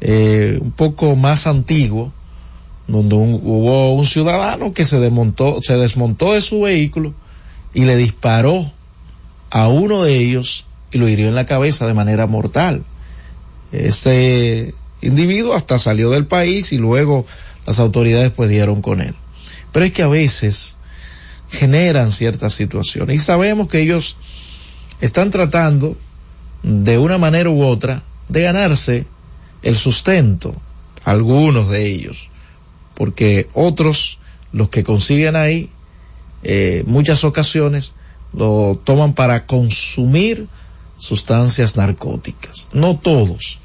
eh, 0.00 0.58
un 0.60 0.72
poco 0.72 1.16
más 1.16 1.46
antiguo, 1.46 2.12
donde 2.86 3.16
un, 3.16 3.40
hubo 3.42 3.94
un 3.94 4.06
ciudadano 4.06 4.72
que 4.72 4.84
se 4.84 5.00
desmontó, 5.00 5.60
se 5.62 5.76
desmontó 5.76 6.34
de 6.34 6.40
su 6.40 6.62
vehículo 6.62 7.14
y 7.74 7.84
le 7.84 7.96
disparó 7.96 8.70
a 9.50 9.68
uno 9.68 10.02
de 10.02 10.16
ellos 10.16 10.66
y 10.92 10.98
lo 10.98 11.08
hirió 11.08 11.28
en 11.28 11.34
la 11.34 11.46
cabeza 11.46 11.86
de 11.86 11.94
manera 11.94 12.26
mortal. 12.26 12.84
Ese 13.72 14.74
individuo 15.00 15.54
hasta 15.54 15.78
salió 15.78 16.10
del 16.10 16.26
país 16.26 16.72
y 16.72 16.78
luego 16.78 17.26
las 17.66 17.80
autoridades 17.80 18.30
pues 18.30 18.48
dieron 18.48 18.82
con 18.82 19.00
él. 19.00 19.14
Pero 19.72 19.84
es 19.84 19.92
que 19.92 20.02
a 20.02 20.08
veces 20.08 20.75
generan 21.50 22.12
ciertas 22.12 22.54
situaciones 22.54 23.16
y 23.16 23.18
sabemos 23.18 23.68
que 23.68 23.80
ellos 23.80 24.16
están 25.00 25.30
tratando 25.30 25.96
de 26.62 26.98
una 26.98 27.18
manera 27.18 27.50
u 27.50 27.62
otra 27.62 28.02
de 28.28 28.42
ganarse 28.42 29.06
el 29.62 29.76
sustento, 29.76 30.54
algunos 31.04 31.68
de 31.68 31.86
ellos, 31.86 32.28
porque 32.94 33.48
otros, 33.52 34.18
los 34.52 34.68
que 34.68 34.84
consiguen 34.84 35.36
ahí, 35.36 35.70
eh, 36.42 36.84
muchas 36.86 37.24
ocasiones 37.24 37.94
lo 38.32 38.80
toman 38.84 39.14
para 39.14 39.46
consumir 39.46 40.48
sustancias 40.98 41.76
narcóticas. 41.76 42.68
No 42.72 42.96
todos, 42.98 43.58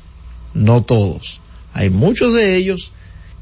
no 0.53 0.83
todos. 0.83 1.41
Hay 1.73 1.89
muchos 1.89 2.33
de 2.33 2.55
ellos 2.55 2.93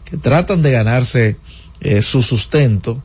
que 0.05 0.17
tratan 0.17 0.61
de 0.61 0.71
ganarse 0.71 1.37
eh, 1.81 2.01
su 2.01 2.23
sustento 2.23 3.01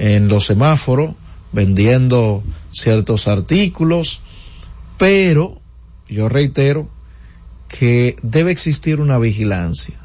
en 0.00 0.28
los 0.28 0.46
semáforos, 0.46 1.10
vendiendo 1.52 2.42
ciertos 2.72 3.28
artículos, 3.28 4.22
pero 4.96 5.60
yo 6.08 6.30
reitero 6.30 6.88
que 7.68 8.16
debe 8.22 8.50
existir 8.50 8.98
una 8.98 9.18
vigilancia 9.18 10.00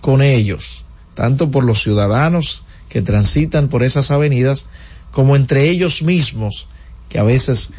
con 0.00 0.22
ellos, 0.22 0.84
tanto 1.14 1.52
por 1.52 1.64
los 1.64 1.80
ciudadanos 1.82 2.64
que 2.88 3.00
transitan 3.00 3.68
por 3.68 3.84
esas 3.84 4.10
avenidas, 4.10 4.66
como 5.12 5.36
entre 5.36 5.70
ellos 5.70 6.02
mismos, 6.02 6.66
que 7.08 7.20
a 7.20 7.22
veces 7.22 7.70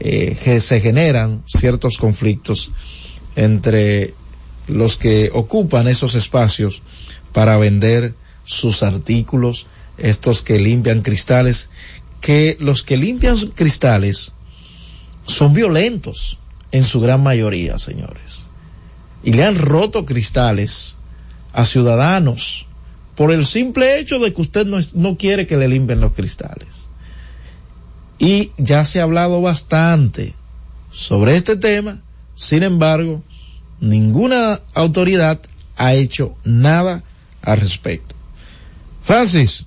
eh, 0.00 0.58
se 0.60 0.80
generan 0.80 1.44
ciertos 1.46 1.96
conflictos 1.96 2.72
entre 3.36 4.14
los 4.66 4.96
que 4.96 5.30
ocupan 5.32 5.86
esos 5.86 6.16
espacios 6.16 6.82
para 7.32 7.56
vender 7.56 8.14
sus 8.44 8.82
artículos, 8.82 9.68
estos 9.98 10.42
que 10.42 10.58
limpian 10.58 11.02
cristales, 11.02 11.70
que 12.20 12.56
los 12.60 12.82
que 12.82 12.96
limpian 12.96 13.36
cristales 13.54 14.32
son 15.26 15.54
violentos 15.54 16.38
en 16.72 16.84
su 16.84 17.00
gran 17.00 17.22
mayoría, 17.22 17.78
señores. 17.78 18.46
Y 19.22 19.32
le 19.32 19.44
han 19.44 19.58
roto 19.58 20.04
cristales 20.04 20.96
a 21.52 21.64
ciudadanos 21.64 22.66
por 23.14 23.32
el 23.32 23.44
simple 23.46 23.98
hecho 23.98 24.18
de 24.18 24.32
que 24.32 24.40
usted 24.40 24.66
no, 24.66 24.78
no 24.94 25.16
quiere 25.16 25.46
que 25.46 25.56
le 25.56 25.68
limpien 25.68 26.00
los 26.00 26.12
cristales. 26.12 26.88
Y 28.18 28.52
ya 28.56 28.84
se 28.84 29.00
ha 29.00 29.04
hablado 29.04 29.40
bastante 29.40 30.34
sobre 30.92 31.36
este 31.36 31.56
tema, 31.56 32.00
sin 32.34 32.62
embargo, 32.62 33.22
ninguna 33.80 34.60
autoridad 34.74 35.40
ha 35.76 35.94
hecho 35.94 36.36
nada 36.44 37.02
al 37.42 37.60
respecto. 37.60 38.14
Francis, 39.02 39.66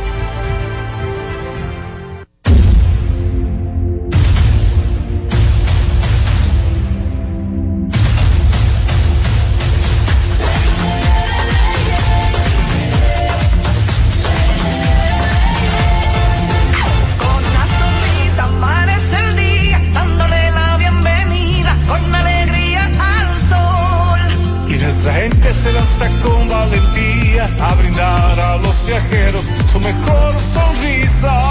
tu 29.71 29.79
mejor 29.79 30.33
sonrisa. 30.39 31.50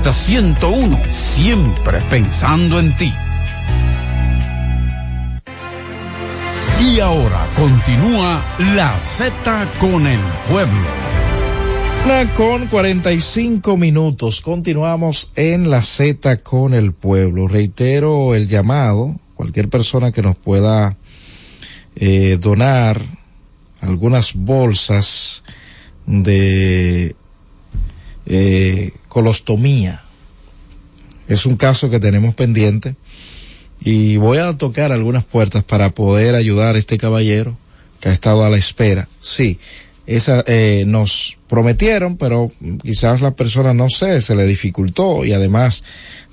Z101, 0.09 0.99
siempre 1.11 2.01
pensando 2.09 2.79
en 2.79 2.95
ti. 2.95 3.13
Y 6.81 6.99
ahora 6.99 7.47
continúa 7.55 8.43
la 8.75 8.99
Z 8.99 9.67
con 9.79 10.07
el 10.07 10.19
pueblo. 10.49 11.01
Con 12.35 12.67
45 12.67 13.77
minutos. 13.77 14.41
Continuamos 14.41 15.31
en 15.35 15.69
la 15.69 15.83
Z 15.83 16.37
con 16.37 16.73
el 16.73 16.91
pueblo. 16.93 17.47
Reitero 17.47 18.33
el 18.33 18.47
llamado. 18.47 19.15
Cualquier 19.35 19.69
persona 19.69 20.11
que 20.11 20.23
nos 20.23 20.35
pueda 20.35 20.97
eh, 21.95 22.37
donar 22.41 22.99
algunas 23.81 24.33
bolsas 24.33 25.43
de 26.07 27.15
eh, 28.25 28.93
colostomía. 29.07 30.03
Es 31.27 31.45
un 31.45 31.55
caso 31.55 31.89
que 31.89 31.99
tenemos 31.99 32.35
pendiente 32.35 32.95
y 33.79 34.17
voy 34.17 34.37
a 34.37 34.53
tocar 34.53 34.91
algunas 34.91 35.23
puertas 35.23 35.63
para 35.63 35.91
poder 35.91 36.35
ayudar 36.35 36.75
a 36.75 36.79
este 36.79 36.97
caballero 36.97 37.57
que 37.99 38.09
ha 38.09 38.13
estado 38.13 38.43
a 38.43 38.49
la 38.49 38.57
espera. 38.57 39.07
Sí, 39.21 39.59
esa 40.05 40.43
eh, 40.47 40.83
nos 40.87 41.37
prometieron, 41.47 42.17
pero 42.17 42.51
quizás 42.81 43.21
la 43.21 43.31
persona 43.31 43.73
no 43.73 43.89
sé, 43.89 44.21
se 44.21 44.35
le 44.35 44.45
dificultó 44.45 45.25
y 45.25 45.33
además 45.33 45.83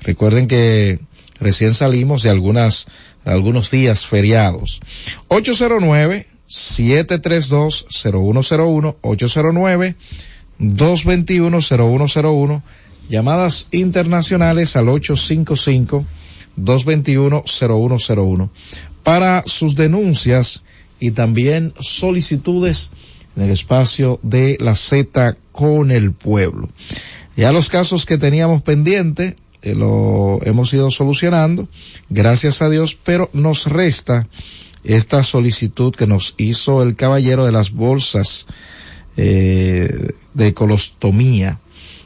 recuerden 0.01 0.49
que 0.49 0.99
recién 1.39 1.75
salimos 1.75 2.23
de 2.23 2.31
algunas 2.31 2.87
algunos 3.25 3.71
días 3.71 4.07
feriados. 4.07 4.81
809 5.29 6.27
732 6.47 7.87
0101 7.91 8.97
809 9.03 9.97
221 10.59 11.61
0101 11.61 12.63
llamadas 13.09 13.69
internacionales 13.71 14.77
al 14.77 14.89
855 14.89 16.05
221 16.57 17.45
0101 17.45 18.51
para 19.03 19.43
sus 19.47 19.75
denuncias 19.77 20.63
y 21.01 21.13
también 21.13 21.73
solicitudes 21.81 22.91
en 23.37 23.45
el 23.45 23.51
espacio 23.51 24.19
de 24.23 24.59
la 24.61 24.75
Z 24.75 25.37
con 25.53 25.91
el 25.91 26.13
pueblo. 26.13 26.69
Ya 27.37 27.53
los 27.53 27.69
casos 27.69 28.05
que 28.05 28.19
teníamos 28.19 28.63
pendiente 28.63 29.37
eh, 29.63 29.75
lo 29.75 30.41
hemos 30.45 30.73
ido 30.73 30.91
solucionando, 30.91 31.69
gracias 32.11 32.63
a 32.63 32.69
Dios, 32.69 32.99
pero 33.03 33.31
nos 33.33 33.67
resta 33.67 34.29
esta 34.85 35.23
solicitud 35.23 35.95
que 35.95 36.07
nos 36.07 36.35
hizo 36.37 36.83
el 36.83 36.97
caballero 36.97 37.45
de 37.45 37.53
las 37.53 37.73
bolsas 37.73 38.47
eh, 39.21 40.13
de 40.33 40.55
colostomía. 40.55 41.59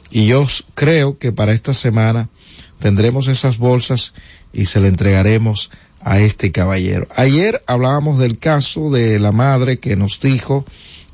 Y 0.09 0.25
yo 0.25 0.47
creo 0.73 1.19
que 1.19 1.31
para 1.31 1.53
esta 1.53 1.75
semana 1.75 2.29
tendremos 2.79 3.27
esas 3.27 3.59
bolsas 3.59 4.15
y 4.51 4.65
se 4.65 4.81
le 4.81 4.87
entregaremos 4.87 5.69
a 6.01 6.19
este 6.19 6.51
caballero. 6.51 7.07
Ayer 7.15 7.61
hablábamos 7.67 8.17
del 8.17 8.39
caso 8.39 8.89
de 8.89 9.19
la 9.19 9.31
madre 9.31 9.77
que 9.77 9.95
nos 9.95 10.19
dijo 10.21 10.65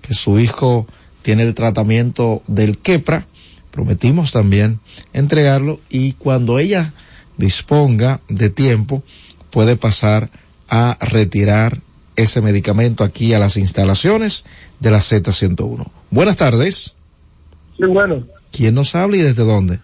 que 0.01 0.13
su 0.13 0.39
hijo 0.39 0.87
tiene 1.21 1.43
el 1.43 1.53
tratamiento 1.53 2.43
del 2.47 2.77
quepra. 2.77 3.27
Prometimos 3.69 4.31
también 4.31 4.79
entregarlo 5.11 5.81
y 5.89 6.13
cuando 6.13 6.59
ella 6.59 6.93
disponga 7.35 8.21
de 8.29 8.49
tiempo 8.49 9.03
puede 9.49 9.75
pasar 9.75 10.29
a 10.69 10.97
retirar 11.01 11.81
ese 12.21 12.41
medicamento 12.41 13.03
aquí 13.03 13.33
a 13.33 13.39
las 13.39 13.57
instalaciones 13.57 14.45
de 14.79 14.91
la 14.91 14.97
Z101. 14.99 15.87
Buenas 16.11 16.37
tardes. 16.37 16.95
Sí, 17.77 17.85
bueno. 17.85 18.23
¿Quién 18.51 18.75
nos 18.75 18.95
habla 18.95 19.17
y 19.17 19.21
desde 19.21 19.43
dónde? 19.43 19.79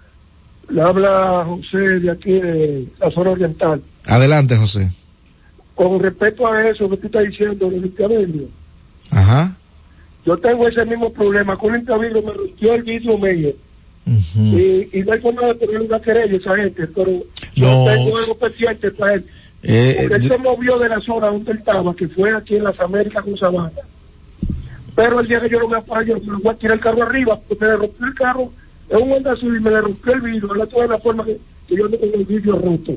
Le 0.70 0.82
habla 0.82 1.46
José 1.46 1.78
de 1.78 2.12
aquí 2.12 2.32
de 2.34 2.88
la 3.00 3.12
zona 3.12 3.32
oriental. 3.32 3.82
Adelante, 4.06 4.56
José. 4.58 4.90
Con 5.76 6.00
respecto 6.00 6.48
a 6.48 6.68
eso 6.70 6.90
que 6.90 6.98
tú 6.98 7.08
estás 7.08 7.26
diciendo, 7.26 7.70
de 7.70 7.80
limpiavidrio, 7.80 8.48
Ajá. 9.12 9.56
yo 10.26 10.38
tengo 10.38 10.68
ese 10.68 10.86
mismo 10.86 11.12
problema. 11.14 11.58
Con 11.58 11.74
limpiavidrio 11.74 12.22
me 12.24 12.34
rompió 12.34 12.74
el 12.74 12.84
vidrio 12.84 13.18
medio. 13.18 13.54
y, 14.08 15.00
y 15.00 15.04
no 15.06 15.14
hay 15.14 15.20
forma 15.20 15.48
de 15.48 15.56
tener 15.56 15.82
una 15.82 16.00
querella 16.00 16.36
esa 16.38 16.56
gente, 16.56 16.88
pero 16.88 17.12
yo 17.56 17.66
No. 17.66 17.86
tengo 17.86 18.18
algo 18.18 18.38
pendiente 18.38 18.92
para 18.92 19.14
él. 19.16 19.26
Eh, 19.68 19.96
Porque 20.02 20.16
él 20.16 20.22
yo- 20.22 20.28
se 20.30 20.38
movió 20.38 20.78
de 20.80 20.90
la 20.90 21.00
zona 21.02 21.28
donde 21.28 21.52
él 21.52 21.58
estaba, 21.58 21.96
que 21.96 22.08
fue 22.08 22.36
aquí 22.36 22.56
en 22.56 22.64
las 22.66 22.80
Américas 22.80 23.24
con 23.24 23.36
Sabana. 23.38 23.72
Pero 24.96 25.20
el 25.20 25.28
día 25.28 25.40
que 25.42 25.50
yo 25.50 25.60
lo 25.60 25.68
voy 25.68 25.78
a 25.78 25.82
parar, 25.82 26.06
yo 26.06 26.16
me 26.20 26.38
voy 26.38 26.54
a 26.54 26.58
tirar 26.58 26.76
el 26.78 26.84
carro 26.84 27.04
arriba, 27.04 27.40
porque 27.48 27.66
me 27.66 27.72
le 27.72 27.78
rompió 27.78 28.08
el 28.08 28.14
carro, 28.14 28.52
es 28.90 28.96
un 29.02 29.12
Honda 29.12 29.36
Civic, 29.36 29.62
me 29.62 29.72
le 29.72 29.82
rompió 29.82 30.14
el 30.14 30.22
vidrio, 30.22 30.48
ahora 30.50 30.66
toda 30.68 30.88
la 30.88 30.98
forma 31.00 31.26
que, 31.26 31.38
que 31.68 31.76
yo 31.76 31.86
ando 31.86 32.00
con 32.00 32.10
el 32.14 32.24
vidrio 32.26 32.54
roto. 32.58 32.94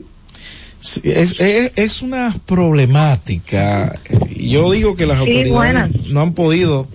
Sí, 0.81 1.01
Es, 1.05 1.35
es, 1.41 1.73
es 1.75 2.03
una 2.03 2.33
problemática. 2.47 3.99
Yo 4.37 4.71
digo 4.71 4.95
que 4.95 5.07
las 5.07 5.17
Sí, 5.17 5.21
autoridades 5.23 5.53
buenas. 5.53 5.91
no 6.09 6.21
han 6.21 6.35
podido 6.35 6.87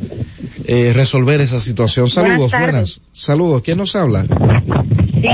eh, 0.66 0.94
resolver 0.96 1.42
esa 1.42 1.60
situación. 1.60 2.10
Saludos, 2.10 2.52
buenas. 2.52 3.02
Saludos. 3.12 3.62
¿Quién 3.62 3.80
nos 3.80 3.94
habla? 3.98 4.26
Sí, 5.22 5.30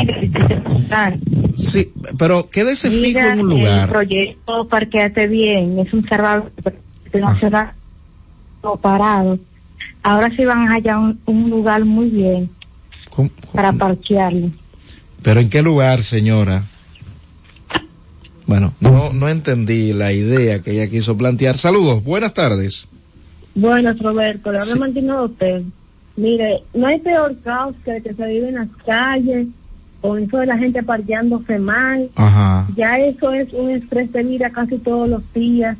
pero 2.17 2.49
quédese 2.49 2.89
fijo 2.89 3.19
en 3.19 3.39
un 3.41 3.51
El 3.51 3.57
lugar. 3.59 3.89
proyecto 3.89 4.67
Parqueate 4.67 5.27
Bien 5.27 5.79
es 5.79 5.93
un 5.93 6.07
salvador 6.07 6.51
nacional 7.13 7.71
parado. 8.81 9.39
Ahora 10.03 10.29
sí 10.35 10.45
van 10.45 10.67
a 10.67 10.73
hallar 10.75 10.97
un, 10.97 11.19
un 11.25 11.49
lugar 11.49 11.83
muy 11.85 12.09
bien 12.09 12.49
¿Cómo- 13.09 13.29
para 13.53 13.71
parquearlo. 13.73 14.51
Pero 15.21 15.39
¿en 15.41 15.49
qué 15.49 15.61
lugar, 15.61 16.03
señora? 16.03 16.63
Bueno, 18.45 18.73
no, 18.79 19.13
no 19.13 19.29
entendí 19.29 19.93
la 19.93 20.11
idea 20.11 20.59
que 20.61 20.71
ella 20.71 20.89
quiso 20.89 21.17
plantear. 21.17 21.57
Saludos, 21.57 22.03
buenas 22.03 22.33
tardes. 22.33 22.87
Bueno, 23.53 23.93
Roberto, 23.99 24.51
le 24.51 24.59
hablo 24.59 24.75
Martino 24.77 25.19
de 25.19 25.25
usted. 25.25 25.61
Mire, 26.15 26.63
no 26.73 26.87
hay 26.87 26.99
peor 26.99 27.35
caos 27.43 27.75
que 27.85 27.97
el 27.97 28.03
que 28.03 28.13
se 28.13 28.27
vive 28.27 28.49
en 28.49 28.55
las 28.55 28.69
calles 28.85 29.47
con 30.01 30.23
eso 30.23 30.37
de 30.37 30.45
la 30.45 30.57
gente 30.57 30.83
parqueándose 30.83 31.59
mal. 31.59 32.09
Ajá. 32.15 32.67
Ya 32.75 32.97
eso 32.97 33.33
es 33.33 33.53
un 33.53 33.71
estrés 33.71 34.11
de 34.11 34.23
vida 34.23 34.49
casi 34.49 34.77
todos 34.77 35.07
los 35.09 35.21
días. 35.33 35.77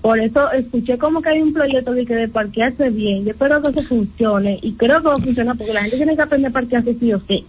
Por 0.00 0.18
eso 0.18 0.50
escuché 0.52 0.96
como 0.96 1.20
que 1.20 1.28
hay 1.28 1.42
un 1.42 1.52
proyecto 1.52 1.92
de 1.92 2.06
que 2.06 2.14
de 2.14 2.28
parquearse 2.28 2.88
bien. 2.88 3.24
Yo 3.24 3.32
espero 3.32 3.62
que 3.62 3.70
eso 3.70 3.82
funcione 3.82 4.58
y 4.62 4.72
creo 4.72 5.02
que 5.02 5.08
va 5.08 5.14
a 5.14 5.18
funcionar 5.18 5.56
porque 5.56 5.74
la 5.74 5.82
gente 5.82 5.98
tiene 5.98 6.16
que 6.16 6.22
aprender 6.22 6.50
a 6.50 6.54
parquearse 6.54 6.96
sí 6.98 7.12
o 7.12 7.20
sí. 7.28 7.44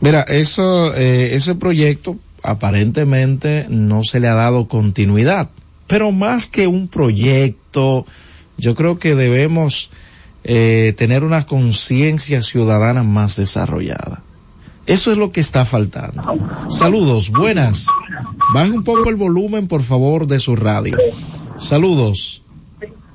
Mira, 0.00 0.22
eso, 0.22 0.94
eh, 0.94 1.36
ese 1.36 1.54
proyecto 1.54 2.16
aparentemente 2.42 3.66
no 3.68 4.02
se 4.02 4.18
le 4.18 4.28
ha 4.28 4.34
dado 4.34 4.66
continuidad, 4.66 5.50
pero 5.86 6.10
más 6.10 6.48
que 6.48 6.66
un 6.66 6.88
proyecto, 6.88 8.06
yo 8.56 8.74
creo 8.74 8.98
que 8.98 9.14
debemos 9.14 9.90
eh, 10.44 10.92
tener 10.96 11.22
una 11.22 11.44
conciencia 11.44 12.42
ciudadana 12.42 13.04
más 13.04 13.36
desarrollada. 13.36 14.22
Eso 14.86 15.12
es 15.12 15.18
lo 15.18 15.30
que 15.30 15.40
está 15.40 15.64
faltando. 15.64 16.22
Saludos, 16.68 17.30
buenas. 17.30 17.86
Baje 18.54 18.72
un 18.72 18.82
poco 18.84 19.10
el 19.10 19.16
volumen, 19.16 19.68
por 19.68 19.82
favor, 19.82 20.26
de 20.26 20.40
su 20.40 20.56
radio. 20.56 20.96
Saludos. 21.58 22.42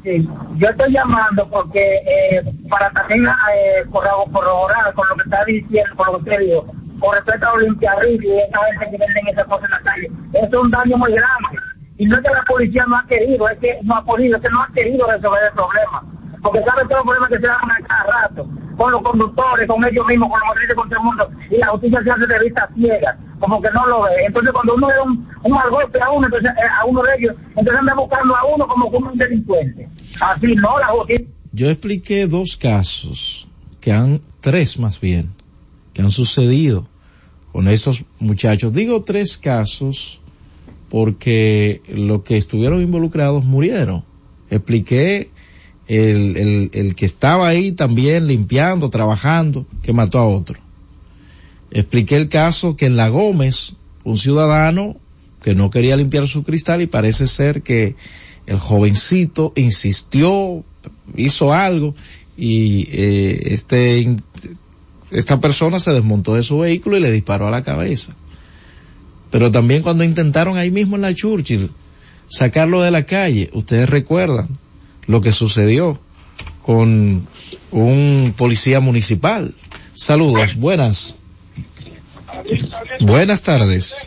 Sí, 0.04 0.26
yo 0.56 0.68
estoy 0.70 0.94
llamando 0.94 1.50
porque 1.50 1.82
eh, 1.84 2.42
para 2.70 2.90
también 2.92 3.26
eh, 3.26 3.84
corro- 3.92 4.32
corroborar 4.32 4.94
con 4.94 5.06
lo 5.10 5.16
que 5.16 5.24
está 5.24 5.44
diciendo, 5.46 5.90
con 5.98 6.08
lo 6.14 6.24
que 6.24 6.30
usted 6.30 6.46
dijo, 6.46 6.66
con 7.00 7.14
respecto 7.16 7.48
a 7.48 7.52
Olimpia 7.54 7.92
Río 8.02 8.22
y 8.22 8.40
esa 8.40 8.60
gente 8.80 8.98
que 8.98 9.06
venden 9.06 9.28
esas 9.28 9.46
cosas 9.48 9.66
en 9.66 9.72
la 9.72 9.82
calle. 9.82 10.12
Eso 10.34 10.46
es 10.48 10.64
un 10.64 10.72
daño 10.72 10.98
muy 10.98 11.12
grande. 11.12 11.60
Y 11.98 12.06
no 12.06 12.16
es 12.16 12.22
que 12.22 12.34
la 12.34 12.44
policía 12.44 12.86
no 12.88 12.96
ha 12.98 13.06
querido, 13.08 13.50
es 13.50 13.60
que 13.60 13.80
no 13.84 13.96
ha 13.98 14.06
podido, 14.06 14.38
es 14.38 14.44
que 14.44 14.50
no 14.50 14.62
ha 14.62 14.72
querido 14.72 15.06
resolver 15.08 15.42
el 15.44 15.54
problema. 15.54 16.04
Porque 16.42 16.64
sabe 16.64 16.84
todos 16.84 16.98
los 16.98 17.06
problemas 17.06 17.30
que 17.30 17.40
se 17.40 17.48
dan 17.48 17.72
a 17.72 17.88
cada 17.88 18.04
rato, 18.22 18.48
con 18.78 18.92
los 18.92 19.02
conductores, 19.02 19.68
con 19.68 19.84
ellos 19.86 20.06
mismos, 20.08 20.30
con 20.30 20.40
los 20.40 20.48
motoristas, 20.48 20.78
con 20.78 20.90
todo 20.90 21.00
el 21.00 21.06
mundo. 21.06 21.30
Y 21.50 21.58
la 21.58 21.68
justicia 21.68 22.04
se 22.04 22.12
hace 22.12 22.28
de 22.28 22.40
vista 22.40 22.70
ciega, 22.76 23.18
como 23.40 23.62
que 23.62 23.72
no 23.72 23.88
lo 23.88 24.04
ve. 24.04 24.12
Entonces 24.26 24.52
cuando 24.52 24.76
uno 24.76 24.88
ve 24.88 24.94
un, 25.04 25.28
un 25.44 25.52
mal 25.52 25.70
golpe 25.70 26.00
a 26.02 26.12
uno, 26.12 26.28
entonces, 26.28 26.52
eh, 26.52 26.68
a 26.80 26.86
uno 26.86 27.02
de 27.04 27.10
ellos, 27.18 27.36
entonces 27.50 27.76
anda 27.80 27.94
buscando 27.96 28.36
a 28.36 28.46
uno 28.46 28.68
como 28.68 28.92
como 28.92 29.12
un 29.12 29.18
delincuente. 29.18 29.90
Así 30.22 30.56
no, 30.56 30.80
la 30.80 30.88
justicia. 30.88 31.28
Yo 31.54 31.70
expliqué 31.70 32.28
dos 32.28 32.58
casos 32.58 33.48
que 33.82 33.92
han, 33.92 34.22
tres 34.42 34.80
más 34.80 35.00
bien, 35.00 35.32
que 35.94 36.02
han 36.02 36.12
sucedido 36.12 36.88
con 37.52 37.68
estos 37.68 38.06
muchachos. 38.20 38.74
Digo 38.74 39.04
tres 39.04 39.38
casos 39.38 40.22
porque 40.90 41.82
los 41.88 42.24
que 42.24 42.38
estuvieron 42.38 42.82
involucrados 42.82 43.44
murieron. 43.44 44.04
Expliqué 44.50 45.32
el, 45.88 46.38
el, 46.38 46.70
el 46.74 46.96
que 46.96 47.06
estaba 47.06 47.48
ahí 47.48 47.72
también 47.72 48.28
limpiando, 48.28 48.90
trabajando, 48.90 49.66
que 49.82 49.94
mató 49.94 50.20
a 50.20 50.28
otro. 50.28 50.60
Expliqué 51.72 52.18
el 52.18 52.30
caso 52.30 52.76
que 52.76 52.86
en 52.86 52.98
La 52.98 53.10
Gómez, 53.10 53.76
un 54.04 54.18
ciudadano 54.18 54.98
que 55.42 55.56
no 55.56 55.70
quería 55.70 55.96
limpiar 55.96 56.28
su 56.28 56.44
cristal 56.44 56.82
y 56.82 56.88
parece 56.88 57.28
ser 57.28 57.62
que 57.62 57.96
el 58.48 58.60
jovencito 58.60 59.54
insistió, 59.56 60.64
hizo 61.16 61.54
algo 61.54 61.96
y 62.38 62.88
eh, 62.92 63.54
este 63.54 64.16
esta 65.12 65.40
persona 65.40 65.80
se 65.80 65.92
desmontó 65.92 66.36
de 66.36 66.44
su 66.44 66.60
vehículo 66.60 66.98
y 66.98 67.02
le 67.02 67.12
disparó 67.12 67.48
a 67.48 67.52
la 67.52 67.64
cabeza. 67.64 68.14
Pero 69.32 69.52
también 69.52 69.84
cuando 69.84 70.04
intentaron 70.04 70.58
ahí 70.58 70.72
mismo 70.72 70.96
en 70.96 71.02
la 71.02 71.14
Churchill 71.14 71.72
sacarlo 72.30 72.82
de 72.82 72.92
la 72.92 73.06
calle, 73.06 73.50
ustedes 73.54 73.90
recuerdan 73.90 74.48
lo 75.08 75.22
que 75.22 75.32
sucedió 75.32 75.98
con 76.62 77.28
un 77.72 78.34
policía 78.38 78.80
municipal. 78.80 79.54
Saludos, 79.94 80.56
buenas. 80.56 81.16
Buenas 83.00 83.42
tardes. 83.42 84.06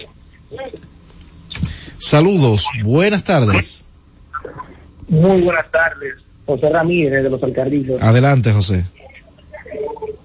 Saludos, 1.99 2.67
buenas 2.85 3.25
tardes. 3.25 3.85
Muy 5.09 5.41
buenas 5.43 5.71
tardes. 5.71 6.15
José 6.47 6.69
Ramírez 6.69 7.23
de 7.23 7.31
los 7.31 7.43
Alcarrizos. 7.43 8.01
Adelante, 8.03 8.53
José. 8.53 8.85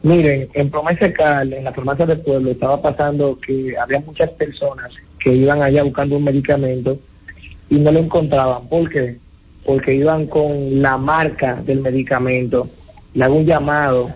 Miren, 0.04 0.50
en 0.54 0.70
Promesa 0.70 1.12
Cal, 1.12 1.52
en 1.54 1.64
la 1.64 1.74
farmacia 1.74 2.06
del 2.06 2.20
pueblo, 2.20 2.52
estaba 2.52 2.82
pasando 2.82 3.40
que 3.40 3.76
había 3.78 4.00
muchas 4.02 4.30
personas 4.32 4.92
que 5.20 5.34
iban 5.34 5.64
allá 5.64 5.82
buscando 5.84 6.18
un 6.18 6.24
medicamento 6.24 7.00
y 7.70 7.76
no 7.76 7.92
lo 7.92 8.00
encontraban. 8.00 8.68
¿Por 8.68 8.90
qué? 8.90 9.18
Porque 9.66 9.94
iban 9.96 10.28
con 10.28 10.82
la 10.82 10.98
marca 10.98 11.56
del 11.66 11.80
medicamento. 11.82 12.70
Le 13.14 13.24
hago 13.24 13.36
un 13.36 13.46
llamado 13.46 14.12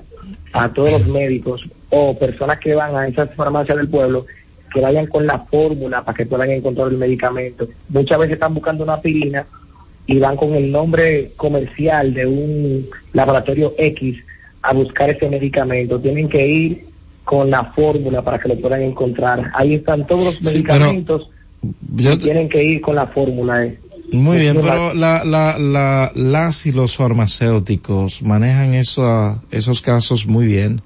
a 0.54 0.72
todos 0.72 0.92
los 0.92 1.08
médicos 1.08 1.62
o 1.90 2.18
personas 2.18 2.60
que 2.60 2.76
van 2.76 2.96
a 2.96 3.08
esas 3.08 3.34
farmacias 3.36 3.78
del 3.78 3.88
pueblo 3.88 4.26
que 4.72 4.82
vayan 4.82 5.08
con 5.08 5.26
la 5.26 5.40
fórmula 5.40 6.04
para 6.04 6.16
que 6.16 6.26
puedan 6.26 6.52
encontrar 6.52 6.90
el 6.90 6.98
medicamento. 6.98 7.68
Muchas 7.90 8.20
veces 8.20 8.34
están 8.34 8.54
buscando 8.54 8.84
una 8.84 8.96
aspirina 8.96 9.46
y 10.06 10.20
van 10.20 10.36
con 10.38 10.54
el 10.54 10.72
nombre 10.72 11.32
comercial 11.38 12.14
de 12.14 12.26
un 12.28 12.86
laboratorio 13.14 13.74
X 13.78 14.18
a 14.62 14.74
buscar 14.74 15.10
ese 15.10 15.28
medicamento. 15.28 16.00
Tienen 16.00 16.30
que 16.30 16.48
ir 16.48 16.86
con 17.24 17.50
la 17.50 17.64
fórmula 17.66 18.22
para 18.22 18.40
que 18.40 18.50
lo 18.50 18.60
puedan 18.60 18.82
encontrar. 18.82 19.52
Ahí 19.56 19.76
están 19.76 20.06
todos 20.06 20.26
los 20.26 20.36
Sí, 20.36 20.62
pero 20.62 20.80
medicamentos 20.80 21.30
y 21.98 22.18
tienen 22.18 22.50
que 22.50 22.64
ir 22.64 22.82
con 22.82 22.96
la 22.96 23.08
fórmula. 23.08 23.66
eh. 23.66 23.80
Muy 24.12 24.38
bien, 24.38 24.56
Muchísimas 24.56 24.94
pero 24.94 24.94
la, 24.94 25.24
la, 25.24 25.58
la, 25.58 26.12
las 26.16 26.66
y 26.66 26.72
los 26.72 26.96
farmacéuticos 26.96 28.24
manejan 28.24 28.74
eso, 28.74 29.42
esos 29.52 29.82
casos 29.82 30.28
muy 30.28 30.48
bien, 30.48 30.82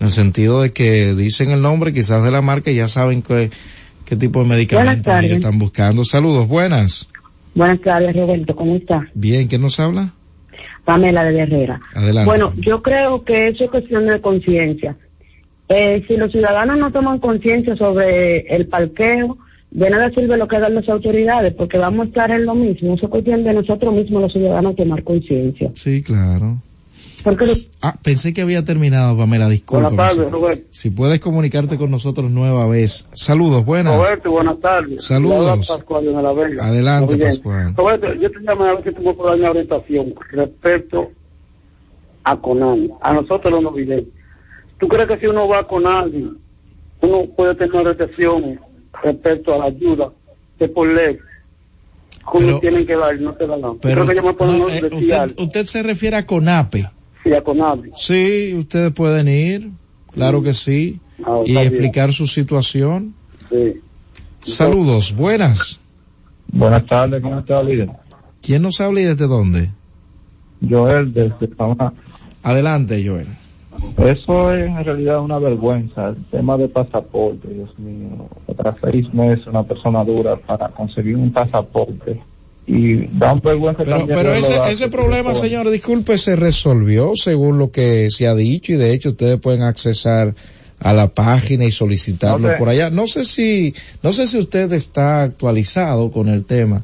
en 0.00 0.06
el 0.06 0.12
sentido 0.12 0.62
de 0.62 0.72
que 0.72 1.14
dicen 1.14 1.50
el 1.50 1.62
nombre 1.62 1.92
quizás 1.92 2.24
de 2.24 2.30
la 2.30 2.42
marca 2.42 2.70
y 2.70 2.76
ya 2.76 2.88
saben 2.88 3.22
qué, 3.22 3.50
qué 4.04 4.16
tipo 4.16 4.42
de 4.42 4.48
medicamentos 4.48 5.14
ellos 5.22 5.32
están 5.32 5.58
buscando. 5.58 6.04
Saludos, 6.04 6.48
buenas. 6.48 7.08
Buenas 7.54 7.80
tardes, 7.80 8.14
Roberto, 8.14 8.54
¿cómo 8.54 8.76
está? 8.76 9.08
Bien, 9.14 9.48
¿quién 9.48 9.62
nos 9.62 9.80
habla? 9.80 10.12
Pamela 10.84 11.24
de 11.24 11.40
Herrera. 11.40 11.80
Adelante. 11.94 12.28
Bueno, 12.28 12.52
yo 12.58 12.82
creo 12.82 13.24
que 13.24 13.48
eso 13.48 13.64
es 13.64 13.70
cuestión 13.70 14.06
de 14.06 14.20
conciencia. 14.20 14.96
Eh, 15.68 16.04
si 16.06 16.16
los 16.16 16.30
ciudadanos 16.30 16.78
no 16.78 16.92
toman 16.92 17.18
conciencia 17.18 17.74
sobre 17.76 18.40
el 18.54 18.68
parqueo, 18.68 19.36
de 19.70 19.90
nada 19.90 20.10
sirve 20.10 20.36
lo 20.36 20.48
que 20.48 20.56
hagan 20.56 20.74
las 20.74 20.88
autoridades, 20.88 21.54
porque 21.54 21.78
vamos 21.78 22.06
a 22.06 22.08
estar 22.08 22.30
en 22.30 22.46
lo 22.46 22.54
mismo. 22.54 22.94
Eso 22.94 23.06
es 23.06 23.10
cuestión 23.10 23.44
de 23.44 23.52
nosotros 23.52 23.92
mismos, 23.94 24.22
los 24.22 24.32
ciudadanos, 24.32 24.76
tomar 24.76 25.02
conciencia. 25.02 25.70
Sí, 25.74 26.02
claro. 26.02 26.58
Porque 27.22 27.44
Ah, 27.82 27.94
pensé 28.02 28.32
que 28.32 28.42
había 28.42 28.64
terminado, 28.64 29.16
Pamela, 29.16 29.48
disculpa. 29.48 29.88
Buenas 29.88 30.16
tardes, 30.16 30.30
Roberto. 30.32 30.64
Si 30.70 30.90
puedes 30.90 31.18
comunicarte 31.20 31.76
con 31.76 31.90
nosotros 31.90 32.30
nueva 32.30 32.66
vez. 32.68 33.08
Saludos, 33.14 33.64
buenas. 33.64 33.96
Roberto, 33.96 34.30
buenas 34.30 34.60
tardes. 34.60 35.04
Saludos. 35.04 35.66
Pascual 35.68 36.04
de 36.04 36.12
la 36.12 36.32
Vega. 36.32 36.66
Adelante. 36.66 37.16
Pascual. 37.16 37.74
Roberto, 37.76 38.14
yo 38.14 38.30
te 38.30 38.40
llamé 38.40 38.68
a 38.68 38.74
ver 38.74 38.84
si 38.84 38.90
me 39.02 39.12
puedes 39.14 39.16
dar 39.32 39.38
una 39.40 39.50
orientación 39.50 40.14
respecto 40.30 41.10
a 42.24 42.36
Conani, 42.40 42.90
a 43.00 43.12
nosotros 43.14 43.52
los 43.52 43.62
no 43.62 43.72
videntes. 43.72 44.12
¿Tú 44.78 44.88
crees 44.88 45.08
que 45.08 45.18
si 45.18 45.26
uno 45.26 45.48
va 45.48 45.66
con 45.66 45.86
alguien, 45.86 46.36
uno 47.00 47.24
puede 47.36 47.54
tener 47.56 47.72
una 47.74 47.90
orientación 47.90 48.60
respecto 49.02 49.54
a 49.54 49.58
la 49.58 49.64
ayuda 49.66 50.10
de 50.58 50.68
por 50.68 50.88
ley? 50.88 51.18
que 52.32 52.38
uno 52.38 52.58
tienen 52.58 52.84
que 52.86 52.96
dar 52.96 53.14
y 53.14 53.22
no 53.22 53.34
te 53.34 53.46
dan 53.46 53.60
nada. 53.60 53.74
Yo 53.74 53.80
Pero 53.80 54.04
creo 54.04 54.36
que 54.36 54.44
no, 54.44 54.68
eh, 54.68 54.88
usted, 54.90 55.34
usted 55.38 55.62
se 55.64 55.82
refiere 55.84 56.16
a 56.16 56.26
CONAPE. 56.26 56.88
Sí, 57.22 57.32
a 57.32 57.42
Conani. 57.42 57.90
Sí, 57.96 58.54
ustedes 58.56 58.92
pueden 58.92 59.28
ir, 59.28 59.70
claro 60.12 60.42
que 60.42 60.52
sí, 60.54 61.00
Ah, 61.24 61.40
y 61.44 61.52
bien. 61.52 61.66
explicar 61.66 62.12
su 62.12 62.26
situación. 62.26 63.14
Sí. 63.48 63.80
Saludos, 64.40 65.14
buenas. 65.14 65.80
Buenas 66.52 66.86
tardes, 66.86 67.22
¿cómo 67.22 67.40
está, 67.40 67.62
líder? 67.62 67.90
¿Quién 68.42 68.62
nos 68.62 68.80
habla 68.80 69.00
y 69.00 69.04
desde 69.04 69.26
dónde? 69.26 69.70
Joel, 70.68 71.12
desde 71.12 71.48
Panamá. 71.48 71.92
Adelante, 72.42 73.02
Joel. 73.06 73.26
Eso 73.98 74.52
es 74.52 74.66
en 74.66 74.84
realidad 74.84 75.20
una 75.20 75.38
vergüenza, 75.38 76.08
el 76.08 76.24
tema 76.26 76.56
de 76.56 76.68
pasaporte, 76.68 77.48
Dios 77.48 77.70
mío. 77.78 78.28
Tras 78.56 78.76
seis 78.82 79.12
meses 79.12 79.46
una 79.46 79.64
persona 79.64 80.04
dura 80.04 80.36
para 80.36 80.68
conseguir 80.68 81.16
un 81.16 81.32
pasaporte. 81.32 82.20
Y 82.66 83.06
da 83.18 83.32
un 83.32 83.40
vergüenza 83.40 83.84
Pero, 83.84 83.98
también 83.98 84.18
pero 84.18 84.34
ese, 84.34 84.58
ese 84.70 84.88
problema, 84.88 85.34
señor, 85.34 85.70
disculpe, 85.70 86.18
se 86.18 86.34
resolvió 86.34 87.12
según 87.14 87.58
lo 87.58 87.70
que 87.70 88.10
se 88.10 88.26
ha 88.26 88.34
dicho 88.34 88.72
y 88.72 88.76
de 88.76 88.92
hecho 88.92 89.10
ustedes 89.10 89.38
pueden 89.38 89.62
accesar 89.62 90.34
a 90.80 90.92
la 90.92 91.08
página 91.08 91.64
y 91.64 91.72
solicitarlo 91.72 92.56
por 92.58 92.68
allá. 92.68 92.90
No 92.90 93.06
sé 93.06 93.24
si, 93.24 93.74
no 94.02 94.12
sé 94.12 94.26
si 94.26 94.38
usted 94.38 94.72
está 94.72 95.22
actualizado 95.22 96.10
con 96.10 96.28
el 96.28 96.44
tema 96.44 96.82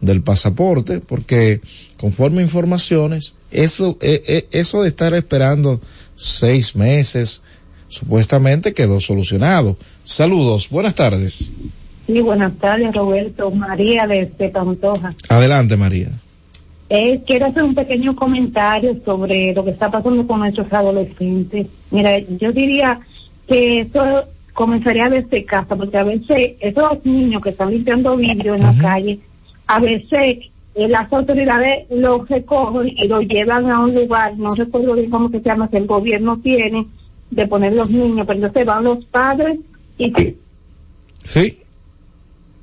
del 0.00 0.22
pasaporte, 0.22 1.00
porque 1.00 1.60
conforme 1.98 2.42
informaciones, 2.42 3.34
eso, 3.50 3.96
eh, 4.00 4.22
eh, 4.26 4.46
eso 4.52 4.82
de 4.82 4.88
estar 4.88 5.14
esperando 5.14 5.80
seis 6.16 6.74
meses, 6.74 7.42
supuestamente 7.88 8.74
quedó 8.74 9.00
solucionado. 9.00 9.76
Saludos, 10.04 10.68
buenas 10.70 10.94
tardes. 10.94 11.50
Sí, 12.06 12.20
buenas 12.20 12.56
tardes, 12.58 12.94
Roberto. 12.94 13.50
María 13.50 14.06
de, 14.06 14.30
de 14.38 14.48
Pantoja. 14.48 15.14
Adelante, 15.28 15.76
María. 15.76 16.08
Eh, 16.88 17.20
quiero 17.26 17.46
hacer 17.46 17.64
un 17.64 17.74
pequeño 17.74 18.14
comentario 18.14 18.96
sobre 19.04 19.52
lo 19.52 19.64
que 19.64 19.70
está 19.70 19.90
pasando 19.90 20.26
con 20.26 20.38
nuestros 20.38 20.72
adolescentes. 20.72 21.66
Mira, 21.90 22.18
yo 22.18 22.52
diría 22.52 23.00
que 23.48 23.80
eso 23.80 24.24
comenzaría 24.52 25.08
desde 25.08 25.44
casa, 25.44 25.74
porque 25.74 25.98
a 25.98 26.04
veces 26.04 26.52
esos 26.60 27.04
niños 27.04 27.42
que 27.42 27.50
están 27.50 27.70
limpiando 27.70 28.16
vidrio 28.16 28.54
en 28.54 28.62
la 28.62 28.74
calle, 28.80 29.18
a 29.66 29.80
veces 29.80 30.38
las 30.76 31.10
autoridades 31.12 31.86
los 31.90 32.28
recogen 32.28 32.88
y 32.88 33.08
los 33.08 33.24
llevan 33.24 33.70
a 33.70 33.80
un 33.80 33.94
lugar, 33.94 34.36
no 34.36 34.54
recuerdo 34.54 34.94
bien 34.94 35.10
cómo 35.10 35.30
que 35.30 35.40
se 35.40 35.48
llama, 35.48 35.70
que 35.70 35.78
el 35.78 35.86
gobierno 35.86 36.38
tiene, 36.42 36.86
de 37.30 37.46
poner 37.46 37.72
los 37.72 37.90
niños, 37.90 38.26
pero 38.26 38.38
entonces 38.38 38.66
van 38.66 38.84
los 38.84 39.04
padres 39.06 39.58
y 39.98 40.12
Sí. 41.22 41.58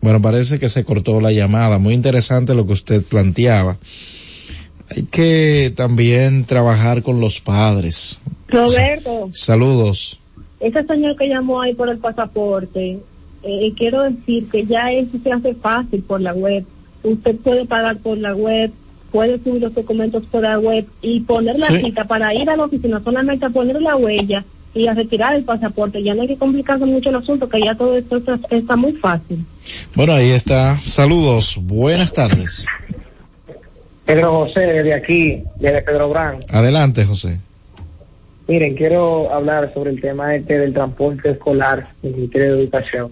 Bueno, 0.02 0.22
parece 0.22 0.60
que 0.60 0.70
se 0.70 0.84
cortó 0.84 1.22
la 1.22 1.32
llamada. 1.32 1.80
Muy 1.80 1.94
interesante 1.94 2.54
lo 2.54 2.66
que 2.66 2.74
usted 2.74 3.04
planteaba. 3.04 3.78
Hay 4.90 5.04
que 5.04 5.72
también 5.76 6.46
trabajar 6.46 7.04
con 7.04 7.20
los 7.20 7.40
padres. 7.40 8.22
Roberto, 8.48 9.30
Saludos. 9.34 10.20
ese 10.60 10.84
señor 10.84 11.18
que 11.18 11.28
llamó 11.28 11.62
ahí 11.62 11.74
por 11.74 11.90
el 11.90 11.98
pasaporte, 11.98 13.00
eh, 13.44 13.74
quiero 13.76 14.04
decir 14.04 14.50
que 14.50 14.66
ya 14.66 14.92
eso 14.92 15.18
se 15.24 15.32
hace 15.32 15.54
fácil 15.56 16.04
por 16.04 16.22
la 16.22 16.34
web. 16.34 16.66
Usted 17.04 17.36
puede 17.38 17.66
pagar 17.66 17.98
por 17.98 18.18
la 18.18 18.34
web, 18.34 18.72
puede 19.12 19.38
subir 19.40 19.62
los 19.62 19.74
documentos 19.74 20.24
por 20.26 20.42
la 20.44 20.58
web 20.60 20.86
y 21.02 21.20
poner 21.22 21.58
la 21.60 21.68
Sí. 21.68 21.82
cita 21.82 22.06
para 22.06 22.34
ir 22.34 22.50
a 22.50 22.56
la 22.58 22.66
oficina, 22.66 23.02
solamente 23.04 23.46
a 23.46 23.50
poner 23.50 23.82
la 23.82 23.96
huella 23.96 24.44
y 24.74 24.88
a 24.88 24.94
retirar 24.94 25.36
el 25.36 25.44
pasaporte. 25.44 26.02
Ya 26.02 26.16
no 26.16 26.22
hay 26.24 26.30
que 26.30 26.38
complicarse 26.38 26.86
mucho 26.86 27.10
el 27.10 27.16
asunto, 27.16 27.48
que 27.48 27.62
ya 27.62 27.76
todo 27.76 27.96
esto 27.98 28.18
está, 28.18 28.40
está 28.50 28.76
muy 28.76 28.94
fácil. 28.94 29.46
Bueno, 29.96 30.14
ahí 30.14 30.32
está. 30.32 30.78
Saludos. 30.80 31.60
Buenas 31.62 32.12
tardes. 32.14 32.66
Pedro 34.06 34.46
José, 34.46 34.60
de 34.62 34.94
aquí, 34.94 35.44
de 35.60 35.82
Pedro 35.82 36.10
Brán. 36.10 36.40
Adelante, 36.50 37.06
José. 37.06 37.40
Miren, 38.48 38.76
quiero 38.76 39.32
hablar 39.34 39.74
sobre 39.74 39.92
el 39.92 40.02
tema 40.02 40.36
este 40.36 40.60
del 40.60 40.74
transporte 40.74 41.30
escolar 41.30 41.88
del 42.02 42.16
Ministerio 42.16 42.56
de 42.56 42.64
Educación. 42.64 43.12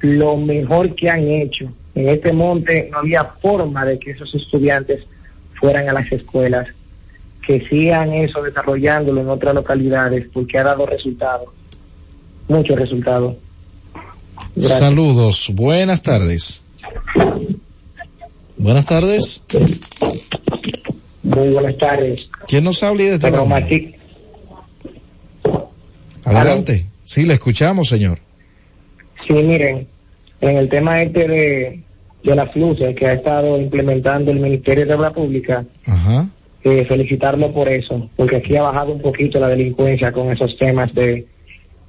Lo 0.00 0.36
mejor 0.36 0.94
que 0.94 1.08
han 1.08 1.26
hecho 1.28 1.72
en 1.98 2.08
este 2.08 2.32
monte, 2.32 2.88
no 2.92 2.98
había 2.98 3.24
forma 3.24 3.84
de 3.84 3.98
que 3.98 4.12
esos 4.12 4.32
estudiantes 4.32 5.04
fueran 5.58 5.88
a 5.88 5.92
las 5.92 6.10
escuelas, 6.12 6.68
que 7.44 7.66
sigan 7.68 8.12
eso 8.12 8.40
desarrollándolo 8.40 9.20
en 9.20 9.28
otras 9.28 9.52
localidades, 9.52 10.28
porque 10.32 10.58
ha 10.58 10.62
dado 10.62 10.86
resultados, 10.86 11.48
muchos 12.46 12.78
resultados. 12.78 13.36
Gracias. 14.54 14.78
Saludos. 14.78 15.50
Buenas 15.52 16.02
tardes. 16.02 16.62
Buenas 18.56 18.86
tardes. 18.86 19.44
Muy 21.24 21.48
buenas 21.50 21.76
tardes. 21.78 22.20
¿Quién 22.46 22.62
nos 22.62 22.80
habla 22.84 23.02
y 23.02 23.06
dónde? 23.08 23.44
Martí. 23.44 23.94
Adelante. 26.24 26.86
Sí, 27.02 27.24
le 27.24 27.34
escuchamos, 27.34 27.88
señor. 27.88 28.20
Sí, 29.26 29.34
miren, 29.34 29.88
en 30.40 30.56
el 30.56 30.68
tema 30.68 31.02
este 31.02 31.26
de, 31.26 31.82
de 32.24 32.34
las 32.34 32.54
luces 32.56 32.94
que 32.96 33.06
ha 33.06 33.14
estado 33.14 33.60
implementando 33.60 34.30
el 34.30 34.40
Ministerio 34.40 34.86
de 34.86 34.94
Obra 34.94 35.12
Pública, 35.12 35.64
Ajá. 35.86 36.28
eh, 36.64 36.84
felicitarlo 36.86 37.52
por 37.52 37.68
eso, 37.68 38.08
porque 38.16 38.36
aquí 38.36 38.56
ha 38.56 38.62
bajado 38.62 38.92
un 38.92 39.00
poquito 39.00 39.38
la 39.38 39.48
delincuencia 39.48 40.12
con 40.12 40.30
esos 40.32 40.56
temas 40.58 40.92
de, 40.94 41.26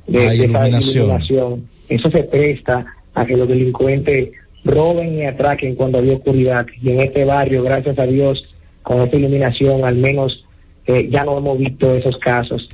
de, 0.07 0.18
La 0.18 0.19
de 0.19 0.26
esa 0.27 0.35
iluminación. 0.45 0.95
iluminación. 1.06 1.69
Eso 1.89 2.11
se 2.11 2.23
presta 2.23 2.85
a 3.15 3.26
que 3.26 3.35
los 3.35 3.47
delincuentes 3.47 4.30
roben 4.64 5.15
y 5.18 5.26
atraquen 5.26 5.76
cuando 5.76 5.97
había 5.97 6.14
oscuridad. 6.15 6.68
Y 6.81 6.91
en 6.91 6.99
este 7.01 7.26
barrio, 7.26 7.64
gracias 7.64 7.97
a 7.97 8.03
Dios, 8.03 8.43
con 8.84 9.01
esta 9.01 9.18
iluminación, 9.18 9.84
al 9.84 9.95
menos 9.95 10.45
eh, 10.85 11.10
ya 11.11 11.23
no 11.23 11.38
hemos 11.38 11.57
visto 11.57 11.93
esos 11.95 12.18
casos. 12.18 12.68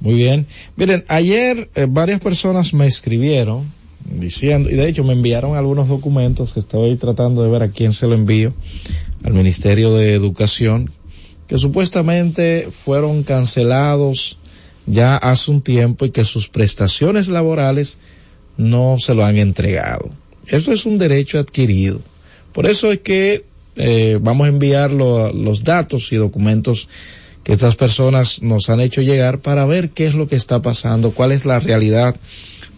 Muy 0.00 0.14
bien. 0.14 0.46
Miren, 0.76 1.04
ayer 1.08 1.68
eh, 1.74 1.86
varias 1.88 2.20
personas 2.20 2.72
me 2.74 2.86
escribieron 2.86 3.64
diciendo, 4.10 4.70
y 4.70 4.74
de 4.74 4.88
hecho 4.88 5.04
me 5.04 5.12
enviaron 5.12 5.56
algunos 5.56 5.88
documentos 5.88 6.52
que 6.52 6.60
estoy 6.60 6.96
tratando 6.96 7.42
de 7.42 7.50
ver 7.50 7.62
a 7.62 7.68
quién 7.68 7.92
se 7.92 8.06
lo 8.06 8.14
envío, 8.14 8.52
al 9.24 9.34
Ministerio 9.34 9.94
de 9.94 10.14
Educación, 10.14 10.90
que 11.46 11.58
supuestamente 11.58 12.68
fueron 12.70 13.22
cancelados 13.22 14.38
ya 14.86 15.16
hace 15.16 15.50
un 15.50 15.60
tiempo 15.62 16.04
y 16.06 16.10
que 16.10 16.24
sus 16.24 16.48
prestaciones 16.48 17.28
laborales 17.28 17.98
no 18.56 18.96
se 18.98 19.14
lo 19.14 19.24
han 19.24 19.36
entregado. 19.38 20.10
Eso 20.46 20.72
es 20.72 20.86
un 20.86 20.98
derecho 20.98 21.38
adquirido. 21.38 22.00
Por 22.52 22.66
eso 22.66 22.90
es 22.92 23.00
que 23.00 23.44
eh, 23.76 24.18
vamos 24.20 24.46
a 24.46 24.48
enviar 24.48 24.90
lo- 24.92 25.32
los 25.32 25.62
datos 25.62 26.10
y 26.12 26.16
documentos 26.16 26.88
que 27.44 27.52
estas 27.52 27.76
personas 27.76 28.42
nos 28.42 28.68
han 28.70 28.80
hecho 28.80 29.00
llegar 29.02 29.40
para 29.40 29.64
ver 29.66 29.90
qué 29.90 30.06
es 30.06 30.14
lo 30.14 30.26
que 30.26 30.36
está 30.36 30.60
pasando, 30.62 31.12
cuál 31.12 31.32
es 31.32 31.44
la 31.46 31.60
realidad 31.60 32.16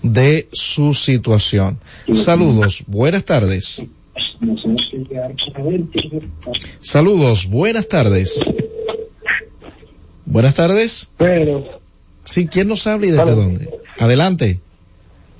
de 0.02 0.48
su 0.52 0.94
situación. 0.94 1.78
Saludos, 2.12 2.84
buenas 2.86 3.24
tardes. 3.24 3.82
Saludos, 6.80 7.46
buenas 7.48 7.88
tardes. 7.88 8.44
Buenas 10.26 10.54
tardes. 10.54 11.10
Pero, 11.18 11.80
Sí, 12.24 12.46
¿quién 12.46 12.68
nos 12.68 12.86
habla 12.86 13.06
y 13.06 13.10
desde 13.10 13.34
dónde? 13.34 13.68
Adelante. 13.98 14.60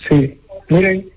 Sí, 0.09 0.39
miren, 0.69 1.09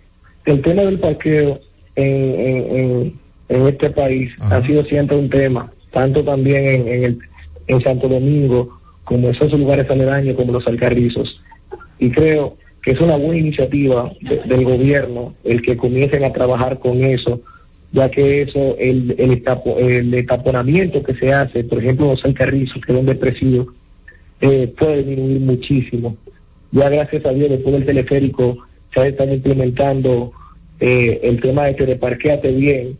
el 0.45 0.61
tema 0.61 0.83
del 0.83 0.99
parqueo 0.99 1.59
en, 1.95 2.05
en, 2.05 2.77
en, 2.77 3.19
en 3.49 3.67
este 3.67 3.89
país 3.89 4.31
ha 4.39 4.61
sido 4.61 4.83
siempre 4.85 5.17
un 5.17 5.29
tema, 5.29 5.71
tanto 5.91 6.23
también 6.23 6.67
en, 6.67 6.87
en, 6.87 7.03
el, 7.05 7.19
en 7.67 7.81
Santo 7.81 8.07
Domingo 8.07 8.77
como 9.03 9.29
en 9.29 9.35
esos 9.35 9.51
lugares 9.53 9.89
aledaños 9.89 10.35
como 10.35 10.53
los 10.53 10.67
Alcarrizos. 10.67 11.41
Y 11.97 12.11
creo 12.11 12.57
que 12.83 12.91
es 12.91 12.99
una 12.99 13.17
buena 13.17 13.37
iniciativa 13.39 14.11
de- 14.21 14.41
del 14.45 14.65
gobierno 14.65 15.33
el 15.43 15.61
que 15.61 15.77
comiencen 15.77 16.23
a 16.23 16.33
trabajar 16.33 16.79
con 16.79 17.03
eso, 17.03 17.41
ya 17.91 18.09
que 18.09 18.41
eso, 18.41 18.75
el, 18.79 19.15
el, 19.17 19.31
etapo- 19.43 19.77
que 21.03 21.13
se 21.15 21.31
hace, 21.31 21.63
por 21.63 21.79
ejemplo, 21.79 22.07
los 22.07 22.25
Alcarrizos, 22.25 22.81
que 22.83 22.91
es 22.91 22.95
donde 22.95 23.15
eh, 24.41 24.73
puede 24.77 25.03
disminuir 25.03 25.39
muchísimo. 25.39 26.17
Ya 26.71 26.89
gracias 26.89 27.25
a 27.25 27.29
Dios, 27.31 27.49
después 27.51 27.73
del 27.75 27.85
teleférico, 27.85 28.57
se 28.93 29.07
están 29.07 29.31
implementando 29.31 30.31
eh, 30.79 31.19
el 31.23 31.39
tema 31.39 31.65
de 31.65 31.75
que 31.75 31.85
bien 32.51 32.97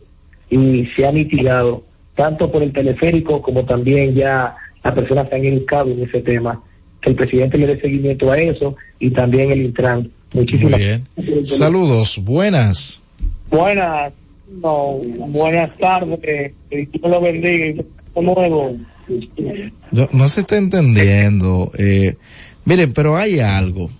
y 0.48 0.86
se 0.94 1.06
ha 1.06 1.12
mitigado 1.12 1.82
tanto 2.14 2.50
por 2.50 2.62
el 2.62 2.72
teleférico 2.72 3.42
como 3.42 3.64
también 3.64 4.14
ya 4.14 4.54
las 4.84 4.94
personas 4.94 5.24
están 5.24 5.44
educadas 5.44 5.88
en 5.88 6.02
ese 6.04 6.20
tema. 6.20 6.62
Que 7.04 7.10
el 7.10 7.16
presidente 7.16 7.58
le 7.58 7.66
dé 7.66 7.80
seguimiento 7.82 8.30
a 8.30 8.38
eso 8.38 8.76
y 8.98 9.10
también 9.10 9.52
el 9.52 9.60
Intran. 9.60 10.10
Muchísimas 10.32 10.80
bien. 10.80 11.04
Saludos, 11.44 12.18
buenas. 12.24 13.02
Buenas, 13.50 14.14
no, 14.50 14.96
buenas 15.28 15.76
tardes, 15.78 16.18
que 16.20 16.54
Dios 16.70 16.88
lo 17.02 17.20
bendiga 17.20 17.66
y 17.66 18.20
nuevo. 18.20 18.78
No, 19.90 20.08
no 20.12 20.28
se 20.30 20.40
está 20.40 20.56
entendiendo. 20.56 21.70
Eh, 21.76 22.16
miren, 22.64 22.94
pero 22.94 23.16
hay 23.16 23.40
algo 23.40 23.90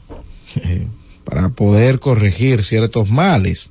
eh, 0.65 0.87
para 1.25 1.51
poder 1.51 2.01
corregir 2.01 2.63
ciertos 2.63 3.11
males. 3.11 3.71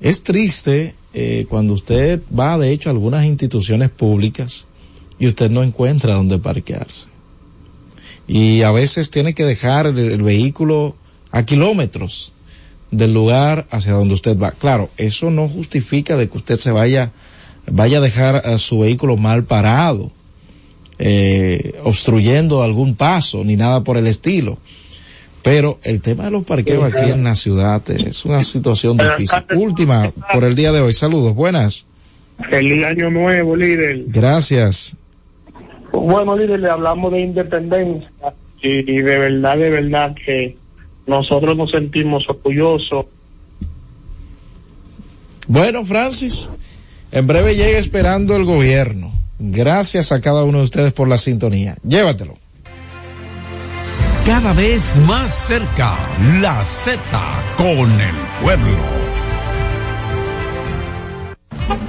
Es 0.00 0.22
triste 0.22 0.94
eh, 1.14 1.46
cuando 1.48 1.72
usted 1.72 2.20
va, 2.38 2.58
de 2.58 2.72
hecho, 2.72 2.90
a 2.90 2.92
algunas 2.92 3.24
instituciones 3.24 3.88
públicas 3.88 4.66
y 5.18 5.26
usted 5.26 5.50
no 5.50 5.62
encuentra 5.62 6.14
dónde 6.14 6.38
parquearse. 6.38 7.13
Y 8.26 8.62
a 8.62 8.70
veces 8.72 9.10
tiene 9.10 9.34
que 9.34 9.44
dejar 9.44 9.86
el, 9.86 9.98
el 9.98 10.22
vehículo 10.22 10.96
a 11.30 11.44
kilómetros 11.44 12.32
del 12.90 13.12
lugar 13.12 13.66
hacia 13.70 13.92
donde 13.92 14.14
usted 14.14 14.38
va. 14.38 14.52
Claro, 14.52 14.90
eso 14.96 15.30
no 15.30 15.48
justifica 15.48 16.16
de 16.16 16.28
que 16.28 16.36
usted 16.36 16.56
se 16.56 16.70
vaya, 16.70 17.10
vaya 17.66 17.98
a 17.98 18.00
dejar 18.00 18.36
a 18.36 18.58
su 18.58 18.80
vehículo 18.80 19.16
mal 19.16 19.44
parado 19.44 20.12
eh, 20.98 21.74
obstruyendo 21.82 22.62
algún 22.62 22.94
paso 22.94 23.44
ni 23.44 23.56
nada 23.56 23.82
por 23.82 23.96
el 23.96 24.06
estilo. 24.06 24.58
Pero 25.42 25.78
el 25.82 26.00
tema 26.00 26.24
de 26.24 26.30
los 26.30 26.44
parqueos 26.44 26.84
aquí 26.84 27.10
en 27.10 27.24
la 27.24 27.34
ciudad 27.34 27.82
es 27.90 28.24
una 28.24 28.42
situación 28.42 28.96
difícil. 28.96 29.38
Última 29.56 30.10
por 30.32 30.44
el 30.44 30.54
día 30.54 30.72
de 30.72 30.80
hoy. 30.80 30.94
Saludos, 30.94 31.34
buenas. 31.34 31.84
Feliz 32.48 32.84
año 32.84 33.10
nuevo, 33.10 33.54
líder. 33.54 34.04
Gracias. 34.06 34.96
Bueno, 36.00 36.36
líder, 36.36 36.60
le 36.60 36.70
hablamos 36.70 37.12
de 37.12 37.20
independencia 37.20 38.10
y, 38.60 38.90
y 38.90 39.02
de 39.02 39.18
verdad, 39.18 39.56
de 39.56 39.70
verdad 39.70 40.14
que 40.14 40.56
nosotros 41.06 41.56
nos 41.56 41.70
sentimos 41.70 42.28
orgullosos. 42.28 43.06
Bueno, 45.46 45.84
Francis, 45.84 46.50
en 47.12 47.26
breve 47.26 47.54
llega 47.54 47.78
esperando 47.78 48.34
el 48.36 48.44
gobierno. 48.44 49.12
Gracias 49.38 50.12
a 50.12 50.20
cada 50.20 50.44
uno 50.44 50.58
de 50.58 50.64
ustedes 50.64 50.92
por 50.92 51.08
la 51.08 51.18
sintonía. 51.18 51.76
Llévatelo. 51.86 52.36
Cada 54.24 54.54
vez 54.54 54.96
más 55.06 55.34
cerca, 55.34 55.94
la 56.40 56.64
Z 56.64 56.98
con 57.58 57.90
el 58.00 58.14
pueblo. 58.42 59.13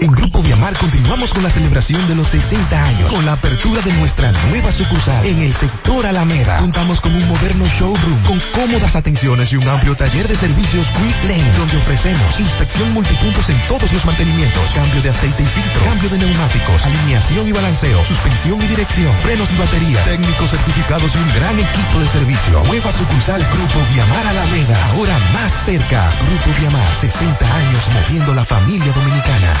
En 0.00 0.12
Grupo 0.12 0.42
Viamar 0.42 0.72
continuamos 0.78 1.34
con 1.34 1.42
la 1.42 1.50
celebración 1.50 2.08
de 2.08 2.14
los 2.14 2.28
60 2.28 2.84
años 2.84 3.12
con 3.12 3.26
la 3.26 3.34
apertura 3.34 3.82
de 3.82 3.92
nuestra 3.92 4.32
nueva 4.48 4.72
sucursal 4.72 5.26
en 5.26 5.40
el 5.42 5.52
sector 5.52 6.06
Alameda. 6.06 6.56
Contamos 6.58 7.02
con 7.02 7.14
un 7.14 7.28
moderno 7.28 7.66
showroom 7.66 8.22
con 8.22 8.40
cómodas 8.54 8.96
atenciones 8.96 9.52
y 9.52 9.56
un 9.56 9.68
amplio 9.68 9.94
taller 9.94 10.26
de 10.26 10.36
servicios 10.36 10.86
Quick 10.88 11.24
Lane 11.28 11.52
donde 11.58 11.76
ofrecemos 11.76 12.40
inspección 12.40 12.94
multipuntos 12.94 13.46
en 13.50 13.60
todos 13.68 13.92
los 13.92 14.02
mantenimientos, 14.06 14.64
cambio 14.74 15.02
de 15.02 15.10
aceite 15.10 15.42
y 15.42 15.46
filtro, 15.46 15.84
cambio 15.84 16.08
de 16.08 16.18
neumáticos, 16.18 16.86
alineación 16.86 17.46
y 17.46 17.52
balanceo, 17.52 18.02
suspensión 18.02 18.62
y 18.62 18.68
dirección, 18.68 19.14
frenos 19.22 19.52
y 19.52 19.56
batería, 19.58 20.02
técnicos 20.04 20.50
certificados 20.50 21.14
y 21.14 21.18
un 21.18 21.34
gran 21.34 21.58
equipo 21.58 22.00
de 22.00 22.08
servicio. 22.08 22.64
Nueva 22.64 22.90
sucursal 22.90 23.46
Grupo 23.52 23.84
Viamar 23.92 24.26
Alameda, 24.26 24.86
ahora 24.92 25.18
más 25.34 25.52
cerca. 25.52 26.10
Grupo 26.24 26.58
Viamar, 26.58 26.94
60 26.94 27.54
años 27.54 27.82
moviendo 27.92 28.34
la 28.34 28.46
familia 28.46 28.92
dominicana. 28.92 29.60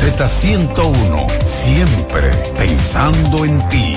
Z101, 0.00 1.26
siempre 1.46 2.30
pensando 2.56 3.44
en 3.44 3.68
ti. 3.68 3.96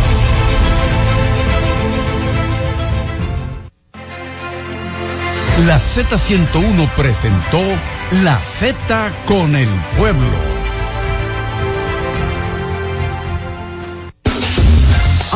La 5.67 5.77
Z101 5.79 6.89
presentó 6.95 7.59
La 8.23 8.39
Z 8.39 9.11
con 9.27 9.55
el 9.55 9.69
pueblo. 9.95 10.60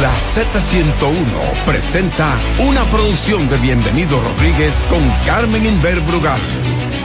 La 0.00 0.14
Z101 0.14 1.64
presenta 1.64 2.32
una 2.60 2.84
producción 2.84 3.48
de 3.48 3.56
Bienvenido 3.56 4.20
Rodríguez 4.20 4.72
con 4.88 5.00
Carmen 5.26 5.66
Inver 5.66 6.00
Brugal. 6.02 6.40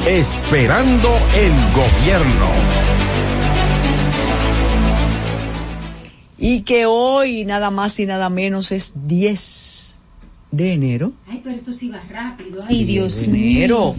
Esperando 0.05 1.09
el 1.35 1.51
gobierno. 1.73 2.47
Y 6.37 6.61
que 6.61 6.85
hoy 6.85 7.45
nada 7.45 7.71
más 7.71 7.99
y 7.99 8.05
nada 8.05 8.29
menos 8.29 8.71
es 8.71 8.93
10 9.07 9.97
de 10.51 10.73
enero. 10.73 11.13
Ay, 11.27 11.41
pero 11.43 11.55
esto 11.55 11.73
sí 11.73 11.89
va 11.89 12.03
rápido. 12.07 12.57
10 12.57 12.69
Ay, 12.69 12.83
Dios 12.83 13.21
de 13.21 13.27
mío. 13.29 13.57
enero. 13.57 13.95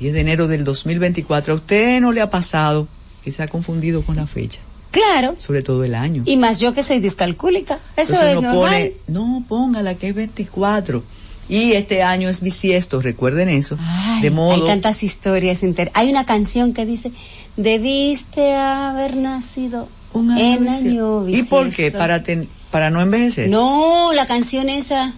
10 0.00 0.14
de 0.14 0.20
enero 0.20 0.48
del 0.48 0.64
2024. 0.64 1.52
¿A 1.52 1.56
usted 1.56 2.00
no 2.00 2.10
le 2.10 2.20
ha 2.20 2.30
pasado 2.30 2.88
que 3.22 3.30
se 3.30 3.44
ha 3.44 3.46
confundido 3.46 4.02
con 4.02 4.16
la 4.16 4.26
fecha? 4.26 4.62
Claro. 4.92 5.34
Sobre 5.38 5.62
todo 5.62 5.82
el 5.84 5.94
año. 5.96 6.22
Y 6.26 6.36
más 6.36 6.60
yo 6.60 6.72
que 6.74 6.82
soy 6.84 7.00
discalcúlica. 7.00 7.80
Eso 7.96 8.12
Entonces 8.12 8.30
es 8.32 8.36
uno 8.38 8.52
normal. 8.52 8.70
pone, 8.70 8.92
no, 9.08 9.44
póngala 9.48 9.94
que 9.96 10.08
es 10.10 10.14
24. 10.14 11.02
Y 11.48 11.72
este 11.72 12.02
año 12.04 12.28
es 12.28 12.40
bisiesto, 12.40 13.00
recuerden 13.02 13.48
eso. 13.48 13.76
Ay, 13.80 14.22
de 14.22 14.30
modo. 14.30 14.52
Hay 14.52 14.62
tantas 14.66 15.02
historias. 15.02 15.62
inter- 15.64 15.90
Hay 15.94 16.08
una 16.10 16.24
canción 16.24 16.72
que 16.72 16.86
dice, 16.86 17.10
debiste 17.56 18.54
haber 18.54 19.16
nacido 19.16 19.88
en 20.14 20.68
año 20.68 21.28
¿Y 21.28 21.42
por 21.44 21.62
qué? 21.64 21.68
bisiesto". 21.68 21.98
Para, 21.98 22.22
ten- 22.22 22.48
para 22.70 22.90
no 22.90 23.00
envejecer. 23.00 23.48
No, 23.48 24.12
la 24.12 24.26
canción 24.26 24.68
esa, 24.68 25.12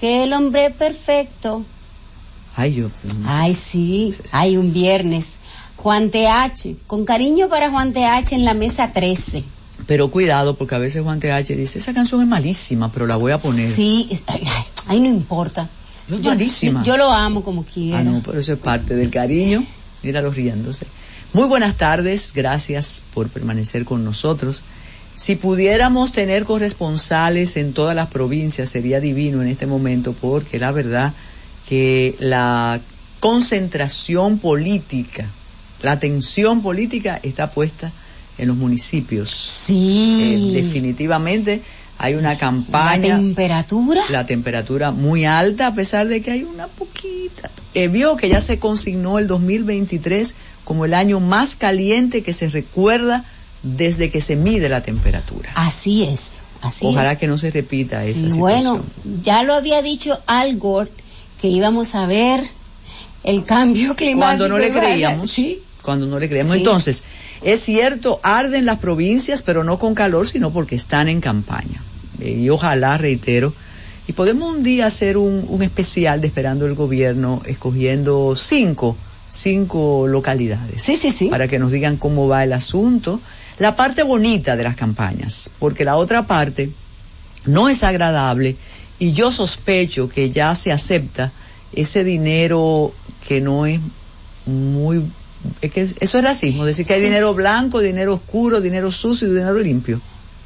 que 0.00 0.24
el 0.24 0.32
hombre 0.34 0.70
perfecto. 0.70 1.64
Ay, 2.54 2.74
yo. 2.74 2.90
Ay, 3.26 3.54
sí, 3.54 4.14
hay 4.32 4.56
un 4.56 4.72
viernes. 4.72 5.36
Juan 5.86 6.10
TH, 6.10 6.78
con 6.88 7.04
cariño 7.04 7.48
para 7.48 7.70
Juan 7.70 7.92
TH 7.92 8.32
en 8.32 8.44
la 8.44 8.54
mesa 8.54 8.90
13. 8.90 9.44
Pero 9.86 10.10
cuidado, 10.10 10.56
porque 10.56 10.74
a 10.74 10.78
veces 10.78 11.04
Juan 11.04 11.20
TH 11.20 11.54
dice, 11.54 11.78
esa 11.78 11.94
canción 11.94 12.20
es 12.22 12.26
malísima, 12.26 12.90
pero 12.90 13.06
la 13.06 13.14
voy 13.14 13.30
a 13.30 13.38
poner. 13.38 13.72
Sí, 13.72 14.08
ay, 14.88 14.98
no 14.98 15.06
importa. 15.06 15.68
Es 16.10 16.20
Yo, 16.20 16.30
malísima. 16.30 16.82
yo 16.82 16.96
lo 16.96 17.12
amo 17.12 17.44
como 17.44 17.64
quiera. 17.64 18.00
Ah, 18.00 18.02
no, 18.02 18.20
pero 18.20 18.40
eso 18.40 18.54
es 18.54 18.58
parte 18.58 18.96
del 18.96 19.12
cariño. 19.12 19.64
Míralo 20.02 20.32
riéndose. 20.32 20.88
Muy 21.32 21.44
buenas 21.44 21.76
tardes, 21.76 22.32
gracias 22.34 23.00
por 23.14 23.28
permanecer 23.28 23.84
con 23.84 24.04
nosotros. 24.04 24.64
Si 25.14 25.36
pudiéramos 25.36 26.10
tener 26.10 26.46
corresponsales 26.46 27.56
en 27.56 27.74
todas 27.74 27.94
las 27.94 28.08
provincias 28.08 28.70
sería 28.70 28.98
divino 28.98 29.40
en 29.40 29.46
este 29.46 29.68
momento 29.68 30.14
porque 30.20 30.58
la 30.58 30.72
verdad 30.72 31.12
que 31.68 32.16
la 32.18 32.80
concentración 33.20 34.40
política, 34.40 35.30
la 35.86 36.00
tensión 36.00 36.62
política 36.62 37.20
está 37.22 37.50
puesta 37.50 37.92
en 38.38 38.48
los 38.48 38.56
municipios. 38.56 39.30
Sí. 39.66 40.52
Eh, 40.54 40.62
definitivamente 40.62 41.62
hay 41.98 42.14
una 42.14 42.36
campaña. 42.36 43.08
La 43.08 43.16
temperatura. 43.16 44.02
La 44.10 44.26
temperatura 44.26 44.90
muy 44.90 45.24
alta 45.24 45.68
a 45.68 45.74
pesar 45.74 46.08
de 46.08 46.20
que 46.22 46.32
hay 46.32 46.42
una 46.42 46.66
poquita. 46.66 47.50
Eh, 47.74 47.86
vio 47.88 48.16
que 48.16 48.28
ya 48.28 48.40
se 48.40 48.58
consignó 48.58 49.18
el 49.20 49.28
2023 49.28 50.34
como 50.64 50.84
el 50.84 50.92
año 50.94 51.20
más 51.20 51.54
caliente 51.56 52.22
que 52.24 52.32
se 52.32 52.48
recuerda 52.50 53.24
desde 53.62 54.10
que 54.10 54.20
se 54.20 54.34
mide 54.34 54.68
la 54.68 54.82
temperatura. 54.82 55.50
Así 55.54 56.02
es, 56.02 56.20
así 56.62 56.84
Ojalá 56.86 57.12
es. 57.12 57.18
que 57.18 57.28
no 57.28 57.38
se 57.38 57.50
repita 57.52 58.04
esa 58.04 58.14
Sí, 58.20 58.30
situación. 58.32 58.38
bueno, 58.40 58.84
ya 59.22 59.44
lo 59.44 59.54
había 59.54 59.82
dicho 59.82 60.18
Al 60.26 60.56
Gore 60.58 60.90
que 61.40 61.46
íbamos 61.48 61.94
a 61.94 62.06
ver 62.06 62.42
el 63.24 63.44
cambio 63.44 63.94
climático. 63.94 64.18
Cuando 64.26 64.48
no 64.48 64.58
le 64.58 64.70
creíamos. 64.72 65.30
Sí. 65.30 65.60
Cuando 65.86 66.06
no 66.06 66.18
le 66.18 66.28
creíamos. 66.28 66.52
Sí. 66.52 66.58
Entonces, 66.58 67.04
es 67.42 67.60
cierto, 67.60 68.20
arden 68.22 68.66
las 68.66 68.80
provincias, 68.80 69.42
pero 69.42 69.64
no 69.64 69.78
con 69.78 69.94
calor, 69.94 70.26
sino 70.26 70.52
porque 70.52 70.74
están 70.74 71.08
en 71.08 71.20
campaña. 71.20 71.80
Eh, 72.20 72.32
y 72.32 72.50
ojalá, 72.50 72.98
reitero, 72.98 73.54
y 74.08 74.12
podemos 74.12 74.52
un 74.52 74.62
día 74.62 74.86
hacer 74.86 75.16
un, 75.16 75.46
un 75.48 75.62
especial 75.62 76.20
de 76.20 76.26
Esperando 76.26 76.66
el 76.66 76.74
Gobierno, 76.74 77.40
escogiendo 77.46 78.34
cinco, 78.36 78.96
cinco 79.28 80.06
localidades. 80.08 80.82
Sí, 80.82 80.96
sí, 80.96 81.12
sí. 81.12 81.28
Para 81.28 81.46
que 81.46 81.58
nos 81.58 81.70
digan 81.70 81.96
cómo 81.96 82.26
va 82.26 82.42
el 82.42 82.52
asunto. 82.52 83.20
La 83.58 83.76
parte 83.76 84.02
bonita 84.02 84.56
de 84.56 84.64
las 84.64 84.76
campañas, 84.76 85.50
porque 85.58 85.84
la 85.84 85.96
otra 85.96 86.26
parte 86.26 86.70
no 87.46 87.68
es 87.68 87.84
agradable 87.84 88.56
y 88.98 89.12
yo 89.12 89.30
sospecho 89.30 90.08
que 90.08 90.30
ya 90.30 90.54
se 90.54 90.72
acepta 90.72 91.32
ese 91.72 92.04
dinero 92.04 92.92
que 93.26 93.40
no 93.40 93.66
es 93.66 93.80
muy... 94.46 95.02
Es 95.60 95.72
que 95.72 95.82
eso 95.82 96.18
es 96.18 96.24
racismo, 96.24 96.64
decir 96.64 96.86
que 96.86 96.94
hay 96.94 97.00
dinero 97.00 97.34
blanco, 97.34 97.80
dinero 97.80 98.14
oscuro, 98.14 98.60
dinero 98.60 98.90
sucio 98.92 99.28
y 99.28 99.30
dinero 99.30 99.58
limpio. 99.58 100.00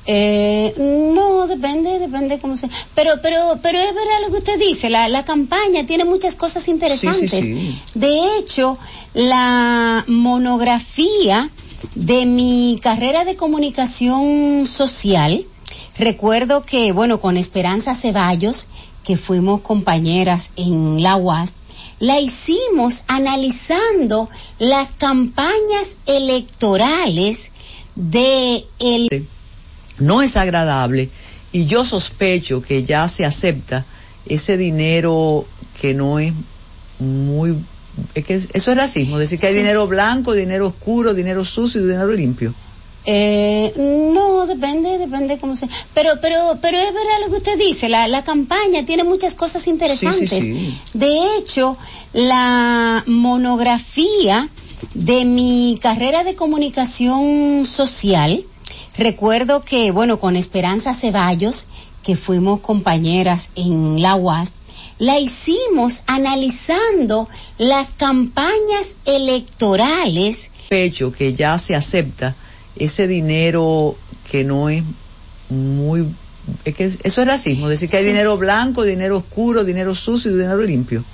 Eh, 0.07 0.75
no, 1.15 1.47
depende, 1.47 1.99
depende 1.99 2.39
cómo 2.39 2.57
se. 2.57 2.69
Pero, 2.95 3.21
pero, 3.23 3.59
pero 3.63 3.79
es 3.79 3.95
verdad 3.95 4.21
lo 4.27 4.33
que 4.33 4.39
usted 4.39 4.59
dice. 4.59 4.91
La, 4.91 5.09
la 5.09 5.25
campaña 5.25 5.87
tiene 5.87 6.05
muchas 6.05 6.37
cosas 6.37 6.69
interesantes. 6.69 7.31
Sí, 7.31 7.55
sí, 7.55 7.55
sí. 7.55 7.79
De 7.95 8.39
hecho, 8.39 8.79
la 9.15 10.05
monografía 10.09 11.51
de 11.95 12.27
mi 12.27 12.79
carrera 12.83 13.25
de 13.25 13.37
comunicación 13.37 14.67
social, 14.67 15.45
recuerdo 15.97 16.63
que, 16.63 16.93
bueno, 16.93 17.21
con 17.21 17.37
Esperanza 17.37 17.95
Ceballos, 17.95 18.69
que 19.05 19.17
fuimos 19.17 19.61
compañeras 19.61 20.51
en 20.57 21.03
la 21.03 21.17
UAS, 21.17 21.53
la 22.01 22.19
hicimos 22.19 23.03
analizando 23.07 24.29
las 24.59 24.93
campañas 24.93 25.97
electorales 26.07 27.53
de 27.95 28.67
el 28.79 29.29
no 29.99 30.23
es 30.23 30.37
agradable 30.37 31.11
y 31.53 31.67
yo 31.67 31.85
sospecho 31.85 32.63
que 32.63 32.83
ya 32.85 33.07
se 33.07 33.25
acepta 33.25 33.85
ese 34.27 34.57
dinero 34.57 35.45
que 35.81 35.95
no 35.95 36.19
es 36.19 36.33
muy 36.99 37.57
es 38.15 38.25
que 38.25 38.35
eso 38.35 38.71
es 38.71 38.77
racismo, 38.77 39.19
decir 39.19 39.39
que 39.39 39.49
hay 39.49 39.55
dinero 39.55 39.87
blanco, 39.87 40.33
dinero 40.33 40.69
oscuro, 40.69 41.13
dinero 41.13 41.45
sucio 41.45 41.81
y 41.81 41.85
dinero 41.85 42.13
limpio. 42.13 42.55
Eh, 43.07 43.73
no, 43.77 44.47
depende, 44.47 44.99
depende 44.99 45.39
cómo 45.39 45.57
se. 45.57 45.69
Pero, 45.95 46.21
pero, 46.21 46.59
pero 46.61 46.79
es 46.79 46.93
verdad 46.93 47.21
lo 47.25 47.31
que 47.31 47.39
usted 47.39 47.59
dice. 47.59 47.89
La, 47.89 48.09
la 48.09 48.25
campaña 48.25 48.85
tiene 48.85 49.05
muchas 49.05 49.35
cosas 49.35 49.67
interesantes. 49.67 50.29
Sí, 50.29 50.41
sí, 50.41 50.55
sí. 50.55 50.79
De 50.95 51.37
hecho, 51.37 51.77
la 52.13 53.03
monografía 53.07 54.49
de 54.95 55.25
mi 55.25 55.79
carrera 55.81 56.25
de 56.25 56.35
comunicación 56.35 57.67
social, 57.67 58.45
recuerdo 58.97 59.63
que, 59.63 59.91
bueno, 59.91 60.19
con 60.19 60.37
Esperanza 60.37 60.95
Ceballos, 60.95 61.67
que 62.03 62.17
fuimos 62.17 62.61
compañeras 62.61 63.51
en 63.57 64.01
la 64.01 64.17
UAS, 64.17 64.53
la 64.99 65.19
hicimos 65.19 66.01
analizando 66.07 67.29
las 67.57 67.91
campañas 67.91 68.97
electorales. 69.07 70.51
Pecho 70.69 71.13
que 71.13 71.33
ya 71.33 71.57
se 71.59 71.75
acepta 71.75 72.37
ese 72.81 73.07
dinero 73.07 73.97
que 74.31 74.43
no 74.43 74.69
es 74.69 74.83
muy 75.49 76.07
es 76.65 76.75
que 76.75 76.85
eso 76.85 77.23
es 77.23 77.27
racismo, 77.27 77.69
decir 77.69 77.89
que 77.89 77.99
hay 77.99 78.05
dinero 78.05 78.37
blanco, 78.37 78.83
dinero 78.83 79.19
oscuro, 79.19 79.65
dinero 79.65 79.95
sucio 79.95 80.31
y 80.31 80.35
dinero 80.35 80.63
limpio. 80.63 81.05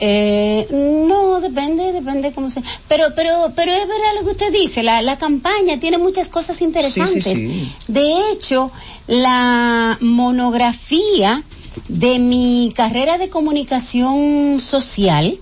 Eh, 0.00 0.66
no, 1.08 1.40
depende, 1.40 1.92
depende 1.92 2.32
cómo 2.32 2.50
se. 2.50 2.62
Pero, 2.88 3.06
pero, 3.14 3.52
pero 3.54 3.72
es 3.72 3.86
verdad 3.86 4.14
lo 4.18 4.24
que 4.24 4.32
usted 4.32 4.52
dice. 4.52 4.82
La, 4.82 5.02
la 5.02 5.18
campaña 5.18 5.78
tiene 5.78 5.98
muchas 5.98 6.28
cosas 6.28 6.60
interesantes. 6.60 7.24
Sí, 7.24 7.48
sí, 7.48 7.48
sí. 7.48 7.72
De 7.88 8.30
hecho, 8.30 8.70
la 9.06 9.96
monografía 10.00 11.42
de 11.88 12.18
mi 12.18 12.72
carrera 12.74 13.18
de 13.18 13.30
comunicación 13.30 14.60
social, 14.60 15.38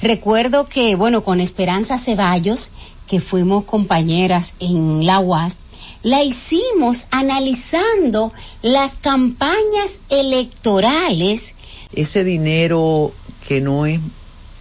recuerdo 0.00 0.66
que, 0.66 0.96
bueno, 0.96 1.24
con 1.24 1.40
Esperanza 1.40 1.98
Ceballos, 1.98 2.70
que 3.06 3.20
fuimos 3.20 3.64
compañeras 3.64 4.54
en 4.60 5.06
la 5.06 5.20
UAS, 5.20 5.56
la 6.02 6.22
hicimos 6.22 7.06
analizando 7.10 8.32
las 8.62 8.94
campañas 8.94 10.00
electorales. 10.10 11.54
Ese 11.92 12.24
dinero 12.24 13.12
que 13.46 13.60
no 13.60 13.86
es 13.86 14.00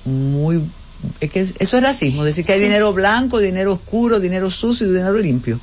muy 0.05 0.61
es 1.19 1.31
que 1.31 1.41
eso 1.41 1.77
es 1.77 1.83
racismo, 1.83 2.23
decir 2.23 2.45
que 2.45 2.53
hay 2.53 2.59
dinero 2.59 2.93
blanco, 2.93 3.39
dinero 3.39 3.73
oscuro, 3.73 4.19
dinero 4.19 4.49
sucio 4.49 4.87
y 4.87 4.93
dinero 4.93 5.17
limpio. 5.17 5.59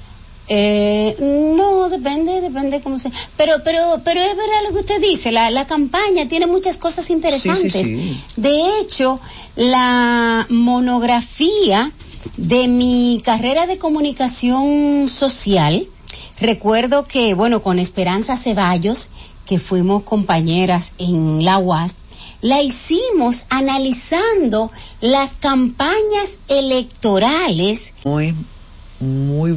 Eh, 0.53 1.17
no, 1.57 1.89
depende, 1.89 2.41
depende 2.41 2.81
cómo 2.81 2.99
se. 2.99 3.11
Pero, 3.37 3.63
pero, 3.65 4.01
pero 4.05 4.21
es 4.21 4.37
verdad 4.37 4.65
lo 4.69 4.75
que 4.75 4.81
usted 4.81 5.01
dice. 5.01 5.31
La, 5.31 5.51
la 5.51 5.67
campaña 5.67 6.27
tiene 6.29 6.49
muchas 6.49 6.77
cosas 6.77 7.09
interesantes. 7.09 7.73
Sí, 7.73 7.85
sí, 7.85 8.15
sí. 8.15 8.21
De 8.37 8.81
hecho, 8.81 9.21
la 9.55 10.47
monografía 10.51 11.93
de 12.37 12.69
mi 12.69 13.21
carrera 13.25 13.67
de 13.67 13.79
comunicación 13.79 15.09
social, 15.09 15.87
recuerdo 16.39 17.05
que, 17.05 17.35
bueno, 17.35 17.63
con 17.63 17.79
Esperanza 17.79 18.37
Ceballos, 18.37 19.11
que 19.47 19.59
fuimos 19.59 20.03
compañeras 20.03 20.93
en 20.99 21.45
la 21.45 21.59
UAS, 21.59 21.95
la 22.41 22.63
hicimos 22.63 23.45
analizando 23.49 24.71
las 25.01 25.35
campañas 25.35 26.39
electorales. 26.49 27.93
Es 28.05 28.35
muy 29.01 29.57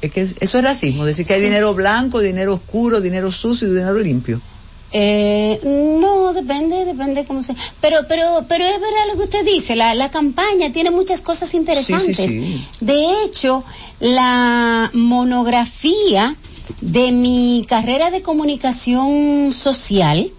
es 0.00 0.10
que 0.10 0.22
eso 0.22 0.58
es 0.58 0.64
racismo, 0.64 1.04
decir 1.04 1.26
que 1.26 1.34
hay 1.34 1.40
dinero 1.40 1.74
blanco, 1.74 2.20
dinero 2.20 2.54
oscuro, 2.54 3.00
dinero 3.00 3.30
sucio 3.30 3.68
y 3.68 3.70
dinero 3.70 3.98
limpio. 3.98 4.40
Eh, 4.98 5.60
no, 6.00 6.32
depende, 6.32 6.86
depende 6.86 7.26
cómo 7.26 7.42
se. 7.42 7.54
Pero, 7.82 7.98
pero, 8.08 8.46
pero 8.48 8.64
es 8.64 8.80
verdad 8.80 9.12
lo 9.12 9.18
que 9.18 9.24
usted 9.24 9.44
dice. 9.44 9.76
La, 9.76 9.94
la 9.94 10.10
campaña 10.10 10.72
tiene 10.72 10.90
muchas 10.90 11.20
cosas 11.20 11.52
interesantes. 11.52 12.16
Sí, 12.16 12.26
sí, 12.26 12.58
sí. 12.58 12.64
De 12.80 13.22
hecho, 13.22 13.62
la 14.00 14.90
monografía 14.94 16.34
de 16.80 17.12
mi 17.12 17.66
carrera 17.68 18.10
de 18.10 18.22
comunicación 18.22 19.52
social, 19.52 20.30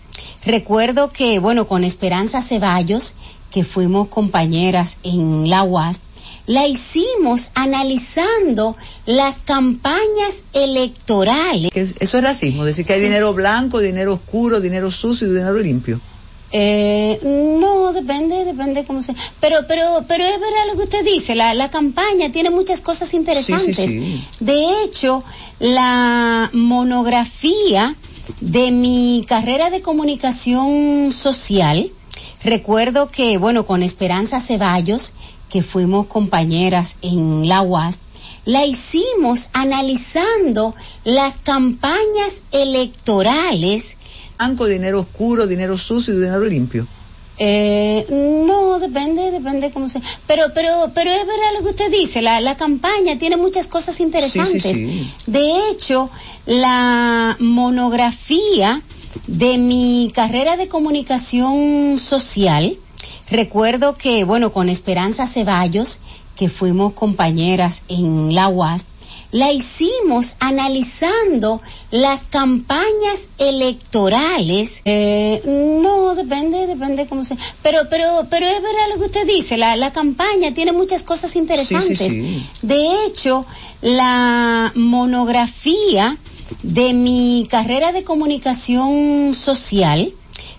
recuerdo 0.43 1.11
que, 1.11 1.37
bueno, 1.37 1.67
con 1.67 1.83
Esperanza 1.83 2.41
Ceballos, 2.41 3.13
que 3.51 3.63
fuimos 3.63 4.07
compañeras 4.07 4.97
en 5.03 5.51
la 5.51 5.63
UAS, 5.63 5.99
la 6.47 6.65
hicimos 6.65 7.49
analizando 7.53 8.75
las 9.05 9.39
campañas 9.39 10.43
electorales. 10.53 11.69
Eso 11.75 12.17
es 12.17 12.23
racismo, 12.23 12.65
decir 12.65 12.85
que 12.85 12.93
hay 12.93 13.01
dinero 13.01 13.33
blanco, 13.33 13.79
dinero 13.79 14.13
oscuro, 14.13 14.59
dinero 14.59 14.89
sucio 14.89 15.27
y 15.27 15.31
dinero 15.31 15.59
limpio. 15.59 15.99
Eh, 16.51 17.19
no, 17.59 17.91
depende, 17.91 18.45
depende 18.45 18.85
cómo 18.85 19.01
se. 19.01 19.13
Pero, 19.41 19.57
pero, 19.67 20.05
pero 20.07 20.23
es 20.23 20.39
verdad 20.39 20.67
lo 20.71 20.77
que 20.77 20.83
usted 20.83 21.03
dice. 21.03 21.35
La, 21.35 21.53
la 21.53 21.69
campaña 21.69 22.31
tiene 22.31 22.49
muchas 22.49 22.79
cosas 22.79 23.13
interesantes. 23.13 23.75
Sí, 23.75 23.85
sí, 23.85 23.99
sí. 23.99 24.27
De 24.39 24.83
hecho, 24.83 25.23
la 25.59 26.49
monografía 26.53 27.95
de 28.39 28.71
mi 28.71 29.25
carrera 29.27 29.69
de 29.69 29.81
comunicación 29.81 31.11
social, 31.11 31.91
recuerdo 32.43 33.09
que, 33.09 33.37
bueno, 33.37 33.65
con 33.65 33.83
Esperanza 33.83 34.39
Ceballos, 34.39 35.11
que 35.49 35.61
fuimos 35.61 36.07
compañeras 36.07 36.97
en 37.01 37.47
la 37.47 37.61
UAS, 37.61 37.99
la 38.45 38.65
hicimos 38.65 39.47
analizando 39.53 40.73
las 41.03 41.37
campañas 41.37 42.41
electorales. 42.51 43.97
Blanco, 44.37 44.65
dinero 44.67 45.01
oscuro, 45.01 45.47
dinero 45.47 45.77
sucio 45.77 46.13
y 46.13 46.17
dinero 46.17 46.45
limpio. 46.45 46.87
Eh, 47.39 48.07
no, 48.47 48.79
depende, 48.79 49.31
depende 49.31 49.69
cómo 49.71 49.89
se. 49.89 50.01
Pero, 50.25 50.45
pero, 50.55 50.91
pero 50.95 51.11
es 51.11 51.25
verdad 51.25 51.53
lo 51.57 51.63
que 51.63 51.69
usted 51.69 51.91
dice. 51.91 52.21
La, 52.21 52.41
la 52.41 52.57
campaña 52.57 53.17
tiene 53.19 53.37
muchas 53.37 53.67
cosas 53.67 53.99
interesantes. 53.99 54.63
Sí, 54.63 54.73
sí, 54.73 55.03
sí. 55.03 55.13
De 55.27 55.69
hecho, 55.69 56.09
la 56.45 57.35
monografía 57.39 58.81
de 59.27 59.57
mi 59.57 60.11
carrera 60.13 60.57
de 60.57 60.67
comunicación 60.67 61.99
social, 61.99 62.77
recuerdo 63.29 63.95
que, 63.95 64.23
bueno, 64.23 64.51
con 64.51 64.69
Esperanza 64.69 65.27
Ceballos, 65.27 65.99
que 66.35 66.49
fuimos 66.49 66.93
compañeras 66.93 67.83
en 67.87 68.33
la 68.35 68.47
UAS, 68.47 68.85
la 69.31 69.51
hicimos 69.51 70.35
analizando 70.39 71.61
las 71.91 72.23
campañas 72.23 73.29
electorales. 73.37 74.81
Eh, 74.85 75.41
no, 75.45 76.15
depende, 76.15 76.65
depende 76.65 77.07
cómo 77.07 77.25
se. 77.25 77.35
Pero, 77.61 77.81
pero, 77.89 78.27
pero 78.29 78.47
es 78.47 78.61
verdad 78.61 78.89
lo 78.93 78.99
que 78.99 79.05
usted 79.07 79.27
dice. 79.27 79.57
La, 79.57 79.75
la 79.75 79.91
campaña 79.91 80.53
tiene 80.53 80.71
muchas 80.71 81.03
cosas 81.03 81.35
interesantes. 81.35 81.97
Sí, 81.97 82.09
sí, 82.09 82.39
sí. 82.39 82.49
De 82.61 83.05
hecho, 83.05 83.45
la 83.81 84.71
monografía 84.75 86.17
de 86.63 86.93
mi 86.93 87.45
carrera 87.49 87.91
de 87.91 88.03
comunicación 88.03 89.33
social, 89.35 90.13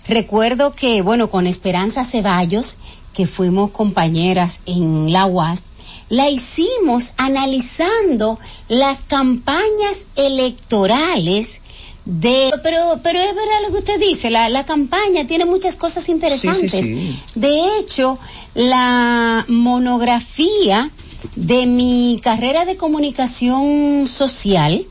recuerdo 0.09 0.71
que, 0.73 1.01
bueno, 1.01 1.29
con 1.29 1.47
Esperanza 1.47 2.03
Ceballos, 2.03 2.77
que 3.13 3.25
fuimos 3.27 3.71
compañeras 3.71 4.59
en 4.65 5.11
la 5.13 5.25
UAS, 5.25 5.63
la 6.09 6.29
hicimos 6.29 7.11
analizando 7.17 8.39
las 8.67 9.01
campañas 9.01 10.07
electorales 10.15 11.61
de 12.05 12.51
pero 12.63 12.99
pero 13.03 13.19
es 13.19 13.35
verdad 13.35 13.61
lo 13.67 13.71
que 13.73 13.79
usted 13.79 13.99
dice 13.99 14.31
la, 14.31 14.49
la 14.49 14.65
campaña 14.65 15.27
tiene 15.27 15.45
muchas 15.45 15.75
cosas 15.75 16.09
interesantes 16.09 16.71
Sí, 16.71 16.81
sí, 16.81 16.95
sí. 16.95 17.19
de 17.35 17.77
hecho 17.77 18.17
la 18.55 19.45
monografía 19.47 20.89
de 21.35 21.67
mi 21.67 22.19
carrera 22.23 22.65
de 22.65 22.77
comunicación 22.77 24.07
social 24.07 24.87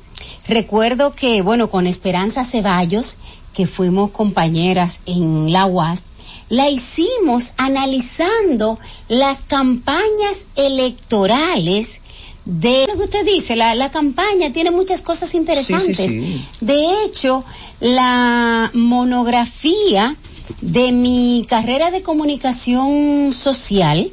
recuerdo 0.47 1.11
que 1.13 1.43
bueno 1.43 1.71
con 1.71 1.89
Esperanza 1.89 2.45
Ceballos 2.45 3.17
que 3.59 3.67
fuimos 3.67 4.13
compañeras 4.13 5.01
en 5.05 5.51
la 5.51 5.67
UAS 5.67 6.05
la 6.49 6.71
hicimos 6.71 7.51
analizando 7.57 8.79
las 9.09 9.41
campañas 9.41 10.47
electorales 10.55 12.01
de 12.45 12.87
lo 12.87 12.97
que 12.97 13.03
usted 13.07 13.27
dice, 13.27 13.57
la, 13.57 13.75
la 13.75 13.91
campaña 13.91 14.53
tiene 14.53 14.71
muchas 14.71 15.03
cosas 15.03 15.35
interesantes. 15.35 15.97
Sí, 15.97 16.07
sí, 16.07 16.39
sí. 16.39 16.45
De 16.61 17.03
hecho, 17.03 17.43
la 17.81 18.71
monografía 18.75 20.15
de 20.61 20.93
mi 20.93 21.45
carrera 21.49 21.91
de 21.91 22.05
comunicación 22.05 23.33
social, 23.33 24.13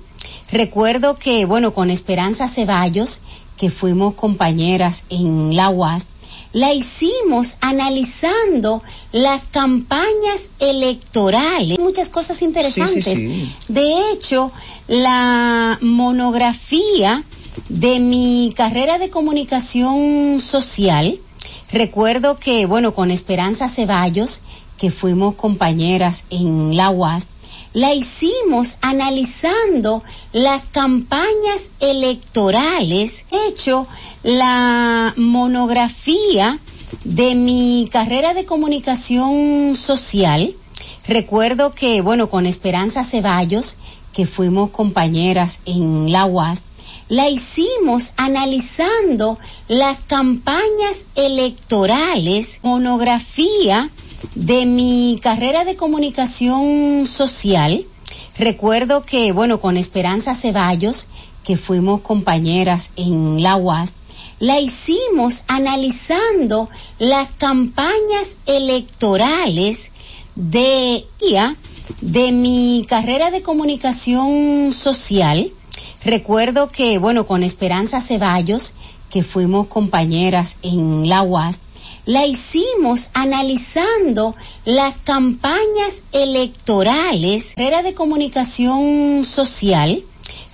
recuerdo 0.51 1.17
que, 1.17 1.45
bueno, 1.45 1.71
con 1.71 1.91
Esperanza 1.91 2.47
Ceballos, 2.47 3.21
que 3.57 3.69
fuimos 3.69 4.15
compañeras 4.15 5.03
en 5.09 5.55
la 5.55 5.69
UAS, 5.69 6.07
la 6.55 6.73
hicimos 6.73 7.55
analizando 7.59 8.81
las 9.11 9.43
campañas 9.43 10.49
electorales, 10.59 11.77
muchas 11.79 12.07
cosas 12.07 12.41
interesantes. 12.41 13.03
Sí, 13.03 13.13
sí, 13.13 13.45
sí. 13.45 13.55
De 13.67 14.09
hecho, 14.11 14.53
la 14.87 15.77
monografía 15.81 17.25
de 17.67 17.99
mi 17.99 18.53
carrera 18.55 18.97
de 18.99 19.09
comunicación 19.09 20.39
social, 20.39 21.19
recuerdo 21.73 22.37
que, 22.37 22.65
bueno, 22.65 22.93
con 22.93 23.11
Esperanza 23.11 23.67
Ceballos, 23.67 24.39
que 24.77 24.91
fuimos 24.91 25.35
compañeras 25.35 26.23
en 26.29 26.77
la 26.77 26.89
UAS, 26.89 27.27
la 27.75 27.93
hicimos 27.93 28.77
analizando 28.79 30.01
las 30.31 30.65
campañas 30.65 31.71
electorales. 31.81 33.25
De 33.29 33.47
hecho, 33.47 33.85
la 34.23 35.13
monografía 35.17 36.57
de 37.03 37.35
mi 37.35 37.89
carrera 37.91 38.33
de 38.33 38.45
comunicación 38.45 39.75
social, 39.75 40.55
recuerdo 41.05 41.71
que, 41.71 41.99
bueno, 41.99 42.29
con 42.29 42.45
Esperanza 42.45 43.03
Ceballos, 43.03 43.75
que 44.13 44.25
fuimos 44.25 44.69
compañeras 44.69 45.59
en 45.65 46.13
la 46.13 46.25
UAS, 46.25 46.63
la 47.09 47.29
hicimos 47.29 48.11
analizando 48.15 49.37
las 49.67 49.99
campañas 49.99 51.05
electorales, 51.15 52.59
monografía 52.63 53.89
de 54.35 54.65
mi 54.65 55.19
carrera 55.21 55.65
de 55.65 55.75
comunicación 55.75 57.05
social. 57.05 57.85
Recuerdo 58.37 59.01
que, 59.01 59.31
bueno, 59.31 59.59
con 59.59 59.77
Esperanza 59.77 60.35
Ceballos, 60.35 61.07
que 61.43 61.57
fuimos 61.57 62.01
compañeras 62.01 62.91
en 62.95 63.41
la 63.41 63.55
UAS, 63.55 63.93
la 64.39 64.59
hicimos 64.59 65.43
analizando 65.47 66.69
las 66.99 67.31
campañas 67.31 68.37
electorales 68.45 69.91
de, 70.35 71.05
de 72.01 72.31
mi 72.31 72.85
carrera 72.87 73.31
de 73.31 73.41
comunicación 73.41 74.73
social. 74.73 75.51
Recuerdo 76.03 76.67
que, 76.67 76.97
bueno, 76.97 77.25
con 77.25 77.43
Esperanza 77.43 78.01
Ceballos, 78.01 78.73
que 79.09 79.23
fuimos 79.23 79.67
compañeras 79.67 80.57
en 80.61 81.07
la 81.07 81.21
UAS, 81.21 81.59
la 82.05 82.25
hicimos 82.25 83.09
analizando 83.13 84.35
las 84.63 84.97
campañas 84.97 86.03
electorales, 86.11 87.53
carrera 87.55 87.83
de 87.83 87.93
comunicación 87.95 89.23
social. 89.25 90.03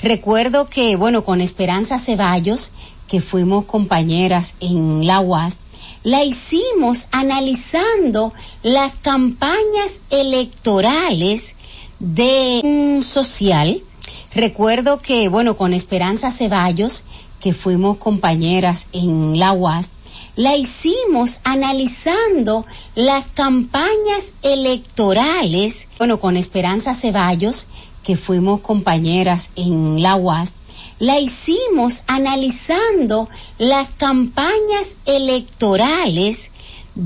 Recuerdo 0.01 0.65
que, 0.65 0.95
bueno, 0.95 1.23
con 1.23 1.41
Esperanza 1.41 1.99
Ceballos, 1.99 2.71
que 3.07 3.21
fuimos 3.21 3.65
compañeras 3.65 4.55
en 4.59 5.05
la 5.05 5.19
UAS, 5.19 5.57
la 6.03 6.23
hicimos 6.23 7.05
analizando 7.11 8.33
las 8.63 8.95
campañas 8.95 10.01
electorales 10.09 11.55
de 11.99 13.01
social. 13.03 13.81
Recuerdo 14.33 14.99
que, 14.99 15.27
bueno, 15.27 15.57
con 15.57 15.73
Esperanza 15.73 16.31
Ceballos, 16.31 17.03
que 17.39 17.53
fuimos 17.53 17.97
compañeras 17.97 18.87
en 18.93 19.37
la 19.37 19.51
UAS, 19.51 19.89
la 20.35 20.55
hicimos 20.55 21.39
analizando 21.43 22.65
las 22.95 23.27
campañas 23.27 24.33
electorales, 24.43 25.87
bueno, 25.97 26.19
con 26.19 26.37
Esperanza 26.37 26.95
Ceballos, 26.95 27.67
que 28.03 28.15
fuimos 28.15 28.61
compañeras 28.61 29.49
en 29.55 30.01
la 30.01 30.15
UAS, 30.15 30.53
la 30.99 31.19
hicimos 31.19 32.01
analizando 32.07 33.27
las 33.57 33.91
campañas 33.91 34.95
electorales, 35.05 36.51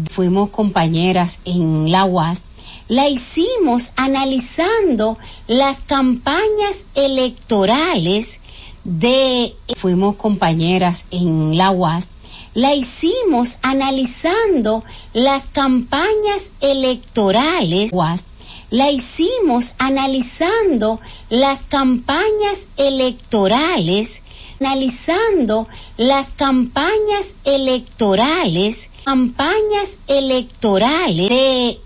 fuimos 0.10 0.50
compañeras 0.50 1.40
en 1.46 1.92
la 1.92 2.06
UAS, 2.06 2.42
la 2.88 3.10
hicimos 3.10 3.92
analizando 3.96 5.18
las 5.48 5.82
campañas 5.82 6.86
electorales 6.94 8.40
de, 8.84 9.56
fuimos 9.76 10.16
compañeras 10.16 11.06
en 11.10 11.58
la 11.58 11.72
UAS, 11.72 12.08
la 12.56 12.74
hicimos 12.74 13.58
analizando 13.62 14.84
las 15.14 15.46
campañas 15.48 16.52
electorales, 16.62 17.92
la 18.72 18.90
hicimos 18.90 19.74
analizando 19.78 21.00
las 21.30 21.64
campañas 21.64 22.68
electorales, 22.78 24.22
analizando 24.62 25.68
las 25.98 26.32
campañas 26.32 27.36
electorales, 27.44 28.90
campañas 29.04 29.98
electorales 30.08 31.78